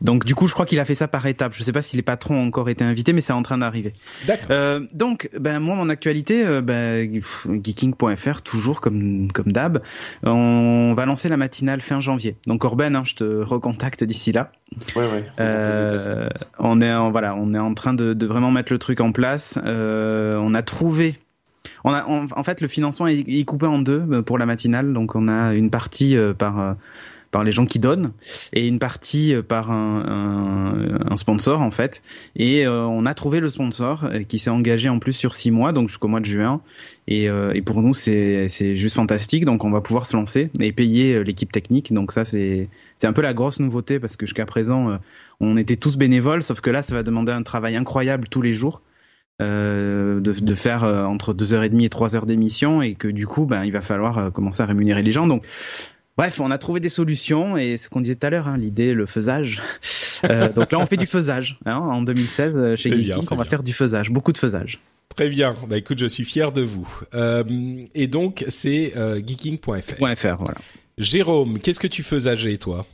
Donc 0.00 0.24
du 0.24 0.34
coup, 0.36 0.46
je 0.46 0.54
crois 0.54 0.64
qu'il 0.64 0.78
a 0.78 0.84
fait 0.84 0.94
ça 0.94 1.08
par 1.08 1.26
étapes. 1.26 1.54
Je 1.56 1.62
sais 1.64 1.72
pas 1.72 1.82
si 1.82 1.96
les 1.96 2.02
patrons 2.02 2.36
ont 2.36 2.46
encore 2.46 2.68
été 2.68 2.84
invités, 2.84 3.12
mais 3.12 3.20
c'est 3.20 3.32
en 3.32 3.42
train 3.42 3.58
d'arriver. 3.58 3.92
D'accord. 4.26 4.46
Euh, 4.52 4.80
donc, 4.94 5.28
ben 5.38 5.58
moi, 5.58 5.74
mon 5.74 5.88
actualité, 5.88 6.46
euh, 6.46 6.60
ben, 6.62 7.20
geeking.fr, 7.64 8.42
toujours 8.42 8.80
comme 8.80 9.30
comme 9.32 9.50
d'hab. 9.52 9.82
On 10.22 10.94
va 10.96 11.04
lancer 11.04 11.28
la 11.28 11.36
matinale 11.36 11.80
fin 11.80 12.00
janvier. 12.00 12.36
Donc 12.46 12.64
Orben, 12.64 12.94
hein, 12.96 13.02
je 13.04 13.14
te 13.16 13.24
recontacte 13.42 14.04
d'ici 14.04 14.32
là. 14.32 14.52
Ouais, 14.96 15.04
ouais. 15.10 15.26
Euh, 15.40 16.28
on 16.58 16.80
est 16.80 16.92
en, 16.92 17.10
voilà, 17.10 17.34
on 17.34 17.54
est 17.54 17.58
en 17.58 17.74
train 17.74 17.94
de, 17.94 18.26
vraiment 18.26 18.50
mettre 18.50 18.72
le 18.72 18.78
truc 18.78 19.00
en 19.00 19.12
place. 19.12 19.58
Euh, 19.64 20.36
on 20.36 20.54
a 20.54 20.62
trouvé. 20.62 21.16
En 21.84 22.42
fait, 22.42 22.60
le 22.60 22.68
financement 22.68 23.06
est, 23.06 23.44
coupé 23.44 23.66
en 23.66 23.78
deux 23.78 24.04
euh, 24.10 24.22
pour 24.22 24.38
la 24.38 24.46
matinale. 24.46 24.92
Donc, 24.92 25.14
on 25.14 25.28
a 25.28 25.54
une 25.54 25.70
partie 25.70 26.16
par 26.38 26.76
par 27.30 27.44
les 27.44 27.52
gens 27.52 27.64
qui 27.64 27.78
donnent 27.78 28.12
et 28.52 28.68
une 28.68 28.78
partie 28.78 29.34
par 29.48 29.70
un, 29.70 31.16
sponsor 31.16 31.62
en 31.62 31.70
fait. 31.70 32.02
Et 32.36 32.68
on 32.68 33.06
a 33.06 33.14
trouvé 33.14 33.40
le 33.40 33.48
sponsor 33.48 34.04
qui 34.28 34.38
s'est 34.38 34.50
engagé 34.50 34.90
en 34.90 34.98
plus 34.98 35.14
sur 35.14 35.34
six 35.34 35.50
mois, 35.50 35.72
donc 35.72 35.88
jusqu'au 35.88 36.08
mois 36.08 36.20
de 36.20 36.26
juin. 36.26 36.60
Et, 37.08 37.24
et 37.24 37.62
pour 37.62 37.80
nous, 37.82 37.94
c'est 37.94 38.76
juste 38.76 38.96
fantastique. 38.96 39.46
Donc, 39.46 39.64
on 39.64 39.70
va 39.70 39.80
pouvoir 39.80 40.04
se 40.04 40.14
lancer 40.14 40.50
et 40.60 40.72
payer 40.72 41.24
l'équipe 41.24 41.50
technique. 41.50 41.92
Donc, 41.92 42.12
ça, 42.12 42.26
c'est 42.26 42.68
c'est 43.02 43.08
un 43.08 43.12
peu 43.12 43.20
la 43.22 43.34
grosse 43.34 43.58
nouveauté 43.58 43.98
parce 43.98 44.16
que 44.16 44.26
jusqu'à 44.26 44.46
présent, 44.46 44.90
euh, 44.90 44.96
on 45.40 45.56
était 45.56 45.74
tous 45.74 45.98
bénévoles, 45.98 46.40
sauf 46.44 46.60
que 46.60 46.70
là, 46.70 46.82
ça 46.82 46.94
va 46.94 47.02
demander 47.02 47.32
un 47.32 47.42
travail 47.42 47.74
incroyable 47.74 48.28
tous 48.28 48.42
les 48.42 48.52
jours. 48.54 48.80
euh, 49.40 50.20
de, 50.20 50.30
de 50.30 50.54
faire 50.54 50.84
euh, 50.84 51.02
entre 51.04 51.34
2h30 51.34 51.84
et 51.84 51.88
3 51.88 52.14
heures 52.14 52.26
d'émission 52.26 52.80
et 52.80 52.94
que 52.94 53.08
du 53.08 53.26
coup 53.26 53.44
ben, 53.46 53.64
il 53.64 53.72
va 53.72 53.80
falloir 53.80 54.18
euh, 54.18 54.30
commencer 54.30 54.62
à 54.62 54.66
rémunérer 54.66 55.02
les 55.02 55.10
gens 55.10 55.26
donc 55.26 55.42
bref 56.16 56.38
on 56.38 56.50
a 56.52 56.58
trouvé 56.58 56.78
des 56.78 56.90
solutions 56.90 57.56
et 57.56 57.76
ce 57.76 57.88
qu'on 57.88 58.02
disait 58.02 58.14
tout 58.14 58.26
à 58.26 58.30
l'heure 58.30 58.46
hein, 58.46 58.56
l'idée 58.56 58.92
le 58.94 59.06
faisage 59.06 59.60
donc 60.54 60.70
là 60.70 60.78
on 60.78 60.86
fait 60.86 60.98
du 60.98 61.06
faisage 61.06 61.58
hein, 61.66 61.78
en 61.78 62.02
2016 62.02 62.58
euh, 62.58 62.76
chez 62.76 62.90
Geeking 62.92 63.26
on 63.32 63.34
va 63.34 63.42
bien. 63.42 63.50
faire 63.50 63.62
du 63.64 63.72
faisage 63.72 64.10
beaucoup 64.10 64.32
de 64.32 64.38
faisage 64.38 64.78
Très 65.16 65.28
bien. 65.28 65.54
Bah 65.68 65.76
écoute, 65.76 65.98
je 65.98 66.06
suis 66.06 66.24
fier 66.24 66.52
de 66.52 66.62
vous. 66.62 66.88
Et 67.94 68.06
donc, 68.06 68.46
c'est 68.48 68.94
geeking.fr. 69.26 70.16
.fr 70.16 70.36
voilà 70.38 70.58
Jérôme, 70.98 71.58
qu'est-ce 71.58 71.80
que 71.80 71.86
tu 71.86 72.02
faisageais, 72.02 72.58
toi? 72.58 72.86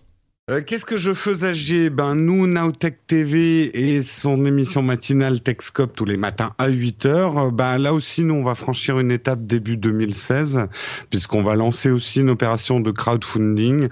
Euh, 0.51 0.62
Qu'est-ce 0.66 0.86
que 0.86 0.96
je 0.96 1.12
faisais 1.12 1.90
Ben 1.90 2.14
nous, 2.14 2.46
Nowtech 2.46 3.07
TV 3.07 3.70
et 3.78 4.01
son 4.03 4.46
émission 4.46 4.80
matinale 4.80 5.40
Techscope 5.42 5.94
tous 5.94 6.07
les 6.07 6.16
matins 6.16 6.55
à 6.57 6.68
8 6.68 7.05
heures. 7.05 7.38
euh, 7.38 7.51
Ben 7.51 7.76
là 7.76 7.92
aussi, 7.92 8.22
nous, 8.22 8.32
on 8.32 8.42
va 8.42 8.55
franchir 8.55 8.99
une 8.99 9.11
étape 9.11 9.46
début 9.46 9.76
2016 9.76 10.62
puisqu'on 11.11 11.42
va 11.42 11.55
lancer 11.55 11.90
aussi 11.90 12.20
une 12.20 12.30
opération 12.30 12.80
de 12.80 12.90
crowdfunding 12.90 13.88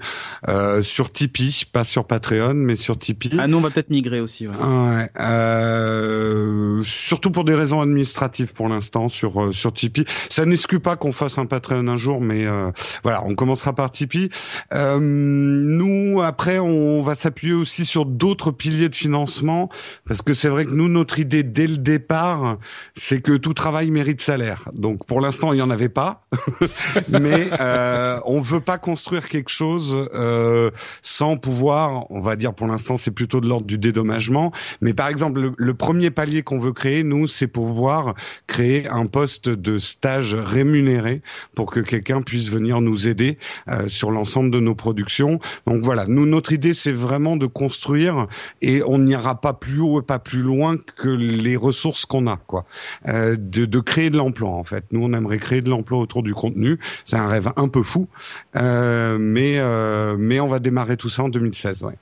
euh, 0.49 0.81
sur 0.81 1.11
Tipeee, 1.11 1.65
pas 1.71 1.83
sur 1.83 2.05
Patreon, 2.05 2.55
mais 2.55 2.75
sur 2.75 2.97
Tipeee. 2.97 3.37
ah 3.37 3.47
nous 3.47 3.57
on 3.57 3.61
va 3.61 3.69
peut-être 3.69 3.91
migrer 3.91 4.19
aussi 4.19 4.47
ouais. 4.47 4.55
Ouais, 4.55 5.09
euh, 5.19 6.81
surtout 6.83 7.29
pour 7.29 7.43
des 7.43 7.53
raisons 7.53 7.81
administratives 7.81 8.53
pour 8.53 8.67
l'instant 8.67 9.09
sur 9.09 9.43
euh, 9.43 9.51
sur 9.51 9.73
Tipeee. 9.73 10.05
Ça 10.29 10.45
n'exclut 10.45 10.79
pas 10.79 10.95
qu'on 10.95 11.11
fasse 11.11 11.37
un 11.37 11.45
Patreon 11.45 11.87
un 11.87 11.97
jour, 11.97 12.19
mais 12.19 12.47
euh, 12.47 12.71
voilà, 13.03 13.23
on 13.25 13.35
commencera 13.35 13.75
par 13.75 13.91
Tipeee. 13.91 14.29
Euh, 14.73 14.97
nous, 14.99 16.21
après, 16.23 16.46
on 16.47 17.01
va 17.01 17.15
s'appuyer 17.15 17.53
aussi 17.53 17.85
sur 17.85 18.05
d'autres 18.05 18.51
piliers 18.51 18.89
de 18.89 18.95
financement, 18.95 19.69
parce 20.07 20.21
que 20.21 20.33
c'est 20.33 20.49
vrai 20.49 20.65
que 20.65 20.71
nous, 20.71 20.87
notre 20.87 21.19
idée 21.19 21.43
dès 21.43 21.67
le 21.67 21.77
départ, 21.77 22.57
c'est 22.95 23.21
que 23.21 23.33
tout 23.33 23.53
travail 23.53 23.91
mérite 23.91 24.21
salaire. 24.21 24.69
Donc 24.73 25.05
pour 25.05 25.21
l'instant, 25.21 25.53
il 25.53 25.59
y 25.59 25.61
en 25.61 25.69
avait 25.69 25.89
pas, 25.89 26.27
mais 27.09 27.47
euh, 27.59 28.19
on 28.25 28.41
veut 28.41 28.59
pas 28.59 28.77
construire 28.77 29.29
quelque 29.29 29.49
chose 29.49 30.09
euh, 30.13 30.71
sans 31.01 31.37
pouvoir, 31.37 32.09
on 32.11 32.21
va 32.21 32.35
dire 32.35 32.53
pour 32.53 32.67
l'instant, 32.67 32.97
c'est 32.97 33.11
plutôt 33.11 33.41
de 33.41 33.47
l'ordre 33.47 33.67
du 33.67 33.77
dédommagement. 33.77 34.51
Mais 34.81 34.93
par 34.93 35.07
exemple, 35.07 35.53
le, 35.55 35.73
premier 35.73 36.09
palier 36.09 36.41
qu'on 36.43 36.59
veut 36.59 36.73
créer, 36.73 37.03
nous, 37.03 37.27
c'est 37.27 37.47
pouvoir 37.47 38.15
créer 38.47 38.87
un 38.89 39.05
poste 39.05 39.49
de 39.49 39.79
stage 39.79 40.33
rémunéré 40.33 41.21
pour 41.55 41.71
que 41.71 41.79
quelqu'un 41.79 42.21
puisse 42.21 42.49
venir 42.49 42.81
nous 42.81 43.07
aider 43.07 43.37
euh, 43.67 43.87
sur 43.87 44.11
l'ensemble 44.11 44.51
de 44.51 44.59
nos 44.59 44.75
productions. 44.75 45.39
Donc 45.65 45.83
voilà, 45.83 46.05
nous, 46.07 46.25
notre 46.37 46.53
idée, 46.53 46.75
c'est 46.75 46.91
vraiment 46.91 47.35
de 47.35 47.47
construire 47.47 48.27
et 48.61 48.83
on 48.85 48.99
n'ira 48.99 49.41
pas 49.41 49.53
plus 49.53 49.79
haut 49.79 50.01
et 50.01 50.03
pas 50.03 50.19
plus 50.19 50.43
loin 50.43 50.77
que 50.77 51.09
les 51.09 51.55
ressources 51.55 52.05
qu'on 52.05 52.27
a, 52.27 52.37
quoi. 52.37 52.65
Euh, 53.07 53.35
de, 53.39 53.65
de 53.65 53.79
créer 53.79 54.11
de 54.11 54.17
l'emploi, 54.17 54.51
en 54.51 54.63
fait. 54.63 54.85
Nous, 54.91 55.03
on 55.03 55.13
aimerait 55.13 55.39
créer 55.39 55.61
de 55.61 55.69
l'emploi 55.71 55.97
autour 55.97 56.21
du 56.21 56.35
contenu. 56.35 56.79
C'est 57.05 57.15
un 57.15 57.27
rêve 57.27 57.51
un 57.55 57.69
peu 57.69 57.81
fou, 57.81 58.07
euh, 58.55 59.17
mais 59.19 59.57
euh, 59.57 60.15
mais 60.19 60.39
on 60.39 60.47
va 60.47 60.59
démarrer 60.59 60.95
tout 60.95 61.09
ça 61.09 61.23
en 61.23 61.29
2016, 61.29 61.83
ouais. 61.83 61.97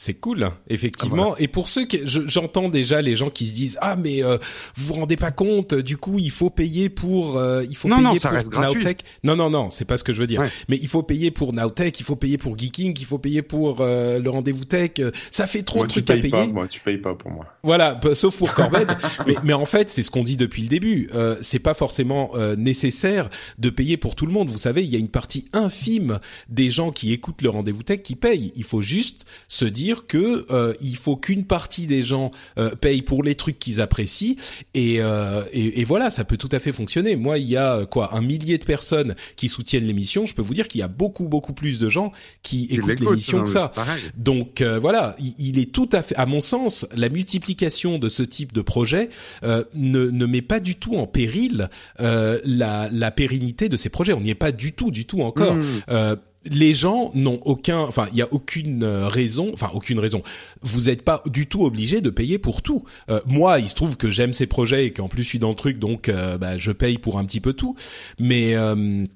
C'est 0.00 0.14
cool, 0.14 0.48
effectivement. 0.68 1.36
Et 1.38 1.48
pour 1.48 1.68
ceux 1.68 1.84
que 1.84 1.96
j'entends 2.06 2.68
déjà 2.68 3.02
les 3.02 3.16
gens 3.16 3.30
qui 3.30 3.48
se 3.48 3.52
disent 3.52 3.76
ah 3.80 3.96
mais 3.96 4.22
euh, 4.22 4.38
vous 4.76 4.86
vous 4.86 4.92
rendez 4.94 5.16
pas 5.16 5.32
compte, 5.32 5.74
du 5.74 5.96
coup 5.96 6.20
il 6.20 6.30
faut 6.30 6.50
payer 6.50 6.88
pour 6.88 7.36
euh, 7.36 7.64
il 7.68 7.76
faut 7.76 7.88
non, 7.88 7.96
payer 7.96 8.06
non, 8.08 8.18
ça 8.20 8.28
pour 8.28 8.36
reste 8.36 8.48
gratuit. 8.48 8.84
Non 9.24 9.34
non 9.34 9.50
non, 9.50 9.70
c'est 9.70 9.84
pas 9.84 9.96
ce 9.96 10.04
que 10.04 10.12
je 10.12 10.20
veux 10.20 10.28
dire. 10.28 10.42
Ouais. 10.42 10.48
Mais 10.68 10.78
il 10.80 10.86
faut 10.86 11.02
payer 11.02 11.32
pour 11.32 11.52
Nowtech, 11.52 11.98
il 11.98 12.04
faut 12.04 12.14
payer 12.14 12.38
pour 12.38 12.56
Geeking, 12.56 12.94
il 13.00 13.06
faut 13.06 13.18
payer 13.18 13.42
pour 13.42 13.78
euh, 13.80 14.20
le 14.20 14.30
rendez-vous 14.30 14.64
tech. 14.64 14.92
Ça 15.32 15.48
fait 15.48 15.62
trop 15.64 15.78
Moi, 15.80 15.88
de 15.88 15.92
tu 15.92 16.04
trucs 16.04 16.10
à 16.16 16.22
payes 16.22 16.30
payer. 16.30 16.46
pas. 16.46 16.52
Moi, 16.52 16.68
tu 16.68 16.78
payes 16.80 16.98
pas 16.98 17.16
pour 17.16 17.32
moi. 17.32 17.46
Voilà, 17.64 17.96
p- 17.96 18.14
sauf 18.14 18.36
pour 18.38 18.54
Corben. 18.54 18.86
mais, 19.26 19.34
mais 19.42 19.52
en 19.52 19.66
fait, 19.66 19.90
c'est 19.90 20.02
ce 20.02 20.12
qu'on 20.12 20.22
dit 20.22 20.36
depuis 20.36 20.62
le 20.62 20.68
début. 20.68 21.10
Euh, 21.12 21.34
c'est 21.40 21.58
pas 21.58 21.74
forcément 21.74 22.30
euh, 22.36 22.54
nécessaire 22.54 23.28
de 23.58 23.68
payer 23.68 23.96
pour 23.96 24.14
tout 24.14 24.26
le 24.26 24.32
monde. 24.32 24.48
Vous 24.48 24.58
savez, 24.58 24.84
il 24.84 24.90
y 24.90 24.94
a 24.94 25.00
une 25.00 25.08
partie 25.08 25.48
infime 25.52 26.20
des 26.48 26.70
gens 26.70 26.92
qui 26.92 27.12
écoutent 27.12 27.42
le 27.42 27.50
rendez-vous 27.50 27.82
tech 27.82 28.02
qui 28.02 28.14
payent. 28.14 28.52
Il 28.54 28.62
faut 28.62 28.80
juste 28.80 29.24
se 29.48 29.64
dire 29.64 29.87
que 30.06 30.46
euh, 30.50 30.74
il 30.80 30.96
faut 30.96 31.16
qu'une 31.16 31.44
partie 31.44 31.86
des 31.86 32.02
gens 32.02 32.30
euh, 32.58 32.70
payent 32.74 33.02
pour 33.02 33.22
les 33.22 33.34
trucs 33.34 33.58
qu'ils 33.58 33.80
apprécient. 33.80 34.36
Et, 34.74 34.96
euh, 35.00 35.42
et, 35.52 35.80
et 35.80 35.84
voilà, 35.84 36.10
ça 36.10 36.24
peut 36.24 36.36
tout 36.36 36.48
à 36.52 36.58
fait 36.58 36.72
fonctionner. 36.72 37.16
Moi, 37.16 37.38
il 37.38 37.48
y 37.48 37.56
a 37.56 37.78
euh, 37.78 37.86
quoi, 37.86 38.14
un 38.16 38.20
millier 38.20 38.58
de 38.58 38.64
personnes 38.64 39.14
qui 39.36 39.48
soutiennent 39.48 39.86
l'émission. 39.86 40.26
Je 40.26 40.34
peux 40.34 40.42
vous 40.42 40.54
dire 40.54 40.68
qu'il 40.68 40.80
y 40.80 40.84
a 40.84 40.88
beaucoup, 40.88 41.28
beaucoup 41.28 41.52
plus 41.52 41.78
de 41.78 41.88
gens 41.88 42.12
qui 42.42 42.68
écoutent 42.70 43.00
l'émission 43.00 43.42
que 43.42 43.48
ça. 43.48 43.72
Donc 44.16 44.60
euh, 44.60 44.78
voilà, 44.78 45.16
il, 45.18 45.34
il 45.38 45.58
est 45.58 45.72
tout 45.72 45.88
à 45.92 46.02
fait, 46.02 46.14
à 46.16 46.26
mon 46.26 46.40
sens, 46.40 46.86
la 46.94 47.08
multiplication 47.08 47.98
de 47.98 48.08
ce 48.08 48.22
type 48.22 48.52
de 48.52 48.60
projet 48.62 49.10
euh, 49.42 49.64
ne, 49.74 50.10
ne 50.10 50.26
met 50.26 50.42
pas 50.42 50.60
du 50.60 50.76
tout 50.76 50.96
en 50.96 51.06
péril 51.06 51.68
euh, 52.00 52.38
la, 52.44 52.88
la 52.92 53.10
pérennité 53.10 53.68
de 53.68 53.76
ces 53.76 53.88
projets. 53.88 54.12
On 54.12 54.20
n'y 54.20 54.30
est 54.30 54.34
pas 54.34 54.52
du 54.52 54.72
tout, 54.72 54.90
du 54.90 55.04
tout 55.06 55.22
encore. 55.22 55.56
Mm. 55.56 56.16
Les 56.50 56.74
gens 56.74 57.10
n'ont 57.14 57.40
aucun, 57.44 57.78
enfin, 57.80 58.08
il 58.12 58.18
y 58.18 58.22
a 58.22 58.28
aucune 58.32 58.82
euh, 58.82 59.08
raison, 59.08 59.50
enfin 59.54 59.70
aucune 59.74 59.98
raison. 59.98 60.22
Vous 60.62 60.82
n'êtes 60.82 61.02
pas 61.02 61.22
du 61.26 61.46
tout 61.46 61.64
obligé 61.64 62.00
de 62.00 62.10
payer 62.10 62.38
pour 62.38 62.62
tout. 62.62 62.84
Euh, 63.10 63.20
moi, 63.26 63.58
il 63.58 63.68
se 63.68 63.74
trouve 63.74 63.96
que 63.96 64.10
j'aime 64.10 64.32
ces 64.32 64.46
projets 64.46 64.86
et 64.86 64.92
qu'en 64.92 65.08
plus 65.08 65.22
je 65.22 65.28
suis 65.28 65.38
dans 65.38 65.50
le 65.50 65.54
truc, 65.54 65.78
donc 65.78 66.08
euh, 66.08 66.38
bah, 66.38 66.58
je 66.58 66.72
paye 66.72 66.98
pour 66.98 67.18
un 67.18 67.24
petit 67.24 67.40
peu 67.40 67.52
tout. 67.52 67.76
Mais 68.18 68.54
euh, 68.54 69.06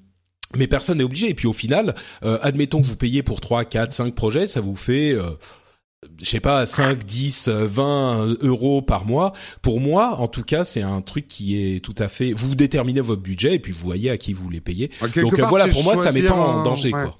mais 0.55 0.67
personne 0.67 0.99
n'est 0.99 1.03
obligé. 1.03 1.29
Et 1.29 1.33
puis 1.33 1.47
au 1.47 1.53
final, 1.53 1.95
euh, 2.23 2.37
admettons 2.41 2.81
que 2.81 2.87
vous 2.87 2.95
payez 2.95 3.23
pour 3.23 3.41
3, 3.41 3.65
4, 3.65 3.93
5 3.93 4.15
projets, 4.15 4.47
ça 4.47 4.61
vous 4.61 4.75
fait, 4.75 5.11
euh, 5.11 5.31
je 6.21 6.25
sais 6.25 6.39
pas, 6.39 6.65
5, 6.65 7.03
10, 7.03 7.47
euh, 7.47 7.67
20 7.67 8.37
euros 8.41 8.81
par 8.81 9.05
mois. 9.05 9.33
Pour 9.61 9.79
moi, 9.79 10.19
en 10.19 10.27
tout 10.27 10.43
cas, 10.43 10.63
c'est 10.63 10.81
un 10.81 11.01
truc 11.01 11.27
qui 11.27 11.57
est 11.57 11.79
tout 11.79 11.95
à 11.97 12.07
fait... 12.07 12.33
Vous 12.33 12.55
déterminez 12.55 13.01
votre 13.01 13.21
budget 13.21 13.55
et 13.55 13.59
puis 13.59 13.71
vous 13.71 13.83
voyez 13.83 14.09
à 14.09 14.17
qui 14.17 14.33
vous 14.33 14.49
les 14.49 14.61
payez. 14.61 14.91
Donc 15.15 15.37
part, 15.37 15.49
voilà, 15.49 15.67
pour 15.67 15.83
moi, 15.83 15.97
ça 15.97 16.11
met 16.11 16.23
pas 16.23 16.33
en 16.33 16.63
danger, 16.63 16.93
ouais. 16.93 17.03
quoi. 17.03 17.19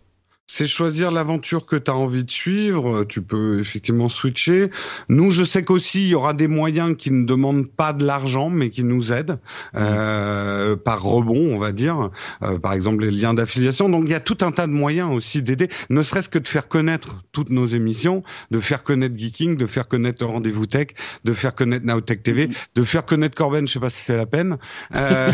C'est 0.56 0.68
choisir 0.68 1.10
l'aventure 1.10 1.66
que 1.66 1.76
tu 1.76 1.90
as 1.90 1.96
envie 1.96 2.24
de 2.24 2.30
suivre. 2.30 3.06
Tu 3.06 3.24
peux 3.24 3.60
effectivement 3.60 4.08
switcher. 4.08 4.70
Nous, 5.10 5.32
je 5.32 5.44
sais 5.44 5.64
qu'aussi, 5.64 6.04
il 6.04 6.10
y 6.10 6.14
aura 6.14 6.34
des 6.34 6.48
moyens 6.48 6.96
qui 6.96 7.10
ne 7.10 7.26
demandent 7.26 7.68
pas 7.68 7.92
de 7.92 8.06
l'argent, 8.06 8.52
mais 8.52 8.70
qui 8.70 8.84
nous 8.84 9.12
aident 9.12 9.40
euh, 9.76 10.76
par 10.76 11.02
rebond, 11.02 11.56
on 11.56 11.58
va 11.58 11.72
dire. 11.72 12.12
Euh, 12.44 12.60
par 12.60 12.74
exemple, 12.74 13.04
les 13.04 13.10
liens 13.10 13.34
d'affiliation. 13.34 13.90
Donc, 13.90 14.04
il 14.06 14.12
y 14.12 14.14
a 14.14 14.20
tout 14.20 14.38
un 14.42 14.52
tas 14.52 14.68
de 14.68 14.74
moyens 14.74 15.12
aussi 15.12 15.42
d'aider, 15.42 15.70
ne 15.90 16.04
serait-ce 16.04 16.30
que 16.30 16.38
de 16.38 16.48
faire 16.48 16.68
connaître 16.68 17.24
toutes 17.32 17.50
nos 17.50 17.66
émissions, 17.66 18.22
de 18.52 18.60
faire 18.60 18.84
connaître 18.84 19.18
Geeking, 19.18 19.58
de 19.58 19.66
faire 19.66 19.88
connaître 19.88 20.24
Rendez-vous 20.24 20.68
Tech, 20.68 20.90
de 21.24 21.34
faire 21.34 21.56
connaître 21.56 21.88
Nowtech 21.88 22.22
TV, 22.22 22.50
de 22.76 22.84
faire 22.84 23.08
connaître 23.08 23.34
Corben. 23.34 23.68
Je 23.68 23.74
sais 23.74 23.80
pas 23.80 23.90
si 23.90 24.04
c'est 24.04 24.18
la 24.18 24.28
peine. 24.28 24.60
Euh, 24.94 25.32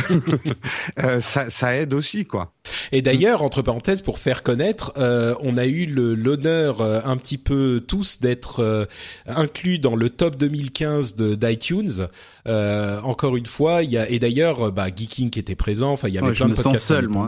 euh, 1.03 1.19
ça, 1.19 1.49
ça 1.49 1.75
aide 1.75 1.93
aussi, 1.93 2.25
quoi. 2.25 2.53
Et 2.93 3.01
d'ailleurs, 3.01 3.43
entre 3.43 3.61
parenthèses, 3.61 4.01
pour 4.01 4.19
faire 4.19 4.43
connaître, 4.43 4.93
euh, 4.97 5.08
on 5.41 5.57
a 5.57 5.65
eu 5.65 5.85
l'honneur 5.85 6.81
euh, 6.81 6.99
un 7.03 7.17
petit 7.17 7.37
peu 7.37 7.81
tous 7.85 8.19
d'être 8.19 8.61
euh, 8.61 8.85
inclus 9.27 9.79
dans 9.79 9.95
le 9.95 10.09
top 10.09 10.35
2015 10.37 11.15
de 11.15 11.35
d'iTunes. 11.35 12.07
Euh, 12.47 12.99
encore 13.01 13.37
une 13.37 13.45
fois, 13.45 13.83
il 13.83 13.91
y 13.91 13.97
a 13.97 14.09
et 14.09 14.19
d'ailleurs, 14.19 14.67
euh, 14.67 14.71
bah, 14.71 14.87
Geeking 14.95 15.29
qui 15.29 15.39
était 15.39 15.55
présent. 15.55 15.91
Enfin, 15.91 16.07
il 16.07 16.13
y 16.13 16.17
avait 16.17 16.27
Ouais, 16.27 16.33
je 16.33 16.39
plein 16.39 16.47
de 16.47 16.51
me 16.51 16.55
sens 16.55 16.63
podcasts 16.65 16.87
seul, 16.87 17.07
moi. 17.07 17.27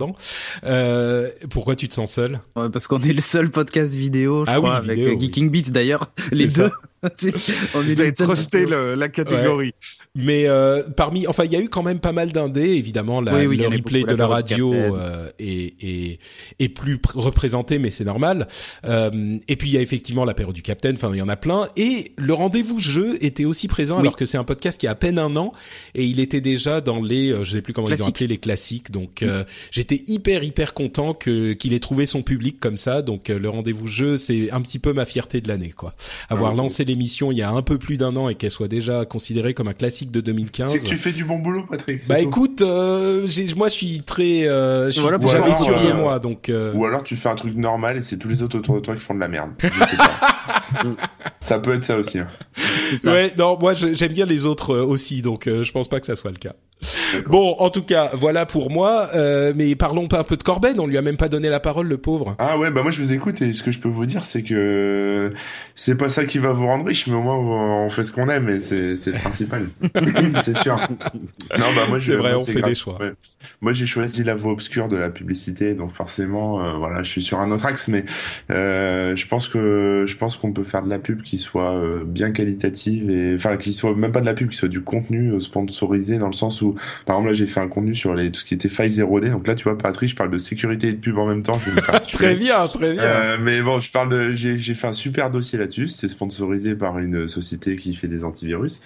Euh, 0.64 1.30
pourquoi 1.50 1.76
tu 1.76 1.88
te 1.88 1.94
sens 1.94 2.12
seul? 2.12 2.40
Ouais, 2.56 2.70
parce 2.70 2.88
qu'on 2.88 3.02
est 3.02 3.14
le 3.14 3.22
seul 3.22 3.50
podcast 3.52 3.94
vidéo, 3.94 4.46
je 4.46 4.52
Ah 4.52 4.56
crois, 4.58 4.70
oui, 4.72 4.76
avec 4.78 4.98
vidéo, 4.98 5.10
euh, 5.12 5.16
oui. 5.16 5.26
Geeking 5.26 5.50
Beats 5.50 5.72
d'ailleurs. 5.72 6.12
Les 6.32 6.48
deux. 6.48 6.70
C'est- 7.16 7.34
on 7.74 7.82
est 7.82 7.94
Vous 7.96 8.02
avez 8.02 8.12
trusté 8.12 8.66
le- 8.66 8.96
la 8.96 9.10
catégorie. 9.10 9.74
Mais 10.14 10.46
euh, 10.48 10.84
parmi, 10.98 11.26
enfin, 11.26 11.46
il 11.46 11.52
y 11.54 11.56
a 11.56 11.62
eu 11.62 11.70
quand 11.70 11.84
même 11.84 12.00
pas 12.00 12.12
mal 12.12 12.34
d'indés. 12.34 12.72
Évidemment, 12.74 13.22
la, 13.22 13.34
Oui, 13.34 13.46
oui, 13.46 13.58
le 13.58 13.68
replay 13.70 14.04
de 14.04 14.10
la 14.10 14.16
la 14.18 14.28
radio 14.28 14.74
euh, 14.74 15.30
est, 15.40 15.74
est, 15.82 16.20
est 16.60 16.70
plus 16.70 16.96
pr- 16.98 17.18
représenté, 17.18 17.80
mais 17.80 17.92
c'est 17.92 18.04
normal. 18.04 18.48
Euh, 18.86 19.38
et 19.48 19.56
puis 19.56 19.70
il 19.70 19.74
y 19.74 19.78
a 19.78 19.82
effectivement 19.82 20.26
l'apéro 20.26 20.52
du 20.52 20.62
Capitaine. 20.62 20.96
Enfin, 20.96 21.10
il 21.14 21.18
y 21.18 21.22
en 21.22 21.30
a 21.30 21.38
plein. 21.38 21.70
Et 21.78 22.12
le 22.18 22.34
rendez-vous 22.34 22.80
jeu 22.80 23.18
était 23.24 23.46
aussi 23.46 23.70
présent, 23.70 24.00
alors 24.00 24.18
que 24.18 24.26
c'est 24.26 24.38
un 24.38 24.44
podcast 24.44 24.78
qui 24.78 24.86
a 24.88 24.92
à 24.92 24.96
peine 24.96 25.18
un 25.18 25.38
an 25.38 25.54
et 25.96 26.04
il 26.04 26.20
était 26.20 26.42
déjà 26.42 26.82
dans 26.82 27.02
les, 27.02 27.32
euh, 27.32 27.44
je 27.46 27.54
sais 27.54 27.62
plus 27.62 27.72
comment 27.72 27.88
ils 27.88 27.94
ont 27.94 27.96
Classiques. 27.96 28.16
appelé 28.16 28.28
les 28.28 28.38
classiques. 28.38 28.92
Donc 28.92 29.24
euh, 29.24 29.46
j'étais 29.72 30.04
hyper 30.08 30.44
hyper 30.44 30.74
content 30.74 31.14
que 31.14 31.54
qu'il 31.54 31.74
ait 31.74 31.80
trouvé 31.80 32.06
son 32.06 32.22
public 32.22 32.60
comme 32.60 32.76
ça. 32.76 33.02
Donc 33.02 33.30
euh, 33.30 33.40
le 33.40 33.48
rendez-vous 33.48 33.88
jeu, 33.88 34.18
c'est 34.18 34.52
un 34.52 34.62
petit 34.62 34.80
peu 34.80 34.92
ma 34.92 35.06
fierté 35.06 35.40
de 35.40 35.48
l'année, 35.48 35.70
quoi. 35.72 35.96
Avoir 36.28 36.52
Ah, 36.52 36.58
lancé 36.58 36.84
l'émission 36.92 37.32
il 37.32 37.38
y 37.38 37.42
a 37.42 37.50
un 37.50 37.62
peu 37.62 37.78
plus 37.78 37.98
d'un 37.98 38.16
an 38.16 38.30
et 38.30 38.36
qu'elle 38.36 38.52
soit 38.52 38.68
déjà 38.68 39.06
considérée 39.06 39.54
comme 39.54 39.68
un 39.68 39.74
classique 39.74 40.12
de 40.12 40.22
2015. 40.22 40.72
C'est 40.72 40.80
que 40.80 40.86
tu 40.86 40.98
fais 40.98 41.12
du 41.12 41.26
bon 41.26 41.40
boulot, 41.40 41.66
Patrick. 41.70 42.08
Bah 42.08 42.16
tout. 42.16 42.22
écoute, 42.28 42.62
euh, 42.62 43.28
moi 43.56 43.68
je 43.70 43.74
suis 43.74 44.02
très, 44.04 44.48
euh, 44.48 44.88
je 44.88 44.92
suis 44.92 45.02
Voilà, 45.02 45.18
jamais 45.20 45.40
voilà, 45.40 45.56
sûr 45.56 45.82
de 45.82 45.94
moi, 45.94 46.20
donc 46.20 46.50
euh, 46.50 46.74
Ou 46.74 46.86
alors 46.86 47.04
tu 47.04 47.16
fais 47.16 47.30
un 47.30 47.36
truc 47.36 47.56
normal 47.56 47.98
et 47.98 48.02
c'est 48.02 48.18
tous 48.18 48.28
les 48.28 48.42
autres 48.42 48.58
autour 48.60 48.76
de 48.76 48.80
toi 48.82 48.94
qui 48.96 49.02
font 49.02 49.16
de 49.16 49.20
la 49.20 49.28
merde. 49.28 49.52
Je 49.62 49.68
sais 49.68 49.98
pas. 49.98 50.12
ça 51.40 51.60
peut 51.60 51.74
être 51.74 51.84
ça 51.84 51.98
aussi. 51.98 52.20
hein. 52.20 52.28
Ça. 53.02 53.12
ouais, 53.12 53.34
non, 53.38 53.58
moi 53.60 53.74
j'aime 53.74 54.14
bien 54.14 54.26
les 54.26 54.46
autres 54.46 54.72
euh, 54.76 54.84
aussi, 54.86 55.22
donc 55.22 55.48
euh, 55.48 55.64
je 55.64 55.72
pense 55.72 55.88
pas 55.88 56.00
que 56.00 56.06
ça 56.06 56.16
soit 56.16 56.32
le 56.32 56.38
cas. 56.38 56.54
Bon, 57.28 57.56
en 57.60 57.70
tout 57.70 57.84
cas, 57.84 58.12
voilà 58.14 58.46
pour 58.46 58.70
moi. 58.72 59.10
euh, 59.16 59.54
mais 59.56 59.76
parlons 59.76 60.08
pas 60.08 60.20
un 60.20 60.24
peu 60.24 60.38
de 60.38 60.44
Corben. 60.44 60.80
On 60.80 60.88
lui 60.88 60.98
a 60.98 61.02
même 61.02 61.18
pas 61.18 61.30
donné 61.30 61.50
la 61.50 61.60
parole, 61.60 61.88
le 61.88 61.98
pauvre. 61.98 62.36
Ah 62.40 62.58
ouais, 62.58 62.72
bah 62.72 62.82
moi 62.84 62.92
je 62.92 63.02
vous 63.02 63.12
écoute 63.14 63.42
et 63.42 63.54
ce 63.54 63.64
que 63.64 63.72
je 63.72 63.80
peux 63.80 63.90
vous 63.90 64.06
dire 64.06 64.24
c'est 64.24 64.44
que 64.44 65.34
c'est 65.76 65.96
pas 65.98 66.10
ça 66.10 66.26
qui 66.26 66.38
va 66.38 66.54
vous 66.54 66.66
rendre 66.66 66.86
riche, 66.86 67.08
mais 67.08 67.16
au 67.16 67.22
moins 67.22 67.38
on 67.38 67.90
fait 67.90 68.04
ce 68.04 68.12
qu'on 68.12 68.30
aime 68.30 68.50
et 68.50 68.60
c'est 68.60 68.98
c'est 68.98 69.12
le 69.12 69.18
principal. 69.20 69.70
c'est 70.44 70.58
sûr. 70.58 70.76
Non 71.58 71.74
bah 71.76 71.88
moi 71.90 72.00
je 72.00 72.12
C'est 72.12 72.18
vrai, 72.18 72.34
moi, 72.34 72.42
on 72.42 72.46
fait 72.46 72.54
grave. 72.54 72.70
des 72.70 72.76
choix. 72.76 72.98
Ouais. 73.00 73.12
Moi 73.62 73.74
j'ai 73.74 73.86
choisi 73.86 74.24
la 74.24 74.36
voie 74.36 74.52
obscure 74.54 74.88
de 74.90 74.98
la 74.98 75.10
publicité, 75.10 75.74
donc 75.74 75.94
forcément 75.94 76.62
euh, 76.64 76.74
voilà, 76.74 77.04
je 77.04 77.10
suis 77.10 77.22
sur 77.22 77.40
un 77.40 77.52
autre 77.52 77.66
axe, 77.66 77.88
mais 77.88 78.06
euh, 78.52 79.16
je 79.16 79.28
pense 79.28 79.48
que 79.48 80.06
je 80.08 80.16
pense 80.18 80.36
qu'on 80.38 80.52
peut 80.54 80.64
faire 80.64 80.84
de 80.84 80.90
la 80.90 81.00
pub 81.00 81.22
qui 81.22 81.38
soit 81.40 81.72
euh, 81.76 82.04
bien 82.06 82.32
qualitative 82.32 83.10
et 83.10 83.36
enfin 83.36 83.58
qui 83.58 83.74
soit 83.74 83.96
même 83.96 84.12
pas 84.12 84.22
de 84.22 84.26
la 84.26 84.34
pub, 84.34 84.50
qui 84.50 84.58
soit 84.58 84.68
du 84.70 84.82
contenu 84.82 85.32
euh, 85.34 85.40
sponsorisé 85.40 86.18
dans 86.18 86.28
le 86.28 86.34
sens 86.34 86.62
où 86.62 86.76
par 87.06 87.16
exemple 87.16 87.30
là 87.30 87.34
j'ai 87.34 87.48
fait 87.48 87.60
un 87.60 87.68
contenu 87.68 87.96
sur 87.96 88.14
les 88.16 88.32
tout 88.32 88.40
ce 88.40 88.46
qui 88.46 88.54
était 88.54 88.70
failles 88.70 88.90
0D, 88.90 89.32
donc 89.32 89.48
là 89.48 89.56
tu 89.56 89.64
vois 89.64 89.78
Patrick, 89.78 90.10
je 90.10 90.16
parle 90.16 90.32
de 90.32 90.38
sécurité 90.38 90.88
et 90.90 90.94
de 90.94 91.00
pub 91.00 91.18
en 91.18 91.28
même 91.28 91.42
temps, 91.42 91.60
je 91.64 91.70
vais 91.70 91.76
me 91.78 91.82
faire 91.82 92.02
tuer. 92.04 92.18
Très 92.18 92.36
bien, 92.36 92.68
très 92.68 92.94
bien. 92.94 93.04
Euh, 93.04 93.38
mais 93.42 93.62
bon, 93.62 93.80
je 93.80 93.92
parle 93.92 94.10
de, 94.10 94.34
j'ai, 94.34 94.58
j'ai 94.58 94.74
fait 94.74 94.88
un 94.88 94.94
super 94.94 95.30
dossier 95.32 95.58
là-dessus. 95.58 95.88
C'est 95.90 96.10
sponsorisé 96.10 96.76
par 96.76 97.00
une 97.00 97.28
société 97.28 97.76
qui 97.76 97.96
fait 97.96 98.08
des 98.08 98.24
antivirus 98.24 98.82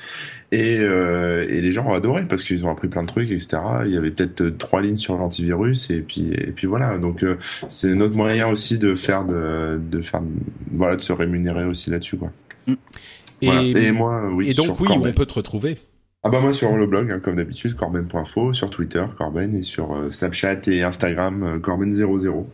et, 0.52 0.78
euh, 0.80 1.46
et 1.50 1.62
les 1.62 1.72
gens 1.74 1.88
ont 1.88 1.94
adoré 1.94 2.26
parce 2.26 2.44
qu'ils 2.44 2.66
ont 2.66 2.70
appris 2.70 2.88
plein 2.88 3.02
de 3.04 3.08
trucs, 3.08 3.32
etc. 3.32 3.58
Il 3.86 3.92
y 3.92 3.98
avait 3.98 4.12
peut-être 4.12 4.42
euh, 4.42 4.52
trois 4.52 4.82
lignes 4.82 4.98
sur 4.98 5.18
l'antivirus 5.18 5.90
et 5.90 6.02
puis 6.02 6.32
et 6.32 6.52
puis 6.52 6.68
voilà. 6.68 6.98
Donc 6.98 7.24
euh, 7.24 7.38
c'est 7.68 7.94
notre 7.96 8.16
moyen 8.16 8.48
aussi 8.48 8.78
de 8.78 8.96
faire 8.96 9.26
de, 9.26 9.80
de 9.80 10.02
faire 10.02 10.22
voilà 10.72 10.96
de 10.96 11.02
se 11.02 11.14
rémunérer 11.14 11.66
aussi 11.66 11.90
là-dessus 11.90 12.18
quoi. 12.18 12.32
et, 12.68 12.76
Voilà. 13.42 13.62
Et 13.62 13.92
moi, 13.92 14.30
oui. 14.32 14.50
et 14.50 14.54
donc 14.54 14.80
oui, 14.80 14.88
on 14.92 15.12
peut 15.14 15.26
te 15.26 15.34
retrouver. 15.34 15.78
Ah 16.28 16.30
bah 16.32 16.40
moi 16.40 16.54
sur 16.54 16.76
le 16.76 16.88
blog, 16.88 17.12
hein, 17.12 17.20
comme 17.20 17.36
d'habitude, 17.36 17.76
corben.info, 17.76 18.52
sur 18.52 18.72
Twitter, 18.72 19.06
Corben, 19.16 19.54
et 19.54 19.62
sur 19.62 19.94
euh, 19.94 20.10
Snapchat 20.10 20.62
et 20.66 20.82
Instagram, 20.82 21.44
euh, 21.44 21.60
Corben00. 21.60 22.48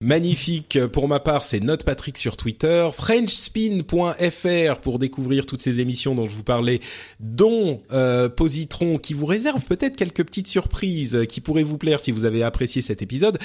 Magnifique. 0.00 0.78
Pour 0.92 1.08
ma 1.08 1.20
part, 1.20 1.44
c'est 1.44 1.60
Note 1.60 1.84
Patrick 1.84 2.18
sur 2.18 2.36
Twitter, 2.36 2.88
FrenchSpin.fr 2.92 4.80
pour 4.80 4.98
découvrir 4.98 5.46
toutes 5.46 5.62
ces 5.62 5.80
émissions 5.80 6.16
dont 6.16 6.26
je 6.26 6.34
vous 6.34 6.42
parlais, 6.42 6.80
dont 7.20 7.80
euh, 7.92 8.28
Positron 8.28 8.98
qui 8.98 9.14
vous 9.14 9.24
réserve 9.24 9.64
peut-être 9.64 9.96
quelques 9.96 10.24
petites 10.24 10.48
surprises 10.48 11.24
qui 11.28 11.40
pourraient 11.40 11.62
vous 11.62 11.78
plaire 11.78 12.00
si 12.00 12.10
vous 12.10 12.26
avez 12.26 12.42
apprécié 12.42 12.82
cet 12.82 13.02
épisode, 13.02 13.38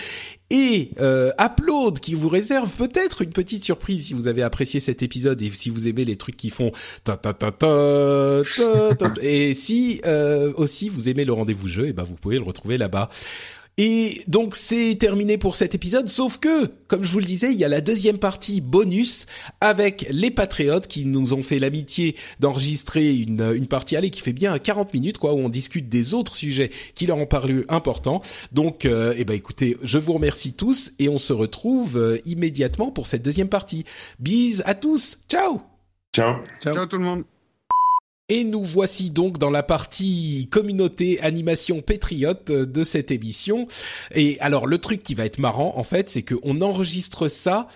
et 0.50 0.90
euh, 1.00 1.32
Upload 1.40 2.00
qui 2.00 2.16
vous 2.16 2.30
réserve 2.30 2.72
peut-être 2.72 3.22
une 3.22 3.32
petite 3.32 3.64
surprise 3.64 4.08
si 4.08 4.14
vous 4.16 4.28
avez 4.28 4.42
apprécié 4.42 4.80
cet 4.80 5.04
épisode 5.04 5.40
et 5.42 5.52
si 5.54 5.70
vous 5.70 5.88
aimez 5.88 6.04
les 6.04 6.16
trucs 6.16 6.36
qui 6.36 6.50
font 6.50 6.72
ta 7.04 7.16
ta 7.16 7.34
ta 7.34 7.52
ta 7.52 8.42
ta, 8.44 8.96
ta, 8.96 9.14
et 9.22 9.54
si 9.54 10.02
euh, 10.06 10.52
aussi 10.56 10.90
vous 10.90 11.10
aimez 11.10 11.26
le 11.26 11.34
rendez-vous 11.34 11.68
jeu, 11.68 11.88
et 11.88 11.94
ben 11.94 12.04
vous 12.04 12.16
pouvez 12.16 12.38
le 12.38 12.44
retrouver 12.44 12.80
là-bas. 12.80 13.10
Et 13.82 14.24
donc 14.28 14.58
c'est 14.58 14.98
terminé 15.00 15.38
pour 15.38 15.56
cet 15.56 15.74
épisode, 15.74 16.10
sauf 16.10 16.38
que, 16.38 16.66
comme 16.90 17.06
je 17.06 17.12
vous 17.14 17.20
le 17.20 17.26
disais, 17.26 17.54
il 17.54 17.58
y 17.58 17.64
a 17.64 17.70
la 17.70 17.80
deuxième 17.80 18.18
partie 18.18 18.60
bonus 18.60 19.26
avec 19.62 20.06
les 20.12 20.32
patriotes 20.32 20.88
qui 20.88 21.06
nous 21.06 21.32
ont 21.32 21.42
fait 21.42 21.60
l'amitié 21.60 22.18
d'enregistrer 22.42 23.16
une, 23.16 23.54
une 23.56 23.68
partie, 23.68 23.96
allez, 23.96 24.10
qui 24.10 24.20
fait 24.20 24.34
bien 24.34 24.60
40 24.60 24.94
minutes, 24.94 25.18
quoi, 25.18 25.34
où 25.34 25.38
on 25.38 25.48
discute 25.48 25.88
des 25.88 26.14
autres 26.14 26.36
sujets 26.36 26.72
qui 26.94 27.06
leur 27.06 27.20
ont 27.20 27.26
paru 27.26 27.64
importants. 27.70 28.22
Donc, 28.52 28.84
euh, 28.84 29.14
eh 29.16 29.24
ben 29.24 29.34
écoutez, 29.34 29.78
je 29.82 29.98
vous 29.98 30.12
remercie 30.12 30.52
tous 30.52 30.92
et 31.00 31.08
on 31.08 31.18
se 31.18 31.32
retrouve 31.32 31.96
euh, 31.96 32.18
immédiatement 32.26 32.92
pour 32.92 33.08
cette 33.08 33.22
deuxième 33.22 33.48
partie. 33.48 33.86
Bis 34.20 34.62
à 34.66 34.76
tous, 34.76 35.20
ciao 35.30 35.62
Ciao. 36.14 36.36
Ciao 36.62 36.86
tout 36.86 36.98
le 36.98 37.04
monde. 37.06 37.24
Et 38.30 38.44
nous 38.44 38.64
voici 38.64 39.10
donc 39.10 39.40
dans 39.40 39.50
la 39.50 39.64
partie 39.64 40.48
communauté 40.52 41.20
animation 41.22 41.82
patriote 41.82 42.52
de 42.52 42.84
cette 42.84 43.10
émission. 43.10 43.68
Et 44.14 44.38
alors 44.40 44.68
le 44.68 44.78
truc 44.78 45.02
qui 45.02 45.16
va 45.16 45.26
être 45.26 45.40
marrant 45.40 45.74
en 45.78 45.84
fait, 45.84 46.10
c'est 46.10 46.24
qu'on 46.24 46.62
enregistre 46.62 47.28
ça 47.28 47.68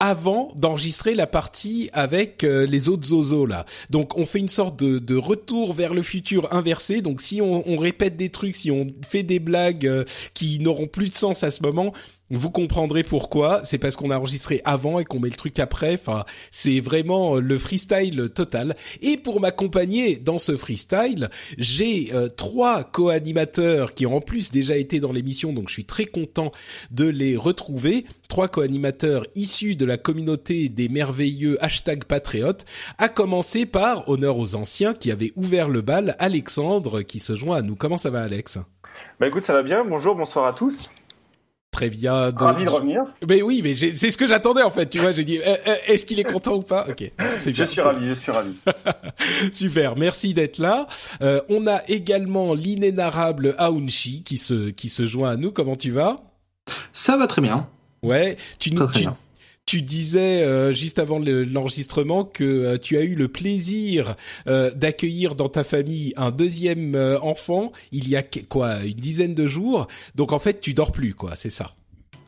avant 0.00 0.52
d'enregistrer 0.54 1.14
la 1.14 1.26
partie 1.26 1.90
avec 1.92 2.44
euh, 2.44 2.66
les 2.66 2.88
autres 2.88 3.08
zozos 3.08 3.46
là. 3.46 3.66
Donc 3.90 4.16
on 4.16 4.26
fait 4.26 4.38
une 4.38 4.48
sorte 4.48 4.78
de, 4.78 5.16
retour 5.16 5.72
vers 5.72 5.92
le 5.92 6.02
futur 6.02 6.52
inversé. 6.54 7.02
Donc 7.02 7.20
si 7.20 7.42
on, 7.42 7.68
on 7.68 7.76
répète 7.76 8.16
des 8.16 8.30
trucs, 8.30 8.54
si 8.54 8.70
on 8.70 8.86
fait 9.06 9.24
des 9.24 9.40
blagues 9.40 9.86
euh, 9.86 10.04
qui 10.34 10.60
n'auront 10.60 10.86
plus 10.86 11.08
de 11.08 11.14
sens 11.14 11.42
à 11.42 11.50
ce 11.50 11.62
moment, 11.62 11.92
vous 12.30 12.50
comprendrez 12.50 13.02
pourquoi. 13.02 13.62
C'est 13.64 13.78
parce 13.78 13.96
qu'on 13.96 14.10
a 14.10 14.18
enregistré 14.18 14.60
avant 14.64 14.98
et 14.98 15.04
qu'on 15.04 15.20
met 15.20 15.30
le 15.30 15.36
truc 15.36 15.58
après. 15.58 15.94
Enfin, 15.94 16.24
c'est 16.50 16.80
vraiment 16.80 17.36
euh, 17.36 17.40
le 17.40 17.58
freestyle 17.58 18.30
total. 18.34 18.74
Et 19.00 19.16
pour 19.16 19.40
m'accompagner 19.40 20.16
dans 20.16 20.38
ce 20.38 20.56
freestyle, 20.56 21.30
j'ai 21.56 22.10
euh, 22.12 22.28
trois 22.28 22.84
co-animateurs 22.84 23.94
qui 23.94 24.06
ont 24.06 24.16
en 24.16 24.20
plus 24.20 24.50
déjà 24.50 24.76
été 24.76 25.00
dans 25.00 25.12
l'émission, 25.12 25.52
donc 25.52 25.68
je 25.68 25.74
suis 25.74 25.84
très 25.84 26.06
content 26.06 26.52
de 26.90 27.06
les 27.06 27.36
retrouver. 27.36 28.04
Trois 28.28 28.48
co-animateurs 28.48 29.26
issus 29.34 29.74
de 29.74 29.86
la 29.86 29.96
communauté 29.96 30.68
des 30.68 30.88
merveilleux 30.88 31.62
hashtag 31.64 32.04
patriotes, 32.04 32.66
à 32.98 33.08
commencer 33.08 33.64
par 33.64 34.08
honneur 34.08 34.38
aux 34.38 34.54
anciens 34.54 34.92
qui 34.92 35.10
avaient 35.10 35.32
ouvert 35.36 35.68
le 35.68 35.80
bal, 35.80 36.14
Alexandre 36.18 37.02
qui 37.02 37.20
se 37.20 37.34
joint 37.36 37.56
à 37.56 37.62
nous. 37.62 37.74
Comment 37.74 37.98
ça 37.98 38.10
va, 38.10 38.22
Alex? 38.22 38.58
Bah 39.20 39.28
écoute, 39.28 39.44
ça 39.44 39.54
va 39.54 39.62
bien. 39.62 39.84
Bonjour, 39.84 40.14
bonsoir 40.14 40.46
à 40.46 40.52
tous. 40.52 40.90
Très 41.70 41.90
bien. 41.90 42.30
Donc, 42.30 42.40
Ravi 42.40 42.64
de 42.64 42.70
revenir. 42.70 43.02
Mais 43.28 43.42
oui, 43.42 43.60
mais 43.62 43.74
c'est 43.74 44.10
ce 44.10 44.16
que 44.16 44.26
j'attendais 44.26 44.62
en 44.62 44.70
fait. 44.70 44.88
Tu 44.88 44.98
vois, 44.98 45.12
j'ai 45.12 45.24
dit, 45.24 45.38
euh, 45.38 45.54
euh, 45.66 45.74
est-ce 45.86 46.06
qu'il 46.06 46.18
est 46.18 46.24
content 46.24 46.54
ou 46.56 46.62
pas? 46.62 46.86
Ok, 46.88 47.10
c'est 47.36 47.50
Je 47.50 47.54
bien. 47.54 47.66
suis 47.66 47.80
ravi, 47.80 48.06
je 48.08 48.14
suis 48.14 48.32
ravi. 48.32 48.54
Super, 49.52 49.96
merci 49.96 50.34
d'être 50.34 50.58
là. 50.58 50.86
Euh, 51.22 51.40
on 51.48 51.66
a 51.66 51.82
également 51.88 52.54
l'inénarrable 52.54 53.54
Aounchi 53.58 54.22
qui 54.24 54.38
se 54.38 54.70
qui 54.70 54.88
se 54.88 55.06
joint 55.06 55.30
à 55.30 55.36
nous. 55.36 55.52
Comment 55.52 55.76
tu 55.76 55.90
vas? 55.90 56.20
Ça 56.92 57.16
va 57.16 57.26
très 57.26 57.42
bien. 57.42 57.68
Ouais, 58.02 58.36
tu 58.58 58.72
nous 58.72 58.86
tu, 58.92 59.00
bien. 59.00 59.16
Tu 59.68 59.82
disais 59.82 60.42
euh, 60.42 60.72
juste 60.72 60.98
avant 60.98 61.18
le- 61.18 61.44
l'enregistrement 61.44 62.24
que 62.24 62.42
euh, 62.42 62.78
tu 62.78 62.96
as 62.96 63.02
eu 63.02 63.14
le 63.14 63.28
plaisir 63.28 64.16
euh, 64.46 64.70
d'accueillir 64.74 65.34
dans 65.34 65.50
ta 65.50 65.62
famille 65.62 66.14
un 66.16 66.30
deuxième 66.30 66.94
euh, 66.94 67.18
enfant 67.20 67.70
il 67.92 68.08
y 68.08 68.16
a 68.16 68.22
quoi 68.48 68.76
une 68.82 68.94
dizaine 68.94 69.34
de 69.34 69.46
jours. 69.46 69.86
Donc 70.14 70.32
en 70.32 70.38
fait, 70.38 70.62
tu 70.62 70.72
dors 70.72 70.90
plus 70.90 71.12
quoi, 71.12 71.36
c'est 71.36 71.50
ça? 71.50 71.72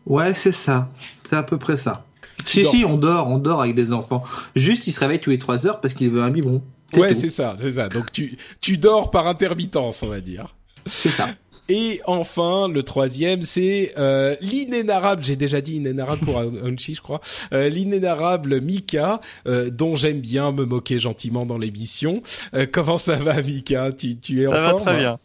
Ouais, 0.04 0.34
c'est 0.34 0.52
ça. 0.52 0.90
C'est 1.24 1.36
à 1.36 1.42
peu 1.42 1.56
près 1.56 1.78
ça. 1.78 2.04
Si, 2.44 2.60
dors. 2.60 2.72
si, 2.72 2.84
on 2.84 2.98
dort, 2.98 3.28
on 3.30 3.38
dort 3.38 3.62
avec 3.62 3.74
des 3.74 3.90
enfants. 3.92 4.22
Juste, 4.54 4.86
il 4.86 4.92
se 4.92 5.00
réveille 5.00 5.20
tous 5.20 5.30
les 5.30 5.38
3 5.38 5.66
heures 5.66 5.80
parce 5.80 5.94
qu'il 5.94 6.10
veut 6.10 6.22
un 6.22 6.30
biberon. 6.30 6.62
Ouais, 6.94 7.14
c'est 7.14 7.30
ça, 7.30 7.54
c'est 7.56 7.70
ça. 7.72 7.88
Donc 7.88 8.12
tu 8.12 8.36
tu 8.60 8.76
dors 8.76 9.10
par 9.10 9.26
intermittence, 9.26 10.02
on 10.02 10.08
va 10.08 10.20
dire. 10.20 10.54
C'est 10.86 11.10
ça. 11.10 11.30
Et 11.72 12.00
enfin, 12.06 12.66
le 12.68 12.82
troisième, 12.82 13.42
c'est 13.42 13.92
euh, 13.96 14.34
l'inénarrable, 14.40 15.22
j'ai 15.22 15.36
déjà 15.36 15.60
dit 15.60 15.76
inénarrable 15.76 16.24
pour 16.24 16.36
Onchi, 16.64 16.94
je 16.96 17.00
crois, 17.00 17.20
euh, 17.52 17.68
l'inénarrable 17.68 18.60
Mika, 18.60 19.20
euh, 19.46 19.70
dont 19.70 19.94
j'aime 19.94 20.18
bien 20.18 20.50
me 20.50 20.64
moquer 20.64 20.98
gentiment 20.98 21.46
dans 21.46 21.58
l'émission. 21.58 22.22
Euh, 22.54 22.66
comment 22.70 22.98
ça 22.98 23.14
va, 23.14 23.40
Mika? 23.40 23.92
Tu, 23.92 24.16
tu 24.18 24.42
es 24.42 24.48
en 24.48 24.52
Ça 24.52 24.60
va 24.62 24.70
forme? 24.70 24.82
très 24.82 24.96
bien. 24.96 25.18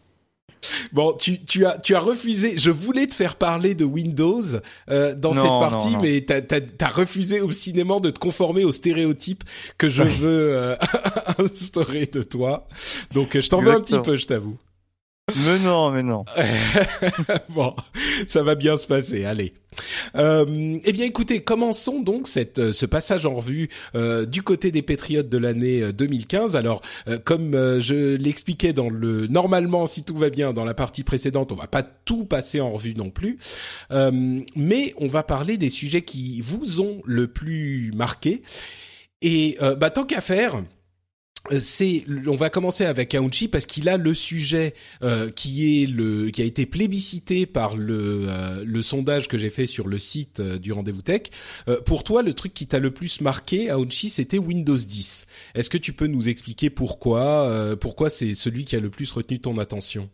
Bon, 0.93 1.13
tu, 1.13 1.43
tu 1.43 1.63
as 1.65 1.77
tu 1.77 1.93
as 1.95 1.99
refusé. 1.99 2.57
Je 2.57 2.71
voulais 2.71 3.05
te 3.05 3.13
faire 3.13 3.35
parler 3.35 3.75
de 3.75 3.85
Windows 3.85 4.41
euh, 4.89 5.13
dans 5.15 5.31
Non, 5.31 5.41
cette 5.41 5.71
partie, 5.71 5.91
non. 5.93 6.01
mais 6.01 6.21
t'as 6.21 6.37
as, 6.37 6.85
as 6.85 6.89
refusé 6.89 7.39
obstinément 7.41 7.99
de 7.99 8.09
te 8.09 8.17
conformer 8.19 8.63
aux 8.63 8.71
stéréotypes 8.71 9.43
que 9.77 9.89
je 9.89 10.01
veux 10.03 10.53
euh, 10.57 10.75
instaurer 11.37 12.07
de 12.07 12.23
toi. 12.23 12.67
Donc, 13.13 13.35
euh, 13.35 13.41
je 13.41 13.49
t'en 13.49 13.61
veux 13.61 13.71
un 13.71 13.79
petit 13.81 13.99
peu, 13.99 14.15
je 14.15 14.25
t'avoue. 14.25 14.57
Mais 15.33 15.57
non, 15.57 15.89
mais 15.89 16.03
non. 16.03 16.23
bon, 17.49 17.75
ça 18.27 18.43
va 18.43 18.53
bien 18.53 18.77
se 18.77 18.85
passer. 18.85 19.25
Allez. 19.25 19.53
Euh, 20.15 20.77
eh 20.85 20.91
bien, 20.91 21.05
écoutez, 21.05 21.41
commençons 21.41 21.99
donc 21.99 22.27
cette, 22.27 22.59
euh, 22.59 22.71
ce 22.71 22.85
passage 22.85 23.25
en 23.25 23.33
revue 23.33 23.69
euh, 23.95 24.27
du 24.27 24.43
côté 24.43 24.69
des 24.69 24.83
Patriotes 24.83 25.27
de 25.27 25.37
l'année 25.39 25.81
euh, 25.81 25.91
2015. 25.91 26.55
Alors, 26.55 26.81
euh, 27.07 27.17
comme 27.17 27.55
euh, 27.55 27.79
je 27.79 28.15
l'expliquais 28.15 28.71
dans 28.71 28.87
le 28.87 29.25
normalement, 29.25 29.87
si 29.87 30.03
tout 30.03 30.15
va 30.15 30.29
bien, 30.29 30.53
dans 30.53 30.63
la 30.63 30.75
partie 30.75 31.03
précédente, 31.03 31.51
on 31.51 31.55
va 31.55 31.67
pas 31.67 31.81
tout 31.83 32.25
passer 32.25 32.61
en 32.61 32.71
revue 32.71 32.93
non 32.93 33.09
plus, 33.09 33.39
Euh, 33.91 34.41
mais 34.55 34.93
on 34.97 35.07
va 35.07 35.23
parler 35.23 35.57
des 35.57 35.71
sujets 35.71 36.03
qui 36.03 36.39
vous 36.41 36.81
ont 36.81 37.01
le 37.03 37.27
plus 37.27 37.91
marqué. 37.95 38.43
Et 39.23 39.57
euh, 39.61 39.75
bah, 39.75 39.89
tant 39.89 40.03
qu'à 40.05 40.21
faire. 40.21 40.61
Euh, 41.51 41.59
C'est, 41.59 42.05
on 42.27 42.35
va 42.35 42.49
commencer 42.49 42.85
avec 42.85 43.13
Aounchi 43.15 43.47
parce 43.47 43.65
qu'il 43.65 43.89
a 43.89 43.97
le 43.97 44.13
sujet 44.13 44.73
euh, 45.03 45.29
qui 45.31 45.83
est 45.83 45.87
le, 45.87 46.29
qui 46.29 46.41
a 46.41 46.45
été 46.45 46.65
plébiscité 46.65 47.45
par 47.45 47.75
le, 47.77 48.27
euh, 48.29 48.63
le 48.65 48.81
sondage 48.81 49.27
que 49.27 49.37
j'ai 49.37 49.49
fait 49.49 49.65
sur 49.65 49.87
le 49.87 49.99
site 49.99 50.39
euh, 50.39 50.57
du 50.57 50.71
Rendez-vous 50.71 51.01
Tech. 51.01 51.23
Euh, 51.67 51.81
pour 51.81 52.03
toi, 52.03 52.23
le 52.23 52.33
truc 52.33 52.53
qui 52.53 52.67
t'a 52.67 52.79
le 52.79 52.91
plus 52.91 53.21
marqué, 53.21 53.69
Aounchi, 53.69 54.09
c'était 54.09 54.37
Windows 54.37 54.77
10. 54.77 55.27
Est-ce 55.55 55.69
que 55.69 55.77
tu 55.77 55.93
peux 55.93 56.07
nous 56.07 56.29
expliquer 56.29 56.69
pourquoi, 56.69 57.75
pourquoi 57.79 58.09
c'est 58.09 58.33
celui 58.33 58.65
qui 58.65 58.75
a 58.75 58.79
le 58.79 58.89
plus 58.89 59.11
retenu 59.11 59.39
ton 59.39 59.57
attention? 59.57 60.09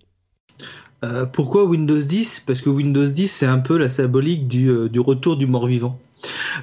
Euh, 1.03 1.26
pourquoi 1.26 1.65
Windows 1.65 1.99
10 1.99 2.44
Parce 2.45 2.61
que 2.61 2.69
Windows 2.69 3.06
10, 3.06 3.28
c'est 3.28 3.45
un 3.45 3.60
peu 3.60 3.78
la 3.78 3.90
symbolique 3.90 4.48
du, 4.48 4.69
euh, 4.69 4.90
du 4.90 4.99
retour 4.99 5.36
du 5.36 5.48
mort-vivant. 5.48 5.99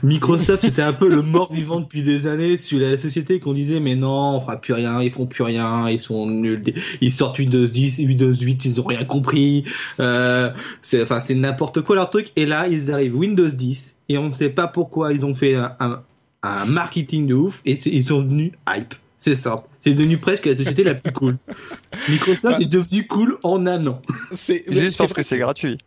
Microsoft, 0.02 0.62
c'était 0.62 0.82
un 0.82 0.92
peu 0.92 1.08
le 1.08 1.22
mort-vivant 1.22 1.80
depuis 1.80 2.04
des 2.04 2.28
années 2.28 2.56
sur 2.56 2.78
la 2.78 2.96
société 2.96 3.40
qu'on 3.40 3.54
disait 3.54 3.80
mais 3.80 3.96
non, 3.96 4.36
on 4.36 4.40
fera 4.40 4.60
plus 4.60 4.72
rien, 4.72 5.02
ils 5.02 5.10
font 5.10 5.26
plus 5.26 5.42
rien, 5.42 5.88
ils 5.88 6.00
sont 6.00 6.26
nuls, 6.26 6.62
ils 7.00 7.10
sortent 7.10 7.38
Windows 7.38 7.66
10, 7.66 7.98
Windows 7.98 8.34
8, 8.34 8.64
ils 8.64 8.80
ont 8.80 8.84
rien 8.84 9.04
compris. 9.04 9.64
Euh, 9.98 10.50
c'est 10.82 11.02
enfin 11.02 11.18
c'est 11.18 11.34
n'importe 11.34 11.80
quoi 11.80 11.96
leur 11.96 12.10
truc. 12.10 12.30
Et 12.36 12.46
là, 12.46 12.68
ils 12.68 12.92
arrivent 12.92 13.16
Windows 13.16 13.48
10 13.48 13.96
et 14.08 14.18
on 14.18 14.26
ne 14.26 14.32
sait 14.32 14.50
pas 14.50 14.68
pourquoi 14.68 15.12
ils 15.12 15.26
ont 15.26 15.34
fait 15.34 15.56
un, 15.56 15.74
un, 15.80 16.02
un 16.42 16.64
marketing 16.64 17.26
de 17.26 17.34
ouf 17.34 17.62
et 17.64 17.72
ils 17.72 18.04
sont 18.04 18.22
devenus 18.22 18.52
hype. 18.68 18.94
C'est 19.18 19.34
simple. 19.34 19.64
C'est 19.80 19.94
devenu 19.94 20.18
presque 20.18 20.46
la 20.46 20.54
société 20.54 20.84
la 20.84 20.94
plus 20.94 21.12
cool. 21.12 21.38
Microsoft 22.08 22.60
est 22.60 22.66
devenu 22.66 23.06
cool 23.06 23.38
en 23.42 23.66
un 23.66 23.86
an. 23.86 24.00
C'est 24.32 24.64
Juste 24.72 24.98
parce 24.98 25.12
que 25.12 25.22
c'est 25.22 25.38
gratuit. 25.38 25.78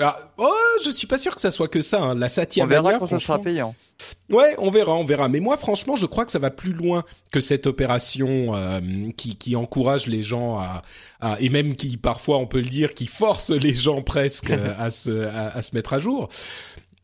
Ah, 0.00 0.16
oh, 0.38 0.48
je 0.84 0.90
suis 0.90 1.08
pas 1.08 1.18
sûr 1.18 1.34
que 1.34 1.40
ça 1.40 1.50
soit 1.50 1.66
que 1.66 1.82
ça. 1.82 2.00
Hein. 2.00 2.14
La 2.14 2.28
Satya 2.28 2.62
On 2.64 2.68
verra 2.68 2.82
Mania, 2.84 2.98
quand 3.00 3.08
ça 3.08 3.18
sera 3.18 3.40
payant. 3.40 3.74
Ouais, 4.30 4.54
on 4.58 4.70
verra, 4.70 4.94
on 4.94 5.04
verra. 5.04 5.28
Mais 5.28 5.40
moi, 5.40 5.56
franchement, 5.56 5.96
je 5.96 6.06
crois 6.06 6.24
que 6.24 6.30
ça 6.30 6.38
va 6.38 6.52
plus 6.52 6.72
loin 6.72 7.02
que 7.32 7.40
cette 7.40 7.66
opération 7.66 8.54
euh, 8.54 8.80
qui, 9.16 9.34
qui 9.34 9.56
encourage 9.56 10.06
les 10.06 10.22
gens 10.22 10.56
à, 10.60 10.82
à- 11.20 11.36
et 11.40 11.48
même 11.48 11.74
qui 11.74 11.96
parfois, 11.96 12.38
on 12.38 12.46
peut 12.46 12.60
le 12.60 12.68
dire, 12.68 12.94
qui 12.94 13.08
force 13.08 13.50
les 13.50 13.74
gens 13.74 14.00
presque 14.02 14.50
euh, 14.50 14.72
à 14.78 14.90
se 14.90 15.24
à, 15.26 15.48
à 15.48 15.62
se 15.62 15.74
mettre 15.74 15.92
à 15.94 15.98
jour. 15.98 16.28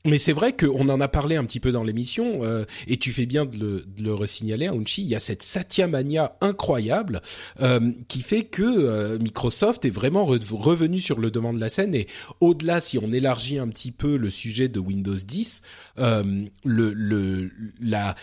Mais 0.06 0.18
c'est 0.18 0.34
vrai 0.34 0.54
qu'on 0.54 0.90
en 0.90 1.00
a 1.00 1.08
parlé 1.08 1.36
un 1.36 1.44
petit 1.44 1.60
peu 1.60 1.72
dans 1.72 1.82
l'émission, 1.82 2.40
euh, 2.44 2.66
et 2.88 2.98
tu 2.98 3.10
fais 3.10 3.24
bien 3.24 3.46
de 3.46 3.56
le, 3.56 3.84
de 3.96 4.02
le 4.02 4.12
resignaler, 4.12 4.66
Aounchi, 4.66 5.00
il 5.00 5.08
y 5.08 5.14
a 5.14 5.18
cette 5.18 5.42
Satya 5.42 5.88
Mania 5.88 6.36
incroyable 6.42 7.22
euh, 7.62 7.90
qui 8.06 8.20
fait 8.20 8.44
que 8.44 8.62
euh, 8.62 9.18
Microsoft 9.18 9.86
est 9.86 9.90
vraiment 9.90 10.26
re- 10.30 10.52
revenu 10.54 11.00
sur 11.00 11.18
le 11.20 11.30
devant 11.30 11.54
de 11.54 11.60
la 11.60 11.70
scène, 11.70 11.94
et 11.94 12.06
au-delà, 12.40 12.80
si 12.80 12.98
on 12.98 13.12
élargit 13.12 13.58
un 13.58 13.68
petit 13.68 13.92
peu 13.92 14.18
le 14.18 14.28
sujet 14.28 14.68
de 14.68 14.78
Windows 14.78 15.14
10, 15.14 15.62
euh, 15.98 16.44
le, 16.66 16.92
le, 16.92 17.50
la, 17.80 18.14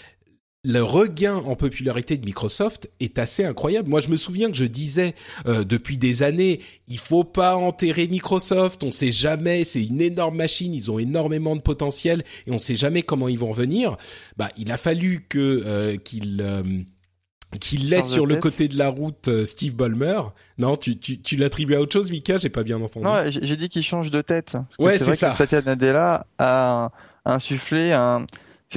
le 0.64 0.84
regain 0.84 1.38
en 1.38 1.56
popularité 1.56 2.18
de 2.18 2.26
Microsoft 2.26 2.92
est 3.00 3.18
assez 3.18 3.44
incroyable. 3.44 3.90
Moi, 3.90 4.00
je 4.00 4.10
me 4.10 4.16
souviens 4.16 4.50
que 4.52 4.58
je 4.58 4.66
disais 4.66 5.16
euh, 5.48 5.64
depuis 5.64 5.98
des 5.98 6.22
années, 6.22 6.60
il 6.88 7.00
faut 7.00 7.24
pas 7.24 7.56
enterrer 7.56 8.08
Microsoft. 8.08 8.84
On 8.84 8.92
sait 8.92 9.12
jamais, 9.12 9.64
c'est 9.64 9.84
une 9.84 10.02
énorme 10.02 10.38
machine, 10.38 10.72
ils 10.74 10.92
ont 10.92 11.00
énormément 11.00 11.56
de 11.56 11.62
potentiel 11.62 12.24
et 12.46 12.52
on 12.52 12.60
sait 12.60 12.76
jamais 12.76 13.02
comment 13.02 13.28
ils 13.28 13.40
vont 13.40 13.50
revenir. 13.50 13.98
Bah, 14.38 14.52
il 14.56 14.72
a 14.72 14.78
fallu 14.78 15.26
que 15.28 15.64
euh, 15.66 15.98
qu'il 15.98 16.42
euh, 16.42 16.62
qu'il 17.60 17.90
laisse 17.90 18.04
Change 18.06 18.10
de 18.10 18.14
sur 18.14 18.26
le 18.28 18.36
côté 18.36 18.68
de 18.68 18.78
la 18.78 18.90
route 18.90 19.30
euh, 19.30 19.46
Steve 19.48 19.76
Ballmer. 19.76 20.22
Non, 20.60 20.76
tu 20.76 20.98
tu, 21.00 21.20
tu 21.22 21.38
l'attribues 21.38 21.74
à 21.76 21.82
autre 21.82 21.94
chose, 21.94 22.12
Mika? 22.12 22.38
J'ai 22.38 22.50
pas 22.50 22.64
bien 22.64 22.80
entendu. 22.80 23.04
Non, 23.04 23.24
j'ai 23.28 23.58
dit 23.58 23.68
qu'il 23.68 23.84
change 23.84 24.12
de 24.12 24.22
tête. 24.22 24.52
Parce 24.52 24.78
que 24.78 24.84
Ouais, 24.84 25.00
c'est 25.00 25.16
ça. 25.16 25.32
que 25.32 25.38
Satya 25.38 25.64
Nadella 25.64 26.28
a 26.38 26.92
insufflé 27.26 27.92
un, 27.94 28.26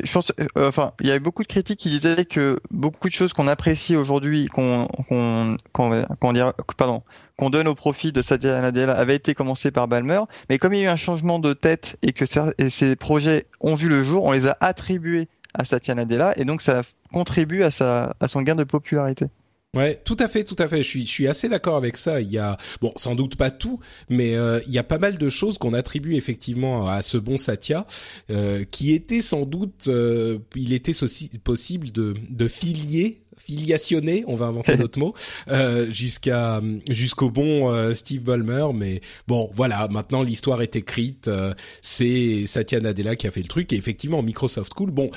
Je 0.02 0.12
pense, 0.12 0.32
euh, 0.40 0.68
enfin, 0.68 0.92
il 1.00 1.06
y 1.06 1.10
avait 1.10 1.20
beaucoup 1.20 1.42
de 1.42 1.48
critiques 1.48 1.78
qui 1.78 1.88
disaient 1.88 2.24
que 2.24 2.58
beaucoup 2.70 3.08
de 3.08 3.14
choses 3.14 3.32
qu'on 3.32 3.46
apprécie 3.46 3.96
aujourd'hui, 3.96 4.48
qu'on, 4.48 4.88
qu'on, 5.08 5.56
qu'on, 5.72 6.04
qu'on 6.20 6.34
pardon, 6.76 7.02
qu'on 7.36 7.50
donne 7.50 7.68
au 7.68 7.76
profit 7.76 8.10
de 8.10 8.20
Satya 8.20 8.60
Nadella 8.60 8.94
avaient 8.94 9.14
été 9.14 9.34
commencées 9.34 9.70
par 9.70 9.86
Balmer, 9.86 10.20
mais 10.50 10.58
comme 10.58 10.74
il 10.74 10.80
y 10.80 10.82
a 10.82 10.86
eu 10.86 10.88
un 10.88 10.96
changement 10.96 11.38
de 11.38 11.52
tête 11.52 11.96
et 12.02 12.12
que 12.12 12.24
ces 12.26 12.96
projets 12.96 13.46
ont 13.60 13.76
vu 13.76 13.88
le 13.88 14.02
jour, 14.02 14.24
on 14.24 14.32
les 14.32 14.48
a 14.48 14.56
attribués 14.60 15.28
à 15.54 15.64
Satya 15.64 15.94
Nadella 15.94 16.32
et 16.36 16.44
donc 16.44 16.60
ça 16.60 16.82
contribue 17.12 17.62
à 17.62 17.70
sa, 17.70 18.16
à 18.18 18.26
son 18.26 18.42
gain 18.42 18.56
de 18.56 18.64
popularité. 18.64 19.26
Ouais, 19.74 20.00
tout 20.04 20.16
à 20.20 20.28
fait, 20.28 20.44
tout 20.44 20.56
à 20.58 20.68
fait. 20.68 20.78
Je 20.78 20.88
suis, 20.88 21.02
je 21.06 21.10
suis 21.10 21.28
assez 21.28 21.48
d'accord 21.48 21.76
avec 21.76 21.96
ça. 21.96 22.20
Il 22.20 22.30
y 22.30 22.38
a, 22.38 22.56
bon, 22.80 22.92
sans 22.96 23.14
doute 23.14 23.36
pas 23.36 23.50
tout, 23.50 23.80
mais 24.08 24.34
euh, 24.36 24.60
il 24.66 24.72
y 24.72 24.78
a 24.78 24.84
pas 24.84 24.98
mal 24.98 25.18
de 25.18 25.28
choses 25.28 25.58
qu'on 25.58 25.72
attribue 25.74 26.14
effectivement 26.14 26.86
à 26.86 27.02
ce 27.02 27.18
bon 27.18 27.36
Satya, 27.38 27.86
euh, 28.30 28.64
qui 28.64 28.92
était 28.92 29.20
sans 29.20 29.46
doute, 29.46 29.86
euh, 29.88 30.38
il 30.54 30.72
était 30.72 31.02
aussi 31.02 31.28
possible 31.42 31.90
de, 31.92 32.14
de 32.30 32.48
filier 32.48 33.20
filiationner, 33.36 34.24
on 34.26 34.36
va 34.36 34.46
inventer 34.46 34.76
d'autres 34.78 34.98
mots, 34.98 35.14
euh, 35.48 35.90
jusqu'à 35.90 36.62
jusqu'au 36.88 37.30
bon 37.30 37.70
euh, 37.72 37.92
Steve 37.92 38.22
Ballmer. 38.22 38.66
Mais 38.74 39.00
bon, 39.26 39.50
voilà, 39.52 39.86
maintenant 39.88 40.22
l'histoire 40.22 40.62
est 40.62 40.76
écrite. 40.76 41.28
euh, 41.28 41.52
c'est 41.82 42.46
Satya 42.46 42.80
Nadella 42.80 43.16
qui 43.16 43.26
a 43.26 43.30
fait 43.30 43.42
le 43.42 43.48
truc. 43.48 43.72
Et 43.72 43.76
effectivement, 43.76 44.22
Microsoft 44.22 44.72
cool. 44.72 44.90
Bon, 44.92 45.10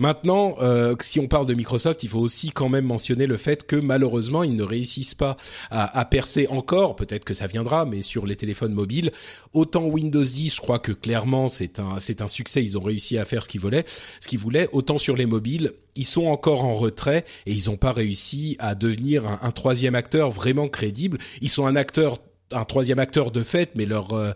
Maintenant, 0.00 0.54
euh, 0.60 0.94
si 1.00 1.18
on 1.18 1.26
parle 1.26 1.48
de 1.48 1.54
Microsoft, 1.54 2.04
il 2.04 2.08
faut 2.08 2.20
aussi 2.20 2.52
quand 2.52 2.68
même 2.68 2.84
mentionner 2.84 3.26
le 3.26 3.36
fait 3.36 3.66
que 3.66 3.74
malheureusement, 3.74 4.44
ils 4.44 4.54
ne 4.54 4.62
réussissent 4.62 5.16
pas 5.16 5.36
à, 5.72 6.04
percer 6.04 6.46
encore. 6.46 6.94
Peut-être 6.94 7.24
que 7.24 7.34
ça 7.34 7.48
viendra, 7.48 7.84
mais 7.84 8.00
sur 8.00 8.24
les 8.24 8.36
téléphones 8.36 8.72
mobiles, 8.72 9.10
autant 9.54 9.86
Windows 9.86 10.22
10, 10.22 10.54
je 10.54 10.60
crois 10.60 10.78
que 10.78 10.92
clairement 10.92 11.48
c'est 11.48 11.80
un 11.80 11.98
c'est 11.98 12.22
un 12.22 12.28
succès. 12.28 12.62
Ils 12.62 12.78
ont 12.78 12.82
réussi 12.82 13.18
à 13.18 13.24
faire 13.24 13.42
ce 13.42 13.48
qu'ils 13.48 13.60
voulaient, 13.60 13.84
ce 14.20 14.28
qu'ils 14.28 14.38
voulaient. 14.38 14.68
Autant 14.70 14.98
sur 14.98 15.16
les 15.16 15.26
mobiles, 15.26 15.72
ils 15.96 16.04
sont 16.04 16.26
encore 16.26 16.64
en 16.64 16.74
retrait 16.74 17.24
et 17.46 17.52
ils 17.52 17.68
n'ont 17.68 17.76
pas 17.76 17.92
réussi 17.92 18.56
à 18.60 18.76
devenir 18.76 19.26
un, 19.26 19.40
un 19.42 19.50
troisième 19.50 19.96
acteur 19.96 20.30
vraiment 20.30 20.68
crédible. 20.68 21.18
Ils 21.42 21.48
sont 21.48 21.66
un 21.66 21.74
acteur, 21.74 22.18
un 22.52 22.64
troisième 22.64 23.00
acteur 23.00 23.32
de 23.32 23.42
fait, 23.42 23.72
mais 23.74 23.84
leur 23.84 24.12
euh, 24.12 24.30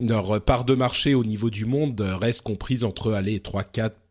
leur 0.00 0.40
part 0.40 0.64
de 0.64 0.74
marché 0.74 1.14
au 1.14 1.22
niveau 1.22 1.50
du 1.50 1.66
monde 1.66 2.00
reste 2.00 2.40
comprise 2.40 2.82
entre 2.82 3.12
allez 3.12 3.40
3 3.40 3.62
4 3.62 4.01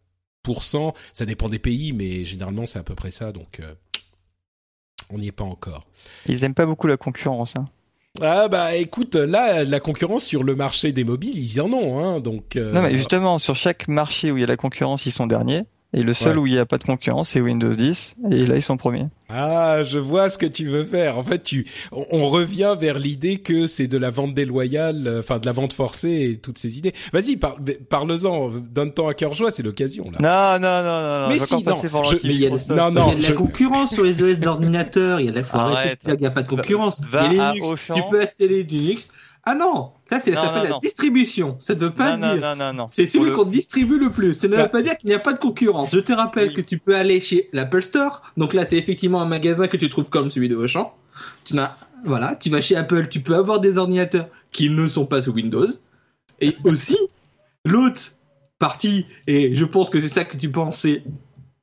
ça 1.13 1.25
dépend 1.25 1.49
des 1.49 1.59
pays, 1.59 1.93
mais 1.93 2.25
généralement 2.25 2.65
c'est 2.65 2.79
à 2.79 2.83
peu 2.83 2.95
près 2.95 3.11
ça, 3.11 3.31
donc 3.31 3.59
euh, 3.59 3.73
on 5.09 5.17
n'y 5.17 5.27
est 5.27 5.31
pas 5.31 5.43
encore. 5.43 5.85
Ils 6.27 6.43
aiment 6.43 6.53
pas 6.53 6.65
beaucoup 6.65 6.87
la 6.87 6.97
concurrence. 6.97 7.55
Hein. 7.57 7.65
Ah 8.21 8.47
bah 8.49 8.75
écoute, 8.75 9.15
là 9.15 9.63
la 9.63 9.79
concurrence 9.79 10.25
sur 10.25 10.43
le 10.43 10.55
marché 10.55 10.91
des 10.91 11.03
mobiles, 11.03 11.37
ils 11.37 11.61
en 11.61 11.71
ont, 11.71 11.99
hein, 12.03 12.19
donc. 12.19 12.55
euh, 12.55 12.73
Non, 12.73 12.81
mais 12.81 12.95
justement, 12.97 13.39
sur 13.39 13.55
chaque 13.55 13.87
marché 13.87 14.31
où 14.31 14.37
il 14.37 14.41
y 14.41 14.43
a 14.43 14.47
la 14.47 14.57
concurrence, 14.57 15.05
ils 15.05 15.11
sont 15.11 15.27
derniers. 15.27 15.63
Et 15.93 16.03
le 16.03 16.13
seul 16.13 16.37
Ouais. 16.37 16.43
où 16.43 16.47
il 16.47 16.53
n'y 16.53 16.59
a 16.59 16.65
pas 16.65 16.77
de 16.77 16.85
concurrence, 16.85 17.31
c'est 17.31 17.41
Windows 17.41 17.73
10. 17.73 18.15
Et 18.31 18.45
là, 18.45 18.55
ils 18.55 18.61
sont 18.61 18.77
premiers. 18.77 19.07
Ah, 19.27 19.83
je 19.83 19.99
vois 19.99 20.29
ce 20.29 20.37
que 20.37 20.45
tu 20.45 20.67
veux 20.67 20.85
faire. 20.85 21.17
En 21.17 21.23
fait, 21.25 21.43
tu, 21.43 21.65
on, 21.91 22.05
on 22.11 22.29
revient 22.29 22.75
vers 22.79 22.97
l'idée 22.97 23.39
que 23.39 23.67
c'est 23.67 23.87
de 23.87 23.97
la 23.97 24.09
vente 24.09 24.33
déloyale, 24.33 25.03
euh, 25.05 25.19
enfin 25.19 25.37
de 25.39 25.45
la 25.45 25.51
vente 25.51 25.73
forcée 25.73 26.29
et 26.31 26.37
toutes 26.37 26.57
ces 26.57 26.77
idées. 26.77 26.93
Vas-y, 27.11 27.35
par, 27.35 27.57
parle-en. 27.89 28.51
Donne-toi 28.71 29.11
à 29.11 29.13
cœur 29.13 29.33
joie, 29.33 29.51
c'est 29.51 29.63
l'occasion 29.63 30.05
là. 30.17 30.57
Non, 30.59 30.61
non, 30.61 30.83
non, 30.83 31.01
non, 31.01 31.21
non. 31.23 31.27
Mais 31.29 31.39
si, 31.39 31.63
non, 31.63 32.03
je- 32.05 32.27
Mais 32.27 32.33
il 32.35 32.39
y 32.41 32.47
a. 32.47 32.49
Non, 32.73 32.91
non, 32.91 33.11
il 33.11 33.11
y 33.11 33.11
a 33.11 33.15
de 33.17 33.21
la 33.23 33.27
je- 33.29 33.33
concurrence 33.33 33.93
sur 33.93 34.03
les 34.05 34.21
OS 34.23 34.39
d'ordinateur. 34.39 35.19
Il 35.19 35.25
y 35.25 35.29
a 35.29 35.31
de 35.33 35.37
la 35.37 35.43
dire 35.43 35.97
qu'il 36.01 36.13
n'y 36.19 36.25
a 36.25 36.31
pas 36.31 36.43
de 36.43 36.47
concurrence. 36.47 37.01
Va 37.09 37.27
Il 37.27 37.33
y 37.35 37.39
a 37.39 37.49
à 37.49 37.53
Linux, 37.53 37.67
Auchan. 37.67 37.93
tu 37.95 38.01
peux 38.09 38.21
installer 38.21 38.63
Linux. 38.63 39.09
Ah 39.43 39.55
non, 39.55 39.91
ça 40.07 40.19
c'est 40.19 40.33
ça 40.33 40.47
s'appelle 40.47 40.69
la 40.69 40.77
distribution. 40.79 41.57
Ça 41.59 41.73
ne 41.73 41.79
veut 41.79 41.93
pas 41.93 42.15
Non, 42.15 42.27
non, 42.27 42.33
dire. 42.37 42.41
non, 42.41 42.55
non, 42.55 42.73
non. 42.73 42.87
C'est 42.91 43.07
celui 43.07 43.31
qu'on 43.31 43.45
le- 43.45 43.49
distribue 43.51 43.97
le 43.97 44.09
plus. 44.11 44.35
Ça 44.35 44.47
ne 44.47 44.55
Bah. 44.55 44.63
veut 44.63 44.69
pas 44.69 44.81
dire 44.83 44.95
qu'il 44.97 45.09
n'y 45.09 45.15
a 45.15 45.19
pas 45.19 45.33
de 45.33 45.39
concurrence. 45.39 45.91
Je 45.93 45.99
te 45.99 46.13
rappelle 46.13 46.49
Oui. 46.49 46.55
que 46.55 46.61
tu 46.61 46.77
peux 46.77 46.95
aller 46.95 47.19
chez 47.19 47.49
l'Apple 47.51 47.81
Store. 47.81 48.21
Donc 48.37 48.53
là, 48.53 48.65
c'est 48.65 48.77
effectivement 48.77 49.19
un 49.21 49.25
magasin 49.27 49.67
que 49.67 49.77
tu 49.77 49.89
trouves 49.89 50.09
comme 50.09 50.29
celui 50.29 50.47
de 50.47 50.55
Auchan. 50.55 50.93
Tu 51.43 51.55
n'as, 51.55 51.75
voilà, 52.05 52.35
tu 52.35 52.49
vas 52.51 52.61
chez 52.61 52.75
Apple, 52.75 53.07
tu 53.09 53.21
peux 53.21 53.35
avoir 53.35 53.59
des 53.59 53.77
ordinateurs 53.79 54.27
qui 54.51 54.69
ne 54.69 54.87
sont 54.87 55.07
pas 55.07 55.21
sous 55.21 55.31
Windows. 55.31 55.67
Et 56.39 56.55
aussi, 56.63 56.97
l'autre 57.65 58.01
partie, 58.59 59.07
et 59.25 59.55
je 59.55 59.65
pense 59.65 59.89
que 59.89 59.99
c'est 59.99 60.07
ça 60.07 60.23
que 60.23 60.37
tu 60.37 60.49
pensais 60.51 61.03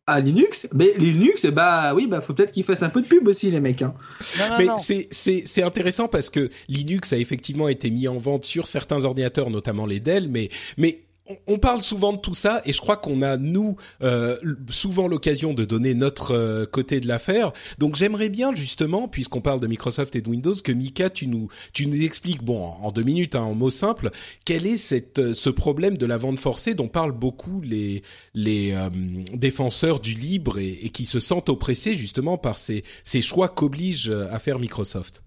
à 0.09 0.21
Linux, 0.21 0.67
mais 0.75 0.93
Linux, 0.97 1.45
bah 1.47 1.93
oui, 1.95 2.07
bah 2.07 2.23
faut 2.23 2.33
peut-être 2.33 2.51
qu'ils 2.51 2.65
fassent 2.65 2.83
un 2.83 2.89
peu 2.89 3.03
de 3.03 3.07
pub 3.07 3.29
aussi, 3.29 3.51
les 3.51 3.61
mecs. 3.61 3.83
Hein. 3.83 3.95
Non, 4.39 4.49
non, 4.49 4.57
Mais 4.59 4.67
c'est 5.11 5.45
c'est 5.47 5.63
intéressant 5.63 6.09
parce 6.09 6.31
que 6.31 6.49
Linux 6.69 7.13
a 7.13 7.19
effectivement 7.19 7.69
été 7.69 7.91
mis 7.91 8.09
en 8.09 8.17
vente 8.19 8.47
sur 8.47 8.67
certains 8.67 9.05
ordinateurs, 9.05 9.51
notamment 9.51 9.85
les 9.85 10.01
Dell, 10.01 10.29
mais 10.29 10.49
mais 10.79 11.03
on- 11.47 11.59
parle 11.59 11.83
souvent 11.83 12.13
de 12.13 12.19
tout 12.19 12.35
ça 12.35 12.63
et 12.65 12.73
je 12.73 12.81
crois 12.81 12.97
qu'on 12.97 13.21
a 13.23 13.37
nous 13.37 13.77
euh, 14.03 14.37
souvent 14.71 15.09
l'occasion 15.09 15.55
de 15.55 15.65
donner 15.65 15.95
notre 15.95 16.33
euh, 16.35 16.67
côté 16.67 17.01
de 17.01 17.09
l'affaire. 17.09 17.53
Donc 17.79 17.97
j'aimerais 17.97 18.29
bien 18.29 18.55
justement, 18.55 19.09
puisqu'on 19.09 19.41
parle 19.41 19.61
de 19.61 19.67
Microsoft 19.67 20.15
et 20.17 20.21
de 20.23 20.29
Windows, 20.31 20.55
que 20.55 20.73
Mika 20.73 21.11
tu 21.11 21.27
nous 21.27 21.49
tu 21.73 21.87
nous 21.87 22.03
expliques, 22.03 22.43
bon 22.45 22.63
en 22.63 22.93
deux 22.93 23.03
minutes, 23.03 23.35
hein, 23.35 23.43
en 23.43 23.55
mots 23.55 23.71
simples, 23.71 24.11
quel 24.45 24.67
est 24.67 24.77
cette 24.77 25.19
euh, 25.19 25.35
ce 25.35 25.51
problème 25.51 25.99
de 25.99 26.07
la 26.07 26.17
vente 26.17 26.39
forcée 26.39 26.75
dont 26.75 26.89
parlent 26.89 27.13
beaucoup 27.13 27.61
les 27.61 28.03
les 28.35 28.73
euh, 28.73 28.89
défenseurs 29.35 30.01
du 30.01 30.15
libre 30.15 30.59
et, 30.59 30.79
et 30.83 30.91
qui 30.91 31.07
se 31.07 31.21
sentent 31.21 31.49
oppressés 31.49 31.95
justement 31.95 32.39
par 32.39 32.59
ces 32.59 32.85
ces 33.05 33.21
choix 33.23 33.49
qu'oblige 33.49 34.11
à 34.31 34.39
faire 34.39 34.59
Microsoft. 34.59 35.25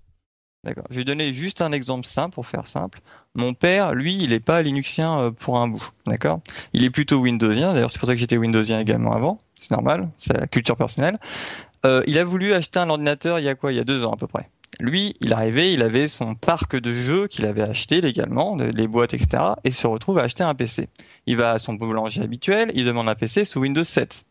D'accord. 0.63 0.85
Je 0.91 0.97
vais 0.97 1.03
donner 1.03 1.33
juste 1.33 1.61
un 1.61 1.71
exemple 1.71 2.05
simple 2.05 2.35
pour 2.35 2.45
faire 2.45 2.67
simple. 2.67 3.01
Mon 3.33 3.55
père, 3.55 3.95
lui, 3.95 4.15
il 4.21 4.29
n'est 4.29 4.39
pas 4.39 4.61
Linuxien 4.61 5.19
euh, 5.19 5.31
pour 5.31 5.57
un 5.57 5.67
bout, 5.67 5.83
d'accord 6.05 6.41
Il 6.73 6.83
est 6.83 6.91
plutôt 6.91 7.17
Windowsien. 7.19 7.73
D'ailleurs, 7.73 7.89
c'est 7.89 7.97
pour 7.97 8.07
ça 8.07 8.13
que 8.13 8.19
j'étais 8.19 8.37
Windowsien 8.37 8.79
également 8.79 9.13
avant. 9.13 9.41
C'est 9.59 9.71
normal, 9.71 10.09
c'est 10.17 10.33
la 10.37 10.45
culture 10.45 10.77
personnelle. 10.77 11.17
Euh, 11.85 12.03
il 12.05 12.19
a 12.19 12.23
voulu 12.23 12.53
acheter 12.53 12.77
un 12.77 12.89
ordinateur 12.89 13.39
il 13.39 13.45
y 13.45 13.49
a 13.49 13.55
quoi? 13.55 13.71
Il 13.71 13.75
y 13.75 13.79
a 13.79 13.83
deux 13.83 14.05
ans 14.05 14.11
à 14.11 14.17
peu 14.17 14.27
près. 14.27 14.49
Lui, 14.79 15.15
il 15.21 15.33
arrivait, 15.33 15.73
il 15.73 15.81
avait 15.81 16.07
son 16.07 16.35
parc 16.35 16.79
de 16.79 16.93
jeux 16.93 17.27
qu'il 17.27 17.45
avait 17.45 17.63
acheté 17.63 17.99
légalement, 18.01 18.55
les 18.55 18.87
boîtes, 18.87 19.13
etc., 19.13 19.43
et 19.63 19.71
se 19.71 19.85
retrouve 19.85 20.19
à 20.19 20.23
acheter 20.23 20.43
un 20.43 20.55
PC. 20.55 20.89
Il 21.25 21.37
va 21.37 21.51
à 21.51 21.59
son 21.59 21.73
boulanger 21.73 22.21
habituel, 22.21 22.71
il 22.73 22.85
demande 22.85 23.09
un 23.09 23.15
PC 23.15 23.45
sous 23.45 23.59
Windows 23.59 23.83
7. 23.83 24.23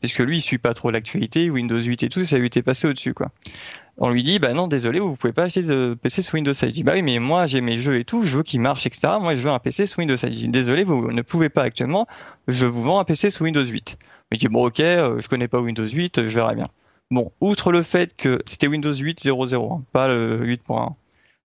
Puisque 0.00 0.20
lui, 0.20 0.38
il 0.38 0.40
suit 0.40 0.58
pas 0.58 0.74
trop 0.74 0.90
l'actualité, 0.90 1.50
Windows 1.50 1.80
8 1.80 2.04
et 2.04 2.08
tout, 2.08 2.24
ça 2.24 2.38
lui 2.38 2.46
était 2.46 2.62
passé 2.62 2.86
au-dessus, 2.86 3.14
quoi. 3.14 3.30
On 4.00 4.10
lui 4.10 4.22
dit, 4.22 4.38
bah 4.38 4.52
non, 4.52 4.68
désolé, 4.68 5.00
vous 5.00 5.16
pouvez 5.16 5.32
pas 5.32 5.42
acheter 5.44 5.62
de 5.64 5.96
PC 6.00 6.22
sous 6.22 6.36
Windows 6.36 6.54
7. 6.54 6.68
Je 6.70 6.74
dis, 6.74 6.82
bah 6.84 6.92
oui, 6.94 7.02
mais 7.02 7.18
moi, 7.18 7.46
j'ai 7.48 7.60
mes 7.60 7.78
jeux 7.78 7.98
et 7.98 8.04
tout, 8.04 8.22
je 8.22 8.36
veux 8.38 8.42
qu'ils 8.44 8.60
marchent, 8.60 8.86
etc. 8.86 9.14
Moi, 9.20 9.34
je 9.34 9.40
veux 9.40 9.50
un 9.50 9.58
PC 9.58 9.86
sous 9.86 9.98
Windows 10.00 10.16
7. 10.16 10.32
Je 10.32 10.38
dis, 10.38 10.48
désolé, 10.48 10.84
vous 10.84 11.10
ne 11.10 11.22
pouvez 11.22 11.48
pas 11.48 11.62
actuellement, 11.62 12.06
je 12.46 12.64
vous 12.66 12.82
vends 12.82 13.00
un 13.00 13.04
PC 13.04 13.30
sous 13.30 13.42
Windows 13.44 13.64
8. 13.64 13.98
Il 14.30 14.38
dit, 14.38 14.46
bon, 14.48 14.66
ok, 14.66 14.78
euh, 14.80 15.18
je 15.20 15.28
connais 15.28 15.48
pas 15.48 15.58
Windows 15.60 15.88
8, 15.88 16.28
je 16.28 16.34
verrai 16.34 16.54
bien. 16.54 16.68
Bon, 17.10 17.32
outre 17.40 17.72
le 17.72 17.82
fait 17.82 18.14
que 18.16 18.38
c'était 18.46 18.68
Windows 18.68 18.92
8.0.0, 18.92 19.72
hein, 19.74 19.82
pas 19.92 20.06
le 20.08 20.46
8.1. 20.46 20.92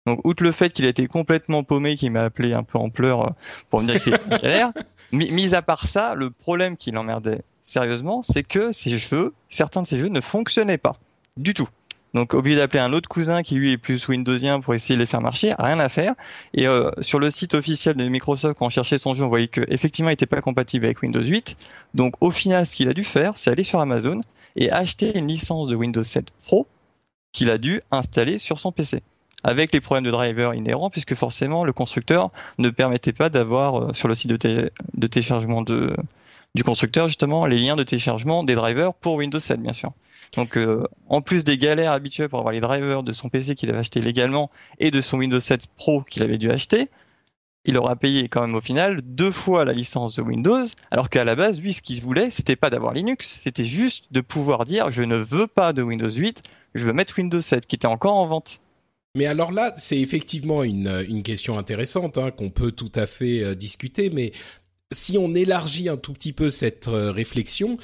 Donc, 0.06 0.20
outre 0.28 0.44
le 0.44 0.52
fait 0.52 0.72
qu'il 0.74 0.86
a 0.86 0.90
été 0.90 1.08
complètement 1.08 1.64
paumé, 1.64 1.96
qu'il 1.96 2.12
m'a 2.12 2.24
appelé 2.24 2.54
un 2.54 2.64
peu 2.64 2.78
en 2.78 2.90
pleurs 2.90 3.28
euh, 3.28 3.30
pour 3.70 3.82
me 3.82 3.88
dire 3.88 4.04
qu'il 4.04 4.14
était 4.14 4.26
en 4.26 4.38
galère, 4.38 4.72
mi- 5.14 5.32
mis 5.32 5.56
à 5.56 5.62
part 5.64 5.88
ça, 5.88 6.14
le 6.14 6.30
problème 6.30 6.76
qui 6.78 6.92
l'emmerdait 6.92 7.42
sérieusement, 7.64 8.22
c'est 8.22 8.44
que 8.44 8.72
ces 8.74 8.98
jeux, 8.98 9.34
certains 9.50 9.82
de 9.82 9.88
ces 9.88 9.98
jeux 9.98 10.10
ne 10.10 10.20
fonctionnaient 10.22 10.78
pas. 10.78 10.98
Du 11.38 11.54
tout. 11.56 11.68
Donc, 12.14 12.34
obligé 12.36 12.56
d'appeler 12.58 12.80
un 12.80 12.94
autre 12.94 13.10
cousin 13.10 13.42
qui 13.42 13.56
lui 13.56 13.72
est 13.72 13.78
plus 13.78 14.08
Windowsien 14.08 14.60
pour 14.60 14.76
essayer 14.76 14.96
de 14.96 15.00
les 15.00 15.08
faire 15.08 15.22
marcher, 15.22 15.54
rien 15.58 15.80
à 15.80 15.90
faire. 15.90 16.14
Et 16.54 16.68
euh, 16.68 16.92
sur 17.02 17.18
le 17.20 17.32
site 17.32 17.56
officiel 17.56 17.96
de 17.96 18.08
Microsoft, 18.08 18.58
quand 18.60 18.68
on 18.68 18.70
cherchait 18.70 19.00
son 19.00 19.16
jeu, 19.16 19.24
on 19.24 19.30
voyait 19.30 19.48
qu'effectivement, 19.48 20.10
il 20.10 20.14
n'était 20.14 20.28
pas 20.28 20.42
compatible 20.42 20.86
avec 20.86 21.02
Windows 21.02 21.24
8. 21.24 21.58
Donc, 21.96 22.14
au 22.22 22.30
final, 22.30 22.68
ce 22.68 22.76
qu'il 22.76 22.88
a 22.90 22.94
dû 22.94 23.04
faire, 23.04 23.34
c'est 23.36 23.50
aller 23.50 23.64
sur 23.64 23.80
Amazon 23.80 24.22
et 24.56 24.72
acheter 24.72 25.18
une 25.18 25.28
licence 25.28 25.68
de 25.68 25.76
Windows 25.76 26.04
7 26.04 26.28
Pro 26.46 26.68
qu'il 27.32 27.50
a 27.50 27.58
dû 27.58 27.82
installer 27.92 28.38
sur 28.38 28.60
son 28.60 28.72
PC. 28.72 29.02
Avec 29.44 29.74
les 29.74 29.82
problèmes 29.82 30.06
de 30.06 30.12
driver 30.12 30.54
inhérents, 30.54 30.92
puisque 30.92 31.16
forcément, 31.16 31.66
le 31.66 31.74
constructeur 31.74 32.30
ne 32.60 32.70
permettait 32.70 33.12
pas 33.12 33.30
d'avoir 33.30 33.90
euh, 33.90 33.94
sur 33.94 34.08
le 34.08 34.14
site 34.16 34.30
de, 34.30 34.38
té- 34.38 34.70
de 34.94 35.08
téléchargement 35.08 35.64
du 35.64 36.64
constructeur, 36.64 37.08
justement, 37.08 37.48
les 37.48 37.58
liens 37.58 37.76
de 37.76 37.84
téléchargement 37.84 38.44
des 38.44 38.54
drivers 38.54 38.94
pour 38.94 39.16
Windows 39.16 39.40
7, 39.40 39.60
bien 39.62 39.74
sûr. 39.74 39.92
Donc, 40.36 40.58
euh, 40.58 40.84
en 41.08 41.22
plus 41.22 41.44
des 41.44 41.58
galères 41.58 41.92
habituelles 41.92 42.30
pour 42.30 42.40
avoir 42.40 42.54
les 42.54 42.62
drivers 42.62 43.04
de 43.04 43.14
son 43.14 43.30
PC 43.30 43.56
qu'il 43.56 43.70
avait 43.70 43.80
acheté 43.80 44.02
légalement 44.02 44.50
et 44.80 44.92
de 44.92 45.02
son 45.02 45.18
Windows 45.18 45.40
7 45.40 45.68
Pro 45.78 46.02
qu'il 46.02 46.24
avait 46.24 46.38
dû 46.38 46.50
acheter, 46.50 46.90
il 47.66 47.78
aura 47.78 47.96
payé 47.96 48.28
quand 48.28 48.42
même 48.42 48.56
au 48.56 48.62
final 48.62 49.02
deux 49.04 49.32
fois 49.32 49.64
la 49.64 49.74
licence 49.74 50.16
de 50.16 50.22
Windows, 50.22 50.66
alors 50.92 51.10
qu'à 51.10 51.24
la 51.24 51.36
base, 51.36 51.62
lui, 51.62 51.74
ce 51.74 51.82
qu'il 51.82 52.02
voulait, 52.02 52.30
c'était 52.30 52.56
pas 52.56 52.70
d'avoir 52.70 52.94
Linux, 52.94 53.40
c'était 53.44 53.64
juste 53.64 54.06
de 54.12 54.22
pouvoir 54.22 54.66
dire 54.66 54.90
je 54.90 55.04
ne 55.04 55.16
veux 55.16 55.48
pas 55.48 55.72
de 55.72 55.82
Windows 55.82 56.10
8, 56.10 56.42
je 56.74 56.86
veux 56.86 56.94
mettre 56.94 57.18
Windows 57.18 57.42
7, 57.42 57.66
qui 57.66 57.76
était 57.76 57.88
encore 57.88 58.16
en 58.16 58.28
vente. 58.28 58.60
Mais 59.16 59.28
alors 59.28 59.52
là, 59.52 59.74
c'est 59.78 60.00
effectivement 60.00 60.64
une, 60.64 61.22
question 61.24 61.58
intéressante 61.58 62.18
hein, 62.18 62.32
qu'on 62.32 62.50
peut 62.50 62.72
tout 62.72 62.92
à 62.96 63.06
fait 63.06 63.44
euh, 63.44 63.56
discuter, 63.56 64.10
mais 64.10 64.32
si 64.92 65.18
on 65.18 65.34
élargit 65.36 65.88
un 65.88 65.98
tout 65.98 66.14
petit 66.14 66.34
peu 66.34 66.50
cette 66.50 66.88
euh, 66.88 67.12
réflexion, 67.12 67.78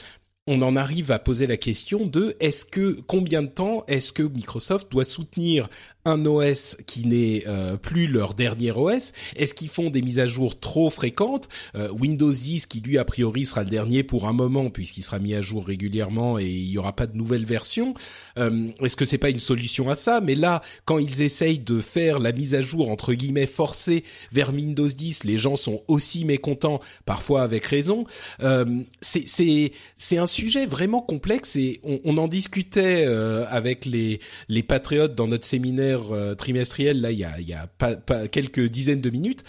on 0.52 0.64
en 0.64 0.76
arrive 0.76 1.12
à 1.12 1.20
poser 1.20 1.46
la 1.46 1.58
question 1.58 2.08
de 2.08 2.36
est-ce 2.40 2.66
que 2.66 2.98
combien 3.06 3.44
de 3.44 3.48
temps 3.48 3.84
est-ce 3.88 4.12
que 4.12 4.24
Microsoft 4.24 4.92
doit 4.92 5.06
soutenir 5.06 5.70
un 6.06 6.26
OS 6.26 6.76
qui 6.88 7.06
n'est 7.06 7.44
euh, 7.46 7.78
plus 7.78 8.08
leur 8.08 8.34
dernier 8.34 8.72
OS 8.72 9.14
Est-ce 9.36 9.54
qu'ils 9.54 9.70
font 9.70 9.92
des 9.92 10.02
mises 10.02 10.18
à 10.18 10.26
jour 10.26 10.60
trop 10.60 10.90
fréquentes? 10.90 11.50
Euh, 11.76 11.92
Windows 11.92 12.32
10, 12.32 12.66
qui 12.66 12.82
lui 12.82 12.98
a 12.98 13.06
priori 13.06 13.46
sera 13.46 13.64
le 13.64 13.70
dernier 13.70 14.02
pour 14.02 14.28
un 14.28 14.34
moment 14.34 14.72
puisqu'il 14.72 15.04
sera 15.04 15.20
mis 15.20 15.36
à 15.36 15.44
jour 15.44 15.68
régulièrement 15.68 16.40
et 16.40 16.48
il 16.48 16.72
y 16.72 16.80
aura 16.80 16.96
pas 16.96 17.06
de 17.06 17.16
nouvelles 17.16 17.46
versions. 17.46 17.94
Euh, 18.40 18.70
Est-ce 18.84 18.96
que 18.96 19.06
c'est 19.06 19.20
pas 19.20 19.30
une 19.30 19.40
solution 19.40 19.92
à 19.92 19.96
ça? 19.96 20.20
Mais 20.20 20.34
là, 20.34 20.64
quand 20.86 20.98
ils 20.98 21.22
essayent 21.22 21.60
de 21.60 21.80
faire 21.80 22.18
la 22.18 22.32
mise 22.32 22.56
à 22.56 22.64
jour 22.64 22.90
entre 22.90 23.14
guillemets 23.14 23.46
forcée 23.46 24.04
vers 24.32 24.52
Windows 24.52 24.88
10, 24.88 25.26
les 25.26 25.38
gens 25.38 25.58
sont 25.58 25.84
aussi 25.88 26.26
mécontents, 26.26 26.80
parfois 27.06 27.44
avec 27.44 27.66
raison. 27.66 28.06
Euh, 28.42 28.66
c'est 29.02 29.28
c'est 29.28 29.74
c'est 29.96 30.18
sujet 30.40 30.66
vraiment 30.66 31.02
complexe 31.02 31.56
et 31.56 31.80
on, 31.84 32.18
en 32.18 32.28
discutait 32.28 33.06
euh, 33.08 33.46
avec 33.50 33.86
les 33.86 34.20
les 34.48 34.64
patriotes 34.64 35.16
dans 35.16 35.28
notre 35.28 35.46
séminaire 35.46 36.12
euh, 36.12 36.36
trimestriel 36.36 37.02
là 37.02 37.12
il 37.12 37.20
y 37.20 37.24
a 37.24 38.28
quelques 38.28 38.66
dizaines 38.68 39.02
de 39.02 39.10
minutes. 39.10 39.44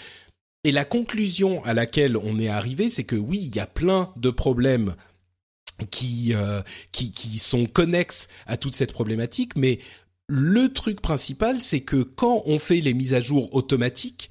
Et 0.64 0.72
la 0.72 0.84
conclusion 0.84 1.64
à 1.64 1.72
laquelle 1.72 2.18
on 2.18 2.38
est 2.38 2.48
arrivé, 2.48 2.90
c'est 2.90 3.04
que 3.04 3.16
oui, 3.16 3.40
il 3.50 3.56
y 3.56 3.60
a 3.60 3.66
plein 3.66 4.12
de 4.16 4.28
problèmes 4.28 4.94
qui, 5.90 6.34
euh, 6.34 6.60
qui, 6.92 7.12
qui 7.12 7.38
sont 7.38 7.64
connexes 7.64 8.28
à 8.46 8.58
toute 8.58 8.74
cette 8.74 8.92
problématique, 8.92 9.56
mais 9.56 9.78
le 10.28 10.68
truc 10.72 11.00
principal, 11.00 11.62
c'est 11.62 11.80
que 11.80 12.02
quand 12.02 12.42
on 12.46 12.58
fait 12.58 12.80
les 12.80 12.94
mises 12.94 13.14
à 13.14 13.20
jour 13.20 13.52
automatiques, 13.54 14.30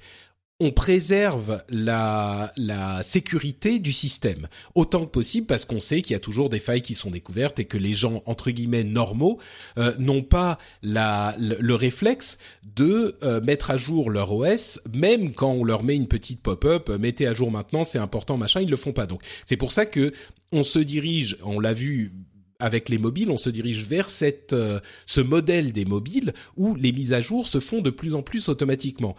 on 0.60 0.70
préserve 0.70 1.62
la, 1.70 2.52
la 2.56 3.02
sécurité 3.02 3.78
du 3.78 3.92
système. 3.92 4.46
Autant 4.74 5.06
que 5.06 5.10
possible 5.10 5.46
parce 5.46 5.64
qu'on 5.64 5.80
sait 5.80 6.02
qu'il 6.02 6.12
y 6.12 6.16
a 6.16 6.20
toujours 6.20 6.50
des 6.50 6.60
failles 6.60 6.82
qui 6.82 6.94
sont 6.94 7.10
découvertes 7.10 7.58
et 7.58 7.64
que 7.64 7.78
les 7.78 7.94
gens 7.94 8.22
entre 8.26 8.50
guillemets 8.50 8.84
normaux 8.84 9.38
euh, 9.78 9.94
n'ont 9.98 10.22
pas 10.22 10.58
la, 10.82 11.34
le, 11.38 11.56
le 11.58 11.74
réflexe 11.74 12.38
de 12.76 13.16
euh, 13.22 13.40
mettre 13.40 13.70
à 13.70 13.78
jour 13.78 14.10
leur 14.10 14.32
OS 14.32 14.80
même 14.92 15.32
quand 15.32 15.50
on 15.50 15.64
leur 15.64 15.82
met 15.82 15.96
une 15.96 16.08
petite 16.08 16.42
pop-up 16.42 16.90
euh, 16.90 16.98
mettez 16.98 17.26
à 17.26 17.32
jour 17.32 17.50
maintenant 17.50 17.84
c'est 17.84 17.98
important 17.98 18.36
machin 18.36 18.60
ils 18.60 18.70
le 18.70 18.76
font 18.76 18.92
pas. 18.92 19.06
Donc 19.06 19.22
c'est 19.46 19.56
pour 19.56 19.72
ça 19.72 19.86
que 19.86 20.12
on 20.52 20.62
se 20.62 20.78
dirige 20.78 21.38
on 21.42 21.58
l'a 21.58 21.72
vu 21.72 22.12
avec 22.60 22.88
les 22.88 22.98
mobiles, 22.98 23.30
on 23.30 23.38
se 23.38 23.50
dirige 23.50 23.84
vers 23.84 24.10
cette, 24.10 24.52
euh, 24.52 24.80
ce 25.06 25.20
modèle 25.20 25.72
des 25.72 25.84
mobiles 25.84 26.34
où 26.56 26.74
les 26.74 26.92
mises 26.92 27.12
à 27.12 27.20
jour 27.20 27.48
se 27.48 27.58
font 27.58 27.80
de 27.80 27.90
plus 27.90 28.14
en 28.14 28.22
plus 28.22 28.48
automatiquement 28.48 29.16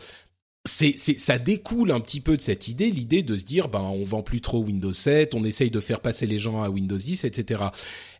c'est, 0.65 0.95
ça 0.97 1.39
découle 1.39 1.91
un 1.91 1.99
petit 1.99 2.21
peu 2.21 2.37
de 2.37 2.41
cette 2.41 2.67
idée, 2.67 2.91
l'idée 2.91 3.23
de 3.23 3.35
se 3.35 3.43
dire, 3.43 3.67
ben, 3.67 3.81
on 3.81 4.03
vend 4.03 4.21
plus 4.21 4.41
trop 4.41 4.59
Windows 4.59 4.93
7, 4.93 5.33
on 5.33 5.43
essaye 5.43 5.71
de 5.71 5.79
faire 5.79 6.01
passer 6.01 6.27
les 6.27 6.37
gens 6.37 6.61
à 6.61 6.69
Windows 6.69 6.97
10, 6.97 7.23
etc. 7.23 7.63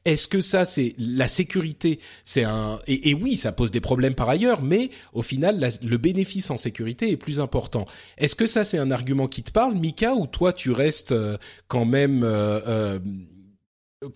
Est-ce 0.06 0.28
que 0.28 0.42
ça, 0.42 0.66
c'est 0.66 0.96
la 0.98 1.28
sécurité? 1.28 2.00
C'est 2.24 2.44
un 2.44 2.80
et, 2.88 3.14
oui, 3.14 3.36
ça 3.36 3.52
pose 3.52 3.70
des 3.70 3.80
problèmes 3.80 4.16
par 4.16 4.28
ailleurs, 4.28 4.64
mais 4.64 4.90
au 5.14 5.22
final, 5.22 5.70
le 5.84 5.98
bénéfice 5.98 6.50
en 6.50 6.58
sécurité 6.58 7.12
est 7.12 7.18
plus 7.18 7.40
important. 7.40 7.86
Est-ce 8.18 8.36
que 8.36 8.48
ça, 8.48 8.64
c'est 8.64 8.80
un 8.80 8.90
argument 8.90 9.28
qui 9.28 9.44
te 9.44 9.52
parle, 9.52 9.76
Mika, 9.76 10.16
ou 10.16 10.26
toi, 10.26 10.52
tu 10.52 10.72
restes 10.72 11.12
euh, 11.12 11.38
quand 11.68 11.86
même 11.86 12.24
euh, 12.24 12.60
euh, 12.68 13.00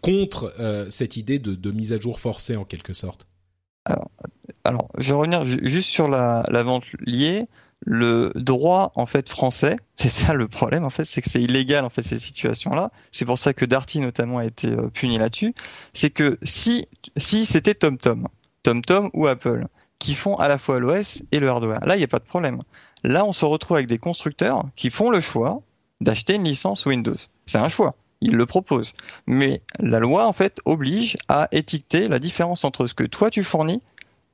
contre 0.02 0.52
euh, 0.60 0.90
cette 0.90 1.16
idée 1.16 1.38
de, 1.38 1.54
de 1.54 1.72
mise 1.72 1.94
à 1.94 2.00
jour 2.00 2.20
forcée 2.20 2.56
en 2.56 2.66
quelque 2.66 2.94
sorte? 2.94 3.28
Alors, 3.86 4.10
alors, 4.64 4.90
je 4.98 5.10
vais 5.10 5.20
revenir 5.20 5.46
juste 5.46 5.90
sur 5.90 6.08
la, 6.08 6.44
la 6.50 6.64
vente 6.64 6.86
liée 7.06 7.46
le 7.82 8.32
droit 8.36 8.92
en 8.96 9.06
fait 9.06 9.30
français, 9.30 9.76
c'est 9.96 10.10
ça 10.10 10.34
le 10.34 10.48
problème 10.48 10.84
en 10.84 10.90
fait, 10.90 11.06
c'est 11.06 11.22
que 11.22 11.30
c'est 11.30 11.42
illégal 11.42 11.86
en 11.86 11.90
fait 11.90 12.04
ces 12.04 12.20
situations-là. 12.20 12.92
C'est 13.12 13.26
pour 13.26 13.40
ça 13.40 13.54
que 13.54 13.66
Darty 13.66 14.00
notamment 14.00 14.40
a 14.40 14.46
été 14.46 14.68
euh, 14.68 14.90
puni 14.90 15.18
là-dessus. 15.18 15.54
C'est 15.94 16.10
que 16.10 16.38
si 16.44 16.88
si 17.18 17.46
c'était 17.46 17.76
TomTom, 17.76 18.28
TomTom 18.64 19.10
ou 19.14 19.28
Apple 19.28 19.68
qui 20.00 20.16
font 20.16 20.36
à 20.36 20.48
la 20.48 20.58
fois 20.58 20.80
l'OS 20.80 21.22
et 21.32 21.40
le 21.40 21.50
hardware, 21.50 21.80
là 21.86 21.96
il 21.96 22.00
n'y 22.00 22.04
a 22.04 22.08
pas 22.08 22.20
de 22.20 22.26
problème. 22.26 22.60
Là 23.04 23.26
on 23.26 23.34
se 23.34 23.46
retrouve 23.46 23.78
avec 23.78 23.88
des 23.88 24.00
constructeurs 24.00 24.66
qui 24.76 24.90
font 24.90 25.10
le 25.10 25.22
choix 25.22 25.62
d'acheter 26.02 26.36
une 26.36 26.44
licence 26.44 26.86
Windows. 26.86 27.16
C'est 27.46 27.58
un 27.58 27.70
choix. 27.70 27.96
Ils 28.22 28.36
le 28.36 28.46
proposent. 28.46 28.94
Mais 29.28 29.62
la 29.80 30.00
loi, 30.00 30.28
en 30.28 30.34
fait, 30.34 30.60
oblige 30.66 31.18
à 31.28 31.48
étiqueter 31.52 32.08
la 32.08 32.20
différence 32.20 32.64
entre 32.64 32.88
ce 32.88 32.94
que 32.94 33.04
toi 33.04 33.30
tu 33.30 33.44
fournis 33.44 33.82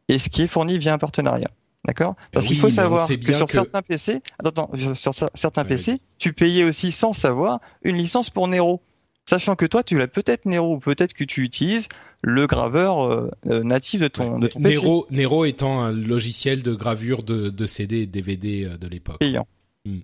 et 0.07 0.19
ce 0.19 0.29
qui 0.29 0.43
est 0.43 0.47
fourni 0.47 0.77
via 0.77 0.93
un 0.93 0.97
partenariat. 0.97 1.49
D'accord 1.85 2.15
Parce 2.31 2.45
oui, 2.45 2.53
qu'il 2.53 2.61
faut 2.61 2.69
savoir 2.69 3.07
que 3.07 3.33
sur 3.33 3.47
que... 3.47 3.53
certains 3.53 3.81
PC, 3.81 4.21
attends, 4.37 4.69
attends, 4.69 4.95
sur 4.95 5.13
certains 5.33 5.65
PC, 5.65 5.99
tu 6.19 6.31
payais 6.33 6.63
aussi 6.63 6.91
sans 6.91 7.13
savoir 7.13 7.59
une 7.83 7.97
licence 7.97 8.29
pour 8.29 8.47
Nero. 8.47 8.81
Sachant 9.27 9.55
que 9.55 9.65
toi, 9.65 9.83
tu 9.83 9.97
l'as 9.97 10.07
peut-être 10.07 10.45
Nero 10.45 10.75
ou 10.75 10.79
peut-être 10.79 11.13
que 11.13 11.23
tu 11.23 11.43
utilises 11.43 11.87
le 12.21 12.45
graveur 12.45 13.01
euh, 13.01 13.31
natif 13.45 14.01
de 14.01 14.07
ton, 14.07 14.37
de 14.37 14.47
ton 14.47 14.59
Nero, 14.59 15.03
PC. 15.03 15.15
Nero 15.15 15.45
étant 15.45 15.81
un 15.81 15.91
logiciel 15.91 16.61
de 16.61 16.73
gravure 16.73 17.23
de, 17.23 17.49
de 17.49 17.65
CD 17.65 18.01
et 18.01 18.05
DVD 18.05 18.65
euh, 18.65 18.77
de 18.77 18.87
l'époque. 18.87 19.19
Payant. 19.19 19.47
Hmm. 19.85 19.99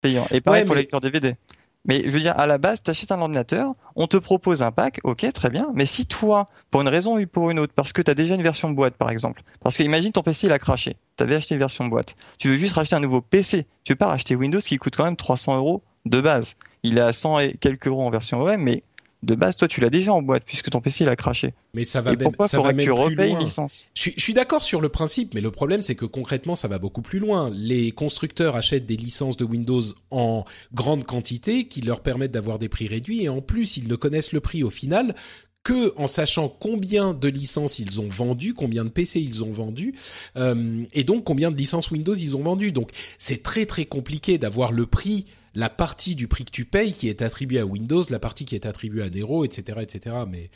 Payant. 0.00 0.26
Et 0.32 0.40
pareil 0.40 0.62
ouais, 0.62 0.66
pour 0.66 0.74
mais... 0.74 0.82
lecteur 0.82 1.00
DVD. 1.00 1.36
Mais 1.84 2.02
je 2.04 2.10
veux 2.10 2.20
dire, 2.20 2.38
à 2.38 2.46
la 2.46 2.58
base, 2.58 2.82
tu 2.82 2.90
achètes 2.90 3.10
un 3.10 3.20
ordinateur, 3.20 3.74
on 3.96 4.06
te 4.06 4.16
propose 4.16 4.62
un 4.62 4.70
pack, 4.70 5.00
ok, 5.02 5.32
très 5.32 5.50
bien. 5.50 5.68
Mais 5.74 5.86
si 5.86 6.06
toi, 6.06 6.48
pour 6.70 6.80
une 6.80 6.88
raison 6.88 7.18
ou 7.18 7.26
pour 7.26 7.50
une 7.50 7.58
autre, 7.58 7.72
parce 7.74 7.92
que 7.92 8.02
tu 8.02 8.10
as 8.10 8.14
déjà 8.14 8.36
une 8.36 8.42
version 8.42 8.70
boîte, 8.70 8.94
par 8.94 9.10
exemple, 9.10 9.42
parce 9.60 9.76
que 9.76 9.82
imagine 9.82 10.12
ton 10.12 10.22
PC 10.22 10.46
il 10.46 10.52
a 10.52 10.58
craché, 10.58 10.96
tu 11.16 11.24
avais 11.24 11.34
acheté 11.34 11.54
une 11.54 11.60
version 11.60 11.86
boîte, 11.86 12.14
tu 12.38 12.48
veux 12.48 12.56
juste 12.56 12.74
racheter 12.74 12.94
un 12.94 13.00
nouveau 13.00 13.20
PC, 13.20 13.66
tu 13.84 13.92
veux 13.92 13.96
pas 13.96 14.06
racheter 14.06 14.36
Windows 14.36 14.60
qui 14.60 14.76
coûte 14.76 14.96
quand 14.96 15.04
même 15.04 15.16
300 15.16 15.56
euros 15.56 15.82
de 16.06 16.20
base. 16.20 16.54
Il 16.84 16.98
est 16.98 17.02
à 17.02 17.12
100 17.12 17.38
et 17.40 17.54
quelques 17.54 17.86
euros 17.86 18.02
en 18.02 18.10
version 18.10 18.42
OM, 18.42 18.56
mais 18.60 18.82
de 19.22 19.34
base, 19.34 19.56
toi, 19.56 19.68
tu 19.68 19.80
l'as 19.80 19.90
déjà 19.90 20.12
en 20.12 20.22
boîte 20.22 20.42
puisque 20.44 20.70
ton 20.70 20.80
PC 20.80 21.04
il 21.04 21.08
a 21.08 21.16
craché. 21.16 21.54
Mais 21.74 21.84
ça 21.84 22.00
va 22.00 22.12
et 22.12 22.16
même, 22.16 22.24
pourquoi 22.24 22.48
ça 22.48 22.60
va 22.60 22.72
que 22.72 22.82
tu 22.82 22.90
repayes 22.90 23.32
une 23.32 23.38
licence? 23.38 23.86
Je 23.94 24.00
suis, 24.00 24.14
je 24.16 24.22
suis 24.22 24.34
d'accord 24.34 24.64
sur 24.64 24.80
le 24.80 24.88
principe, 24.88 25.34
mais 25.34 25.40
le 25.40 25.50
problème 25.50 25.82
c'est 25.82 25.94
que 25.94 26.04
concrètement 26.04 26.56
ça 26.56 26.68
va 26.68 26.78
beaucoup 26.78 27.02
plus 27.02 27.18
loin. 27.18 27.50
Les 27.54 27.92
constructeurs 27.92 28.56
achètent 28.56 28.86
des 28.86 28.96
licences 28.96 29.36
de 29.36 29.44
Windows 29.44 29.82
en 30.10 30.44
grande 30.74 31.04
quantité 31.04 31.68
qui 31.68 31.82
leur 31.82 32.00
permettent 32.00 32.32
d'avoir 32.32 32.58
des 32.58 32.68
prix 32.68 32.88
réduits 32.88 33.22
et 33.22 33.28
en 33.28 33.40
plus 33.40 33.76
ils 33.76 33.86
ne 33.86 33.94
connaissent 33.94 34.32
le 34.32 34.40
prix 34.40 34.64
au 34.64 34.70
final 34.70 35.14
que 35.62 35.96
en 35.96 36.06
sachant 36.06 36.48
combien 36.48 37.14
de 37.14 37.28
licences 37.28 37.78
ils 37.78 38.00
ont 38.00 38.08
vendu, 38.08 38.54
combien 38.54 38.84
de 38.84 38.90
PC 38.90 39.20
ils 39.20 39.44
ont 39.44 39.52
vendu, 39.52 39.94
euh, 40.36 40.82
et 40.92 41.04
donc 41.04 41.24
combien 41.24 41.50
de 41.50 41.56
licences 41.56 41.90
Windows 41.90 42.14
ils 42.14 42.36
ont 42.36 42.42
vendu. 42.42 42.72
Donc 42.72 42.90
c'est 43.18 43.42
très 43.42 43.66
très 43.66 43.84
compliqué 43.84 44.38
d'avoir 44.38 44.72
le 44.72 44.86
prix 44.86 45.26
la 45.54 45.68
partie 45.68 46.14
du 46.14 46.28
prix 46.28 46.44
que 46.44 46.50
tu 46.50 46.64
payes 46.64 46.92
qui 46.92 47.08
est 47.08 47.22
attribuée 47.22 47.60
à 47.60 47.66
Windows, 47.66 48.02
la 48.10 48.18
partie 48.18 48.44
qui 48.44 48.54
est 48.54 48.66
attribuée 48.66 49.02
à 49.02 49.10
Nero, 49.10 49.44
etc., 49.44 49.78
etc. 49.82 50.16
Mais 50.28 50.50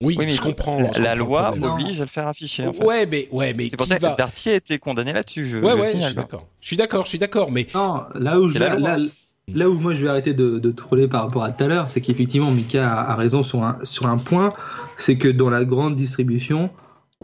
oui, 0.00 0.14
oui 0.16 0.26
mais 0.26 0.32
je 0.32 0.40
comprends. 0.40 0.80
La, 0.80 0.92
je 0.92 1.02
la 1.02 1.16
comprends 1.16 1.56
loi 1.56 1.72
oblige 1.72 2.00
à 2.00 2.04
le 2.04 2.08
faire 2.08 2.26
afficher. 2.28 2.66
En 2.66 2.72
fait. 2.72 2.84
Ouais, 2.84 3.06
mais 3.06 3.28
ouais, 3.32 3.52
mais 3.54 3.68
c'est 3.68 3.76
pour 3.76 3.86
ça 3.86 3.98
va... 3.98 4.12
que 4.12 4.16
Darty 4.16 4.50
a 4.50 4.54
été 4.54 4.78
condamné 4.78 5.12
là-dessus. 5.12 5.44
Je, 5.44 5.58
ouais, 5.58 5.72
je 5.72 5.76
ouais, 5.76 5.90
signale, 5.90 6.08
je 6.10 6.12
suis 6.12 6.16
d'accord. 6.16 6.46
Je 6.60 6.66
suis 6.66 6.76
d'accord, 6.76 7.04
je 7.04 7.08
suis 7.08 7.18
d'accord, 7.18 7.50
mais 7.50 7.66
non, 7.74 8.02
là 8.14 8.38
où 8.38 8.46
je 8.46 8.58
la 8.58 8.78
là, 8.78 8.98
là, 9.48 9.68
où 9.68 9.74
moi 9.74 9.94
je 9.94 10.04
vais 10.04 10.08
arrêter 10.08 10.34
de, 10.34 10.58
de 10.58 10.70
troller 10.70 11.08
par 11.08 11.24
rapport 11.24 11.42
à 11.42 11.50
tout 11.50 11.64
à 11.64 11.66
l'heure, 11.66 11.90
c'est 11.90 12.00
qu'effectivement 12.00 12.52
Mika 12.52 12.88
a, 12.88 13.10
a, 13.10 13.16
raison 13.16 13.42
sur 13.42 13.64
un 13.64 13.78
sur 13.82 14.06
un 14.06 14.18
point, 14.18 14.50
c'est 14.98 15.18
que 15.18 15.28
dans 15.28 15.50
la 15.50 15.64
grande 15.64 15.96
distribution, 15.96 16.70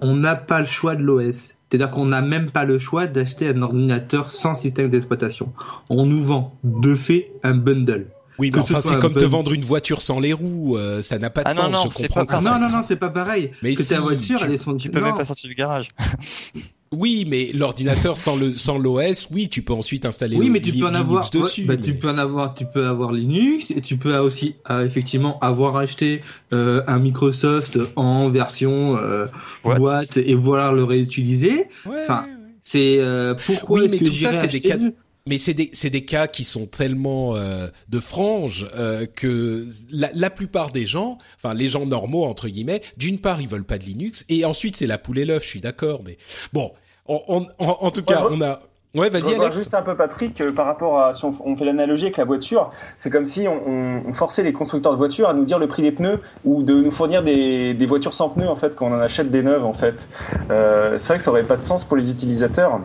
on 0.01 0.17
n'a 0.17 0.35
pas 0.35 0.59
le 0.59 0.67
choix 0.67 0.97
de 0.97 1.03
l'OS. 1.03 1.55
C'est-à-dire 1.71 1.91
qu'on 1.91 2.07
n'a 2.07 2.23
même 2.23 2.51
pas 2.51 2.65
le 2.65 2.79
choix 2.79 3.07
d'acheter 3.07 3.49
un 3.49 3.63
ordinateur 3.63 4.31
sans 4.31 4.55
système 4.55 4.91
d'exploitation. 4.91 5.53
On 5.91 6.07
nous 6.07 6.21
vend 6.21 6.55
de 6.63 6.95
fait 6.95 7.33
un 7.43 7.55
bundle. 7.55 8.07
Oui, 8.39 8.51
mais 8.53 8.61
enfin, 8.61 8.81
c'est 8.81 8.99
comme 8.99 9.15
te 9.15 9.25
vendre 9.25 9.53
une 9.53 9.65
voiture 9.65 10.03
sans 10.03 10.19
les 10.19 10.33
roues, 10.33 10.77
euh, 10.77 11.03
ça 11.03 11.19
n'a 11.19 11.31
pas 11.31 11.45
de 11.45 11.49
ah 11.49 11.55
sens, 11.55 11.65
non, 11.65 11.71
non, 11.71 11.91
je 11.91 11.95
comprends. 11.95 12.25
Pas, 12.25 12.41
non, 12.41 12.59
non, 12.59 12.69
non, 12.69 12.83
c'est 12.87 12.97
pas 12.97 13.11
pareil. 13.11 13.53
Mais 13.63 13.75
que 13.75 13.83
si, 13.83 13.91
ta 13.91 14.01
voiture, 14.01 14.41
tu, 14.41 14.45
elle 14.45 14.53
est 14.53 14.63
son... 14.63 14.77
Tu 14.77 14.91
peux 14.91 14.99
non. 14.99 15.07
même 15.07 15.17
pas 15.17 15.25
sortir 15.25 15.49
du 15.49 15.55
garage. 15.55 15.89
Oui, 16.97 17.25
mais 17.29 17.51
l'ordinateur 17.53 18.17
sans 18.17 18.37
le 18.37 18.51
sans 18.51 18.79
l'OS, 18.79 19.29
oui, 19.31 19.49
tu 19.49 19.63
peux 19.63 19.73
ensuite 19.73 20.07
installer 20.07 20.37
oui, 20.37 20.51
mais 20.51 20.61
tu 20.61 20.73
peux 20.73 20.87
en 20.87 20.91
Linux 20.91 21.01
avoir, 21.01 21.31
dessus. 21.31 21.61
Ouais, 21.63 21.67
bah, 21.69 21.75
mais... 21.77 21.83
Tu 21.83 21.95
peux 21.95 22.09
en 22.09 22.19
avoir, 22.19 22.55
tu 22.55 22.65
peux 22.65 22.87
avoir 22.87 23.13
Linux, 23.13 23.71
et 23.71 23.81
tu 23.81 23.97
peux 23.97 24.17
aussi 24.17 24.55
euh, 24.71 24.85
effectivement 24.87 25.39
avoir 25.41 25.77
acheté 25.77 26.23
euh, 26.53 26.83
un 26.87 26.99
Microsoft 26.99 27.79
en 27.97 28.31
version 28.31 28.97
euh, 28.97 29.27
boîte. 29.63 29.79
boîte. 29.79 30.17
et 30.17 30.35
vouloir 30.35 30.73
le 30.73 30.85
réutiliser. 30.85 31.69
Ouais, 31.87 32.01
enfin, 32.03 32.25
c'est 32.63 32.97
euh, 32.99 33.35
pourquoi 33.47 33.81
oui, 33.81 33.85
est-ce 33.87 33.93
mais 33.95 33.99
que 34.01 34.05
tout 34.07 34.15
ça, 34.15 34.33
c'est 34.33 34.49
des 34.49 34.61
cas. 34.61 34.79
Mais 35.27 35.39
c'est 35.39 35.55
des 35.55 35.71
c'est 35.73 35.89
des 35.89 36.05
cas 36.05 36.27
qui 36.27 36.45
sont 36.45 36.67
tellement 36.67 37.35
euh, 37.35 37.69
de 37.89 37.99
franges 37.99 38.67
euh, 38.77 39.07
que 39.07 39.67
la, 39.91 40.11
la 40.15 40.29
plupart 40.29 40.71
des 40.71 40.87
gens, 40.87 41.17
enfin 41.39 41.55
les 41.55 41.69
gens 41.69 41.87
normaux 41.87 42.25
entre 42.25 42.49
guillemets, 42.49 42.83
d'une 42.99 43.19
part 43.19 43.41
ils 43.41 43.49
veulent 43.49 43.65
pas 43.65 43.79
de 43.79 43.85
Linux 43.85 44.27
et 44.29 44.45
ensuite 44.45 44.77
c'est 44.77 44.87
la 44.87 44.99
poule 44.99 45.19
et 45.19 45.25
l'œuf. 45.25 45.45
Je 45.45 45.49
suis 45.49 45.61
d'accord, 45.61 46.03
mais 46.05 46.19
bon, 46.53 46.73
en, 47.07 47.43
en, 47.59 47.91
tout 47.91 48.03
cas 48.03 48.27
on 48.31 48.41
a. 48.41 48.59
Ouais, 48.95 49.11
vas-y 49.11 49.35
Alex. 49.35 49.57
juste 49.57 49.75
un 49.75 49.83
peu 49.83 49.97
Patrick 49.97 50.41
euh, 50.41 50.53
par 50.53 50.67
rapport 50.67 51.01
à 51.01 51.13
si 51.15 51.25
on, 51.25 51.35
on 51.45 51.57
fait 51.57 51.65
l'analogie 51.65 52.05
avec 52.05 52.17
la 52.17 52.25
voiture, 52.25 52.71
c'est 52.97 53.11
comme 53.11 53.27
si 53.27 53.49
on, 53.49 54.03
on, 54.07 54.13
forçait 54.13 54.45
les 54.45 54.53
constructeurs 54.53 54.93
de 54.93 54.97
voitures 54.97 55.29
à 55.29 55.35
nous 55.35 55.45
dire 55.45 55.59
le 55.59 55.67
prix 55.67 55.83
des 55.83 55.91
pneus 55.91 56.21
ou 56.45 56.63
de 56.63 56.75
nous 56.75 56.93
fournir 56.93 57.25
des, 57.25 57.75
des 57.75 57.87
voitures 57.87 58.15
sans 58.15 58.29
pneus 58.29 58.49
en 58.49 58.55
fait 58.55 58.77
quand 58.77 58.87
on 58.87 58.95
en 58.95 59.01
achète 59.01 59.33
des 59.33 59.43
neuves 59.43 59.65
en 59.65 59.73
fait. 59.73 60.07
Euh, 60.51 60.95
c'est 60.97 61.09
vrai 61.09 61.17
que 61.19 61.25
ça 61.25 61.33
aurait 61.33 61.43
pas 61.43 61.57
de 61.57 61.63
sens 61.63 61.85
pour 61.85 61.97
les 61.97 62.09
utilisateurs. 62.09 62.79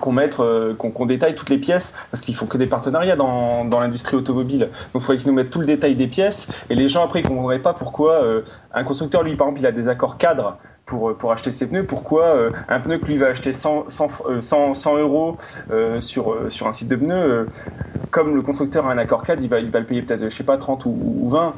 qu'on 0.00 0.12
mette, 0.12 0.38
euh, 0.40 0.74
qu'on 0.74 1.06
détaille 1.06 1.34
toutes 1.34 1.50
les 1.50 1.58
pièces, 1.58 1.94
parce 2.10 2.22
qu'ils 2.22 2.34
font 2.36 2.46
que 2.46 2.56
des 2.56 2.68
partenariats 2.68 3.16
dans, 3.16 3.64
dans 3.64 3.80
l'industrie 3.80 4.16
automobile. 4.16 4.70
Donc 4.94 5.02
il 5.02 5.06
faudrait 5.06 5.18
qu'ils 5.18 5.28
nous 5.28 5.34
mettent 5.34 5.50
tout 5.50 5.60
le 5.60 5.66
détail 5.66 5.96
des 5.96 6.06
pièces, 6.06 6.48
et 6.70 6.74
les 6.74 6.88
gens 6.88 7.04
après 7.04 7.20
ils 7.20 7.28
comprendraient 7.28 7.58
pas 7.58 7.74
pourquoi 7.74 8.22
euh, 8.22 8.42
un 8.72 8.84
constructeur, 8.84 9.22
lui 9.22 9.36
par 9.36 9.48
exemple, 9.48 9.60
il 9.60 9.66
a 9.66 9.72
des 9.72 9.88
accords 9.88 10.16
cadres 10.18 10.56
pour, 10.92 11.08
euh, 11.08 11.14
pour 11.14 11.32
acheter 11.32 11.52
ses 11.52 11.66
pneus, 11.66 11.84
pourquoi 11.86 12.26
euh, 12.26 12.50
un 12.68 12.78
pneu 12.78 12.98
que 12.98 13.06
lui 13.06 13.16
va 13.16 13.28
acheter 13.28 13.54
100, 13.54 13.86
100, 13.88 14.08
euh, 14.28 14.40
100, 14.42 14.74
100 14.74 14.96
euros 14.98 15.38
euh, 15.70 16.02
sur, 16.02 16.36
sur 16.50 16.68
un 16.68 16.74
site 16.74 16.88
de 16.88 16.96
pneus, 16.96 17.14
euh, 17.14 17.44
comme 18.10 18.34
le 18.34 18.42
constructeur 18.42 18.86
a 18.86 18.92
un 18.92 18.98
accord 18.98 19.22
cadre, 19.24 19.40
il 19.42 19.48
va, 19.48 19.58
il 19.60 19.70
va 19.70 19.80
le 19.80 19.86
payer 19.86 20.02
peut-être, 20.02 20.24
je 20.28 20.28
sais 20.36 20.44
pas, 20.44 20.58
30 20.58 20.84
ou, 20.84 20.94
ou 21.22 21.30
20. 21.30 21.54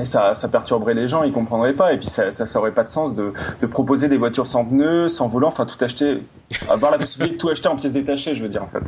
Et 0.00 0.04
ça, 0.04 0.36
ça 0.36 0.48
perturberait 0.48 0.94
les 0.94 1.08
gens, 1.08 1.24
ils 1.24 1.32
comprendraient 1.32 1.72
pas. 1.72 1.92
Et 1.92 1.98
puis 1.98 2.06
ça, 2.08 2.30
ça, 2.30 2.46
ça 2.46 2.58
aurait 2.60 2.70
pas 2.70 2.84
de 2.84 2.90
sens 2.90 3.16
de, 3.16 3.32
de 3.60 3.66
proposer 3.66 4.08
des 4.08 4.18
voitures 4.18 4.46
sans 4.46 4.64
pneus, 4.64 5.08
sans 5.08 5.26
volant, 5.26 5.48
enfin 5.48 5.66
tout 5.66 5.82
acheter, 5.84 6.22
avoir 6.68 6.92
la 6.92 6.98
possibilité 6.98 7.34
de 7.34 7.40
tout 7.40 7.48
acheter 7.48 7.68
en 7.68 7.74
pièces 7.76 7.92
détachées, 7.92 8.36
je 8.36 8.42
veux 8.42 8.48
dire 8.48 8.62
en 8.62 8.68
fait. 8.68 8.82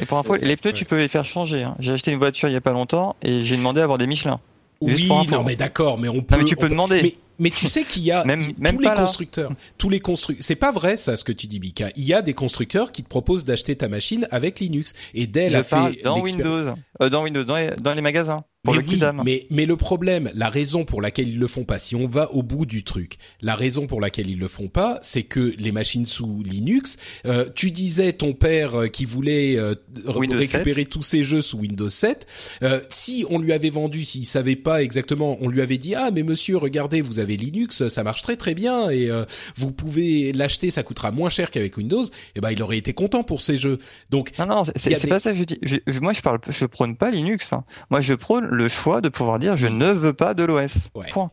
Et 0.00 0.06
pour 0.06 0.18
info, 0.18 0.36
les 0.36 0.56
pneus, 0.56 0.72
tu 0.72 0.84
peux 0.84 0.96
les 0.98 1.08
faire 1.08 1.24
changer. 1.24 1.64
hein. 1.64 1.74
J'ai 1.80 1.92
acheté 1.92 2.12
une 2.12 2.18
voiture 2.18 2.48
il 2.48 2.52
y 2.52 2.56
a 2.56 2.60
pas 2.60 2.72
longtemps 2.72 3.16
et 3.22 3.40
j'ai 3.40 3.56
demandé 3.56 3.80
à 3.80 3.84
avoir 3.84 3.98
des 3.98 4.06
Michelin. 4.06 4.38
Juste 4.86 5.10
Oui, 5.10 5.28
non, 5.32 5.42
mais 5.42 5.56
d'accord, 5.56 5.98
mais 5.98 6.08
on 6.08 6.20
peut. 6.20 6.36
mais 6.38 6.44
tu 6.44 6.54
peux 6.54 6.66
on 6.66 6.70
demander. 6.70 7.00
Mais, 7.02 7.14
mais 7.38 7.50
tu 7.50 7.68
sais 7.68 7.84
qu'il 7.84 8.02
y 8.02 8.10
a 8.10 8.24
Même- 8.24 8.52
même 8.58 8.76
tous 8.76 8.80
les 8.82 8.88
là. 8.88 8.94
constructeurs, 8.94 9.52
tous 9.78 9.88
les 9.90 10.00
constructeurs. 10.00 10.44
C'est 10.44 10.56
pas 10.56 10.72
vrai 10.72 10.96
ça, 10.96 11.16
ce 11.16 11.24
que 11.24 11.32
tu 11.32 11.46
dis, 11.46 11.58
Bika. 11.58 11.90
Il 11.96 12.04
y 12.04 12.12
a 12.14 12.22
des 12.22 12.34
constructeurs 12.34 12.92
qui 12.92 13.02
te 13.02 13.08
proposent 13.08 13.44
d'acheter 13.44 13.76
ta 13.76 13.88
machine 13.88 14.26
avec 14.30 14.60
Linux. 14.60 14.94
Et 15.14 15.26
Dell 15.26 15.52
Je 15.52 15.58
a 15.58 15.62
fait 15.62 16.02
dans 16.02 16.20
Windows, 16.20 16.74
euh, 17.02 17.08
dans 17.08 17.22
Windows, 17.24 17.44
dans 17.44 17.56
les, 17.56 17.70
dans 17.82 17.94
les 17.94 18.02
magasins 18.02 18.44
pour 18.64 18.74
mais 18.74 18.80
le 18.82 18.88
oui, 18.88 19.00
mais 19.24 19.46
mais 19.50 19.66
le 19.66 19.76
problème, 19.76 20.30
la 20.34 20.50
raison 20.50 20.84
pour 20.84 21.00
laquelle 21.00 21.28
ils 21.28 21.38
le 21.38 21.46
font 21.46 21.64
pas, 21.64 21.78
si 21.78 21.94
on 21.94 22.08
va 22.08 22.32
au 22.32 22.42
bout 22.42 22.66
du 22.66 22.82
truc, 22.82 23.16
la 23.40 23.54
raison 23.54 23.86
pour 23.86 24.00
laquelle 24.00 24.28
ils 24.28 24.38
le 24.38 24.48
font 24.48 24.66
pas, 24.66 24.98
c'est 25.00 25.22
que 25.22 25.54
les 25.58 25.70
machines 25.70 26.06
sous 26.06 26.42
Linux, 26.42 26.96
euh, 27.26 27.48
tu 27.54 27.70
disais 27.70 28.12
ton 28.12 28.32
père 28.32 28.74
euh, 28.74 28.86
qui 28.88 29.04
voulait 29.04 29.56
euh, 29.56 29.76
récupérer 30.06 30.82
7. 30.82 30.90
tous 30.90 31.02
ses 31.02 31.22
jeux 31.22 31.40
sous 31.40 31.58
Windows 31.58 31.88
7, 31.88 32.26
euh, 32.64 32.80
si 32.90 33.24
on 33.30 33.38
lui 33.38 33.52
avait 33.52 33.70
vendu, 33.70 34.04
s'il 34.04 34.26
savait 34.26 34.56
pas 34.56 34.82
exactement, 34.82 35.38
on 35.40 35.48
lui 35.48 35.60
avait 35.62 35.78
dit 35.78 35.94
ah 35.94 36.10
mais 36.12 36.24
monsieur 36.24 36.56
regardez 36.56 37.00
vous 37.00 37.20
avez 37.20 37.27
Linux, 37.36 37.88
ça 37.88 38.02
marche 38.02 38.22
très 38.22 38.36
très 38.36 38.54
bien 38.54 38.90
et 38.90 39.10
euh, 39.10 39.24
vous 39.56 39.72
pouvez 39.72 40.32
l'acheter, 40.32 40.70
ça 40.70 40.82
coûtera 40.82 41.10
moins 41.12 41.30
cher 41.30 41.50
qu'avec 41.50 41.76
Windows, 41.76 42.04
et 42.34 42.40
ben 42.40 42.50
il 42.50 42.62
aurait 42.62 42.78
été 42.78 42.92
content 42.94 43.22
pour 43.22 43.40
ces 43.42 43.56
jeux. 43.58 43.78
Donc 44.10 44.32
Non, 44.38 44.46
non, 44.46 44.62
c'est 44.76 45.00
des- 45.00 45.08
pas 45.08 45.20
ça 45.20 45.32
que 45.32 45.38
je 45.38 45.44
dis. 45.44 45.58
Je, 45.62 46.00
moi, 46.00 46.12
je 46.12 46.20
parle, 46.22 46.38
je 46.48 46.64
prône 46.66 46.96
pas 46.96 47.10
Linux. 47.10 47.52
hein. 47.52 47.64
Moi, 47.90 48.00
je 48.00 48.14
prône 48.14 48.44
le 48.46 48.68
choix 48.68 49.00
de 49.00 49.08
pouvoir 49.08 49.38
dire 49.38 49.56
je 49.56 49.66
ne 49.66 49.86
veux 49.92 50.12
pas 50.12 50.34
de 50.34 50.44
l'OS. 50.44 50.88
Ouais. 50.94 51.08
Point. 51.10 51.30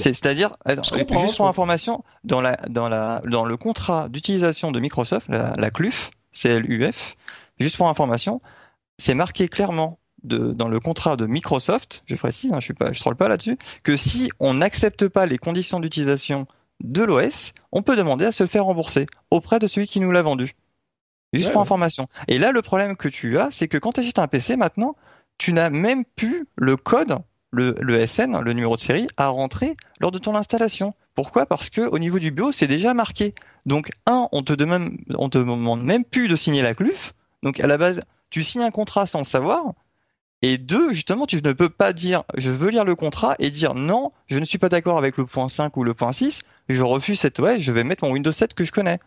C'est- 0.00 0.14
C'est-à-dire, 0.14 0.50
juste 0.68 0.90
pour 1.06 1.16
comprends. 1.16 1.48
information, 1.48 2.04
dans 2.24 2.40
la, 2.40 2.56
dans 2.70 2.88
la, 2.88 3.20
dans 3.28 3.44
le 3.44 3.56
contrat 3.56 4.08
d'utilisation 4.08 4.70
de 4.70 4.78
Microsoft, 4.78 5.26
la, 5.28 5.54
la 5.56 5.70
CLUF, 5.70 6.10
CLUF, 6.40 7.16
juste 7.58 7.76
pour 7.76 7.88
information, 7.88 8.40
c'est 8.98 9.14
marqué 9.14 9.48
clairement 9.48 9.98
de, 10.22 10.52
dans 10.52 10.68
le 10.68 10.80
contrat 10.80 11.16
de 11.16 11.26
Microsoft, 11.26 12.02
je 12.06 12.16
précise, 12.16 12.52
hein, 12.52 12.60
je 12.60 12.72
je 12.92 13.00
troll 13.00 13.16
pas 13.16 13.28
là-dessus, 13.28 13.58
que 13.82 13.96
si 13.96 14.30
on 14.40 14.54
n'accepte 14.54 15.08
pas 15.08 15.26
les 15.26 15.38
conditions 15.38 15.80
d'utilisation 15.80 16.46
de 16.82 17.02
l'OS, 17.02 17.52
on 17.72 17.82
peut 17.82 17.96
demander 17.96 18.24
à 18.24 18.32
se 18.32 18.46
faire 18.46 18.64
rembourser 18.64 19.06
auprès 19.30 19.58
de 19.58 19.66
celui 19.66 19.86
qui 19.86 20.00
nous 20.00 20.10
l'a 20.12 20.22
vendu. 20.22 20.54
Juste 21.32 21.48
Ouais, 21.48 21.52
pour 21.52 21.60
ouais. 21.60 21.62
information. 21.62 22.06
Et 22.28 22.38
là, 22.38 22.52
le 22.52 22.62
problème 22.62 22.96
que 22.96 23.08
tu 23.08 23.38
as, 23.38 23.50
c'est 23.50 23.68
que 23.68 23.76
quand 23.78 23.92
tu 23.92 24.00
achètes 24.00 24.18
un 24.18 24.28
PC 24.28 24.56
maintenant, 24.56 24.96
tu 25.36 25.52
n'as 25.52 25.70
même 25.70 26.04
plus 26.04 26.46
le 26.56 26.76
code, 26.76 27.18
le, 27.50 27.74
le 27.80 28.06
SN, 28.06 28.40
le 28.40 28.52
numéro 28.52 28.76
de 28.76 28.80
série, 28.80 29.06
à 29.16 29.28
rentrer 29.28 29.76
lors 30.00 30.10
de 30.10 30.18
ton 30.18 30.34
installation. 30.34 30.94
Pourquoi? 31.14 31.46
Parce 31.46 31.68
que 31.70 31.82
au 31.82 31.98
niveau 31.98 32.18
du 32.18 32.30
BIOS, 32.30 32.52
c'est 32.52 32.66
déjà 32.66 32.94
marqué. 32.94 33.34
Donc, 33.66 33.90
un, 34.06 34.28
on 34.32 34.42
te 34.42 34.52
demande, 34.52 34.90
on 35.16 35.28
te 35.28 35.38
demande 35.38 35.82
même 35.82 36.04
plus 36.04 36.28
de 36.28 36.36
signer 36.36 36.62
la 36.62 36.74
CLUF. 36.74 37.12
Donc, 37.42 37.60
à 37.60 37.66
la 37.66 37.76
base, 37.76 38.00
tu 38.30 38.42
signes 38.42 38.62
un 38.62 38.70
contrat 38.70 39.06
sans 39.06 39.18
le 39.18 39.24
savoir. 39.24 39.74
Et 40.42 40.56
deux, 40.56 40.92
justement, 40.92 41.26
tu 41.26 41.42
ne 41.42 41.52
peux 41.52 41.68
pas 41.68 41.92
dire 41.92 42.22
je 42.36 42.50
veux 42.50 42.70
lire 42.70 42.84
le 42.84 42.94
contrat 42.94 43.34
et 43.38 43.50
dire 43.50 43.74
non, 43.74 44.12
je 44.26 44.38
ne 44.38 44.44
suis 44.44 44.58
pas 44.58 44.68
d'accord 44.68 44.98
avec 44.98 45.16
le 45.16 45.26
point 45.26 45.48
5 45.48 45.76
ou 45.76 45.84
le 45.84 45.94
point 45.94 46.12
6, 46.12 46.40
je 46.68 46.82
refuse 46.82 47.18
cette 47.18 47.40
OS, 47.40 47.58
je 47.58 47.72
vais 47.72 47.82
mettre 47.82 48.04
mon 48.04 48.12
Windows 48.12 48.32
7 48.32 48.54
que 48.54 48.64
je 48.64 48.70
connais. 48.70 49.00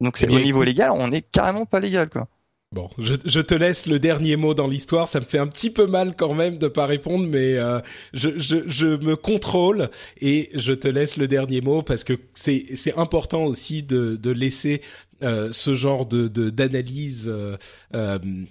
Donc 0.00 0.18
c'est 0.18 0.26
Eh 0.28 0.34
au 0.34 0.40
niveau 0.40 0.62
légal, 0.62 0.90
on 0.90 1.08
n'est 1.08 1.22
carrément 1.22 1.64
pas 1.64 1.80
légal 1.80 2.10
quoi. 2.10 2.28
Bon, 2.74 2.90
je, 2.98 3.14
je 3.24 3.38
te 3.40 3.54
laisse 3.54 3.86
le 3.86 4.00
dernier 4.00 4.34
mot 4.34 4.52
dans 4.52 4.66
l'histoire. 4.66 5.06
Ça 5.06 5.20
me 5.20 5.24
fait 5.24 5.38
un 5.38 5.46
petit 5.46 5.70
peu 5.70 5.86
mal 5.86 6.16
quand 6.16 6.34
même 6.34 6.58
de 6.58 6.66
pas 6.66 6.86
répondre, 6.86 7.24
mais 7.26 7.56
euh, 7.56 7.78
je, 8.12 8.30
je, 8.38 8.56
je 8.66 8.86
me 8.86 9.14
contrôle 9.14 9.90
et 10.20 10.50
je 10.56 10.72
te 10.72 10.88
laisse 10.88 11.16
le 11.16 11.28
dernier 11.28 11.60
mot 11.60 11.82
parce 11.82 12.02
que 12.02 12.14
c'est 12.34 12.64
c'est 12.74 12.98
important 12.98 13.44
aussi 13.44 13.84
de, 13.84 14.16
de 14.16 14.30
laisser 14.32 14.82
euh, 15.22 15.50
ce 15.52 15.76
genre 15.76 16.04
de 16.04 16.26
de- 16.26 16.50
d'analyse, 16.50 17.30
euh, 17.32 17.56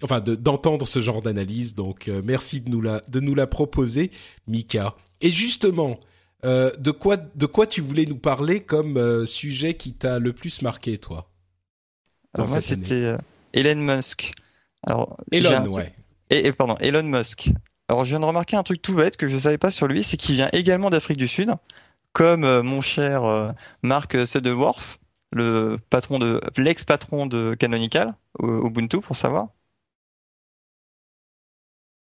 enfin 0.02 0.22
de- 0.22 0.36
d'entendre 0.36 0.88
ce 0.88 1.02
genre 1.02 1.22
d'analyse. 1.22 1.76
Donc 1.76 2.10
merci 2.24 2.62
de 2.62 2.70
nous 2.70 2.82
la 2.82 3.02
de 3.10 3.20
nous 3.20 3.36
la 3.36 3.46
proposer, 3.46 4.10
Mika. 4.48 4.96
Et 5.20 5.30
justement. 5.32 6.00
de 6.46 6.92
quoi 6.92 7.18
de 7.18 7.46
quoi 7.46 7.68
tu 7.68 7.82
voulais 7.82 8.06
nous 8.06 8.18
parler 8.18 8.60
comme 8.62 9.26
sujet 9.26 9.74
qui 9.76 9.94
t'a 9.94 10.20
le 10.20 10.32
plus 10.34 10.62
marqué 10.62 10.98
toi 10.98 11.30
Alors 12.34 12.48
moi 12.50 12.60
c'était 12.62 13.14
Elon 13.54 13.76
Musk. 13.82 14.34
Alors 14.86 15.18
Elon, 15.32 15.64
truc- 15.64 15.76
ouais. 15.76 15.94
Et, 16.30 16.48
et 16.48 16.52
pardon, 16.54 16.76
Elon 16.80 17.04
Musk. 17.04 17.50
Alors 17.88 18.06
je 18.06 18.10
viens 18.12 18.20
de 18.20 18.26
remarquer 18.26 18.56
un 18.56 18.64
truc 18.64 18.82
tout 18.82 18.96
bête 18.96 19.18
que 19.18 19.28
je 19.28 19.38
savais 19.38 19.58
pas 19.58 19.72
sur 19.72 19.88
lui, 19.88 20.04
c'est 20.04 20.18
qu'il 20.18 20.36
vient 20.36 20.50
également 20.54 20.90
d'Afrique 20.90 21.18
du 21.18 21.28
Sud, 21.28 21.52
comme 22.14 22.44
euh, 22.44 22.64
mon 22.64 22.82
cher 22.82 23.24
euh, 23.24 23.52
Mark 23.84 24.16
Sudderworth, 24.28 25.00
le 25.32 25.78
patron 25.90 26.20
de 26.20 26.40
l'ex-patron 26.58 27.26
de 27.26 27.56
Canonical, 27.56 28.14
Ubuntu 28.42 29.00
pour 29.02 29.16
savoir. 29.16 29.48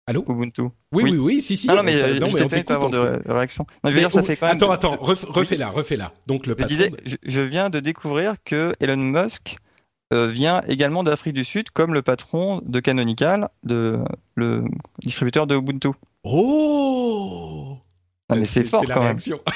Allô? 0.08 0.26
Ubuntu. 0.28 0.64
Oui, 0.92 1.04
oui, 1.04 1.18
oui, 1.18 1.42
si, 1.42 1.56
si. 1.56 1.68
Ah 1.70 1.76
non, 1.76 1.84
mais 1.84 1.98
Ça- 1.98 2.08
euh, 2.08 2.20
non, 2.20 2.26
je 2.30 2.38
mais 2.38 2.42
on 2.44 2.64
pas 2.64 2.74
avoir 2.76 2.90
de 2.90 2.98
ré- 2.98 3.20
réaction. 3.28 3.68
Non, 3.84 3.92
je 3.92 3.96
veux 3.96 4.00
dire, 4.02 4.12
ça 4.12 4.24
fait 4.24 4.38
quand 4.38 4.48
même. 4.48 4.56
Attends, 4.56 4.72
attends, 4.72 4.96
ref- 4.96 5.26
refais-la, 5.26 5.70
refais-la. 5.70 6.12
Donc 6.26 6.48
le 6.48 6.56
Je 6.58 6.66
disais, 6.66 6.92
je, 7.06 7.16
je 7.24 7.40
viens 7.42 7.70
de 7.70 7.80
découvrir 7.80 8.36
que 8.44 8.74
Elon 8.80 8.98
Musk 8.98 9.58
vient 10.12 10.62
également 10.68 11.04
d'Afrique 11.04 11.36
du 11.36 11.44
Sud, 11.44 11.70
comme 11.70 11.94
le 11.94 12.02
patron 12.02 12.62
de 12.66 12.80
Canonical, 12.80 13.50
de 13.64 14.00
le 14.36 14.64
distributeur 15.04 15.46
de 15.48 15.56
Ubuntu. 15.56 15.90
Oh 16.24 17.78
mais 18.36 18.46
c'est 18.46 18.64
fort 18.64 18.86
la 18.86 18.96
quand 18.96 19.02
même. 19.02 19.10
réaction. 19.10 19.40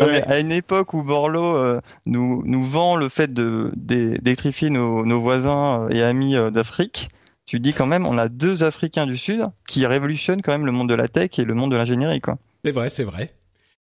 Non, 0.00 0.06
mais 0.08 0.22
à 0.24 0.40
une 0.40 0.50
époque 0.50 0.94
où 0.94 1.02
Borloo 1.02 1.56
euh, 1.56 1.80
nous, 2.06 2.42
nous 2.44 2.64
vend 2.64 2.96
le 2.96 3.08
fait 3.08 3.32
d'électrifier 3.32 4.68
nos, 4.68 5.06
nos 5.06 5.20
voisins 5.20 5.82
euh, 5.82 5.88
et 5.90 6.02
amis 6.02 6.34
euh, 6.34 6.50
d'Afrique, 6.50 7.08
tu 7.46 7.60
dis 7.60 7.72
quand 7.72 7.86
même 7.86 8.04
on 8.04 8.18
a 8.18 8.28
deux 8.28 8.64
Africains 8.64 9.06
du 9.06 9.16
Sud 9.16 9.46
qui 9.68 9.86
révolutionnent 9.86 10.42
quand 10.42 10.50
même 10.50 10.66
le 10.66 10.72
monde 10.72 10.88
de 10.88 10.94
la 10.94 11.06
tech 11.06 11.38
et 11.38 11.44
le 11.44 11.54
monde 11.54 11.70
de 11.70 11.76
l'ingénierie 11.76 12.20
quoi. 12.20 12.38
C'est 12.64 12.72
vrai, 12.72 12.90
c'est 12.90 13.04
vrai. 13.04 13.30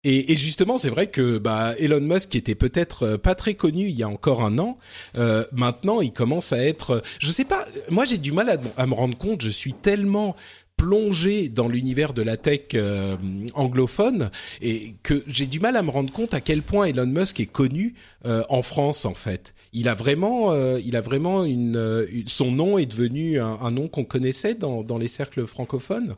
Et, 0.08 0.32
et 0.32 0.36
justement, 0.36 0.78
c'est 0.78 0.90
vrai 0.92 1.08
que 1.08 1.40
bah, 1.40 1.74
Elon 1.80 2.00
Musk, 2.00 2.30
qui 2.30 2.38
était 2.38 2.54
peut-être 2.56 3.04
euh, 3.04 3.18
pas 3.18 3.34
très 3.34 3.56
connu 3.56 3.88
il 3.90 3.96
y 3.96 4.04
a 4.04 4.08
encore 4.08 4.44
un 4.44 4.60
an, 4.60 4.78
euh, 5.18 5.44
maintenant 5.52 6.00
il 6.00 6.14
commence 6.14 6.54
à 6.54 6.60
être. 6.64 7.02
Je 7.20 7.32
sais 7.32 7.44
pas. 7.44 7.66
Moi, 7.90 8.06
j'ai 8.06 8.20
du 8.20 8.32
mal 8.32 8.50
à, 8.50 8.58
à 8.78 8.86
me 8.86 8.94
rendre 8.94 9.18
compte. 9.18 9.42
Je 9.42 9.50
suis 9.50 9.74
tellement 9.74 10.36
plongé 10.78 11.48
dans 11.50 11.68
l'univers 11.70 12.14
de 12.14 12.22
la 12.22 12.38
tech 12.38 12.60
euh, 12.76 13.16
anglophone 13.54 14.30
et 14.62 14.96
que 15.04 15.24
j'ai 15.26 15.48
du 15.48 15.60
mal 15.60 15.76
à 15.78 15.82
me 15.82 15.90
rendre 15.90 16.12
compte 16.12 16.34
à 16.34 16.42
quel 16.42 16.62
point 16.62 16.86
Elon 16.86 17.06
Musk 17.08 17.40
est 17.40 17.46
connu 17.46 17.96
euh, 18.26 18.44
en 18.50 18.62
France 18.62 19.06
en 19.06 19.14
fait. 19.14 19.56
Il 19.72 19.88
a 19.88 19.94
vraiment, 19.96 20.52
euh, 20.52 20.78
il 20.86 20.98
a 20.98 21.02
vraiment 21.02 21.46
une, 21.46 21.78
euh, 21.78 22.06
une- 22.12 22.28
son 22.28 22.52
nom 22.52 22.78
est 22.78 22.86
devenu 22.86 23.40
un, 23.40 23.58
un 23.62 23.72
nom 23.72 23.88
qu'on 23.88 24.04
connaissait 24.04 24.54
dans, 24.54 24.84
dans 24.84 24.98
les 24.98 25.08
cercles 25.08 25.48
francophones. 25.48 26.16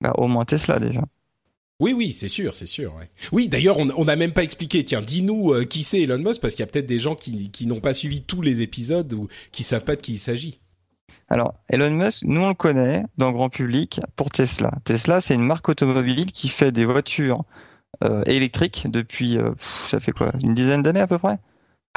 Bah, 0.00 0.12
au 0.18 0.26
moins 0.26 0.44
Tesla 0.44 0.80
déjà. 0.80 1.04
Oui, 1.80 1.92
oui, 1.92 2.12
c'est 2.12 2.28
sûr, 2.28 2.54
c'est 2.54 2.66
sûr. 2.66 2.92
ouais. 2.96 3.08
Oui, 3.30 3.48
d'ailleurs, 3.48 3.78
on 3.78 4.04
n'a 4.04 4.16
même 4.16 4.32
pas 4.32 4.42
expliqué. 4.42 4.84
Tiens, 4.84 5.00
dis-nous 5.00 5.52
euh, 5.52 5.64
qui 5.64 5.84
c'est 5.84 6.00
Elon 6.00 6.18
Musk, 6.18 6.40
parce 6.40 6.54
qu'il 6.54 6.64
y 6.64 6.68
a 6.68 6.70
peut-être 6.70 6.86
des 6.86 6.98
gens 6.98 7.14
qui, 7.14 7.66
n'ont 7.66 7.80
pas 7.80 7.94
suivi 7.94 8.22
tous 8.22 8.42
les 8.42 8.62
épisodes 8.62 9.12
ou 9.12 9.28
qui 9.52 9.62
savent 9.62 9.84
pas 9.84 9.94
de 9.94 10.00
qui 10.00 10.14
il 10.14 10.18
s'agit. 10.18 10.60
Alors, 11.28 11.54
Elon 11.68 11.90
Musk, 11.90 12.22
nous 12.24 12.40
on 12.40 12.48
le 12.48 12.54
connaît 12.54 13.04
dans 13.16 13.28
le 13.28 13.32
grand 13.32 13.48
public 13.48 14.00
pour 14.16 14.28
Tesla. 14.30 14.72
Tesla, 14.82 15.20
c'est 15.20 15.34
une 15.34 15.44
marque 15.44 15.68
automobile 15.68 16.32
qui 16.32 16.48
fait 16.48 16.72
des 16.72 16.84
voitures 16.84 17.44
euh, 18.02 18.24
électriques 18.26 18.86
depuis, 18.88 19.38
euh, 19.38 19.52
ça 19.90 20.00
fait 20.00 20.12
quoi, 20.12 20.32
une 20.42 20.54
dizaine 20.54 20.82
d'années 20.82 21.00
à 21.00 21.06
peu 21.06 21.18
près? 21.18 21.38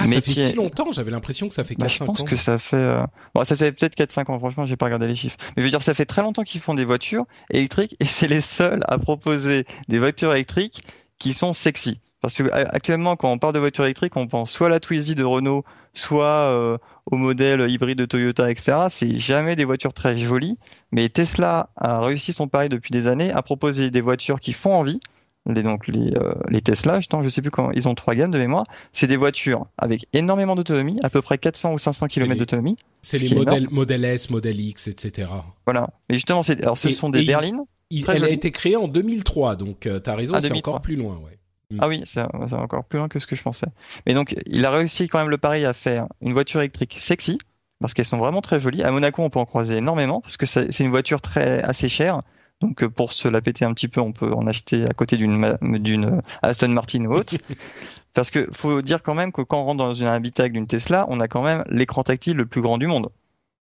Ah, 0.04 0.08
ça 0.08 0.22
fait 0.22 0.32
qui 0.32 0.40
si 0.40 0.54
longtemps. 0.54 0.92
J'avais 0.92 1.12
l'impression 1.12 1.48
que 1.48 1.54
ça 1.54 1.64
fait 1.64 1.76
4-5 1.76 1.78
Bah, 1.80 1.88
je 1.88 2.04
pense 2.04 2.22
ans. 2.22 2.24
que 2.26 2.36
ça 2.36 2.58
fait, 2.58 2.76
euh, 2.76 3.04
bon, 3.34 3.44
ça 3.44 3.56
fait 3.56 3.72
peut-être 3.72 3.96
4-5 3.96 4.32
ans. 4.32 4.40
Franchement, 4.40 4.66
j'ai 4.66 4.76
pas 4.78 4.86
regardé 4.86 5.08
les 5.08 5.16
chiffres. 5.16 5.38
Mais 5.56 5.62
je 5.62 5.68
veux 5.68 5.72
dire, 5.72 5.82
ça 5.82 5.94
fait 5.94 6.06
très 6.06 6.22
longtemps 6.22 6.44
qu'ils 6.44 6.62
font 6.62 6.74
des 6.74 6.86
voitures 6.86 7.26
électriques 7.52 7.96
et 8.00 8.06
c'est 8.06 8.28
les 8.28 8.42
seuls 8.42 8.82
à 8.88 8.98
proposer 8.98 9.66
des 9.88 10.00
voitures 10.00 10.34
électriques 10.34 10.84
qui 11.20 11.34
sont 11.34 11.54
sexy. 11.54 12.00
Parce 12.22 12.36
que 12.36 12.44
actuellement, 12.52 13.16
quand 13.16 13.32
on 13.32 13.40
parle 13.40 13.54
de 13.54 13.60
voitures 13.60 13.84
électriques, 13.86 14.16
on 14.16 14.28
pense 14.28 14.52
soit 14.52 14.68
à 14.68 14.70
la 14.70 14.80
Twizy 14.80 15.16
de 15.16 15.24
Renault, 15.24 15.64
soit 15.96 16.26
euh, 16.26 16.78
au 17.12 17.16
modèle 17.16 17.68
hybride 17.70 17.98
de 17.98 18.06
Toyota, 18.06 18.52
etc. 18.52 18.78
C'est 18.90 19.18
jamais 19.18 19.56
des 19.56 19.66
voitures 19.66 19.94
très 19.94 20.16
jolies. 20.18 20.60
Mais 20.92 21.10
Tesla 21.10 21.70
a 21.78 22.00
réussi 22.00 22.32
son 22.32 22.48
pari 22.48 22.70
depuis 22.70 22.92
des 22.92 23.08
années 23.08 23.32
à 23.32 23.42
proposer 23.42 23.90
des 23.90 24.02
voitures 24.02 24.40
qui 24.40 24.54
font 24.54 24.76
envie, 24.76 25.00
les, 25.48 25.64
donc 25.64 25.88
les, 25.88 26.14
euh, 26.18 26.34
les 26.50 26.62
Tesla, 26.62 27.00
je 27.02 27.30
sais 27.30 27.42
plus 27.42 27.52
comment, 27.52 27.72
ils 27.72 27.88
ont 27.88 27.96
trois 27.96 28.16
gammes 28.16 28.32
de 28.32 28.38
mémoire. 28.38 28.64
C'est 28.94 29.08
des 29.08 29.18
voitures 29.18 29.66
avec 29.78 30.06
énormément 30.14 30.56
d'autonomie, 30.56 31.00
à 31.04 31.10
peu 31.10 31.22
près 31.22 31.38
400 31.38 31.74
ou 31.74 31.80
500 31.80 32.08
km 32.08 32.38
d'autonomie. 32.38 32.78
C'est 33.02 33.18
les 33.18 33.34
modèles, 33.34 33.68
modèle 33.72 34.06
S, 34.06 34.30
modèle 34.30 34.60
X, 34.60 34.88
etc. 34.88 35.30
Voilà. 35.66 35.90
Mais 36.10 36.16
justement, 36.16 36.42
alors 36.62 36.78
ce 36.78 36.90
sont 36.90 37.10
des 37.10 37.26
berlines. 37.26 37.62
elle 38.08 38.24
a 38.24 38.30
été 38.30 38.52
créée 38.52 38.76
en 38.76 38.88
2003, 38.88 39.56
donc 39.56 39.88
euh, 39.88 40.00
tu 40.00 40.10
as 40.10 40.16
raison, 40.16 40.36
ah, 40.36 40.42
c'est 40.42 40.52
encore 40.54 40.82
plus 40.82 40.96
loin, 40.96 41.18
ouais. 41.18 41.38
Mm. 41.72 41.78
Ah 41.80 41.88
oui, 41.88 42.04
c'est 42.06 42.22
encore 42.54 42.84
plus 42.84 43.00
loin 43.00 43.08
que 43.08 43.20
ce 43.20 43.26
que 43.26 43.36
je 43.36 43.42
pensais. 43.42 43.68
Mais 44.06 44.14
donc, 44.14 44.36
il 44.46 44.66
a 44.66 44.72
réussi 44.72 45.08
quand 45.08 45.20
même 45.20 45.30
le 45.30 45.38
pari 45.38 45.66
à 45.66 45.74
faire 45.74 46.08
une 46.22 46.34
voiture 46.34 46.60
électrique 46.60 46.98
sexy, 47.00 47.40
parce 47.80 47.94
qu'elles 47.94 48.06
sont 48.06 48.18
vraiment 48.18 48.42
très 48.42 48.60
jolies. 48.60 48.84
À 48.84 48.92
Monaco, 48.92 49.24
on 49.24 49.30
peut 49.30 49.40
en 49.40 49.46
croiser 49.46 49.78
énormément, 49.78 50.22
parce 50.22 50.38
que 50.38 50.46
c'est 50.46 50.80
une 50.80 50.92
voiture 50.92 51.20
très 51.20 51.64
assez 51.64 51.90
chère. 51.90 52.22
Donc, 52.62 52.84
euh, 52.84 52.90
pour 52.90 53.14
se 53.14 53.28
la 53.28 53.42
péter 53.42 53.66
un 53.66 53.74
petit 53.74 53.88
peu, 53.88 54.02
on 54.02 54.12
peut 54.12 54.32
en 54.32 54.48
acheter 54.48 54.84
à 54.84 54.94
côté 54.94 55.18
d'une 55.18 55.58
d'une 55.62 56.22
Aston 56.42 56.70
Martin 56.70 57.06
ou 57.06 57.14
autre. 57.14 57.36
parce 58.14 58.32
que 58.32 58.48
faut 58.54 58.82
dire 58.82 59.02
quand 59.04 59.16
même 59.16 59.32
que 59.32 59.42
quand 59.42 59.62
on 59.62 59.66
rentre 59.66 59.78
dans 59.78 59.94
une 59.94 60.06
habitacle 60.06 60.54
d'une 60.54 60.68
Tesla, 60.68 61.06
on 61.10 61.20
a 61.20 61.28
quand 61.28 61.44
même 61.44 61.64
l'écran 61.70 62.04
tactile 62.04 62.38
le 62.38 62.46
plus 62.46 62.62
grand 62.62 62.78
du 62.78 62.88
monde. 62.88 63.10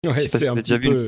Ouais, 0.06 0.28
c'est 0.28 0.48
un 0.48 0.56
petit 0.56 0.78
peu... 0.80 1.08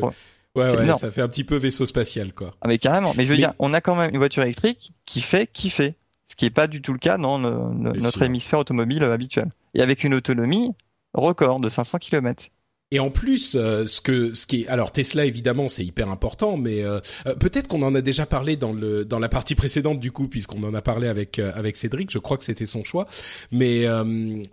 Ouais, 0.55 0.73
ouais, 0.73 0.95
ça 0.95 1.11
fait 1.11 1.21
un 1.21 1.27
petit 1.27 1.43
peu 1.43 1.57
vaisseau 1.57 1.85
spatial, 1.85 2.33
quoi. 2.33 2.55
Ah, 2.61 2.69
mais 2.69 2.77
carrément. 2.77 3.13
Mais 3.17 3.25
je 3.25 3.31
veux 3.31 3.37
dire, 3.37 3.51
on 3.59 3.73
a 3.73 3.81
quand 3.81 3.95
même 3.95 4.11
une 4.11 4.17
voiture 4.17 4.43
électrique 4.43 4.93
qui 5.05 5.19
fait 5.19 5.47
kiffer. 5.51 5.95
Ce 6.27 6.35
qui 6.35 6.45
n'est 6.45 6.51
pas 6.51 6.67
du 6.67 6.81
tout 6.81 6.93
le 6.93 6.99
cas 6.99 7.17
dans 7.17 7.37
notre 7.37 8.21
hémisphère 8.21 8.59
automobile 8.59 9.03
habituel. 9.03 9.51
Et 9.73 9.81
avec 9.81 10.05
une 10.05 10.13
autonomie 10.13 10.73
record 11.13 11.59
de 11.59 11.67
500 11.67 11.97
km. 11.99 12.47
Et 12.95 12.99
en 12.99 13.09
plus, 13.09 13.55
euh, 13.55 13.85
ce 13.85 13.99
que 13.99 14.33
ce 14.33 14.47
qui 14.47 14.61
est 14.61 14.67
alors 14.69 14.93
Tesla 14.93 15.25
évidemment 15.25 15.67
c'est 15.67 15.83
hyper 15.83 16.09
important, 16.09 16.55
mais 16.55 16.81
euh, 16.81 17.01
euh, 17.27 17.35
peut-être 17.35 17.67
qu'on 17.67 17.81
en 17.81 17.93
a 17.93 17.99
déjà 17.99 18.25
parlé 18.25 18.55
dans 18.55 18.71
le 18.71 19.03
dans 19.03 19.19
la 19.19 19.27
partie 19.27 19.53
précédente 19.53 19.99
du 19.99 20.13
coup 20.13 20.29
puisqu'on 20.29 20.63
en 20.63 20.73
a 20.73 20.81
parlé 20.81 21.09
avec 21.09 21.39
avec 21.39 21.75
Cédric. 21.75 22.09
Je 22.09 22.19
crois 22.19 22.37
que 22.37 22.45
c'était 22.45 22.65
son 22.65 22.85
choix, 22.85 23.05
mais 23.51 23.83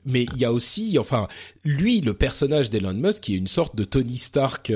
mais 0.04 0.24
il 0.24 0.38
y 0.38 0.44
a 0.44 0.52
aussi 0.52 0.98
enfin 0.98 1.28
lui 1.64 2.00
le 2.00 2.14
personnage 2.14 2.68
d'Elon 2.68 2.94
Musk 2.94 3.20
qui 3.20 3.34
est 3.34 3.38
une 3.38 3.46
sorte 3.46 3.76
de 3.76 3.84
Tony 3.84 4.18
Stark 4.18 4.72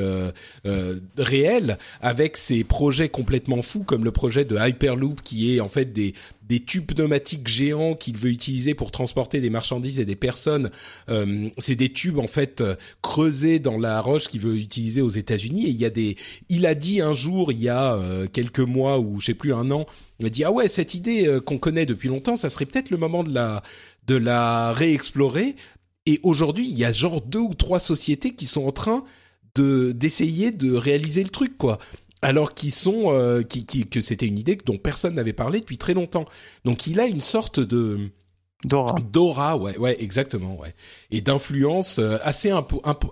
réel 1.18 1.78
avec 2.00 2.36
ses 2.36 2.62
projets 2.62 3.08
complètement 3.08 3.62
fous 3.62 3.82
comme 3.82 4.04
le 4.04 4.12
projet 4.12 4.44
de 4.44 4.56
Hyperloop 4.56 5.22
qui 5.22 5.56
est 5.56 5.60
en 5.60 5.68
fait 5.68 5.86
des 5.86 6.14
des 6.48 6.60
tubes 6.60 6.86
pneumatiques 6.86 7.48
géants 7.48 7.94
qu'il 7.94 8.16
veut 8.16 8.30
utiliser 8.30 8.74
pour 8.74 8.90
transporter 8.90 9.40
des 9.40 9.50
marchandises 9.50 9.98
et 9.98 10.04
des 10.04 10.16
personnes. 10.16 10.70
Euh, 11.08 11.48
c'est 11.58 11.74
des 11.74 11.88
tubes 11.88 12.18
en 12.18 12.28
fait 12.28 12.60
euh, 12.60 12.76
creusés 13.02 13.58
dans 13.58 13.78
la 13.78 14.00
roche 14.00 14.28
qu'il 14.28 14.40
veut 14.40 14.56
utiliser 14.56 15.02
aux 15.02 15.08
États-Unis. 15.08 15.66
Et 15.66 15.70
il 15.70 15.76
y 15.76 15.84
a 15.84 15.90
des, 15.90 16.16
il 16.48 16.66
a 16.66 16.74
dit 16.74 17.00
un 17.00 17.14
jour, 17.14 17.50
il 17.50 17.60
y 17.60 17.68
a 17.68 17.94
euh, 17.94 18.26
quelques 18.32 18.60
mois 18.60 18.98
ou 18.98 19.20
je 19.20 19.26
sais 19.26 19.34
plus 19.34 19.52
un 19.52 19.70
an, 19.70 19.86
il 20.20 20.26
a 20.26 20.30
dit 20.30 20.44
ah 20.44 20.52
ouais 20.52 20.68
cette 20.68 20.94
idée 20.94 21.38
qu'on 21.44 21.58
connaît 21.58 21.86
depuis 21.86 22.08
longtemps, 22.08 22.36
ça 22.36 22.48
serait 22.48 22.66
peut-être 22.66 22.90
le 22.90 22.96
moment 22.96 23.24
de 23.24 23.34
la 23.34 23.62
de 24.06 24.14
la 24.14 24.72
réexplorer. 24.72 25.56
Et 26.06 26.20
aujourd'hui, 26.22 26.68
il 26.68 26.78
y 26.78 26.84
a 26.84 26.92
genre 26.92 27.20
deux 27.20 27.40
ou 27.40 27.54
trois 27.54 27.80
sociétés 27.80 28.34
qui 28.34 28.46
sont 28.46 28.64
en 28.64 28.70
train 28.70 29.04
de 29.56 29.92
d'essayer 29.92 30.52
de 30.52 30.74
réaliser 30.74 31.24
le 31.24 31.30
truc 31.30 31.58
quoi 31.58 31.78
alors 32.26 32.54
qu'ils 32.54 32.72
sont 32.72 33.12
euh, 33.12 33.42
qui, 33.42 33.64
qui, 33.64 33.86
que 33.86 34.00
c'était 34.00 34.26
une 34.26 34.36
idée 34.36 34.58
dont 34.66 34.78
personne 34.78 35.14
n'avait 35.14 35.32
parlé 35.32 35.60
depuis 35.60 35.78
très 35.78 35.94
longtemps. 35.94 36.24
Donc 36.64 36.88
il 36.88 36.98
a 36.98 37.06
une 37.06 37.20
sorte 37.20 37.60
de 37.60 38.10
Dora. 38.64 38.96
Dora, 39.12 39.56
ouais, 39.56 39.78
ouais, 39.78 40.02
exactement, 40.02 40.58
ouais, 40.58 40.74
et 41.12 41.20
d'influence 41.20 42.00
euh, 42.00 42.18
assez 42.22 42.50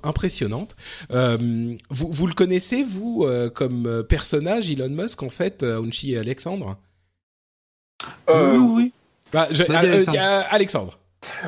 impressionnante. 0.02 0.74
Euh, 1.12 1.76
vous, 1.90 2.10
vous 2.10 2.26
le 2.26 2.34
connaissez 2.34 2.82
vous 2.82 3.24
euh, 3.24 3.50
comme 3.50 4.02
personnage 4.08 4.68
Elon 4.68 4.88
Musk 4.88 5.22
en 5.22 5.28
fait, 5.28 5.62
Unchi 5.62 6.14
et 6.14 6.18
Alexandre? 6.18 6.76
Oui, 8.28 8.56
oui. 8.58 8.92
Bah, 9.32 9.48
Alexandre. 10.50 10.98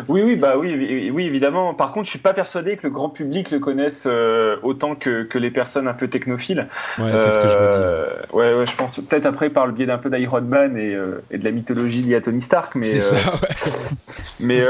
Oui, 0.09 0.23
oui, 0.23 0.37
bah 0.37 0.55
oui, 0.57 1.11
oui, 1.13 1.27
évidemment. 1.27 1.75
Par 1.75 1.93
contre, 1.93 2.07
je 2.07 2.11
suis 2.11 2.19
pas 2.19 2.35
persuadé 2.35 2.77
que 2.77 2.85
le 2.85 2.91
grand 2.91 3.09
public 3.09 3.51
le 3.51 3.59
connaisse 3.59 4.05
euh, 4.07 4.57
autant 4.63 4.95
que, 4.95 5.25
que, 5.25 5.39
les 5.39 5.51
personnes 5.51 5.89
un 5.89 5.95
peu 5.95 6.09
technophiles. 6.09 6.69
Ouais, 6.99 7.13
c'est 7.17 7.31
ce 7.31 7.41
que 7.41 7.49
je 7.49 7.59
me 7.59 7.73
dis. 7.73 7.79
Euh, 7.81 8.07
ouais, 8.33 8.55
ouais, 8.55 8.67
je 8.67 8.77
pense 8.77 8.97
peut-être 8.97 9.27
après 9.27 9.51
par 9.51 9.67
le 9.67 9.73
biais 9.73 9.87
d'un 9.87 9.99
peu 9.99 10.11
d'Iron 10.11 10.43
Man 10.43 10.77
et, 10.77 10.95
euh, 10.95 11.23
et, 11.31 11.39
de 11.39 11.45
la 11.45 11.51
mythologie 11.51 12.03
liée 12.03 12.17
à 12.17 12.21
Tony 12.21 12.41
Stark, 12.41 12.75
mais. 12.75 12.85
C'est 12.85 13.01
ça. 13.01 13.17
Ouais. 13.17 13.73
mais 14.41 14.61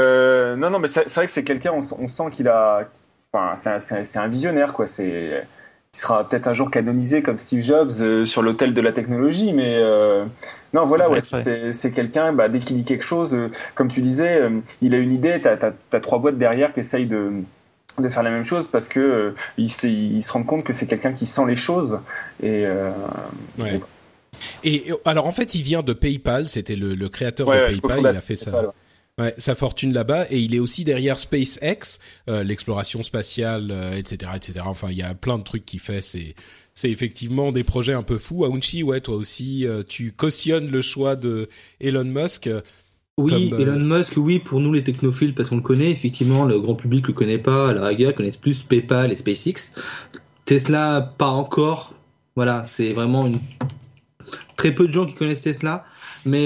non, 0.57 0.69
non, 0.69 0.79
mais 0.79 0.87
c'est 0.87 1.13
vrai 1.13 1.25
que 1.25 1.31
c'est 1.31 1.43
quelqu'un. 1.43 1.71
On, 1.73 2.03
on, 2.03 2.07
sent 2.07 2.31
qu'il 2.31 2.47
a. 2.47 2.87
Enfin, 3.31 3.55
c'est 3.55 4.17
un, 4.17 4.23
un, 4.23 4.27
visionnaire, 4.27 4.73
quoi. 4.73 4.87
C'est 4.87 5.45
qui 5.91 5.99
sera 5.99 6.27
peut-être 6.27 6.47
un 6.47 6.53
jour 6.53 6.69
canonisé 6.69 7.21
comme 7.21 7.37
Steve 7.37 7.63
Jobs 7.63 7.91
euh, 7.99 8.25
sur 8.25 8.41
l'autel 8.41 8.73
de 8.73 8.81
la 8.81 8.91
technologie, 8.91 9.53
mais 9.53 9.75
euh, 9.77 10.25
non, 10.73 10.85
voilà, 10.85 11.09
ouais, 11.09 11.21
c'est 11.21 11.91
quelqu'un, 11.91 12.33
bah, 12.33 12.49
dès 12.49 12.59
qu'il 12.59 12.77
dit 12.77 12.83
quelque 12.83 13.05
chose, 13.05 13.33
euh, 13.33 13.49
comme 13.75 13.87
tu 13.87 14.01
disais, 14.01 14.41
il 14.81 14.93
a 14.93 14.97
une 14.97 15.11
idée, 15.13 15.37
tu 15.39 15.47
as, 15.47 15.99
trois 15.99 16.19
boîtes 16.19 16.37
derrière 16.37 16.73
qui 16.73 16.81
essayent 16.81 17.07
de, 17.07 17.31
de 17.97 18.09
faire 18.09 18.23
la 18.23 18.31
même 18.31 18.45
chose 18.45 18.67
parce 18.67 18.87
que 18.87 19.33
il, 19.57 19.71
il, 19.83 20.23
se 20.23 20.31
rend 20.31 20.43
compte 20.43 20.63
que 20.63 20.73
c'est 20.73 20.87
quelqu'un 20.87 21.13
qui 21.13 21.25
sent 21.25 21.45
les 21.47 21.55
choses 21.55 21.99
et, 22.43 22.65
et, 24.63 24.93
alors 25.05 25.25
en 25.25 25.31
fait 25.31 25.55
il 25.55 25.63
vient 25.63 25.81
de 25.81 25.93
PayPal 25.93 26.47
c'était 26.47 26.75
le, 26.75 26.93
le, 26.93 27.09
créateur 27.09 27.47
de 27.47 27.65
PayPal 27.65 27.99
il 28.01 28.07
a 28.07 28.21
fait 28.21 28.35
ça 28.35 28.73
Ouais, 29.19 29.33
sa 29.39 29.55
fortune 29.55 29.93
là-bas 29.93 30.27
et 30.29 30.37
il 30.37 30.53
est 30.53 30.59
aussi 30.59 30.83
derrière 30.83 31.17
SpaceX, 31.17 31.97
euh, 32.29 32.43
l'exploration 32.43 33.01
spatiale, 33.01 33.71
etc., 33.95 34.31
euh, 34.31 34.35
etc. 34.35 34.59
Enfin, 34.65 34.89
il 34.91 34.97
y 34.97 35.01
a 35.01 35.15
plein 35.15 35.39
de 35.39 35.43
trucs 35.43 35.65
qu'il 35.65 35.79
fait. 35.79 36.01
C'est 36.01 36.35
c'est 36.75 36.91
effectivement 36.91 37.51
des 37.51 37.63
projets 37.63 37.93
un 37.93 38.03
peu 38.03 38.19
fous. 38.19 38.45
Aounchi, 38.45 38.83
ouais, 38.83 39.01
toi 39.01 39.15
aussi, 39.15 39.65
euh, 39.65 39.81
tu 39.81 40.11
cautionnes 40.11 40.69
le 40.69 40.83
choix 40.83 41.15
de 41.15 41.49
Elon 41.81 42.03
Musk. 42.03 42.47
Oui, 43.17 43.51
Elon 43.57 43.79
Musk, 43.79 44.13
oui, 44.17 44.37
pour 44.37 44.59
nous 44.59 44.71
les 44.71 44.83
technophiles, 44.83 45.33
parce 45.33 45.49
qu'on 45.49 45.55
le 45.55 45.63
connaît. 45.63 45.89
Effectivement, 45.89 46.45
le 46.45 46.59
grand 46.59 46.75
public 46.75 47.07
le 47.07 47.13
connaît 47.13 47.39
pas. 47.39 47.71
À 47.71 47.73
la 47.73 47.87
rigueur, 47.87 48.13
connaissent 48.13 48.37
plus 48.37 48.61
PayPal 48.61 49.11
et 49.11 49.15
SpaceX. 49.15 49.73
Tesla, 50.45 51.15
pas 51.17 51.29
encore. 51.29 51.95
Voilà, 52.35 52.65
c'est 52.67 52.93
vraiment 52.93 53.25
une 53.25 53.39
très 54.57 54.75
peu 54.75 54.87
de 54.87 54.93
gens 54.93 55.07
qui 55.07 55.15
connaissent 55.15 55.41
Tesla, 55.41 55.85
mais 56.23 56.45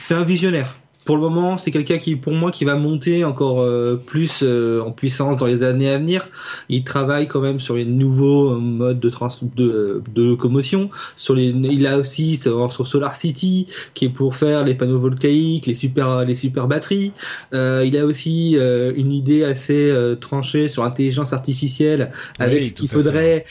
c'est 0.00 0.14
un 0.14 0.24
visionnaire 0.24 0.78
pour 1.04 1.16
le 1.16 1.22
moment, 1.22 1.58
c'est 1.58 1.70
quelqu'un 1.70 1.98
qui, 1.98 2.16
pour 2.16 2.32
moi, 2.32 2.50
qui 2.50 2.64
va 2.64 2.76
monter 2.76 3.24
encore 3.24 3.60
euh, 3.60 3.96
plus 3.96 4.40
euh, 4.42 4.80
en 4.80 4.90
puissance 4.90 5.36
dans 5.36 5.46
les 5.46 5.62
années 5.62 5.90
à 5.90 5.98
venir. 5.98 6.28
Il 6.70 6.82
travaille 6.82 7.28
quand 7.28 7.40
même 7.40 7.60
sur 7.60 7.76
les 7.76 7.84
nouveaux 7.84 8.58
modes 8.58 9.00
de, 9.00 9.10
trans 9.10 9.28
de, 9.42 10.02
de 10.14 10.22
locomotion. 10.22 10.88
Sur 11.16 11.34
les, 11.34 11.48
il 11.48 11.86
a 11.86 11.98
aussi 11.98 12.36
sur, 12.36 12.86
Solar 12.86 13.14
City, 13.14 13.66
qui 13.92 14.06
est 14.06 14.08
pour 14.08 14.36
faire 14.36 14.64
les 14.64 14.74
panneaux 14.74 14.98
volcaïques, 14.98 15.66
les 15.66 15.74
super, 15.74 16.24
les 16.24 16.34
super 16.34 16.68
batteries. 16.68 17.12
Euh, 17.52 17.84
il 17.86 17.96
a 17.98 18.06
aussi 18.06 18.54
une 18.54 19.12
idée 19.12 19.44
assez 19.44 19.92
tranchée 20.20 20.68
sur 20.68 20.84
l'intelligence 20.84 21.32
artificielle, 21.32 22.12
avec 22.38 22.66
ce 22.66 22.72
qu'il 22.72 22.88
faudrait 22.88 23.44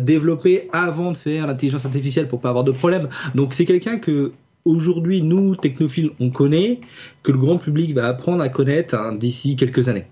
développer 0.00 0.68
avant 0.72 1.12
de 1.12 1.16
faire 1.16 1.46
l'intelligence 1.46 1.84
artificielle 1.84 2.28
pour 2.28 2.40
pas 2.40 2.50
avoir 2.50 2.64
de 2.64 2.72
problème. 2.72 3.08
Donc 3.34 3.54
c'est 3.54 3.64
quelqu'un 3.64 3.98
que 3.98 4.32
aujourd'hui, 4.64 5.22
nous, 5.22 5.56
technophiles, 5.56 6.10
on 6.20 6.30
connaît, 6.30 6.80
que 7.22 7.32
le 7.32 7.38
grand 7.38 7.58
public 7.58 7.94
va 7.94 8.08
apprendre 8.08 8.42
à 8.42 8.48
connaître 8.48 8.94
hein, 8.94 9.12
d'ici 9.12 9.56
quelques 9.56 9.88
années. 9.88 10.06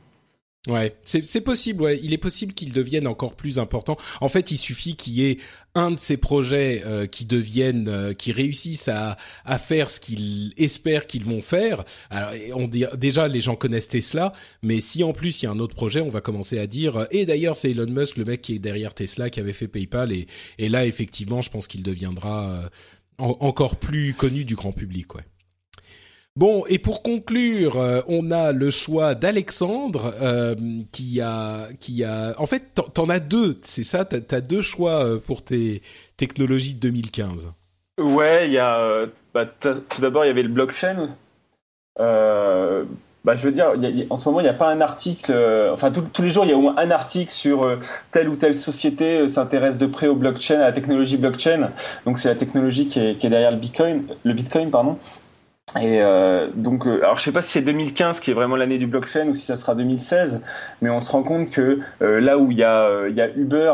Ouais, 0.69 0.95
c'est 1.03 1.41
possible. 1.41 1.83
Ouais, 1.83 1.99
il 2.05 2.13
est 2.13 2.19
possible 2.19 2.55
qu'il 2.55 2.73
devienne 2.73 3.09
encore 3.09 3.35
plus 3.35 3.59
important. 3.59 3.97
En 4.21 4.29
fait, 4.29 4.53
il 4.53 4.57
suffit 4.57 4.95
qu'il 4.95 5.15
y 5.15 5.29
ait 5.29 5.39
un 5.75 5.91
de 5.91 5.99
ces 5.99 6.17
projets 6.17 6.85
euh, 6.87 7.07
qui 7.07 7.25
deviennent, 7.25 7.89
euh, 7.89 8.13
qui 8.13 8.31
réussissent 8.31 8.87
à, 8.87 9.17
à 9.45 9.59
faire 9.59 9.91
ce 9.91 9.99
qu'ils 9.99 10.53
espèrent 10.57 11.09
qu'ils 11.09 11.25
vont 11.25 11.43
faire. 11.43 11.83
Alors, 12.11 12.31
on 12.55 12.69
dit, 12.69 12.85
déjà, 12.97 13.27
les 13.27 13.41
gens 13.41 13.57
connaissent 13.57 13.89
Tesla, 13.89 14.31
mais 14.63 14.81
si 14.81 15.03
en 15.03 15.13
plus 15.13 15.43
il 15.43 15.47
y 15.47 15.49
a 15.49 15.51
un 15.51 15.59
autre 15.59 15.75
projet, 15.75 16.01
on 16.01 16.11
va 16.11 16.21
commencer 16.21 16.61
à 16.61 16.69
dire. 16.69 17.09
Et 17.11 17.27
d'ailleurs, 17.27 17.57
c'est 17.57 17.73
Elon 17.73 17.91
Musk, 17.91 18.17
le 18.17 18.25
mec 18.25 18.41
qui 18.41 18.55
est 18.55 18.61
derrière 18.61 18.95
Tesla, 18.95 19.31
qui 19.31 19.41
avait 19.41 19.53
fait 19.53 19.67
PayPal, 19.67 20.13
et, 20.13 20.29
et 20.59 20.69
là, 20.69 20.87
effectivement, 20.87 21.43
je 21.43 21.51
pense 21.51 21.67
qu'il 21.67 21.83
deviendra 21.83 22.49
euh, 22.49 22.69
encore 23.23 23.77
plus 23.77 24.15
connu 24.15 24.45
du 24.45 24.55
grand 24.55 24.73
public, 24.73 25.15
ouais. 25.15 25.23
Bon, 26.35 26.65
et 26.67 26.79
pour 26.79 27.03
conclure, 27.03 27.77
euh, 27.77 28.01
on 28.09 28.31
a 28.31 28.53
le 28.53 28.71
choix 28.71 29.15
d'Alexandre 29.15 30.15
euh, 30.23 30.55
qui 30.91 31.21
a, 31.21 31.69
qui 31.79 32.05
a, 32.05 32.35
en 32.39 32.47
fait, 32.47 32.81
t'en 32.95 33.11
as 33.11 33.21
deux, 33.21 33.59
c'est 33.63 33.83
ça, 33.83 34.07
t'as 34.07 34.37
as 34.37 34.41
deux 34.41 34.63
choix 34.63 35.05
euh, 35.05 35.19
pour 35.19 35.45
tes 35.45 35.83
technologies 36.17 36.73
de 36.73 36.81
2015. 36.81 37.53
Ouais, 38.01 38.47
il 38.47 38.53
y 38.53 38.59
a, 38.59 39.05
bah, 39.35 39.45
tout 39.45 40.01
d'abord 40.01 40.25
il 40.25 40.29
y 40.29 40.31
avait 40.31 40.43
le 40.43 40.49
blockchain. 40.49 41.15
Bah, 43.25 43.37
je 43.37 43.45
veux 43.45 43.53
dire, 43.53 43.73
en 44.11 44.17
ce 44.17 44.29
moment, 44.29 44.41
il 44.41 44.45
n'y 44.45 44.49
a 44.49 44.55
pas 44.55 44.69
un 44.69 44.81
article, 44.81 45.31
euh, 45.33 45.73
enfin 45.73 45.93
tous 45.93 46.23
les 46.23 46.31
jours, 46.31 46.45
il 46.45 46.51
y 46.51 46.53
a 46.53 46.57
au 46.57 46.61
moins 46.61 46.75
un 46.77 46.91
article 46.91 47.31
sur 47.31 47.63
euh, 47.63 47.79
telle 48.11 48.29
ou 48.29 48.35
telle 48.35 48.55
société 48.57 49.21
euh, 49.21 49.27
s'intéresse 49.29 49.79
de 49.79 49.87
près 49.87 50.09
au 50.09 50.17
blockchain, 50.17 50.57
à 50.57 50.65
la 50.65 50.73
technologie 50.73 51.17
blockchain. 51.19 51.71
Donc 52.05 52.19
c'est 52.19 52.29
la 52.29 52.35
technologie 52.35 52.89
qui 52.89 52.99
est, 52.99 53.29
derrière 53.29 53.53
le 53.53 53.59
Bitcoin, 53.59 54.05
le 54.25 54.33
Bitcoin, 54.33 54.71
pardon. 54.71 54.99
Et 55.81 56.03
donc, 56.55 56.87
alors 56.87 57.17
je 57.17 57.23
sais 57.23 57.33
pas 57.33 57.41
si 57.41 57.53
c'est 57.53 57.63
2015 57.63 58.21
qui 58.21 58.31
est 58.31 58.35
vraiment 58.35 58.57
l'année 58.57 58.77
du 58.77 58.87
blockchain 58.87 59.29
ou 59.29 59.35
si 59.35 59.47
ça 59.47 59.57
sera 59.57 59.75
2016, 59.75 60.43
mais 60.83 60.91
on 60.91 61.01
se 61.01 61.11
rend 61.11 61.23
compte 61.23 61.49
que 61.49 61.81
là 62.01 62.37
où 62.37 62.51
il 62.51 62.59
y 62.59 62.61
y 62.61 62.65
a 62.65 63.29
Uber 63.37 63.73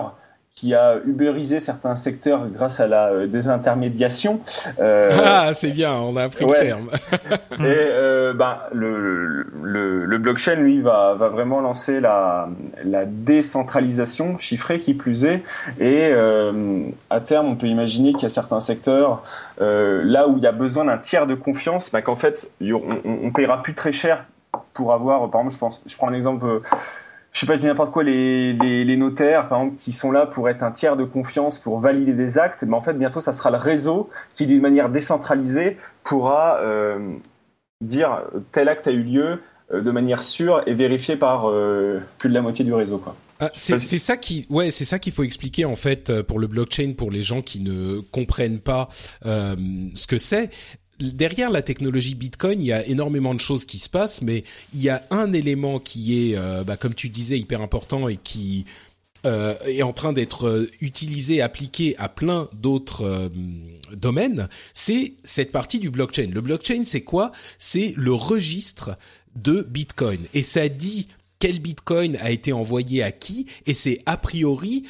qui 0.58 0.74
a 0.74 0.96
ubérisé 1.06 1.60
certains 1.60 1.94
secteurs 1.94 2.48
grâce 2.48 2.80
à 2.80 2.88
la 2.88 3.10
euh, 3.10 3.26
désintermédiation. 3.28 4.40
Euh, 4.80 5.04
ah, 5.24 5.54
c'est 5.54 5.70
bien, 5.70 5.94
on 5.94 6.16
a 6.16 6.24
appris 6.24 6.44
le 6.44 6.52
terme. 6.52 6.90
et 7.52 7.62
euh, 7.62 8.34
ben, 8.34 8.58
le, 8.72 9.46
le, 9.62 10.04
le, 10.04 10.18
blockchain, 10.18 10.56
lui, 10.56 10.80
va, 10.80 11.14
va 11.14 11.28
vraiment 11.28 11.60
lancer 11.60 12.00
la, 12.00 12.48
la 12.82 13.04
décentralisation 13.04 14.36
chiffrée 14.38 14.80
qui 14.80 14.94
plus 14.94 15.26
est. 15.26 15.44
Et 15.78 16.10
euh, 16.10 16.88
à 17.08 17.20
terme, 17.20 17.46
on 17.46 17.54
peut 17.54 17.68
imaginer 17.68 18.12
qu'il 18.12 18.24
y 18.24 18.26
a 18.26 18.30
certains 18.30 18.60
secteurs, 18.60 19.22
euh, 19.60 20.02
là 20.04 20.26
où 20.26 20.38
il 20.38 20.42
y 20.42 20.48
a 20.48 20.52
besoin 20.52 20.86
d'un 20.86 20.98
tiers 20.98 21.28
de 21.28 21.36
confiance, 21.36 21.92
ben, 21.92 22.00
qu'en 22.00 22.16
fait, 22.16 22.50
on, 22.60 22.80
on, 23.04 23.30
paiera 23.30 23.62
plus 23.62 23.74
très 23.74 23.92
cher 23.92 24.24
pour 24.74 24.92
avoir, 24.92 25.30
par 25.30 25.42
exemple, 25.42 25.54
je 25.54 25.58
pense, 25.58 25.82
je 25.86 25.96
prends 25.96 26.08
un 26.08 26.14
exemple 26.14 26.60
je 27.38 27.42
sais 27.42 27.46
pas, 27.46 27.54
je 27.54 27.60
dis 27.60 27.66
n'importe 27.66 27.92
quoi, 27.92 28.02
les, 28.02 28.52
les, 28.52 28.96
notaires, 28.96 29.48
par 29.48 29.60
exemple, 29.60 29.78
qui 29.78 29.92
sont 29.92 30.10
là 30.10 30.26
pour 30.26 30.48
être 30.48 30.64
un 30.64 30.72
tiers 30.72 30.96
de 30.96 31.04
confiance, 31.04 31.56
pour 31.56 31.78
valider 31.78 32.12
des 32.12 32.36
actes, 32.36 32.64
mais 32.64 32.74
en 32.74 32.80
fait, 32.80 32.94
bientôt, 32.94 33.20
ça 33.20 33.32
sera 33.32 33.52
le 33.52 33.58
réseau 33.58 34.10
qui, 34.34 34.44
d'une 34.44 34.60
manière 34.60 34.88
décentralisée, 34.88 35.76
pourra 36.02 36.58
euh, 36.58 36.98
dire 37.80 38.22
tel 38.50 38.68
acte 38.68 38.88
a 38.88 38.90
eu 38.90 39.04
lieu 39.04 39.40
euh, 39.72 39.82
de 39.82 39.90
manière 39.92 40.24
sûre 40.24 40.64
et 40.66 40.74
vérifié 40.74 41.14
par 41.14 41.48
euh, 41.48 42.00
plus 42.18 42.28
de 42.28 42.34
la 42.34 42.42
moitié 42.42 42.64
du 42.64 42.74
réseau, 42.74 42.98
quoi. 42.98 43.14
Ah, 43.38 43.52
c'est 43.54 43.78
ça 43.78 44.16
qui, 44.16 44.48
ouais, 44.50 44.72
c'est 44.72 44.84
ça 44.84 44.98
qu'il 44.98 45.12
faut 45.12 45.22
expliquer 45.22 45.64
en 45.64 45.76
fait 45.76 46.22
pour 46.22 46.40
le 46.40 46.48
blockchain 46.48 46.94
pour 46.98 47.12
les 47.12 47.22
gens 47.22 47.40
qui 47.40 47.60
ne 47.60 48.00
comprennent 48.00 48.58
pas 48.58 48.88
ce 49.22 50.06
que 50.08 50.18
c'est 50.18 50.50
derrière 50.98 51.50
la 51.50 51.62
technologie 51.62 52.14
Bitcoin, 52.14 52.60
il 52.60 52.66
y 52.66 52.72
a 52.72 52.86
énormément 52.86 53.34
de 53.34 53.40
choses 53.40 53.64
qui 53.64 53.78
se 53.78 53.88
passent, 53.88 54.22
mais 54.22 54.44
il 54.74 54.82
y 54.82 54.88
a 54.88 55.04
un 55.10 55.32
élément 55.32 55.78
qui 55.78 56.30
est, 56.30 56.36
euh, 56.36 56.64
bah, 56.64 56.76
comme 56.76 56.94
tu 56.94 57.08
disais, 57.08 57.38
hyper 57.38 57.60
important 57.60 58.08
et 58.08 58.16
qui 58.16 58.64
euh, 59.26 59.54
est 59.66 59.82
en 59.82 59.92
train 59.92 60.12
d'être 60.12 60.46
euh, 60.46 60.70
utilisé, 60.80 61.40
appliqué 61.40 61.96
à 61.98 62.08
plein 62.08 62.48
d'autres 62.52 63.30
domaines, 63.92 64.48
c'est 64.74 65.14
cette 65.24 65.52
partie 65.52 65.78
du 65.78 65.90
blockchain. 65.90 66.30
Le 66.32 66.40
blockchain, 66.40 66.82
c'est 66.84 67.02
quoi? 67.02 67.32
C'est 67.58 67.94
le 67.96 68.12
registre 68.12 68.96
de 69.36 69.62
Bitcoin. 69.62 70.20
Et 70.34 70.42
ça 70.42 70.68
dit 70.68 71.08
quel 71.38 71.60
Bitcoin 71.60 72.16
a 72.20 72.32
été 72.32 72.52
envoyé 72.52 73.02
à 73.02 73.12
qui, 73.12 73.46
et 73.66 73.74
c'est 73.74 74.02
a 74.06 74.16
priori 74.16 74.84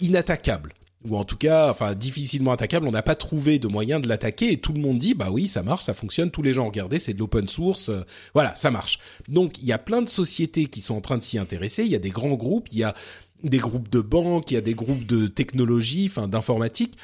inattaquable 0.00 0.74
ou 1.08 1.16
en 1.16 1.24
tout 1.24 1.36
cas, 1.36 1.70
enfin 1.70 1.94
difficilement 1.94 2.52
attaquable. 2.52 2.86
On 2.86 2.90
n'a 2.90 3.02
pas 3.02 3.14
trouvé 3.14 3.58
de 3.58 3.68
moyen 3.68 4.00
de 4.00 4.08
l'attaquer 4.08 4.52
et 4.52 4.58
tout 4.58 4.72
le 4.72 4.80
monde 4.80 4.98
dit 4.98 5.14
bah 5.14 5.28
oui, 5.30 5.48
ça 5.48 5.62
marche, 5.62 5.84
ça 5.84 5.94
fonctionne. 5.94 6.30
Tous 6.30 6.42
les 6.42 6.52
gens 6.52 6.66
regardez, 6.66 6.98
c'est 6.98 7.14
de 7.14 7.18
l'open 7.18 7.48
source, 7.48 7.88
euh, 7.88 8.02
voilà, 8.34 8.54
ça 8.54 8.70
marche. 8.70 8.98
Donc 9.28 9.58
il 9.58 9.64
y 9.64 9.72
a 9.72 9.78
plein 9.78 10.02
de 10.02 10.08
sociétés 10.08 10.66
qui 10.66 10.80
sont 10.80 10.94
en 10.94 11.00
train 11.00 11.18
de 11.18 11.22
s'y 11.22 11.38
intéresser. 11.38 11.84
Il 11.84 11.90
y 11.90 11.96
a 11.96 12.00
des 12.00 12.10
grands 12.10 12.34
groupes, 12.34 12.68
il 12.72 12.78
y 12.78 12.84
a 12.84 12.94
des 13.42 13.58
groupes 13.58 13.88
de 13.88 14.00
banques, 14.00 14.50
il 14.50 14.54
y 14.54 14.58
a 14.58 14.62
des 14.62 14.74
groupes 14.74 15.06
de 15.06 15.26
technologie, 15.26 16.06
enfin 16.10 16.28
d'informatique. 16.28 16.96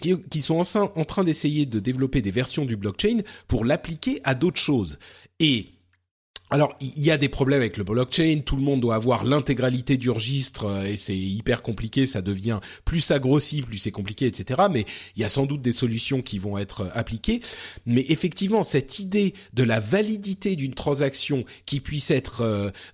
Qui, 0.00 0.40
sont 0.40 0.62
en 0.74 1.04
train 1.04 1.22
d'essayer 1.22 1.66
de 1.66 1.78
développer 1.78 2.22
des 2.22 2.30
versions 2.30 2.64
du 2.64 2.78
blockchain 2.78 3.18
pour 3.46 3.66
l'appliquer 3.66 4.22
à 4.24 4.34
d'autres 4.34 4.58
choses. 4.58 4.98
Et 5.38 5.66
alors, 6.52 6.76
il 6.82 7.02
y 7.02 7.10
a 7.10 7.16
des 7.16 7.30
problèmes 7.30 7.60
avec 7.60 7.78
le 7.78 7.84
blockchain. 7.84 8.42
Tout 8.44 8.56
le 8.56 8.62
monde 8.62 8.82
doit 8.82 8.96
avoir 8.96 9.24
l'intégralité 9.24 9.96
du 9.96 10.10
registre 10.10 10.66
euh, 10.66 10.84
et 10.84 10.96
c'est 10.96 11.16
hyper 11.16 11.62
compliqué. 11.62 12.04
Ça 12.04 12.20
devient 12.20 12.60
plus 12.84 13.00
ça 13.00 13.18
plus 13.18 13.78
c'est 13.78 13.90
compliqué, 13.90 14.26
etc. 14.26 14.64
Mais 14.70 14.84
il 15.16 15.22
y 15.22 15.24
a 15.24 15.30
sans 15.30 15.46
doute 15.46 15.62
des 15.62 15.72
solutions 15.72 16.20
qui 16.20 16.38
vont 16.38 16.58
être 16.58 16.82
euh, 16.82 16.88
appliquées. 16.92 17.40
Mais 17.86 18.04
effectivement, 18.10 18.64
cette 18.64 18.98
idée 18.98 19.32
de 19.54 19.62
la 19.62 19.80
validité 19.80 20.54
d'une 20.54 20.74
transaction 20.74 21.44
qui 21.64 21.80
puisse 21.80 22.10
être 22.10 22.42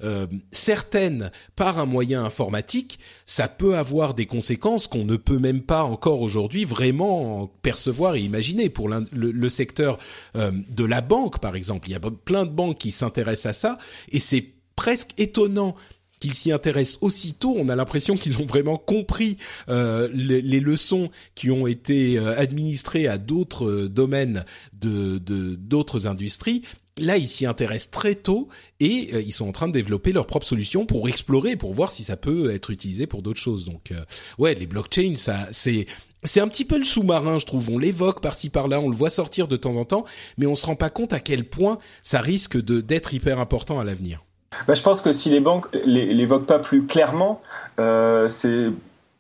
euh, 0.02 0.26
certaine 0.52 1.32
par 1.56 1.80
un 1.80 1.86
moyen 1.86 2.24
informatique, 2.24 3.00
ça 3.26 3.48
peut 3.48 3.76
avoir 3.76 4.14
des 4.14 4.26
conséquences 4.26 4.86
qu'on 4.86 5.04
ne 5.04 5.16
peut 5.16 5.40
même 5.40 5.62
pas 5.62 5.82
encore 5.82 6.22
aujourd'hui 6.22 6.64
vraiment 6.64 7.50
percevoir 7.62 8.14
et 8.14 8.20
imaginer 8.20 8.68
pour 8.68 8.88
le, 8.88 9.48
secteur 9.48 9.98
de 10.34 10.84
la 10.84 11.00
banque, 11.00 11.40
par 11.40 11.56
exemple. 11.56 11.88
Il 11.88 11.92
y 11.92 11.96
a 11.96 12.00
plein 12.00 12.44
de 12.44 12.50
banques 12.50 12.78
qui 12.78 12.92
s'intéressent 12.92 13.47
ça, 13.52 13.78
et 14.10 14.18
c'est 14.18 14.52
presque 14.76 15.10
étonnant 15.18 15.74
qu'ils 16.20 16.34
s'y 16.34 16.52
intéressent 16.52 16.98
aussitôt. 17.00 17.54
On 17.56 17.68
a 17.68 17.76
l'impression 17.76 18.16
qu'ils 18.16 18.38
ont 18.38 18.46
vraiment 18.46 18.76
compris 18.76 19.36
euh, 19.68 20.08
les, 20.12 20.60
leçons 20.60 21.08
qui 21.34 21.50
ont 21.50 21.66
été 21.66 22.18
euh, 22.18 22.36
administrées 22.38 23.06
à 23.06 23.18
d'autres 23.18 23.68
euh, 23.68 23.88
domaines 23.88 24.44
de 24.72 25.18
d'autres 25.18 26.06
industries. 26.06 26.62
Là, 26.96 27.16
ils 27.16 27.28
s'y 27.28 27.46
intéressent 27.46 27.92
très 27.92 28.16
tôt 28.16 28.48
et 28.80 29.16
ils 29.20 29.32
sont 29.32 29.48
en 29.48 29.52
train 29.52 29.68
de 29.68 29.72
développer 29.72 30.12
leurs 30.12 30.26
propres 30.26 30.46
solutions 30.46 30.84
pour 30.84 31.08
explorer, 31.08 31.54
pour 31.54 31.72
voir 31.72 31.92
si 31.92 32.02
ça 32.02 32.16
peut 32.16 32.50
être 32.50 32.70
utilisé 32.70 33.06
pour 33.06 33.22
d'autres 33.22 33.38
choses. 33.38 33.64
Donc, 33.64 33.92
ouais, 34.38 34.56
les 34.56 34.66
blockchains, 34.66 35.14
ça, 35.14 35.46
c'est 35.52 35.86
c'est 36.24 36.40
un 36.40 36.48
petit 36.48 36.64
peu 36.64 36.78
le 36.78 36.84
sous-marin, 36.84 37.38
je 37.38 37.46
trouve. 37.46 37.70
On 37.70 37.78
l'évoque 37.78 38.20
par-ci 38.20 38.50
par-là, 38.50 38.80
on 38.80 38.88
le 38.88 38.96
voit 38.96 39.10
sortir 39.10 39.48
de 39.48 39.56
temps 39.56 39.76
en 39.76 39.84
temps, 39.84 40.04
mais 40.36 40.46
on 40.46 40.54
se 40.54 40.66
rend 40.66 40.76
pas 40.76 40.90
compte 40.90 41.12
à 41.12 41.20
quel 41.20 41.44
point 41.44 41.78
ça 42.02 42.20
risque 42.20 42.60
de 42.62 42.80
d'être 42.80 43.14
hyper 43.14 43.38
important 43.38 43.78
à 43.78 43.84
l'avenir. 43.84 44.24
Bah, 44.66 44.74
je 44.74 44.82
pense 44.82 45.02
que 45.02 45.12
si 45.12 45.30
les 45.30 45.40
banques 45.40 45.66
l'évoquent 45.84 46.46
pas 46.46 46.58
plus 46.58 46.86
clairement, 46.86 47.40
euh, 47.78 48.28
c'est 48.28 48.70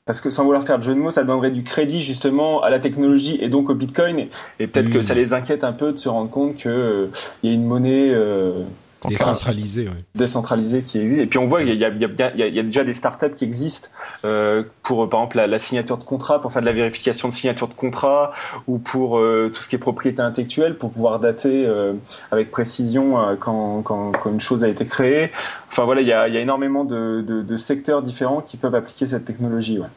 parce 0.06 0.22
que 0.22 0.30
sans 0.30 0.44
vouloir 0.44 0.62
faire 0.62 0.78
de 0.78 0.84
jeu 0.84 0.94
de 0.94 0.98
mots, 0.98 1.10
ça 1.10 1.22
donnerait 1.22 1.50
du 1.50 1.62
crédit 1.62 2.00
justement 2.00 2.62
à 2.62 2.70
la 2.70 2.78
technologie 2.78 3.38
et 3.42 3.50
donc 3.50 3.68
au 3.68 3.74
Bitcoin. 3.74 4.28
Et, 4.58 4.66
peut-être 4.66 4.90
que 4.90 5.02
ça 5.02 5.12
les 5.12 5.34
inquiète 5.34 5.64
un 5.64 5.72
peu 5.72 5.92
de 5.92 5.98
se 5.98 6.08
rendre 6.08 6.30
compte 6.30 6.56
qu'il 6.56 6.70
euh, 6.70 7.08
y 7.42 7.48
a 7.48 7.52
une 7.52 7.66
monnaie 7.66 8.08
euh, 8.08 8.62
Décentralisé. 9.06 9.88
Décentralisé 10.14 10.82
qui 10.82 10.98
existe. 10.98 11.20
Et 11.20 11.26
puis 11.26 11.38
on 11.38 11.46
voit 11.46 11.62
qu'il 11.62 11.74
y, 11.74 11.76
y, 11.76 11.80
y, 11.80 12.58
a 12.58 12.62
déjà 12.62 12.84
des 12.84 12.94
startups 12.94 13.34
qui 13.36 13.44
existent 13.44 13.88
euh, 14.24 14.64
pour, 14.82 15.08
par 15.08 15.20
exemple, 15.20 15.36
la, 15.36 15.46
la, 15.46 15.58
signature 15.58 15.98
de 15.98 16.04
contrat, 16.04 16.40
pour 16.40 16.52
faire 16.52 16.62
de 16.62 16.66
la 16.66 16.72
vérification 16.72 17.28
de 17.28 17.32
signature 17.32 17.68
de 17.68 17.74
contrat, 17.74 18.32
ou 18.66 18.78
pour 18.78 19.18
euh, 19.18 19.52
tout 19.54 19.62
ce 19.62 19.68
qui 19.68 19.76
est 19.76 19.78
propriété 19.78 20.20
intellectuelle, 20.20 20.76
pour 20.76 20.90
pouvoir 20.90 21.20
dater 21.20 21.64
euh, 21.66 21.94
avec 22.32 22.50
précision 22.50 23.14
quand, 23.38 23.82
quand, 23.82 24.12
quand, 24.12 24.32
une 24.32 24.40
chose 24.40 24.64
a 24.64 24.68
été 24.68 24.84
créée. 24.84 25.30
Enfin 25.68 25.84
voilà, 25.84 26.00
il 26.00 26.08
y 26.08 26.12
a, 26.12 26.28
y 26.28 26.36
a 26.36 26.40
énormément 26.40 26.84
de, 26.84 27.24
de, 27.26 27.42
de, 27.42 27.56
secteurs 27.56 28.02
différents 28.02 28.40
qui 28.40 28.56
peuvent 28.56 28.74
appliquer 28.74 29.06
cette 29.06 29.24
technologie. 29.24 29.78
Ouais. 29.78 29.88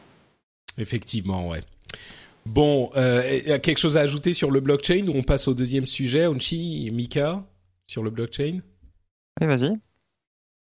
Effectivement, 0.78 1.48
ouais. 1.48 1.62
Bon, 2.46 2.90
euh, 2.96 3.58
quelque 3.58 3.78
chose 3.78 3.96
à 3.96 4.00
ajouter 4.00 4.34
sur 4.34 4.50
le 4.50 4.60
blockchain 4.60 5.06
ou 5.08 5.12
on 5.16 5.22
passe 5.22 5.48
au 5.48 5.54
deuxième 5.54 5.86
sujet, 5.86 6.26
Onchi, 6.26 6.90
Mika, 6.92 7.44
sur 7.86 8.02
le 8.02 8.10
blockchain? 8.10 8.60
Allez, 9.40 9.56
vas-y. 9.56 9.78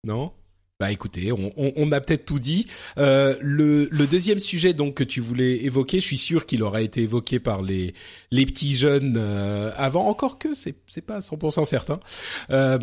Non? 0.04 0.32
Bah 0.80 0.90
écoutez, 0.90 1.30
on, 1.30 1.52
on, 1.56 1.92
a 1.92 2.00
peut-être 2.00 2.24
tout 2.24 2.40
dit. 2.40 2.66
Euh, 2.98 3.36
le, 3.40 3.88
le, 3.92 4.06
deuxième 4.08 4.40
sujet 4.40 4.72
donc 4.72 4.94
que 4.94 5.04
tu 5.04 5.20
voulais 5.20 5.64
évoquer, 5.64 6.00
je 6.00 6.06
suis 6.06 6.16
sûr 6.16 6.44
qu'il 6.44 6.64
aura 6.64 6.80
été 6.80 7.02
évoqué 7.02 7.38
par 7.38 7.62
les 7.62 7.94
les 8.32 8.46
petits 8.46 8.72
jeunes 8.72 9.14
euh, 9.16 9.70
avant, 9.76 10.08
encore 10.08 10.40
que 10.40 10.54
c'est 10.54 10.74
c'est 10.88 11.06
pas 11.06 11.20
100% 11.20 11.64
certain. 11.66 12.00
Euh, 12.50 12.80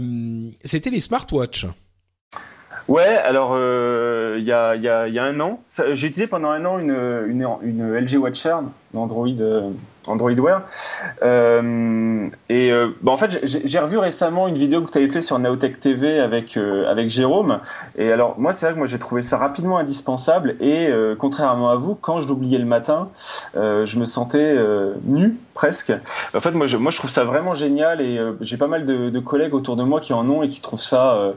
C'était 0.64 0.92
les 0.92 1.02
smartwatches. 1.02 1.66
Ouais, 2.88 3.18
alors 3.18 3.52
euh, 3.54 4.38
il 4.40 4.46
y, 4.46 4.52
a, 4.52 4.76
y, 4.76 4.88
a, 4.88 5.08
y, 5.08 5.20
a, 5.20 5.24
un 5.24 5.40
an, 5.42 5.62
j'ai 5.94 6.08
utilisé 6.08 6.26
pendant 6.26 6.50
un 6.50 6.66
an 6.66 6.80
une, 6.80 6.90
une, 7.28 7.48
une 7.62 7.94
LG 7.94 8.16
Watcher 8.16 8.56
Android 8.96 9.28
euh, 9.28 9.70
Android 10.10 10.32
Wear. 10.32 10.62
Euh, 11.24 12.28
et 12.50 12.72
euh, 12.72 12.90
bah, 13.02 13.12
en 13.12 13.18
fait, 13.18 13.40
j'ai 13.44 13.80
revu 13.80 13.98
récemment 13.98 14.48
une 14.48 14.58
vidéo 14.58 14.82
que 14.82 14.92
tu 14.92 14.98
avais 14.98 15.08
fait 15.08 15.22
sur 15.22 15.40
Naotech 15.40 15.80
TV 15.80 16.20
avec 16.20 16.58
avec 16.58 17.10
Jérôme. 17.10 17.60
Et 17.98 18.12
alors 18.12 18.40
moi, 18.40 18.54
c'est 18.54 18.66
vrai 18.66 18.74
que 18.74 18.80
moi 18.80 18.88
j'ai 18.88 19.00
trouvé 19.00 19.22
ça 19.22 19.38
rapidement 19.38 19.78
indispensable. 19.78 20.56
Et 20.60 20.90
contrairement 21.18 21.70
à 21.70 21.76
vous, 21.76 21.96
quand 21.96 22.22
je 22.22 22.28
l'oubliais 22.28 22.58
le 22.58 22.66
matin, 22.66 23.10
je 23.56 24.00
me 24.00 24.06
sentais 24.06 24.58
nu 25.06 25.38
presque. 25.54 25.94
En 26.36 26.40
fait, 26.40 26.52
moi 26.52 26.66
je, 26.66 26.78
moi 26.78 26.92
je 26.92 26.98
trouve 26.98 27.12
ça 27.12 27.24
vraiment 27.24 27.54
génial 27.54 28.02
et 28.02 28.20
j'ai 28.42 28.58
pas 28.58 28.68
mal 28.68 28.86
de, 28.86 29.10
de, 29.10 29.20
collègues 29.20 29.54
autour 29.54 29.76
de 29.76 29.84
moi 29.84 30.00
qui 30.00 30.14
en 30.14 30.28
ont 30.30 30.44
et 30.44 30.50
qui 30.50 30.62
trouvent 30.62 30.82
ça 30.82 31.34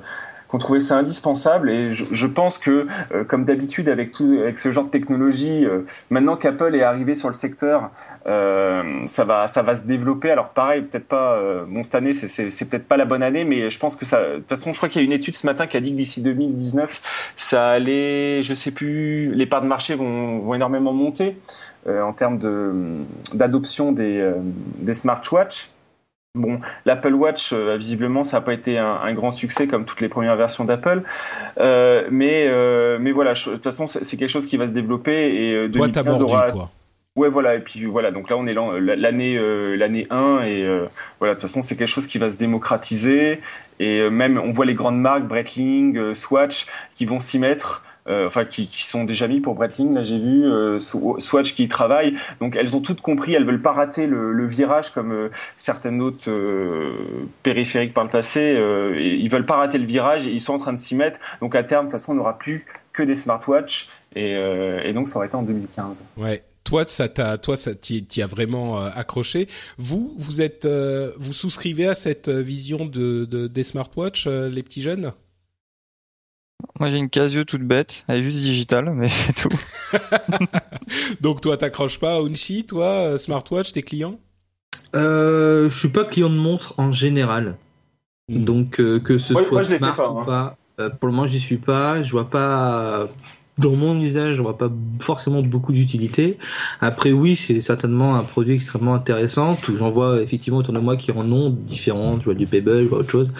qu'on 0.53 0.59
trouvait 0.59 0.81
ça 0.81 0.99
indispensable. 0.99 1.71
Et 1.71 1.93
je, 1.93 2.05
je 2.13 2.27
pense 2.27 2.59
que, 2.59 2.87
euh, 3.15 3.25
comme 3.25 3.47
d'habitude 3.47 3.89
avec 3.89 4.13
tout, 4.13 4.39
avec 4.43 4.59
ce 4.59 4.71
genre 4.71 4.85
de 4.85 4.91
technologie, 4.91 5.65
euh, 5.65 5.87
maintenant 6.11 6.37
qu'Apple 6.37 6.75
est 6.75 6.83
arrivé 6.83 7.15
sur 7.15 7.29
le 7.29 7.35
secteur, 7.35 7.91
euh, 8.27 8.83
ça 9.07 9.25
va, 9.25 9.49
ça 9.49 9.63
va 9.63 9.75
se 9.77 9.85
développer. 9.85 10.31
Alors 10.31 10.51
pareil, 10.51 10.83
peut-être 10.83 11.09
pas. 11.09 11.41
bon, 11.67 11.83
cette 11.83 11.95
année, 11.95 12.13
c'est 12.13 12.65
peut-être 12.69 12.87
pas 12.87 12.99
la 12.99 13.07
bonne 13.07 13.23
année, 13.23 13.45
mais 13.45 13.71
je 13.71 13.79
pense 13.79 13.97
que 13.97 14.05
ça. 14.05 14.21
De 14.21 14.37
toute 14.37 14.49
façon, 14.51 14.73
je 14.75 14.77
crois 14.77 14.91
qu'il 14.91 15.01
y 15.01 15.05
a 15.05 15.07
une 15.07 15.13
étude 15.13 15.37
ce 15.37 15.47
matin 15.47 15.67
qui 15.67 15.79
a 15.79 15.81
dit 15.81 15.93
que 15.93 15.97
d'ici 15.97 16.21
2019, 16.21 17.01
ça 17.39 17.71
allait, 17.71 18.43
je 18.43 18.53
sais 18.53 18.73
plus, 18.73 19.35
les 19.35 19.47
parts 19.47 19.63
de 19.63 19.67
marché 19.67 19.95
vont, 19.95 20.41
vont 20.41 20.55
énormément 20.55 20.93
monter 20.93 21.39
en 21.89 22.13
termes 22.13 22.39
de 22.39 22.73
d'adoption 23.33 23.91
des, 23.93 24.31
des 24.83 24.95
smartwatches. 24.95 25.71
Bon, 26.35 26.61
l'Apple 26.87 27.13
Watch, 27.13 27.53
euh, 27.53 27.77
visiblement, 27.77 28.25
ça 28.25 28.39
n'a 28.39 28.41
pas 28.41 28.55
été 28.55 28.79
un, 28.79 29.13
grand 29.13 29.33
succès 29.33 29.67
comme 29.67 29.85
toutes 29.85 30.01
les 30.01 30.09
premières 30.09 30.37
versions 30.37 30.65
d'Apple, 30.65 31.03
euh, 31.59 32.09
mais 32.11 32.47
euh, 32.49 32.97
mais 32.99 33.13
voilà, 33.13 33.35
de 33.35 33.39
toute 33.39 33.63
façon, 33.63 33.87
c'est 33.87 34.17
quelque 34.17 34.31
chose 34.31 34.47
qui 34.47 34.57
va 34.57 34.67
se 34.67 34.73
développer 34.73 35.13
et 35.13 35.69
2015 35.69 36.23
aura. 36.23 36.51
Quoi. 36.51 36.71
Ouais, 37.17 37.29
voilà, 37.29 37.57
et 37.57 37.59
puis 37.59 37.85
voilà, 37.85 38.11
donc 38.11 38.31
là 38.31 38.39
on 38.39 38.47
est 38.47 38.55
l'année 38.97 39.39
l'année 39.77 40.07
1 40.09 40.45
et 40.45 40.67
voilà, 41.19 41.35
de 41.35 41.39
toute 41.39 41.43
façon 41.43 41.61
c'est 41.61 41.77
quelque 41.77 41.87
chose 41.87 42.07
qui 42.07 42.17
va 42.17 42.31
se 42.31 42.39
démocratiser 42.39 43.43
et 43.79 44.09
même 44.09 44.39
on 44.39 44.53
voit 44.53 44.65
les 44.65 44.73
grandes 44.73 44.99
marques, 44.99 45.25
Breitling, 45.25 46.15
Swatch, 46.15 46.65
qui 46.97 47.05
vont 47.05 47.21
s'y 47.21 47.39
mettre 47.39 47.85
euh, 48.09 48.27
enfin 48.27 48.45
qui, 48.45 48.67
qui, 48.67 48.85
sont 48.85 49.05
déjà 49.05 49.29
mis 49.29 49.41
pour 49.41 49.55
Breitling. 49.55 49.95
Là, 49.95 50.03
j'ai 50.03 50.19
vu 50.19 50.45
euh, 50.45 50.79
Swatch 50.81 51.55
qui 51.55 51.65
y 51.65 51.69
travaille. 51.69 52.17
Donc, 52.41 52.57
elles 52.57 52.75
ont 52.75 52.81
toutes 52.81 53.01
compris. 53.01 53.35
Elles 53.35 53.45
veulent 53.45 53.63
pas 53.63 53.73
rater 53.73 54.07
le, 54.07 54.33
le 54.33 54.47
virage 54.47 54.91
comme 54.91 55.13
euh, 55.13 55.29
certaines 55.57 56.01
autres 56.01 56.29
euh, 56.29 57.27
périphériques 57.43 57.95
par 57.95 58.05
le 58.05 58.11
passé. 58.11 58.41
Et 58.41 59.15
ils 59.15 59.29
veulent 59.29 59.47
pas 59.47 59.57
rater 59.57 59.79
le 59.79 59.87
virage 59.87 60.27
et 60.27 60.33
ils 60.33 60.41
sont 60.41 60.55
en 60.55 60.59
train 60.59 60.73
de 60.73 60.81
s'y 60.81 60.95
mettre. 60.95 61.19
Donc, 61.41 61.55
à 61.55 61.63
terme, 61.63 61.87
de 61.87 61.91
toute 61.91 62.01
façon, 62.01 62.13
on 62.13 62.17
n'aura 62.17 62.39
plus 62.39 62.67
que 62.93 63.03
des 63.03 63.17
smartwatches. 63.17 63.89
Et, 64.15 64.33
et, 64.33 64.93
donc, 64.93 65.09
ça 65.09 65.17
aurait 65.17 65.29
été 65.29 65.37
en 65.37 65.43
2015. 65.43 66.05
Ouais. 66.17 66.43
Toi, 66.65 66.85
ça 66.87 67.09
t'a, 67.09 67.39
toi, 67.39 67.57
ça 67.57 67.75
t'y, 67.75 68.23
as 68.23 68.27
vraiment 68.27 68.79
accroché. 68.79 69.49
Vous, 69.79 70.15
vous 70.17 70.43
êtes, 70.43 70.67
vous 70.67 71.33
souscrivez 71.33 71.89
à 71.89 71.95
cette 71.95 72.29
vision 72.29 72.85
de, 72.85 73.25
de 73.25 73.47
des 73.49 73.65
smartwatches, 73.65 74.27
les 74.27 74.63
petits 74.63 74.83
jeunes? 74.83 75.13
Moi 76.79 76.91
j'ai 76.91 76.99
une 76.99 77.11
Casio 77.11 77.45
toute 77.45 77.63
bête, 77.63 78.05
elle 78.09 78.21
est 78.21 78.23
juste 78.23 78.39
digitale, 78.39 78.93
mais 78.95 79.09
c'est 79.11 79.35
tout. 79.35 79.57
Donc 81.21 81.41
toi 81.41 81.57
t'accroches 81.57 81.99
pas 81.99 82.17
à 82.17 82.21
Unshi, 82.21 82.65
toi, 82.67 82.87
euh, 82.87 83.19
smartwatch, 83.19 83.73
tes 83.73 83.83
clients? 83.83 84.19
Euh, 84.95 85.69
Je 85.71 85.79
suis 85.79 85.89
pas 85.89 86.05
client 86.05 86.31
de 86.31 86.37
montre 86.37 86.75
en 86.79 86.93
général. 86.93 87.57
Hmm. 88.29 88.45
Donc 88.45 88.81
euh, 88.81 89.01
que 89.01 89.19
ce 89.19 89.35
soit 89.35 89.63
smart 89.63 89.99
ou 89.99 90.19
hein. 90.21 90.25
pas, 90.25 90.57
euh, 90.81 90.91
pour 90.91 91.09
le 91.09 91.15
moment 91.15 91.27
j'y 91.27 91.41
suis 91.41 91.59
pas. 91.59 92.03
Je 92.03 92.11
vois 92.13 92.29
pas 92.29 93.09
dans 93.59 93.77
mon 93.77 94.01
usage, 94.01 94.41
on 94.41 94.45
voit 94.45 94.57
pas 94.57 94.71
forcément 94.99 95.43
beaucoup 95.43 95.73
d'utilité. 95.73 96.39
Après, 96.81 97.13
oui, 97.13 97.37
c'est 97.37 97.61
certainement 97.61 98.17
un 98.17 98.25
produit 98.25 98.55
extrêmement 98.55 98.95
intéressant. 98.95 99.59
J'en 99.77 99.91
vois 99.91 100.23
effectivement 100.23 100.59
autour 100.59 100.73
de 100.73 100.79
moi 100.79 100.97
qui 100.97 101.13
en 101.13 101.31
ont 101.31 101.51
différents. 101.51 102.19
Je 102.19 102.25
vois 102.25 102.35
du 102.35 102.47
Pebble, 102.47 102.85
je 102.85 102.89
vois 102.89 103.01
autre 103.01 103.11
chose. 103.11 103.35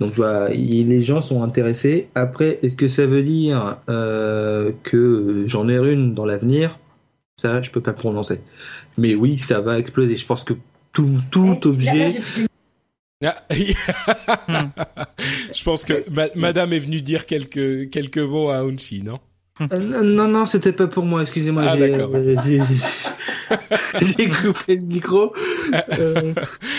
Donc, 0.00 0.14
vois, 0.14 0.48
les 0.50 1.02
gens 1.02 1.22
sont 1.22 1.42
intéressés. 1.44 2.08
Après, 2.14 2.58
est-ce 2.62 2.74
que 2.74 2.88
ça 2.88 3.06
veut 3.06 3.22
dire 3.22 3.76
euh, 3.88 4.72
que 4.82 5.44
j'en 5.46 5.68
ai 5.68 5.76
une 5.76 6.14
dans 6.14 6.26
l'avenir? 6.26 6.78
Ça, 7.36 7.62
je 7.62 7.70
peux 7.70 7.80
pas 7.80 7.92
prononcer. 7.92 8.40
Mais 8.98 9.14
oui, 9.14 9.38
ça 9.38 9.60
va 9.60 9.78
exploser. 9.78 10.16
Je 10.16 10.26
pense 10.26 10.42
que 10.42 10.54
tout, 10.92 11.18
tout 11.30 11.66
objet. 11.66 12.20
Ah, 13.24 13.40
je 15.54 15.62
pense 15.62 15.84
que 15.84 16.04
Madame 16.36 16.72
est 16.72 16.80
venue 16.80 17.00
dire 17.00 17.24
quelques 17.26 17.88
quelques 17.90 18.18
mots 18.18 18.50
à 18.50 18.58
Unchi, 18.62 19.04
non? 19.04 19.20
Euh, 19.60 20.02
non, 20.02 20.28
non, 20.28 20.46
c'était 20.46 20.72
pas 20.72 20.86
pour 20.86 21.04
moi, 21.04 21.22
excusez-moi. 21.22 21.64
Ah, 21.66 21.76
d'accord. 21.76 22.10
Euh, 22.14 22.36
j'ai 24.00 24.28
coupé 24.28 24.76
le 24.76 24.82
micro. 24.82 25.32
Euh... 25.98 26.32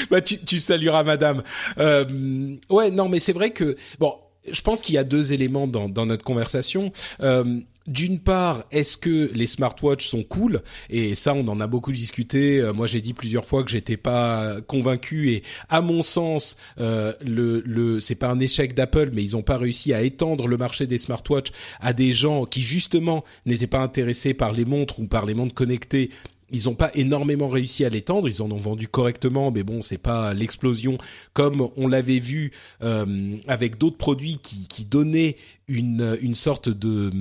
bah, 0.09 0.21
tu, 0.21 0.39
tu 0.43 0.59
salueras 0.59 1.03
madame. 1.03 1.43
Euh, 1.77 2.55
ouais, 2.69 2.91
non, 2.91 3.09
mais 3.09 3.19
c'est 3.19 3.33
vrai 3.33 3.51
que, 3.51 3.75
bon, 3.99 4.15
je 4.51 4.61
pense 4.61 4.81
qu'il 4.81 4.95
y 4.95 4.97
a 4.97 5.03
deux 5.03 5.33
éléments 5.33 5.67
dans, 5.67 5.87
dans 5.87 6.05
notre 6.05 6.23
conversation. 6.23 6.91
Euh, 7.21 7.59
d'une 7.87 8.19
part, 8.19 8.63
est-ce 8.71 8.97
que 8.97 9.29
les 9.33 9.47
smartwatches 9.47 10.07
sont 10.07 10.23
cool? 10.23 10.61
Et 10.89 11.15
ça, 11.15 11.33
on 11.33 11.47
en 11.47 11.59
a 11.59 11.67
beaucoup 11.67 11.91
discuté. 11.91 12.59
Euh, 12.59 12.73
moi, 12.73 12.87
j'ai 12.87 13.01
dit 13.01 13.13
plusieurs 13.13 13.45
fois 13.45 13.63
que 13.63 13.71
j'étais 13.71 13.97
pas 13.97 14.61
convaincu. 14.67 15.31
Et 15.31 15.43
à 15.69 15.81
mon 15.81 16.01
sens, 16.01 16.55
euh, 16.79 17.13
le, 17.25 17.99
c'est 17.99 18.15
pas 18.15 18.29
un 18.29 18.39
échec 18.39 18.73
d'Apple, 18.73 19.11
mais 19.13 19.23
ils 19.23 19.35
ont 19.35 19.41
pas 19.41 19.57
réussi 19.57 19.93
à 19.93 20.01
étendre 20.01 20.47
le 20.47 20.57
marché 20.57 20.87
des 20.87 20.97
smartwatches 20.97 21.51
à 21.81 21.93
des 21.93 22.13
gens 22.13 22.45
qui 22.45 22.61
justement 22.61 23.23
n'étaient 23.45 23.67
pas 23.67 23.81
intéressés 23.81 24.33
par 24.33 24.53
les 24.53 24.65
montres 24.65 24.99
ou 24.99 25.07
par 25.07 25.25
les 25.25 25.33
montres 25.33 25.53
connectées 25.53 26.09
ils 26.53 26.65
n'ont 26.65 26.75
pas 26.75 26.91
énormément 26.93 27.49
réussi 27.49 27.83
à 27.83 27.89
l'étendre. 27.89 28.29
Ils 28.29 28.41
en 28.41 28.51
ont 28.51 28.57
vendu 28.57 28.87
correctement, 28.87 29.51
mais 29.51 29.63
bon, 29.63 29.81
c'est 29.81 29.97
pas 29.97 30.33
l'explosion 30.35 30.99
comme 31.33 31.67
on 31.75 31.87
l'avait 31.87 32.19
vu 32.19 32.51
euh, 32.83 33.37
avec 33.47 33.77
d'autres 33.79 33.97
produits 33.97 34.37
qui, 34.41 34.67
qui 34.67 34.85
donnaient 34.85 35.35
une, 35.67 36.15
une 36.21 36.35
sorte 36.35 36.69
de 36.69 37.11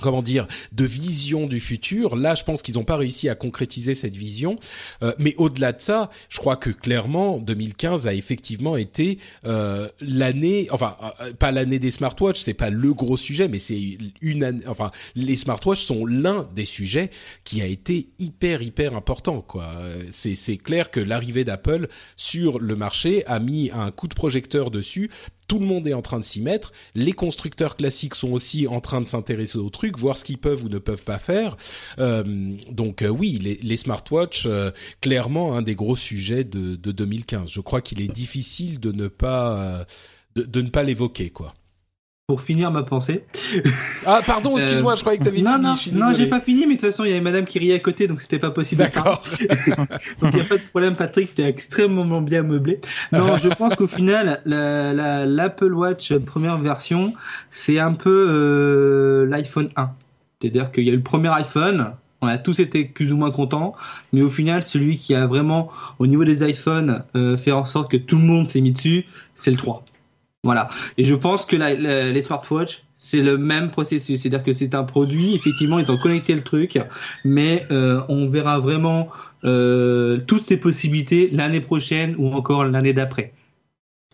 comment 0.00 0.22
dire 0.22 0.46
de 0.72 0.84
vision 0.84 1.46
du 1.46 1.60
futur. 1.60 2.16
Là 2.16 2.34
je 2.34 2.44
pense 2.44 2.62
qu'ils 2.62 2.74
n'ont 2.74 2.84
pas 2.84 2.96
réussi 2.96 3.28
à 3.28 3.34
concrétiser 3.34 3.94
cette 3.94 4.16
vision. 4.16 4.56
Euh, 5.02 5.12
mais 5.18 5.34
au-delà 5.38 5.72
de 5.72 5.80
ça 5.80 6.10
je 6.28 6.38
crois 6.38 6.56
que 6.56 6.70
clairement 6.70 7.38
2015 7.38 8.06
a 8.06 8.14
effectivement 8.14 8.76
été 8.76 9.18
euh, 9.46 9.88
l'année 10.00 10.68
enfin 10.70 10.96
euh, 11.20 11.32
pas 11.32 11.52
l'année 11.52 11.78
des 11.78 11.90
smartwatches 11.90 12.40
c'est 12.40 12.54
pas 12.54 12.70
le 12.70 12.92
gros 12.94 13.16
sujet 13.16 13.48
mais 13.48 13.58
c'est 13.58 13.98
une 14.20 14.44
année 14.44 14.64
enfin 14.66 14.90
les 15.14 15.36
smartwatches 15.36 15.84
sont 15.84 16.06
l'un 16.06 16.48
des 16.54 16.64
sujets 16.64 17.10
qui 17.44 17.62
a 17.62 17.66
été 17.66 18.08
hyper 18.18 18.62
hyper 18.62 18.94
important 18.94 19.40
quoi. 19.40 19.70
C'est 20.10 20.34
c'est 20.34 20.56
clair 20.56 20.90
que 20.90 21.00
l'arrivée 21.00 21.44
d'Apple 21.44 21.86
sur 22.16 22.58
le 22.58 22.76
marché 22.76 23.24
a 23.26 23.38
mis 23.38 23.70
un 23.72 23.90
coup 23.90 24.08
de 24.08 24.14
projecteur 24.14 24.70
dessus 24.70 25.10
tout 25.46 25.58
le 25.58 25.66
monde 25.66 25.86
est 25.86 25.94
en 25.94 26.02
train 26.02 26.18
de 26.18 26.24
s'y 26.24 26.40
mettre. 26.40 26.72
Les 26.94 27.12
constructeurs 27.12 27.76
classiques 27.76 28.14
sont 28.14 28.32
aussi 28.32 28.66
en 28.66 28.80
train 28.80 29.00
de 29.00 29.06
s'intéresser 29.06 29.58
au 29.58 29.70
truc, 29.70 29.98
voir 29.98 30.16
ce 30.16 30.24
qu'ils 30.24 30.38
peuvent 30.38 30.64
ou 30.64 30.68
ne 30.68 30.78
peuvent 30.78 31.04
pas 31.04 31.18
faire. 31.18 31.56
Euh, 31.98 32.56
donc 32.70 33.02
euh, 33.02 33.08
oui, 33.08 33.38
les, 33.42 33.58
les 33.62 33.76
smartwatches, 33.76 34.46
euh, 34.46 34.70
clairement 35.00 35.56
un 35.56 35.62
des 35.62 35.74
gros 35.74 35.96
sujets 35.96 36.44
de, 36.44 36.76
de 36.76 36.92
2015. 36.92 37.50
Je 37.50 37.60
crois 37.60 37.80
qu'il 37.80 38.00
est 38.00 38.12
difficile 38.12 38.80
de 38.80 38.92
ne 38.92 39.08
pas 39.08 39.86
de, 40.36 40.42
de 40.42 40.62
ne 40.62 40.68
pas 40.68 40.82
l'évoquer, 40.82 41.30
quoi 41.30 41.54
pour 42.26 42.40
finir 42.40 42.70
ma 42.70 42.82
pensée. 42.82 43.24
Ah 44.06 44.22
pardon, 44.26 44.56
excuse-moi, 44.56 44.94
je 44.94 45.00
croyais 45.02 45.18
que 45.18 45.24
t'avais 45.24 45.36
fini. 45.36 45.48
Non, 45.48 45.58
non, 45.58 45.74
non, 45.92 46.12
j'ai 46.14 46.26
pas 46.26 46.40
fini, 46.40 46.66
mais 46.66 46.76
de 46.76 46.80
toute 46.80 46.88
façon, 46.90 47.04
il 47.04 47.10
y 47.10 47.12
avait 47.12 47.20
Madame 47.20 47.44
qui 47.44 47.58
riait 47.58 47.74
à 47.74 47.78
côté, 47.80 48.06
donc 48.06 48.22
c'était 48.22 48.38
pas 48.38 48.50
possible. 48.50 48.78
D'accord. 48.78 49.22
donc 50.20 50.30
il 50.32 50.38
y 50.38 50.40
a 50.40 50.44
pas 50.44 50.56
de 50.56 50.62
problème, 50.70 50.94
Patrick, 50.94 51.34
t'es 51.34 51.42
extrêmement 51.42 52.22
bien 52.22 52.42
meublé. 52.42 52.80
Non, 53.12 53.36
je 53.36 53.48
pense 53.48 53.74
qu'au 53.74 53.86
final, 53.86 54.40
l'Apple 54.46 55.68
la, 55.68 55.74
Watch 55.74 56.14
première 56.14 56.56
version, 56.58 57.12
c'est 57.50 57.78
un 57.78 57.92
peu 57.92 58.26
euh, 58.30 59.26
l'iPhone 59.26 59.68
1. 59.76 59.90
C'est-à-dire 60.40 60.72
qu'il 60.72 60.84
y 60.84 60.90
a 60.90 60.94
eu 60.94 60.96
le 60.96 61.02
premier 61.02 61.28
iPhone, 61.28 61.92
on 62.22 62.26
a 62.26 62.38
tous 62.38 62.58
été 62.58 62.86
plus 62.86 63.12
ou 63.12 63.18
moins 63.18 63.32
contents, 63.32 63.74
mais 64.14 64.22
au 64.22 64.30
final, 64.30 64.62
celui 64.62 64.96
qui 64.96 65.14
a 65.14 65.26
vraiment, 65.26 65.70
au 65.98 66.06
niveau 66.06 66.24
des 66.24 66.42
iPhones, 66.48 67.02
euh, 67.16 67.36
fait 67.36 67.52
en 67.52 67.66
sorte 67.66 67.90
que 67.90 67.98
tout 67.98 68.16
le 68.16 68.24
monde 68.24 68.48
s'est 68.48 68.62
mis 68.62 68.72
dessus, 68.72 69.04
c'est 69.34 69.50
le 69.50 69.58
3. 69.58 69.84
Voilà. 70.44 70.68
Et 70.98 71.04
je 71.04 71.14
pense 71.14 71.46
que 71.46 71.56
la, 71.56 71.74
les 71.74 72.22
smartwatches, 72.22 72.84
c'est 72.96 73.22
le 73.22 73.36
même 73.36 73.70
processus. 73.70 74.20
C'est-à-dire 74.20 74.44
que 74.44 74.52
c'est 74.52 74.74
un 74.74 74.84
produit, 74.84 75.34
effectivement, 75.34 75.78
ils 75.78 75.90
ont 75.90 75.96
connecté 75.96 76.34
le 76.34 76.42
truc, 76.42 76.78
mais 77.24 77.66
euh, 77.70 78.02
on 78.08 78.28
verra 78.28 78.60
vraiment 78.60 79.08
euh, 79.44 80.18
toutes 80.26 80.42
ces 80.42 80.58
possibilités 80.58 81.30
l'année 81.32 81.60
prochaine 81.60 82.14
ou 82.18 82.32
encore 82.32 82.64
l'année 82.64 82.92
d'après. 82.92 83.32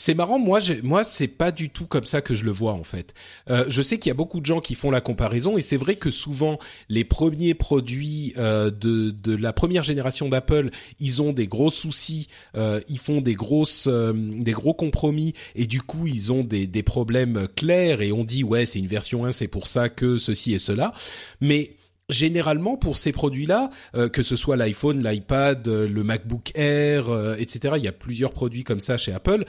C'est 0.02 0.14
marrant, 0.14 0.39
moi, 0.39 0.60
moi, 0.82 1.05
c'est 1.05 1.28
pas 1.28 1.52
du 1.52 1.68
tout 1.68 1.85
comme 1.85 2.06
ça 2.06 2.22
que 2.22 2.32
je 2.32 2.47
le 2.47 2.51
vois 2.51 2.72
en 2.72 2.85
fait. 2.85 3.12
Euh, 3.51 3.66
je 3.68 3.82
sais 3.82 3.98
qu'il 3.98 4.09
y 4.09 4.10
a 4.10 4.14
beaucoup 4.14 4.40
de 4.40 4.47
gens 4.47 4.60
qui 4.60 4.74
font 4.74 4.90
la 4.90 5.02
comparaison 5.02 5.59
et 5.59 5.62
c'est 5.62 5.77
vrai 5.77 5.97
que 5.97 6.10
souvent 6.10 6.59
les 6.89 7.05
premiers 7.05 7.52
produits 7.52 8.32
euh, 8.39 8.70
de 8.70 9.10
de 9.10 9.36
la 9.36 9.52
première 9.52 9.85
génération 9.85 10.31
d'Apple, 10.31 10.70
ils 11.01 11.20
ont 11.20 11.35
des 11.35 11.47
gros 11.47 11.70
soucis, 11.70 12.28
euh, 12.56 12.81
ils 12.89 12.98
font 12.98 13.20
des 13.20 13.35
grosses, 13.35 13.89
euh, 13.89 14.14
des 14.14 14.52
gros 14.52 14.72
compromis 14.72 15.35
et 15.55 15.66
du 15.66 15.82
coup 15.82 16.06
ils 16.06 16.32
ont 16.32 16.44
des 16.44 16.66
des 16.66 16.82
problèmes 16.82 17.47
clairs 17.55 18.01
et 18.01 18.10
on 18.10 18.24
dit 18.24 18.43
ouais 18.43 18.64
c'est 18.64 18.78
une 18.78 18.86
version 18.86 19.27
1, 19.27 19.32
c'est 19.32 19.48
pour 19.48 19.66
ça 19.66 19.90
que 19.90 20.16
ceci 20.16 20.55
et 20.55 20.59
cela, 20.59 20.94
mais 21.43 21.77
généralement 22.09 22.78
pour 22.78 22.97
ces 22.97 23.12
produits-là, 23.12 23.68
euh, 23.94 24.09
que 24.09 24.22
ce 24.22 24.35
soit 24.35 24.56
l'iPhone, 24.56 25.06
l'iPad, 25.06 25.68
le 25.68 26.02
MacBook 26.02 26.52
Air, 26.55 27.36
etc. 27.39 27.74
Il 27.77 27.85
y 27.85 27.89
a 27.89 27.93
plusieurs 27.93 28.32
produits 28.32 28.64
comme 28.64 28.81
ça 28.81 28.97
chez 28.97 29.12
Apple 29.12 29.44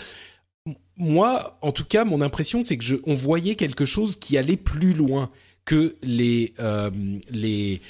moi, 0.97 1.57
en 1.61 1.71
tout 1.71 1.85
cas, 1.85 2.05
mon 2.05 2.21
impression, 2.21 2.61
c'est 2.63 2.77
que 2.77 3.01
on 3.05 3.13
voyait 3.13 3.55
quelque 3.55 3.85
chose 3.85 4.15
qui 4.17 4.37
allait 4.37 4.57
plus 4.57 4.93
loin 4.93 5.29
que 5.65 5.95
les, 6.01 6.53
euh, 6.59 6.89
les, 7.29 7.81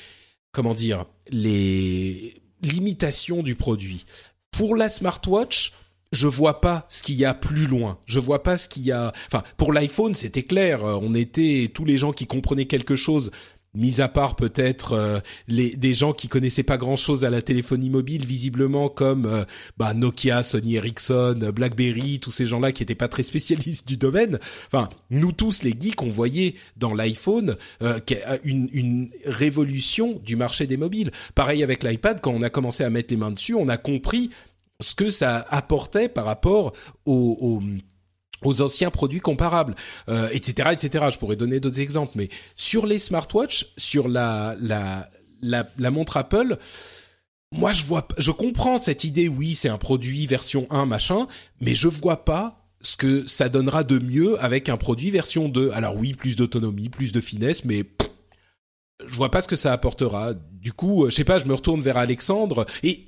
comment 0.52 0.74
dire, 0.74 1.06
les 1.30 2.42
limitations 2.62 3.44
du 3.44 3.56
produit. 3.56 4.06
Pour 4.52 4.76
la 4.76 4.90
smartwatch, 4.90 5.74
je 6.12 6.28
vois 6.28 6.60
pas 6.62 6.86
ce 6.90 7.04
qu'il 7.04 7.16
y 7.16 7.26
a 7.26 7.34
plus 7.34 7.68
loin. 7.68 8.00
Je 8.06 8.20
vois 8.20 8.44
pas 8.44 8.58
ce 8.58 8.68
qu'il 8.68 8.84
y 8.84 8.92
a. 8.92 9.14
Enfin, 9.28 9.44
pour 9.58 9.72
l'iPhone, 9.72 10.14
c'était 10.14 10.44
clair. 10.44 10.84
On 10.84 11.16
était 11.16 11.72
tous 11.74 11.86
les 11.86 11.98
gens 11.98 12.12
qui 12.12 12.28
comprenaient 12.28 12.66
quelque 12.66 12.96
chose 12.96 13.32
mis 13.74 14.02
à 14.02 14.08
part 14.08 14.36
peut-être 14.36 14.94
euh, 14.94 15.20
les 15.48 15.76
des 15.76 15.94
gens 15.94 16.14
qui 16.14 16.28
connaissaient 16.28 16.64
pas 16.64 16.78
grand-chose 16.78 17.24
à 17.26 17.30
la 17.30 17.42
téléphonie 17.42 17.90
mobile 17.90 18.26
visiblement 18.26 18.90
comme 18.90 19.26
euh, 19.26 19.46
bah, 19.78 19.94
Nokia, 19.94 20.44
Sony 20.44 20.76
Ericsson, 20.76 21.52
BlackBerry, 21.54 22.20
tous 22.20 22.32
ces 22.32 22.46
gens-là 22.46 22.72
qui 22.72 22.84
étaient 22.84 22.96
pas 22.96 23.08
très 23.08 23.24
spécialistes 23.24 23.88
du 23.88 23.98
domaine. 23.98 24.40
Enfin, 24.68 24.90
nous 25.10 25.32
tous 25.32 25.64
les 25.64 25.72
geeks 25.72 26.02
on 26.02 26.10
voyait 26.10 26.56
dans 26.76 26.94
l'iPhone 26.94 27.56
euh, 27.82 28.00
une, 28.44 28.70
une 28.74 29.10
révolution 29.26 30.20
du 30.24 30.36
marché 30.36 30.68
des 30.68 30.78
mobiles. 30.78 31.12
Pareil 31.36 31.64
avec 31.64 31.84
l'iPad 31.84 32.20
quand 32.22 32.32
on 32.32 32.42
a 32.42 32.50
commencé 32.50 32.84
à 32.84 32.90
mettre 32.90 33.14
les 33.14 33.18
mains 33.18 33.32
dessus, 33.32 33.56
on 33.56 33.68
a 33.68 33.78
compris 33.78 34.32
ce 34.82 34.96
que 34.96 35.10
ça 35.10 35.46
apportait 35.50 36.10
par 36.10 36.26
rapport 36.26 36.74
au, 37.06 37.38
au 37.40 37.62
aux 38.44 38.62
anciens 38.62 38.92
produits 38.92 39.20
comparables, 39.20 39.76
euh, 40.10 40.30
etc., 40.32 40.70
etc. 40.72 41.06
Je 41.12 41.18
pourrais 41.18 41.36
donner 41.36 41.60
d'autres 41.60 41.80
exemples, 41.80 42.14
mais 42.16 42.30
sur 42.56 42.86
les 42.86 43.00
smartwatches, 43.00 43.68
sur 43.78 44.08
la 44.08 44.56
la 44.62 45.10
la, 45.42 45.68
la 45.78 45.92
montre 45.92 46.18
Apple, 46.18 46.58
moi 47.52 47.74
je 47.74 47.84
vois, 47.86 48.08
je 48.18 48.32
comprends 48.32 48.78
cette 48.78 49.04
idée. 49.04 49.28
Oui, 49.28 49.54
c'est 49.54 49.70
un 49.70 49.78
produit 49.78 50.26
version 50.28 50.68
1 50.70 50.86
machin, 50.86 51.28
mais 51.60 51.76
je 51.76 51.88
vois 51.88 52.24
pas 52.24 52.62
ce 52.82 52.96
que 52.96 53.28
ça 53.28 53.50
donnera 53.50 53.84
de 53.84 54.00
mieux 54.00 54.42
avec 54.44 54.70
un 54.70 54.78
produit 54.78 55.12
version 55.12 55.50
2. 55.50 55.72
Alors 55.72 55.96
oui, 55.96 56.14
plus 56.14 56.36
d'autonomie, 56.36 56.90
plus 56.90 57.12
de 57.12 57.22
finesse, 57.22 57.66
mais 57.66 57.84
je 59.06 59.16
vois 59.16 59.32
pas 59.32 59.42
ce 59.42 59.48
que 59.48 59.56
ça 59.56 59.74
apportera. 59.74 60.34
Du 60.34 60.74
coup, 60.74 61.06
euh, 61.06 61.10
je 61.10 61.16
sais 61.16 61.24
pas, 61.24 61.40
je 61.40 61.46
me 61.46 61.54
retourne 61.54 61.82
vers 61.82 61.98
Alexandre 61.98 62.66
et 62.84 63.08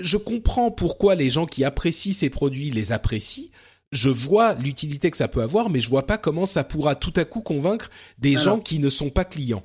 je 0.00 0.16
comprends 0.16 0.70
pourquoi 0.70 1.14
les 1.14 1.30
gens 1.30 1.46
qui 1.46 1.64
apprécient 1.64 2.14
ces 2.14 2.30
produits 2.30 2.70
les 2.70 2.92
apprécient. 2.92 3.50
Je 3.92 4.08
vois 4.08 4.54
l'utilité 4.54 5.10
que 5.10 5.16
ça 5.16 5.28
peut 5.28 5.42
avoir, 5.42 5.68
mais 5.70 5.80
je 5.80 5.88
vois 5.90 6.06
pas 6.06 6.16
comment 6.18 6.46
ça 6.46 6.62
pourra 6.64 6.94
tout 6.94 7.12
à 7.16 7.24
coup 7.24 7.40
convaincre 7.40 7.90
des 8.18 8.32
Alors. 8.36 8.44
gens 8.44 8.58
qui 8.60 8.78
ne 8.78 8.88
sont 8.88 9.10
pas 9.10 9.24
clients. 9.24 9.64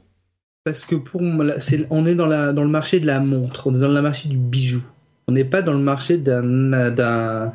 Parce 0.64 0.84
que 0.86 0.96
pour 0.96 1.22
moi, 1.22 1.46
on 1.92 2.08
est 2.08 2.16
dans, 2.16 2.26
la, 2.26 2.52
dans 2.52 2.64
le 2.64 2.70
marché 2.70 3.00
de 3.00 3.06
la 3.06 3.20
montre, 3.20 3.68
on 3.68 3.76
est 3.76 3.80
dans 3.80 3.88
le 3.88 4.02
marché 4.02 4.30
du 4.30 4.38
bijou. 4.38 4.82
On 5.28 5.32
n'est 5.32 5.44
pas 5.44 5.62
dans 5.64 5.74
le 5.74 5.80
marché 5.80 6.18
d'un 6.20 7.52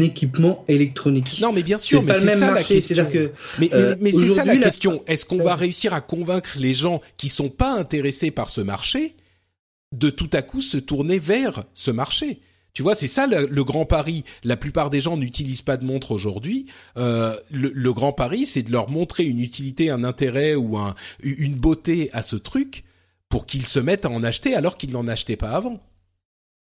équipement 0.00 0.64
électronique. 0.68 1.38
Non, 1.40 1.52
mais 1.52 1.62
bien 1.62 1.76
sûr, 1.78 2.02
mais 2.02 2.08
pas 2.08 2.14
le 2.14 2.20
c'est 2.20 2.26
même 2.26 2.38
ça 2.38 2.46
la 2.46 2.52
marché. 2.52 2.74
question. 2.74 3.10
Que 3.10 3.30
Mais, 3.58 3.70
euh, 3.74 3.94
c'est 4.04 4.28
ça 4.28 4.44
la 4.44 4.56
question. 4.56 5.02
Est-ce 5.06 5.26
qu'on 5.26 5.42
va 5.42 5.54
réussir 5.54 5.92
à 5.92 6.00
convaincre 6.00 6.56
les 6.58 6.72
gens 6.72 7.00
qui 7.16 7.28
sont 7.28 7.50
pas 7.50 7.72
intéressés 7.72 8.30
par 8.30 8.48
ce 8.48 8.60
marché 8.62 9.16
de 9.92 10.08
tout 10.10 10.30
à 10.32 10.40
coup 10.42 10.62
se 10.62 10.78
tourner 10.78 11.18
vers 11.18 11.64
ce 11.74 11.90
marché? 11.90 12.40
Tu 12.74 12.82
vois, 12.82 12.94
c'est 12.94 13.08
ça 13.08 13.26
le, 13.26 13.46
le 13.46 13.64
grand 13.64 13.86
pari. 13.86 14.24
La 14.42 14.56
plupart 14.56 14.90
des 14.90 15.00
gens 15.00 15.16
n'utilisent 15.16 15.62
pas 15.62 15.76
de 15.76 15.84
montre 15.84 16.10
aujourd'hui. 16.12 16.66
Euh, 16.96 17.34
le, 17.50 17.70
le 17.74 17.92
grand 17.92 18.12
pari, 18.12 18.46
c'est 18.46 18.62
de 18.62 18.72
leur 18.72 18.90
montrer 18.90 19.24
une 19.24 19.38
utilité, 19.40 19.90
un 19.90 20.04
intérêt 20.04 20.54
ou 20.56 20.76
un, 20.76 20.94
une 21.22 21.54
beauté 21.54 22.10
à 22.12 22.22
ce 22.22 22.36
truc 22.36 22.84
pour 23.28 23.46
qu'ils 23.46 23.66
se 23.66 23.80
mettent 23.80 24.04
à 24.04 24.10
en 24.10 24.22
acheter 24.22 24.54
alors 24.54 24.76
qu'ils 24.76 24.92
n'en 24.92 25.06
achetaient 25.08 25.36
pas 25.36 25.50
avant. 25.50 25.80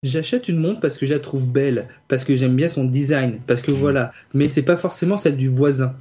J'achète 0.02 0.48
une 0.48 0.58
montre 0.58 0.80
parce 0.80 0.96
que 0.96 1.06
je 1.06 1.12
la 1.12 1.18
trouve 1.18 1.48
belle, 1.48 1.88
parce 2.08 2.22
que 2.24 2.36
j'aime 2.36 2.54
bien 2.54 2.68
son 2.68 2.84
design, 2.84 3.40
parce 3.46 3.62
Mmh. 3.62 3.66
que 3.66 3.70
voilà. 3.72 4.12
Mais 4.32 4.48
c'est 4.48 4.62
pas 4.62 4.76
forcément 4.76 5.18
celle 5.18 5.36
du 5.36 5.48
voisin. 5.48 5.94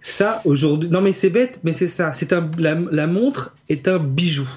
Ça, 0.00 0.40
aujourd'hui, 0.44 0.88
non 0.88 1.00
mais 1.00 1.12
c'est 1.12 1.30
bête, 1.30 1.58
mais 1.64 1.72
c'est 1.72 1.88
ça. 1.88 2.12
C'est 2.12 2.32
un, 2.32 2.48
la, 2.58 2.76
la 2.92 3.06
montre 3.08 3.56
est 3.68 3.88
un 3.88 3.98
bijou. 3.98 4.48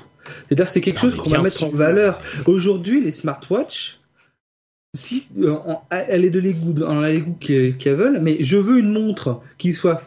C'est-à-dire 0.47 0.69
c'est 0.69 0.81
quelque 0.81 0.97
Non, 0.97 1.09
chose 1.09 1.15
qu'on 1.15 1.29
va 1.31 1.41
mettre 1.41 1.63
en 1.63 1.69
valeur. 1.69 2.21
Aujourd'hui, 2.45 3.01
les 3.03 3.11
smartwatches, 3.11 3.99
si 4.93 5.29
euh, 5.39 5.55
elle 5.89 6.25
est 6.25 6.29
de 6.29 6.39
l'égout, 6.39 6.73
dans 6.73 7.01
l'égout 7.01 7.37
qu'elles 7.39 7.95
veulent, 7.95 8.19
mais 8.21 8.37
je 8.43 8.57
veux 8.57 8.79
une 8.79 8.91
montre 8.91 9.41
qui 9.57 9.73
soit 9.73 10.01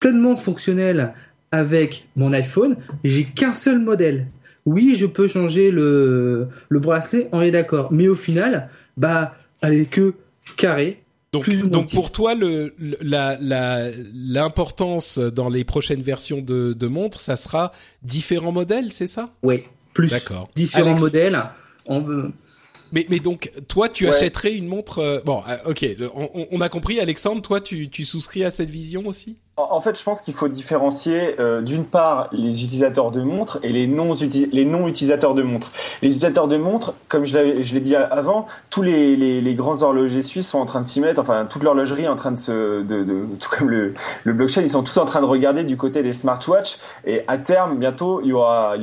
pleinement 0.00 0.36
fonctionnelle 0.36 1.12
avec 1.52 2.08
mon 2.16 2.32
iPhone. 2.32 2.76
J'ai 3.04 3.24
qu'un 3.24 3.52
seul 3.54 3.78
modèle. 3.80 4.26
Oui, 4.66 4.94
je 4.96 5.04
peux 5.06 5.28
changer 5.28 5.70
le, 5.70 6.48
le 6.68 6.78
bracelet, 6.80 7.28
on 7.32 7.42
est 7.42 7.50
d'accord. 7.50 7.92
Mais 7.92 8.08
au 8.08 8.14
final, 8.14 8.70
bah, 8.96 9.36
elle 9.60 9.74
est 9.74 9.86
que 9.90 10.14
carré. 10.56 11.00
Donc, 11.32 11.90
pour 11.92 12.12
toi, 12.12 12.34
le, 12.36 12.72
le- 12.78 12.96
la, 13.02 13.36
la, 13.40 13.90
l'importance 14.14 15.18
dans 15.18 15.48
les 15.48 15.64
prochaines 15.64 16.00
versions 16.00 16.40
de, 16.40 16.72
de 16.72 16.86
montres, 16.86 17.20
ça 17.20 17.36
sera 17.36 17.72
différents 18.02 18.52
modèles, 18.52 18.92
c'est 18.92 19.08
ça? 19.08 19.30
Oui, 19.42 19.64
plus 19.94 20.08
D'accord. 20.10 20.48
différents 20.54 20.90
Alex- 20.90 21.02
modèles. 21.02 21.42
On 21.86 22.00
veut- 22.00 22.30
Mais, 22.94 23.06
mais 23.10 23.18
donc, 23.18 23.50
toi, 23.68 23.88
tu 23.88 24.04
Ouais. 24.04 24.10
achèterais 24.14 24.54
une 24.54 24.68
montre. 24.68 25.00
euh, 25.00 25.20
bon, 25.24 25.42
euh, 25.48 25.56
ok, 25.70 25.84
on, 26.14 26.30
on- 26.52 26.60
a 26.60 26.68
compris, 26.68 27.00
Alexandre. 27.00 27.42
Toi, 27.42 27.60
tu, 27.60 27.90
tu 27.90 28.04
souscris 28.04 28.44
à 28.44 28.50
cette 28.52 28.70
vision 28.70 29.06
aussi? 29.06 29.36
En 29.56 29.80
fait, 29.80 29.96
je 29.96 30.02
pense 30.02 30.20
qu'il 30.20 30.34
faut 30.34 30.48
différencier 30.48 31.36
euh, 31.38 31.60
d'une 31.60 31.84
part 31.84 32.26
les 32.32 32.64
utilisateurs 32.64 33.12
de 33.12 33.22
montres 33.22 33.60
et 33.62 33.68
les 33.68 33.86
non 33.86 34.12
utilisateurs 34.12 35.34
de 35.34 35.42
montres. 35.42 35.70
Les 36.02 36.08
utilisateurs 36.08 36.48
de 36.48 36.56
montres, 36.56 36.94
comme 37.08 37.24
je 37.24 37.38
l'ai 37.38 37.80
dit 37.80 37.94
avant, 37.94 38.48
tous 38.68 38.82
les, 38.82 39.54
grands 39.54 39.82
horlogers 39.82 40.22
suisses 40.22 40.48
sont 40.48 40.58
en 40.58 40.66
train 40.66 40.80
de 40.80 40.86
s'y 40.86 41.00
mettre. 41.00 41.20
Enfin, 41.20 41.46
toute 41.48 41.62
l'horlogerie 41.62 42.02
est 42.02 42.08
en 42.08 42.16
train 42.16 42.32
de 42.32 42.36
se, 42.36 42.82
tout 42.82 43.48
comme 43.56 43.70
le, 43.70 43.94
blockchain, 44.24 44.62
ils 44.62 44.70
sont 44.70 44.82
tous 44.82 44.96
en 44.96 45.04
train 45.04 45.20
de 45.20 45.26
regarder 45.26 45.62
du 45.62 45.76
côté 45.76 46.02
des 46.02 46.14
smartwatches. 46.14 46.78
Et 47.06 47.22
à 47.28 47.38
terme, 47.38 47.78
bientôt, 47.78 48.22
il 48.22 48.30
y 48.30 48.32
aura, 48.32 48.74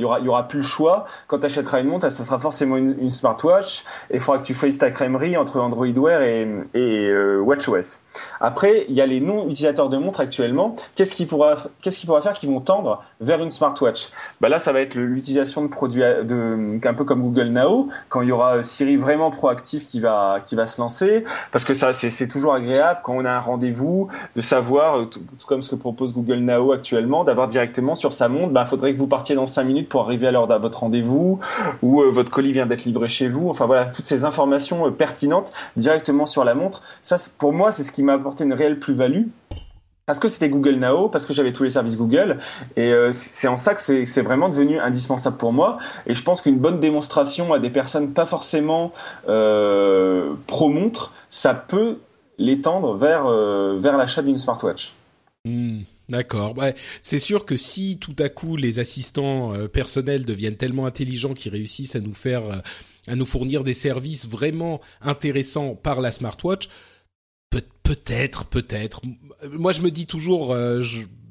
plus 0.48 0.60
le 0.60 0.64
choix. 0.64 1.04
Quand 1.26 1.40
tu 1.40 1.44
achèteras 1.44 1.80
une 1.80 1.88
montre, 1.88 2.08
ça 2.08 2.24
sera 2.24 2.38
forcément 2.38 2.78
une, 2.78 3.10
smartwatch. 3.10 3.84
Et 4.10 4.14
il 4.14 4.20
faudra 4.20 4.40
que 4.40 4.46
tu 4.46 4.54
choisisses 4.54 4.78
ta 4.78 4.90
crèmerie 4.90 5.36
entre 5.36 5.60
Android 5.60 5.86
Wear 5.88 6.22
et, 6.22 6.48
et 6.72 7.08
euh, 7.10 7.40
WatchOS. 7.40 8.00
Après, 8.40 8.86
il 8.88 8.94
y 8.94 9.02
a 9.02 9.06
les 9.06 9.20
non 9.20 9.44
utilisateurs 9.50 9.90
de 9.90 9.98
montres 9.98 10.20
actuellement. 10.20 10.61
Qu'est-ce 10.96 11.14
qu'ils 11.14 11.26
pourra, 11.26 11.56
qu'est-ce 11.80 11.98
qu'ils 11.98 12.06
pourra 12.06 12.22
faire 12.22 12.34
qui 12.34 12.46
vont 12.46 12.60
tendre 12.60 13.02
vers 13.20 13.42
une 13.42 13.50
smartwatch? 13.50 14.08
Bah 14.40 14.48
Là, 14.48 14.58
ça 14.58 14.72
va 14.72 14.80
être 14.80 14.94
l'utilisation 14.94 15.62
de 15.62 15.68
produits, 15.68 16.00
de, 16.00 16.78
un 16.84 16.94
peu 16.94 17.04
comme 17.04 17.22
Google 17.22 17.48
Now, 17.48 17.88
quand 18.08 18.22
il 18.22 18.28
y 18.28 18.32
aura 18.32 18.56
euh, 18.56 18.62
Siri 18.62 18.96
vraiment 18.96 19.30
proactif 19.30 19.86
qui 19.86 20.00
va, 20.00 20.38
qui 20.46 20.54
va 20.54 20.66
se 20.66 20.80
lancer. 20.80 21.24
Parce 21.50 21.64
que 21.64 21.74
ça, 21.74 21.92
c'est 21.92 22.28
toujours 22.28 22.54
agréable 22.54 23.00
quand 23.02 23.14
on 23.14 23.24
a 23.24 23.30
un 23.30 23.40
rendez-vous 23.40 24.08
de 24.36 24.42
savoir, 24.42 24.98
euh, 24.98 25.04
tout, 25.06 25.20
comme 25.46 25.62
ce 25.62 25.70
que 25.70 25.76
propose 25.76 26.12
Google 26.12 26.38
Now 26.38 26.72
actuellement, 26.72 27.24
d'avoir 27.24 27.48
directement 27.48 27.94
sur 27.94 28.12
sa 28.12 28.28
montre, 28.28 28.52
il 28.54 28.66
faudrait 28.66 28.92
que 28.94 28.98
vous 28.98 29.06
partiez 29.06 29.34
dans 29.34 29.46
5 29.46 29.64
minutes 29.64 29.88
pour 29.88 30.02
arriver 30.02 30.26
à 30.26 30.30
l'heure 30.30 30.46
de 30.46 30.54
votre 30.54 30.80
rendez-vous, 30.80 31.40
ou 31.82 32.02
euh, 32.02 32.08
votre 32.08 32.30
colis 32.30 32.52
vient 32.52 32.66
d'être 32.66 32.84
livré 32.84 33.08
chez 33.08 33.28
vous. 33.28 33.48
Enfin 33.48 33.66
voilà, 33.66 33.86
toutes 33.86 34.06
ces 34.06 34.24
informations 34.24 34.86
euh, 34.86 34.90
pertinentes 34.90 35.52
directement 35.76 36.26
sur 36.26 36.44
la 36.44 36.54
montre. 36.54 36.82
Ça, 37.02 37.16
pour 37.38 37.52
moi, 37.52 37.72
c'est 37.72 37.82
ce 37.82 37.92
qui 37.92 38.02
m'a 38.02 38.14
apporté 38.14 38.44
une 38.44 38.52
réelle 38.52 38.78
plus-value. 38.78 39.24
Parce 40.12 40.20
que 40.20 40.28
c'était 40.28 40.50
Google 40.50 40.74
Now, 40.74 41.08
parce 41.08 41.24
que 41.24 41.32
j'avais 41.32 41.52
tous 41.52 41.62
les 41.62 41.70
services 41.70 41.96
Google, 41.96 42.36
et 42.76 42.92
euh, 42.92 43.12
c'est 43.14 43.48
en 43.48 43.56
ça 43.56 43.74
que 43.74 44.04
c'est 44.04 44.20
vraiment 44.20 44.50
devenu 44.50 44.78
indispensable 44.78 45.38
pour 45.38 45.54
moi. 45.54 45.78
Et 46.06 46.12
je 46.12 46.22
pense 46.22 46.42
qu'une 46.42 46.58
bonne 46.58 46.80
démonstration 46.80 47.54
à 47.54 47.58
des 47.58 47.70
personnes 47.70 48.12
pas 48.12 48.26
forcément 48.26 48.92
euh, 49.26 50.34
pro-montre, 50.46 51.14
ça 51.30 51.54
peut 51.54 51.96
l'étendre 52.36 52.94
vers, 52.94 53.24
euh, 53.24 53.80
l'achat 53.80 54.20
d'une 54.20 54.36
smartwatch. 54.36 54.92
Hmm, 55.46 55.80
D'accord. 56.10 56.54
C'est 57.00 57.18
sûr 57.18 57.46
que 57.46 57.56
si 57.56 57.96
tout 57.96 58.16
à 58.18 58.28
coup 58.28 58.56
les 58.56 58.80
assistants 58.80 59.54
euh, 59.54 59.66
personnels 59.66 60.26
deviennent 60.26 60.58
tellement 60.58 60.84
intelligents 60.84 61.32
qu'ils 61.32 61.52
réussissent 61.52 61.96
à 61.96 62.00
nous 62.00 62.12
faire, 62.12 62.42
à 63.08 63.16
nous 63.16 63.24
fournir 63.24 63.64
des 63.64 63.72
services 63.72 64.28
vraiment 64.28 64.82
intéressants 65.00 65.74
par 65.74 66.02
la 66.02 66.10
smartwatch, 66.10 66.68
peut- 67.52 67.62
peut-être, 67.84 68.46
peut-être. 68.46 69.00
Moi, 69.50 69.72
je 69.72 69.82
me 69.82 69.90
dis 69.90 70.06
toujours, 70.06 70.52
euh, 70.52 70.80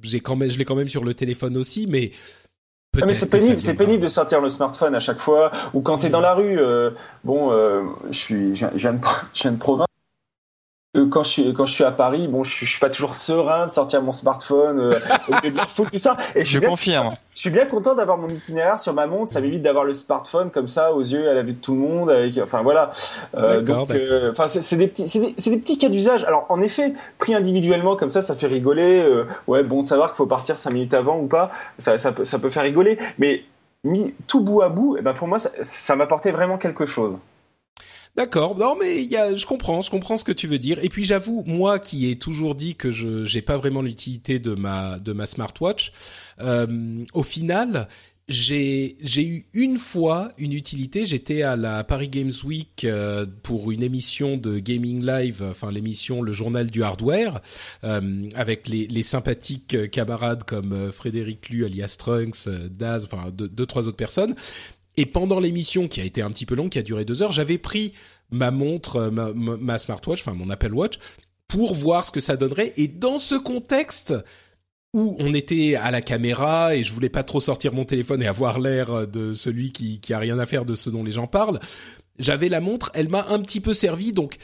j'ai 0.02 0.20
quand 0.22 0.36
même, 0.38 0.50
je 0.50 0.58
l'ai 0.58 0.66
quand 0.66 0.76
même 0.76 0.88
sur 0.88 1.04
le 1.04 1.14
téléphone 1.14 1.58
aussi, 1.58 1.88
mais 1.88 2.12
Ah, 2.14 2.18
mais 2.94 3.02
peut-être. 3.08 3.16
c'est 3.20 3.30
pénible, 3.30 3.62
c'est 3.62 3.74
pénible 3.74 4.04
de 4.04 4.08
sortir 4.08 4.40
le 4.42 4.50
smartphone 4.50 4.96
à 4.96 5.00
chaque 5.00 5.20
fois. 5.20 5.52
Ou 5.74 5.82
quand 5.82 6.00
tu 6.00 6.08
es 6.08 6.10
dans 6.10 6.20
la 6.22 6.34
rue, 6.34 6.60
euh, 6.60 6.92
bon, 7.24 7.52
euh, 7.52 7.84
je 8.12 8.18
suis, 8.18 8.56
je 8.56 8.68
viens 8.76 8.94
de, 8.94 9.00
je 9.34 9.42
viens 9.44 9.52
de 9.54 9.58
province. 9.58 9.88
Euh, 10.98 11.08
Quand 11.10 11.24
je, 11.24 11.30
suis, 11.30 11.54
quand 11.54 11.66
je 11.66 11.74
suis 11.74 11.86
à 11.86 11.92
Paris, 11.92 12.28
bon, 12.28 12.44
je 12.44 12.52
suis, 12.52 12.66
je 12.66 12.72
suis 12.72 12.80
pas 12.82 12.90
toujours 12.90 13.16
serein 13.16 13.68
de 13.68 13.72
sortir 13.72 14.02
mon 14.02 14.12
smartphone, 14.12 14.78
euh, 14.78 14.90
de 15.44 15.56
la 15.56 15.66
tout 15.66 15.86
ça. 15.98 16.18
Et 16.36 16.44
je, 16.44 16.50
suis 16.50 16.56
Je 16.56 16.60
bien, 16.60 16.70
confirme. 16.70 17.16
je 17.34 17.40
suis 17.40 17.50
bien 17.50 17.66
content 17.66 17.96
d'avoir 17.96 18.18
mon 18.18 18.28
itinéraire 18.30 18.78
sur 18.78 18.94
ma 18.94 19.08
montre. 19.08 19.32
Ça 19.32 19.40
m'évite 19.40 19.62
d'avoir 19.62 19.86
le 19.86 19.94
smartphone 19.94 20.52
comme 20.52 20.68
ça 20.68 20.92
aux 20.92 21.00
yeux, 21.00 21.30
à 21.30 21.34
la 21.34 21.44
vue 21.44 21.54
de 21.54 21.62
tout 21.62 21.76
le 21.76 21.80
monde. 21.80 22.10
Avec, 22.10 22.38
enfin 22.44 22.62
voilà. 22.62 22.92
Euh, 23.36 23.62
donc, 23.62 23.92
euh, 23.92 24.32
enfin, 24.32 24.48
c'est 24.48 24.62
c'est 24.62 24.76
des 24.76 24.88
petits, 24.88 25.08
c'est 25.08 25.50
des, 25.50 25.58
petits 25.60 25.78
cas 25.78 25.88
d'usage. 25.88 26.26
Alors, 26.26 26.46
en 26.50 26.62
effet, 26.62 26.92
pris 27.18 27.34
individuellement 27.34 27.96
comme 27.96 28.10
ça, 28.10 28.22
ça 28.22 28.36
fait 28.36 28.48
rigoler. 28.48 29.00
euh, 29.00 29.26
ouais, 29.48 29.64
bon, 29.64 29.84
savoir 29.84 30.10
qu'il 30.10 30.18
faut 30.18 30.26
partir 30.26 30.58
cinq 30.58 30.72
minutes 30.72 30.94
avant 30.94 31.18
ou 31.20 31.28
pas, 31.28 31.52
ça, 31.80 31.98
ça 32.00 32.12
peut, 32.12 32.26
ça 32.26 32.38
peut 32.38 32.50
faire 32.50 32.64
rigoler. 32.64 33.00
Mais 33.18 33.44
mis 33.86 34.14
tout 34.28 34.42
bout 34.42 34.62
à 34.62 34.68
bout, 34.68 34.98
eh 35.00 35.02
ben 35.02 35.14
pour 35.14 35.30
moi, 35.30 35.40
ça, 35.40 35.52
ça 35.62 35.96
m'apportait 35.96 36.32
vraiment 36.32 36.58
quelque 36.58 36.86
chose. 36.86 37.16
D'accord. 38.16 38.58
Non, 38.58 38.76
mais 38.80 39.04
y 39.04 39.16
a, 39.16 39.36
je 39.36 39.46
comprends, 39.46 39.82
je 39.82 39.90
comprends 39.90 40.18
ce 40.18 40.26
que 40.26 40.34
tu 40.34 40.48
veux 40.48 40.60
dire. 40.60 40.84
Et 40.84 40.90
puis 40.90 41.06
j'avoue, 41.06 41.44
moi 41.46 41.80
qui 41.80 42.10
ai 42.10 42.18
toujours 42.18 42.56
dit 42.56 42.76
que 42.76 42.92
je 42.92 43.24
j'ai 43.24 43.42
pas 43.42 43.58
vraiment 43.58 43.82
l'utilité 43.82 44.38
de 44.40 44.54
ma 44.54 45.00
de 45.00 45.14
ma 45.14 45.26
smartwatch, 45.26 45.94
euh, 46.42 47.06
au 47.14 47.24
final. 47.24 47.88
J'ai 48.28 48.96
j'ai 49.02 49.26
eu 49.28 49.44
une 49.54 49.78
fois 49.78 50.32
une 50.38 50.54
utilité. 50.54 51.06
J'étais 51.06 51.42
à 51.42 51.58
la 51.58 51.84
Paris 51.84 52.08
Games 52.08 52.32
Week 52.46 52.86
euh, 52.86 53.26
pour 53.44 53.72
une 53.72 53.84
émission 53.84 54.38
de 54.38 54.60
gaming 54.60 55.04
live, 55.06 55.44
enfin 55.50 55.70
l'émission 55.72 56.22
le 56.22 56.32
journal 56.32 56.70
du 56.72 56.82
hardware, 56.84 57.42
euh, 57.84 58.30
avec 58.36 58.70
les, 58.70 58.88
les 58.88 59.04
sympathiques 59.04 59.74
euh, 59.74 59.88
camarades 59.88 60.44
comme 60.46 60.72
euh, 60.72 60.92
Frédéric 60.94 61.50
Lu 61.50 61.66
alias 61.66 61.96
Trunks, 61.98 62.48
euh, 62.48 62.70
Daz, 62.70 63.06
enfin 63.12 63.32
deux 63.32 63.66
trois 63.66 63.88
autres 63.88 63.98
personnes. 63.98 64.36
Et 64.98 65.06
pendant 65.06 65.40
l'émission, 65.40 65.88
qui 65.88 66.02
a 66.02 66.04
été 66.04 66.22
un 66.22 66.32
petit 66.32 66.46
peu 66.46 66.56
longue, 66.56 66.70
qui 66.70 66.80
a 66.80 66.84
duré 66.84 67.06
deux 67.06 67.22
heures, 67.22 67.32
j'avais 67.32 67.58
pris 67.58 67.94
ma 68.30 68.52
montre, 68.52 68.98
euh, 68.98 69.12
ma, 69.12 69.34
ma- 69.34 69.58
ma 69.58 69.78
smartwatch, 69.78 70.22
enfin 70.22 70.34
mon 70.34 70.50
Apple 70.50 70.74
Watch, 70.74 70.96
pour 71.48 71.74
voir 71.74 72.06
ce 72.06 72.12
que 72.12 72.20
ça 72.20 72.38
donnerait. 72.38 72.74
Et 72.78 72.88
dans 72.88 73.18
ce 73.18 73.36
contexte 73.36 74.14
où 74.94 75.16
on 75.20 75.34
était 75.34 75.76
à 75.76 75.90
la 75.92 76.02
caméra 76.02 76.76
et 76.76 76.84
je 76.84 76.94
voulais 76.94 77.10
pas 77.10 77.24
trop 77.24 77.40
sortir 77.40 77.74
mon 77.74 77.86
téléphone 77.86 78.22
et 78.22 78.28
avoir 78.28 78.60
l'air 78.60 79.08
de 79.08 79.34
celui 79.34 79.72
qui, 79.72 80.02
qui 80.02 80.14
a 80.14 80.20
rien 80.20 80.38
à 80.38 80.46
faire 80.46 80.66
de 80.66 80.76
ce 80.76 80.90
dont 80.90 81.04
les 81.04 81.14
gens 81.14 81.28
parlent, 81.28 81.62
j'avais 82.20 82.50
la 82.50 82.60
montre, 82.60 82.92
elle 82.94 83.08
m'a 83.08 83.26
un 83.30 83.40
petit 83.40 83.62
peu 83.62 83.74
servi, 83.74 84.12
donc 84.12 84.36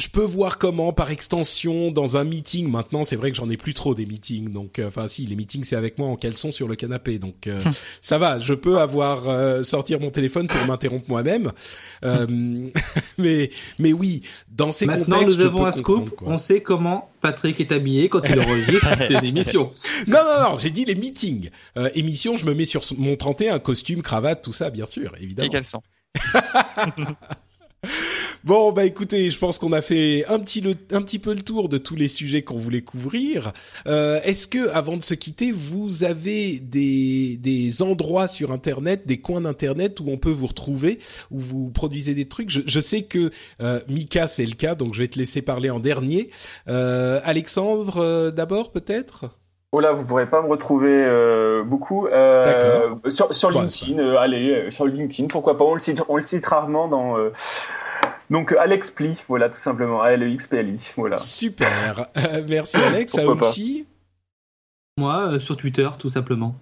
je 0.00 0.08
peux 0.08 0.24
voir 0.24 0.58
comment, 0.58 0.92
par 0.92 1.10
extension, 1.10 1.90
dans 1.90 2.16
un 2.16 2.24
meeting. 2.24 2.68
Maintenant, 2.68 3.04
c'est 3.04 3.16
vrai 3.16 3.30
que 3.30 3.36
j'en 3.36 3.48
ai 3.48 3.56
plus 3.56 3.74
trop 3.74 3.94
des 3.94 4.06
meetings. 4.06 4.50
Donc, 4.50 4.78
euh, 4.78 4.88
enfin, 4.88 5.08
si 5.08 5.26
les 5.26 5.36
meetings, 5.36 5.64
c'est 5.64 5.76
avec 5.76 5.98
moi 5.98 6.08
en 6.08 6.16
caleçon 6.16 6.52
sur 6.52 6.68
le 6.68 6.74
canapé. 6.76 7.18
Donc, 7.18 7.46
euh, 7.46 7.60
ça 8.00 8.18
va. 8.18 8.38
Je 8.38 8.54
peux 8.54 8.78
avoir 8.78 9.28
euh, 9.28 9.62
sortir 9.62 10.00
mon 10.00 10.10
téléphone 10.10 10.48
pour 10.48 10.64
m'interrompre 10.66 11.04
moi-même. 11.08 11.52
mais, 13.18 13.50
mais 13.78 13.92
oui, 13.92 14.22
dans 14.50 14.70
ces 14.70 14.86
Maintenant, 14.86 15.18
contextes, 15.18 15.36
nous 15.36 15.42
je 15.42 15.46
avons 15.46 15.60
peux 15.60 15.66
un 15.66 15.72
scoop. 15.72 16.10
quoi. 16.10 16.28
On 16.28 16.36
sait 16.36 16.62
comment 16.62 17.10
Patrick 17.20 17.60
est 17.60 17.72
habillé 17.72 18.08
quand 18.08 18.22
il 18.28 18.40
enregistre 18.40 18.88
ses 19.08 19.26
émissions. 19.26 19.72
Non, 20.08 20.18
non, 20.24 20.50
non. 20.50 20.58
J'ai 20.58 20.70
dit 20.70 20.84
les 20.84 20.94
meetings. 20.94 21.50
Euh, 21.76 21.90
émission, 21.94 22.36
je 22.36 22.46
me 22.46 22.54
mets 22.54 22.64
sur 22.64 22.82
mon 22.96 23.16
31 23.16 23.58
costume, 23.58 24.02
cravate, 24.02 24.42
tout 24.42 24.52
ça, 24.52 24.70
bien 24.70 24.86
sûr, 24.86 25.12
évidemment. 25.20 25.48
Et 25.48 25.52
caleçon. 25.52 25.82
Bon, 28.42 28.72
bah 28.72 28.86
écoutez, 28.86 29.30
je 29.30 29.38
pense 29.38 29.58
qu'on 29.58 29.72
a 29.72 29.82
fait 29.82 30.24
un 30.26 30.38
petit, 30.38 30.64
un 30.92 31.02
petit 31.02 31.18
peu 31.18 31.34
le 31.34 31.42
tour 31.42 31.68
de 31.68 31.76
tous 31.76 31.94
les 31.94 32.08
sujets 32.08 32.42
qu'on 32.42 32.56
voulait 32.56 32.80
couvrir. 32.80 33.52
Euh, 33.86 34.18
Est-ce 34.22 34.46
que, 34.46 34.68
avant 34.70 34.96
de 34.96 35.04
se 35.04 35.12
quitter, 35.14 35.52
vous 35.52 36.04
avez 36.04 36.58
des, 36.58 37.36
des 37.36 37.82
endroits 37.82 38.28
sur 38.28 38.50
Internet, 38.50 39.06
des 39.06 39.20
coins 39.20 39.42
d'Internet 39.42 40.00
où 40.00 40.08
on 40.08 40.16
peut 40.16 40.30
vous 40.30 40.46
retrouver, 40.46 41.00
où 41.30 41.38
vous 41.38 41.70
produisez 41.70 42.14
des 42.14 42.28
trucs? 42.28 42.50
Je, 42.50 42.60
je 42.66 42.80
sais 42.80 43.02
que 43.02 43.30
euh, 43.60 43.80
Mika, 43.88 44.26
c'est 44.26 44.46
le 44.46 44.54
cas, 44.54 44.74
donc 44.74 44.94
je 44.94 45.00
vais 45.00 45.08
te 45.08 45.18
laisser 45.18 45.42
parler 45.42 45.68
en 45.68 45.80
dernier. 45.80 46.30
Euh, 46.68 47.20
Alexandre, 47.24 47.98
euh, 47.98 48.30
d'abord, 48.30 48.72
peut-être? 48.72 49.26
Oh 49.72 49.78
là, 49.80 49.92
vous 49.92 50.04
pourrez 50.04 50.28
pas 50.28 50.42
me 50.42 50.48
retrouver 50.48 50.92
euh, 50.92 51.62
beaucoup. 51.62 52.08
Euh, 52.08 52.44
D'accord. 52.44 52.98
Sur, 53.10 53.34
sur 53.34 53.50
LinkedIn, 53.52 53.98
euh, 54.00 54.16
allez, 54.18 54.68
sur 54.70 54.84
LinkedIn, 54.86 55.28
pourquoi 55.28 55.56
pas. 55.56 55.64
On 55.64 55.74
le 55.74 55.80
cite, 55.80 56.02
on 56.08 56.16
le 56.16 56.26
cite 56.26 56.44
rarement 56.44 56.88
dans. 56.88 57.16
euh, 57.16 57.30
Donc 58.30 58.52
Alex 58.58 58.90
Pli, 58.90 59.16
voilà, 59.28 59.48
tout 59.48 59.60
simplement. 59.60 60.02
A 60.02 60.08
L 60.10 60.24
E 60.24 60.28
X 60.28 60.48
P 60.48 60.56
L 60.56 60.70
I, 60.74 60.90
voilà. 60.96 61.16
Super. 61.18 62.06
Euh, 62.16 62.42
merci 62.48 62.76
Alex. 62.78 63.16
Aouchi 63.16 63.86
Moi, 64.98 65.34
euh, 65.34 65.38
sur 65.38 65.56
Twitter, 65.56 65.88
tout 66.00 66.10
simplement. 66.10 66.56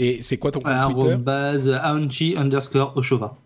Et 0.00 0.20
c'est 0.22 0.36
quoi 0.36 0.50
ton 0.50 0.60
compte 0.60 0.72
Twitter? 0.72 1.10
Arrobase 1.12 1.68
Aunchi 1.68 2.34
underscore 2.36 2.96
Oshova. 2.96 3.36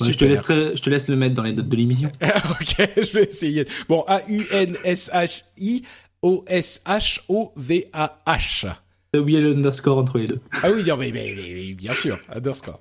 Ouais, 0.00 0.12
je, 0.12 0.18
te 0.18 0.24
laisserai, 0.24 0.76
je 0.76 0.82
te 0.82 0.90
laisse 0.90 1.08
le 1.08 1.16
mettre 1.16 1.34
dans 1.34 1.42
les 1.42 1.52
notes 1.52 1.68
de 1.68 1.76
l'émission. 1.76 2.10
ok, 2.22 2.88
je 2.96 3.12
vais 3.14 3.24
essayer. 3.24 3.64
Bon, 3.88 4.04
A-U-N-S-H-I 4.08 5.84
O-S-H-O-V-A-H. 6.22 8.66
T'as 9.12 9.18
oublié 9.18 9.40
le 9.40 9.52
underscore 9.54 9.98
entre 9.98 10.18
les 10.18 10.26
deux. 10.26 10.40
Ah 10.62 10.68
oui, 10.74 10.84
non, 10.86 10.96
mais, 10.96 11.10
mais- 11.12 11.34
mais- 11.36 11.52
mais 11.54 11.74
bien 11.74 11.94
sûr, 11.94 12.18
underscore. 12.34 12.80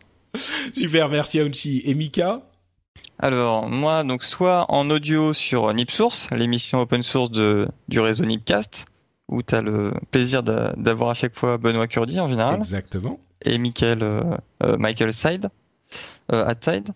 Super, 0.74 1.10
merci 1.10 1.42
Aunchi. 1.42 1.82
Et 1.86 1.94
Mika 1.94 2.42
Alors, 3.20 3.68
moi, 3.70 4.04
donc, 4.04 4.24
soit 4.24 4.66
en 4.70 4.90
audio 4.90 5.34
sur 5.34 5.74
NipSource, 5.74 6.30
l'émission 6.32 6.80
open 6.80 7.04
source 7.04 7.32
de, 7.32 7.68
du 7.90 8.00
réseau 8.00 8.26
Nipcast, 8.26 8.86
où 9.28 9.42
tu 9.44 9.54
as 9.56 9.62
le 9.62 9.92
plaisir 10.12 10.44
d'a- 10.44 10.74
d'avoir 10.78 11.10
à 11.10 11.14
chaque 11.14 11.36
fois 11.36 11.58
Benoît 11.58 11.88
Curdy 11.88 12.20
en 12.20 12.28
général. 12.28 12.56
Exactement. 12.56 13.20
Et 13.44 13.58
Michael, 13.58 14.04
euh, 14.04 14.24
euh, 14.64 14.78
Michael 14.78 15.14
Side, 15.14 15.50
euh, 16.32 16.46
Side. 16.62 16.90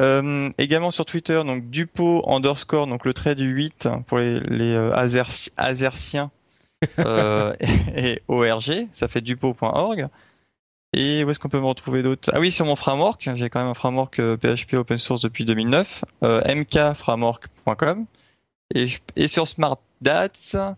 Euh, 0.00 0.48
également 0.58 0.90
sur 0.90 1.04
Twitter, 1.04 1.42
donc 1.44 1.68
Dupo 1.68 2.22
underscore, 2.26 2.86
donc 2.86 3.04
le 3.04 3.12
trait 3.12 3.34
du 3.34 3.44
8 3.48 3.88
pour 4.06 4.18
les, 4.18 4.36
les 4.40 4.72
euh, 4.72 4.90
Azerci- 4.92 5.50
Azerciens 5.58 6.30
euh, 6.98 7.52
et, 7.94 8.10
et 8.12 8.22
ORG, 8.28 8.88
ça 8.92 9.06
fait 9.08 9.20
dupo.org. 9.20 10.08
Et 10.94 11.24
où 11.24 11.30
est-ce 11.30 11.38
qu'on 11.38 11.48
peut 11.48 11.60
me 11.60 11.66
retrouver 11.66 12.02
d'autres? 12.02 12.30
Ah 12.34 12.40
oui, 12.40 12.50
sur 12.50 12.66
mon 12.66 12.76
framework, 12.76 13.28
j'ai 13.34 13.48
quand 13.48 13.60
même 13.60 13.68
un 13.70 13.74
framework 13.74 14.18
euh, 14.18 14.36
PHP 14.36 14.74
open 14.74 14.98
source 14.98 15.20
depuis 15.22 15.44
2009, 15.44 16.04
euh, 16.22 16.42
mkframework.com. 16.54 18.06
Et, 18.74 18.88
je- 18.88 18.98
et 19.16 19.28
sur 19.28 19.46
SmartDats, 19.48 20.76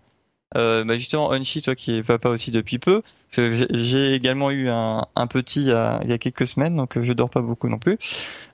euh, 0.56 0.84
bah 0.84 0.94
justement, 0.98 1.32
Unshi, 1.32 1.62
toi 1.62 1.74
qui 1.74 1.96
es 1.96 2.02
papa 2.02 2.28
aussi 2.28 2.50
depuis 2.50 2.78
peu, 2.78 3.02
j'ai- 3.36 4.12
également 4.14 4.50
eu 4.50 4.68
un, 4.68 5.06
un 5.16 5.26
petit 5.26 5.62
il 5.62 5.68
y, 5.68 5.72
a, 5.72 6.00
il 6.04 6.10
y 6.10 6.12
a 6.12 6.18
quelques 6.18 6.46
semaines, 6.46 6.76
donc 6.76 7.00
je 7.00 7.12
dors 7.12 7.30
pas 7.30 7.40
beaucoup 7.40 7.68
non 7.68 7.78
plus. 7.78 7.98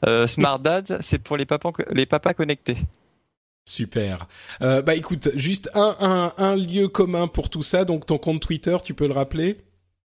Euh, 0.06 0.26
SmartDads, 0.26 0.98
c'est 1.00 1.18
pour 1.18 1.36
les 1.36 1.46
papas, 1.46 1.70
les 1.92 2.06
papas 2.06 2.34
connectés. 2.34 2.76
Super. 3.68 4.26
Euh, 4.62 4.82
bah 4.82 4.94
écoute, 4.94 5.28
juste 5.36 5.70
un, 5.74 5.96
un, 6.00 6.32
un 6.44 6.56
lieu 6.56 6.88
commun 6.88 7.28
pour 7.28 7.50
tout 7.50 7.62
ça, 7.62 7.84
donc 7.84 8.06
ton 8.06 8.18
compte 8.18 8.40
Twitter, 8.40 8.76
tu 8.84 8.94
peux 8.94 9.06
le 9.06 9.14
rappeler? 9.14 9.58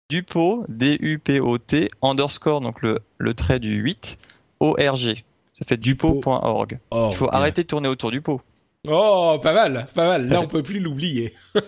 Dupo, 0.08 0.64
D-U-P-O-T, 0.68 1.88
underscore, 2.02 2.60
donc 2.60 2.80
le, 2.82 3.00
le 3.18 3.34
trait 3.34 3.58
du 3.58 3.74
8, 3.76 4.18
O-R-G. 4.60 5.24
Ça 5.58 5.64
fait 5.66 5.78
dupo.org. 5.78 6.78
Oh, 6.90 7.08
Il 7.10 7.16
faut 7.16 7.28
arrêter 7.34 7.62
de 7.62 7.66
tourner 7.66 7.88
autour 7.88 8.10
du 8.10 8.20
pot. 8.20 8.40
Oh, 8.88 9.38
pas 9.42 9.52
mal, 9.52 9.86
pas 9.94 10.06
mal. 10.06 10.28
Là, 10.28 10.40
on 10.40 10.46
peut 10.46 10.62
plus 10.62 10.80
l'oublier. 10.80 11.34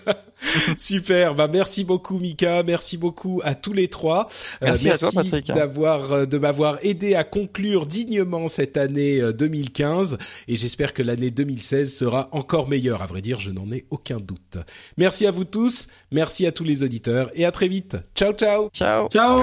Super. 0.78 1.35
Bah, 1.35 1.49
merci 1.53 1.85
beaucoup, 1.85 2.19
Mika. 2.19 2.62
Merci 2.62 2.97
beaucoup 2.97 3.40
à 3.45 3.55
tous 3.55 3.73
les 3.73 3.89
trois. 3.89 4.28
Euh, 4.62 4.66
Merci 4.66 4.90
à 4.90 4.99
toi, 4.99 5.11
Patrick. 5.12 5.47
D'avoir, 5.49 6.12
euh, 6.12 6.27
de 6.27 6.39
m'avoir 6.39 6.78
aidé 6.82 7.15
à 7.15 7.24
conclure 7.24 7.86
dignement 7.86 8.49
cette 8.49 8.77
année 8.77 9.20
euh, 9.20 9.32
2015. 9.32 10.19
Et 10.47 10.57
j'espère 10.57 10.93
que 10.93 11.03
l'année 11.03 11.31
2016 11.31 11.93
sera 11.95 12.28
encore 12.32 12.69
meilleure. 12.69 13.03
À 13.03 13.07
vrai 13.07 13.20
dire, 13.20 13.40
je 13.40 13.51
n'en 13.51 13.70
ai 13.73 13.86
aucun 13.90 14.19
doute. 14.19 14.59
Merci 14.97 15.27
à 15.27 15.31
vous 15.31 15.45
tous. 15.45 15.89
Merci 16.12 16.47
à 16.47 16.53
tous 16.53 16.65
les 16.65 16.82
auditeurs. 16.82 17.31
Et 17.35 17.45
à 17.45 17.51
très 17.53 17.69
vite. 17.69 17.97
Ciao, 18.15 18.32
ciao. 18.32 18.69
Ciao. 18.73 19.09
Ciao 19.09 19.43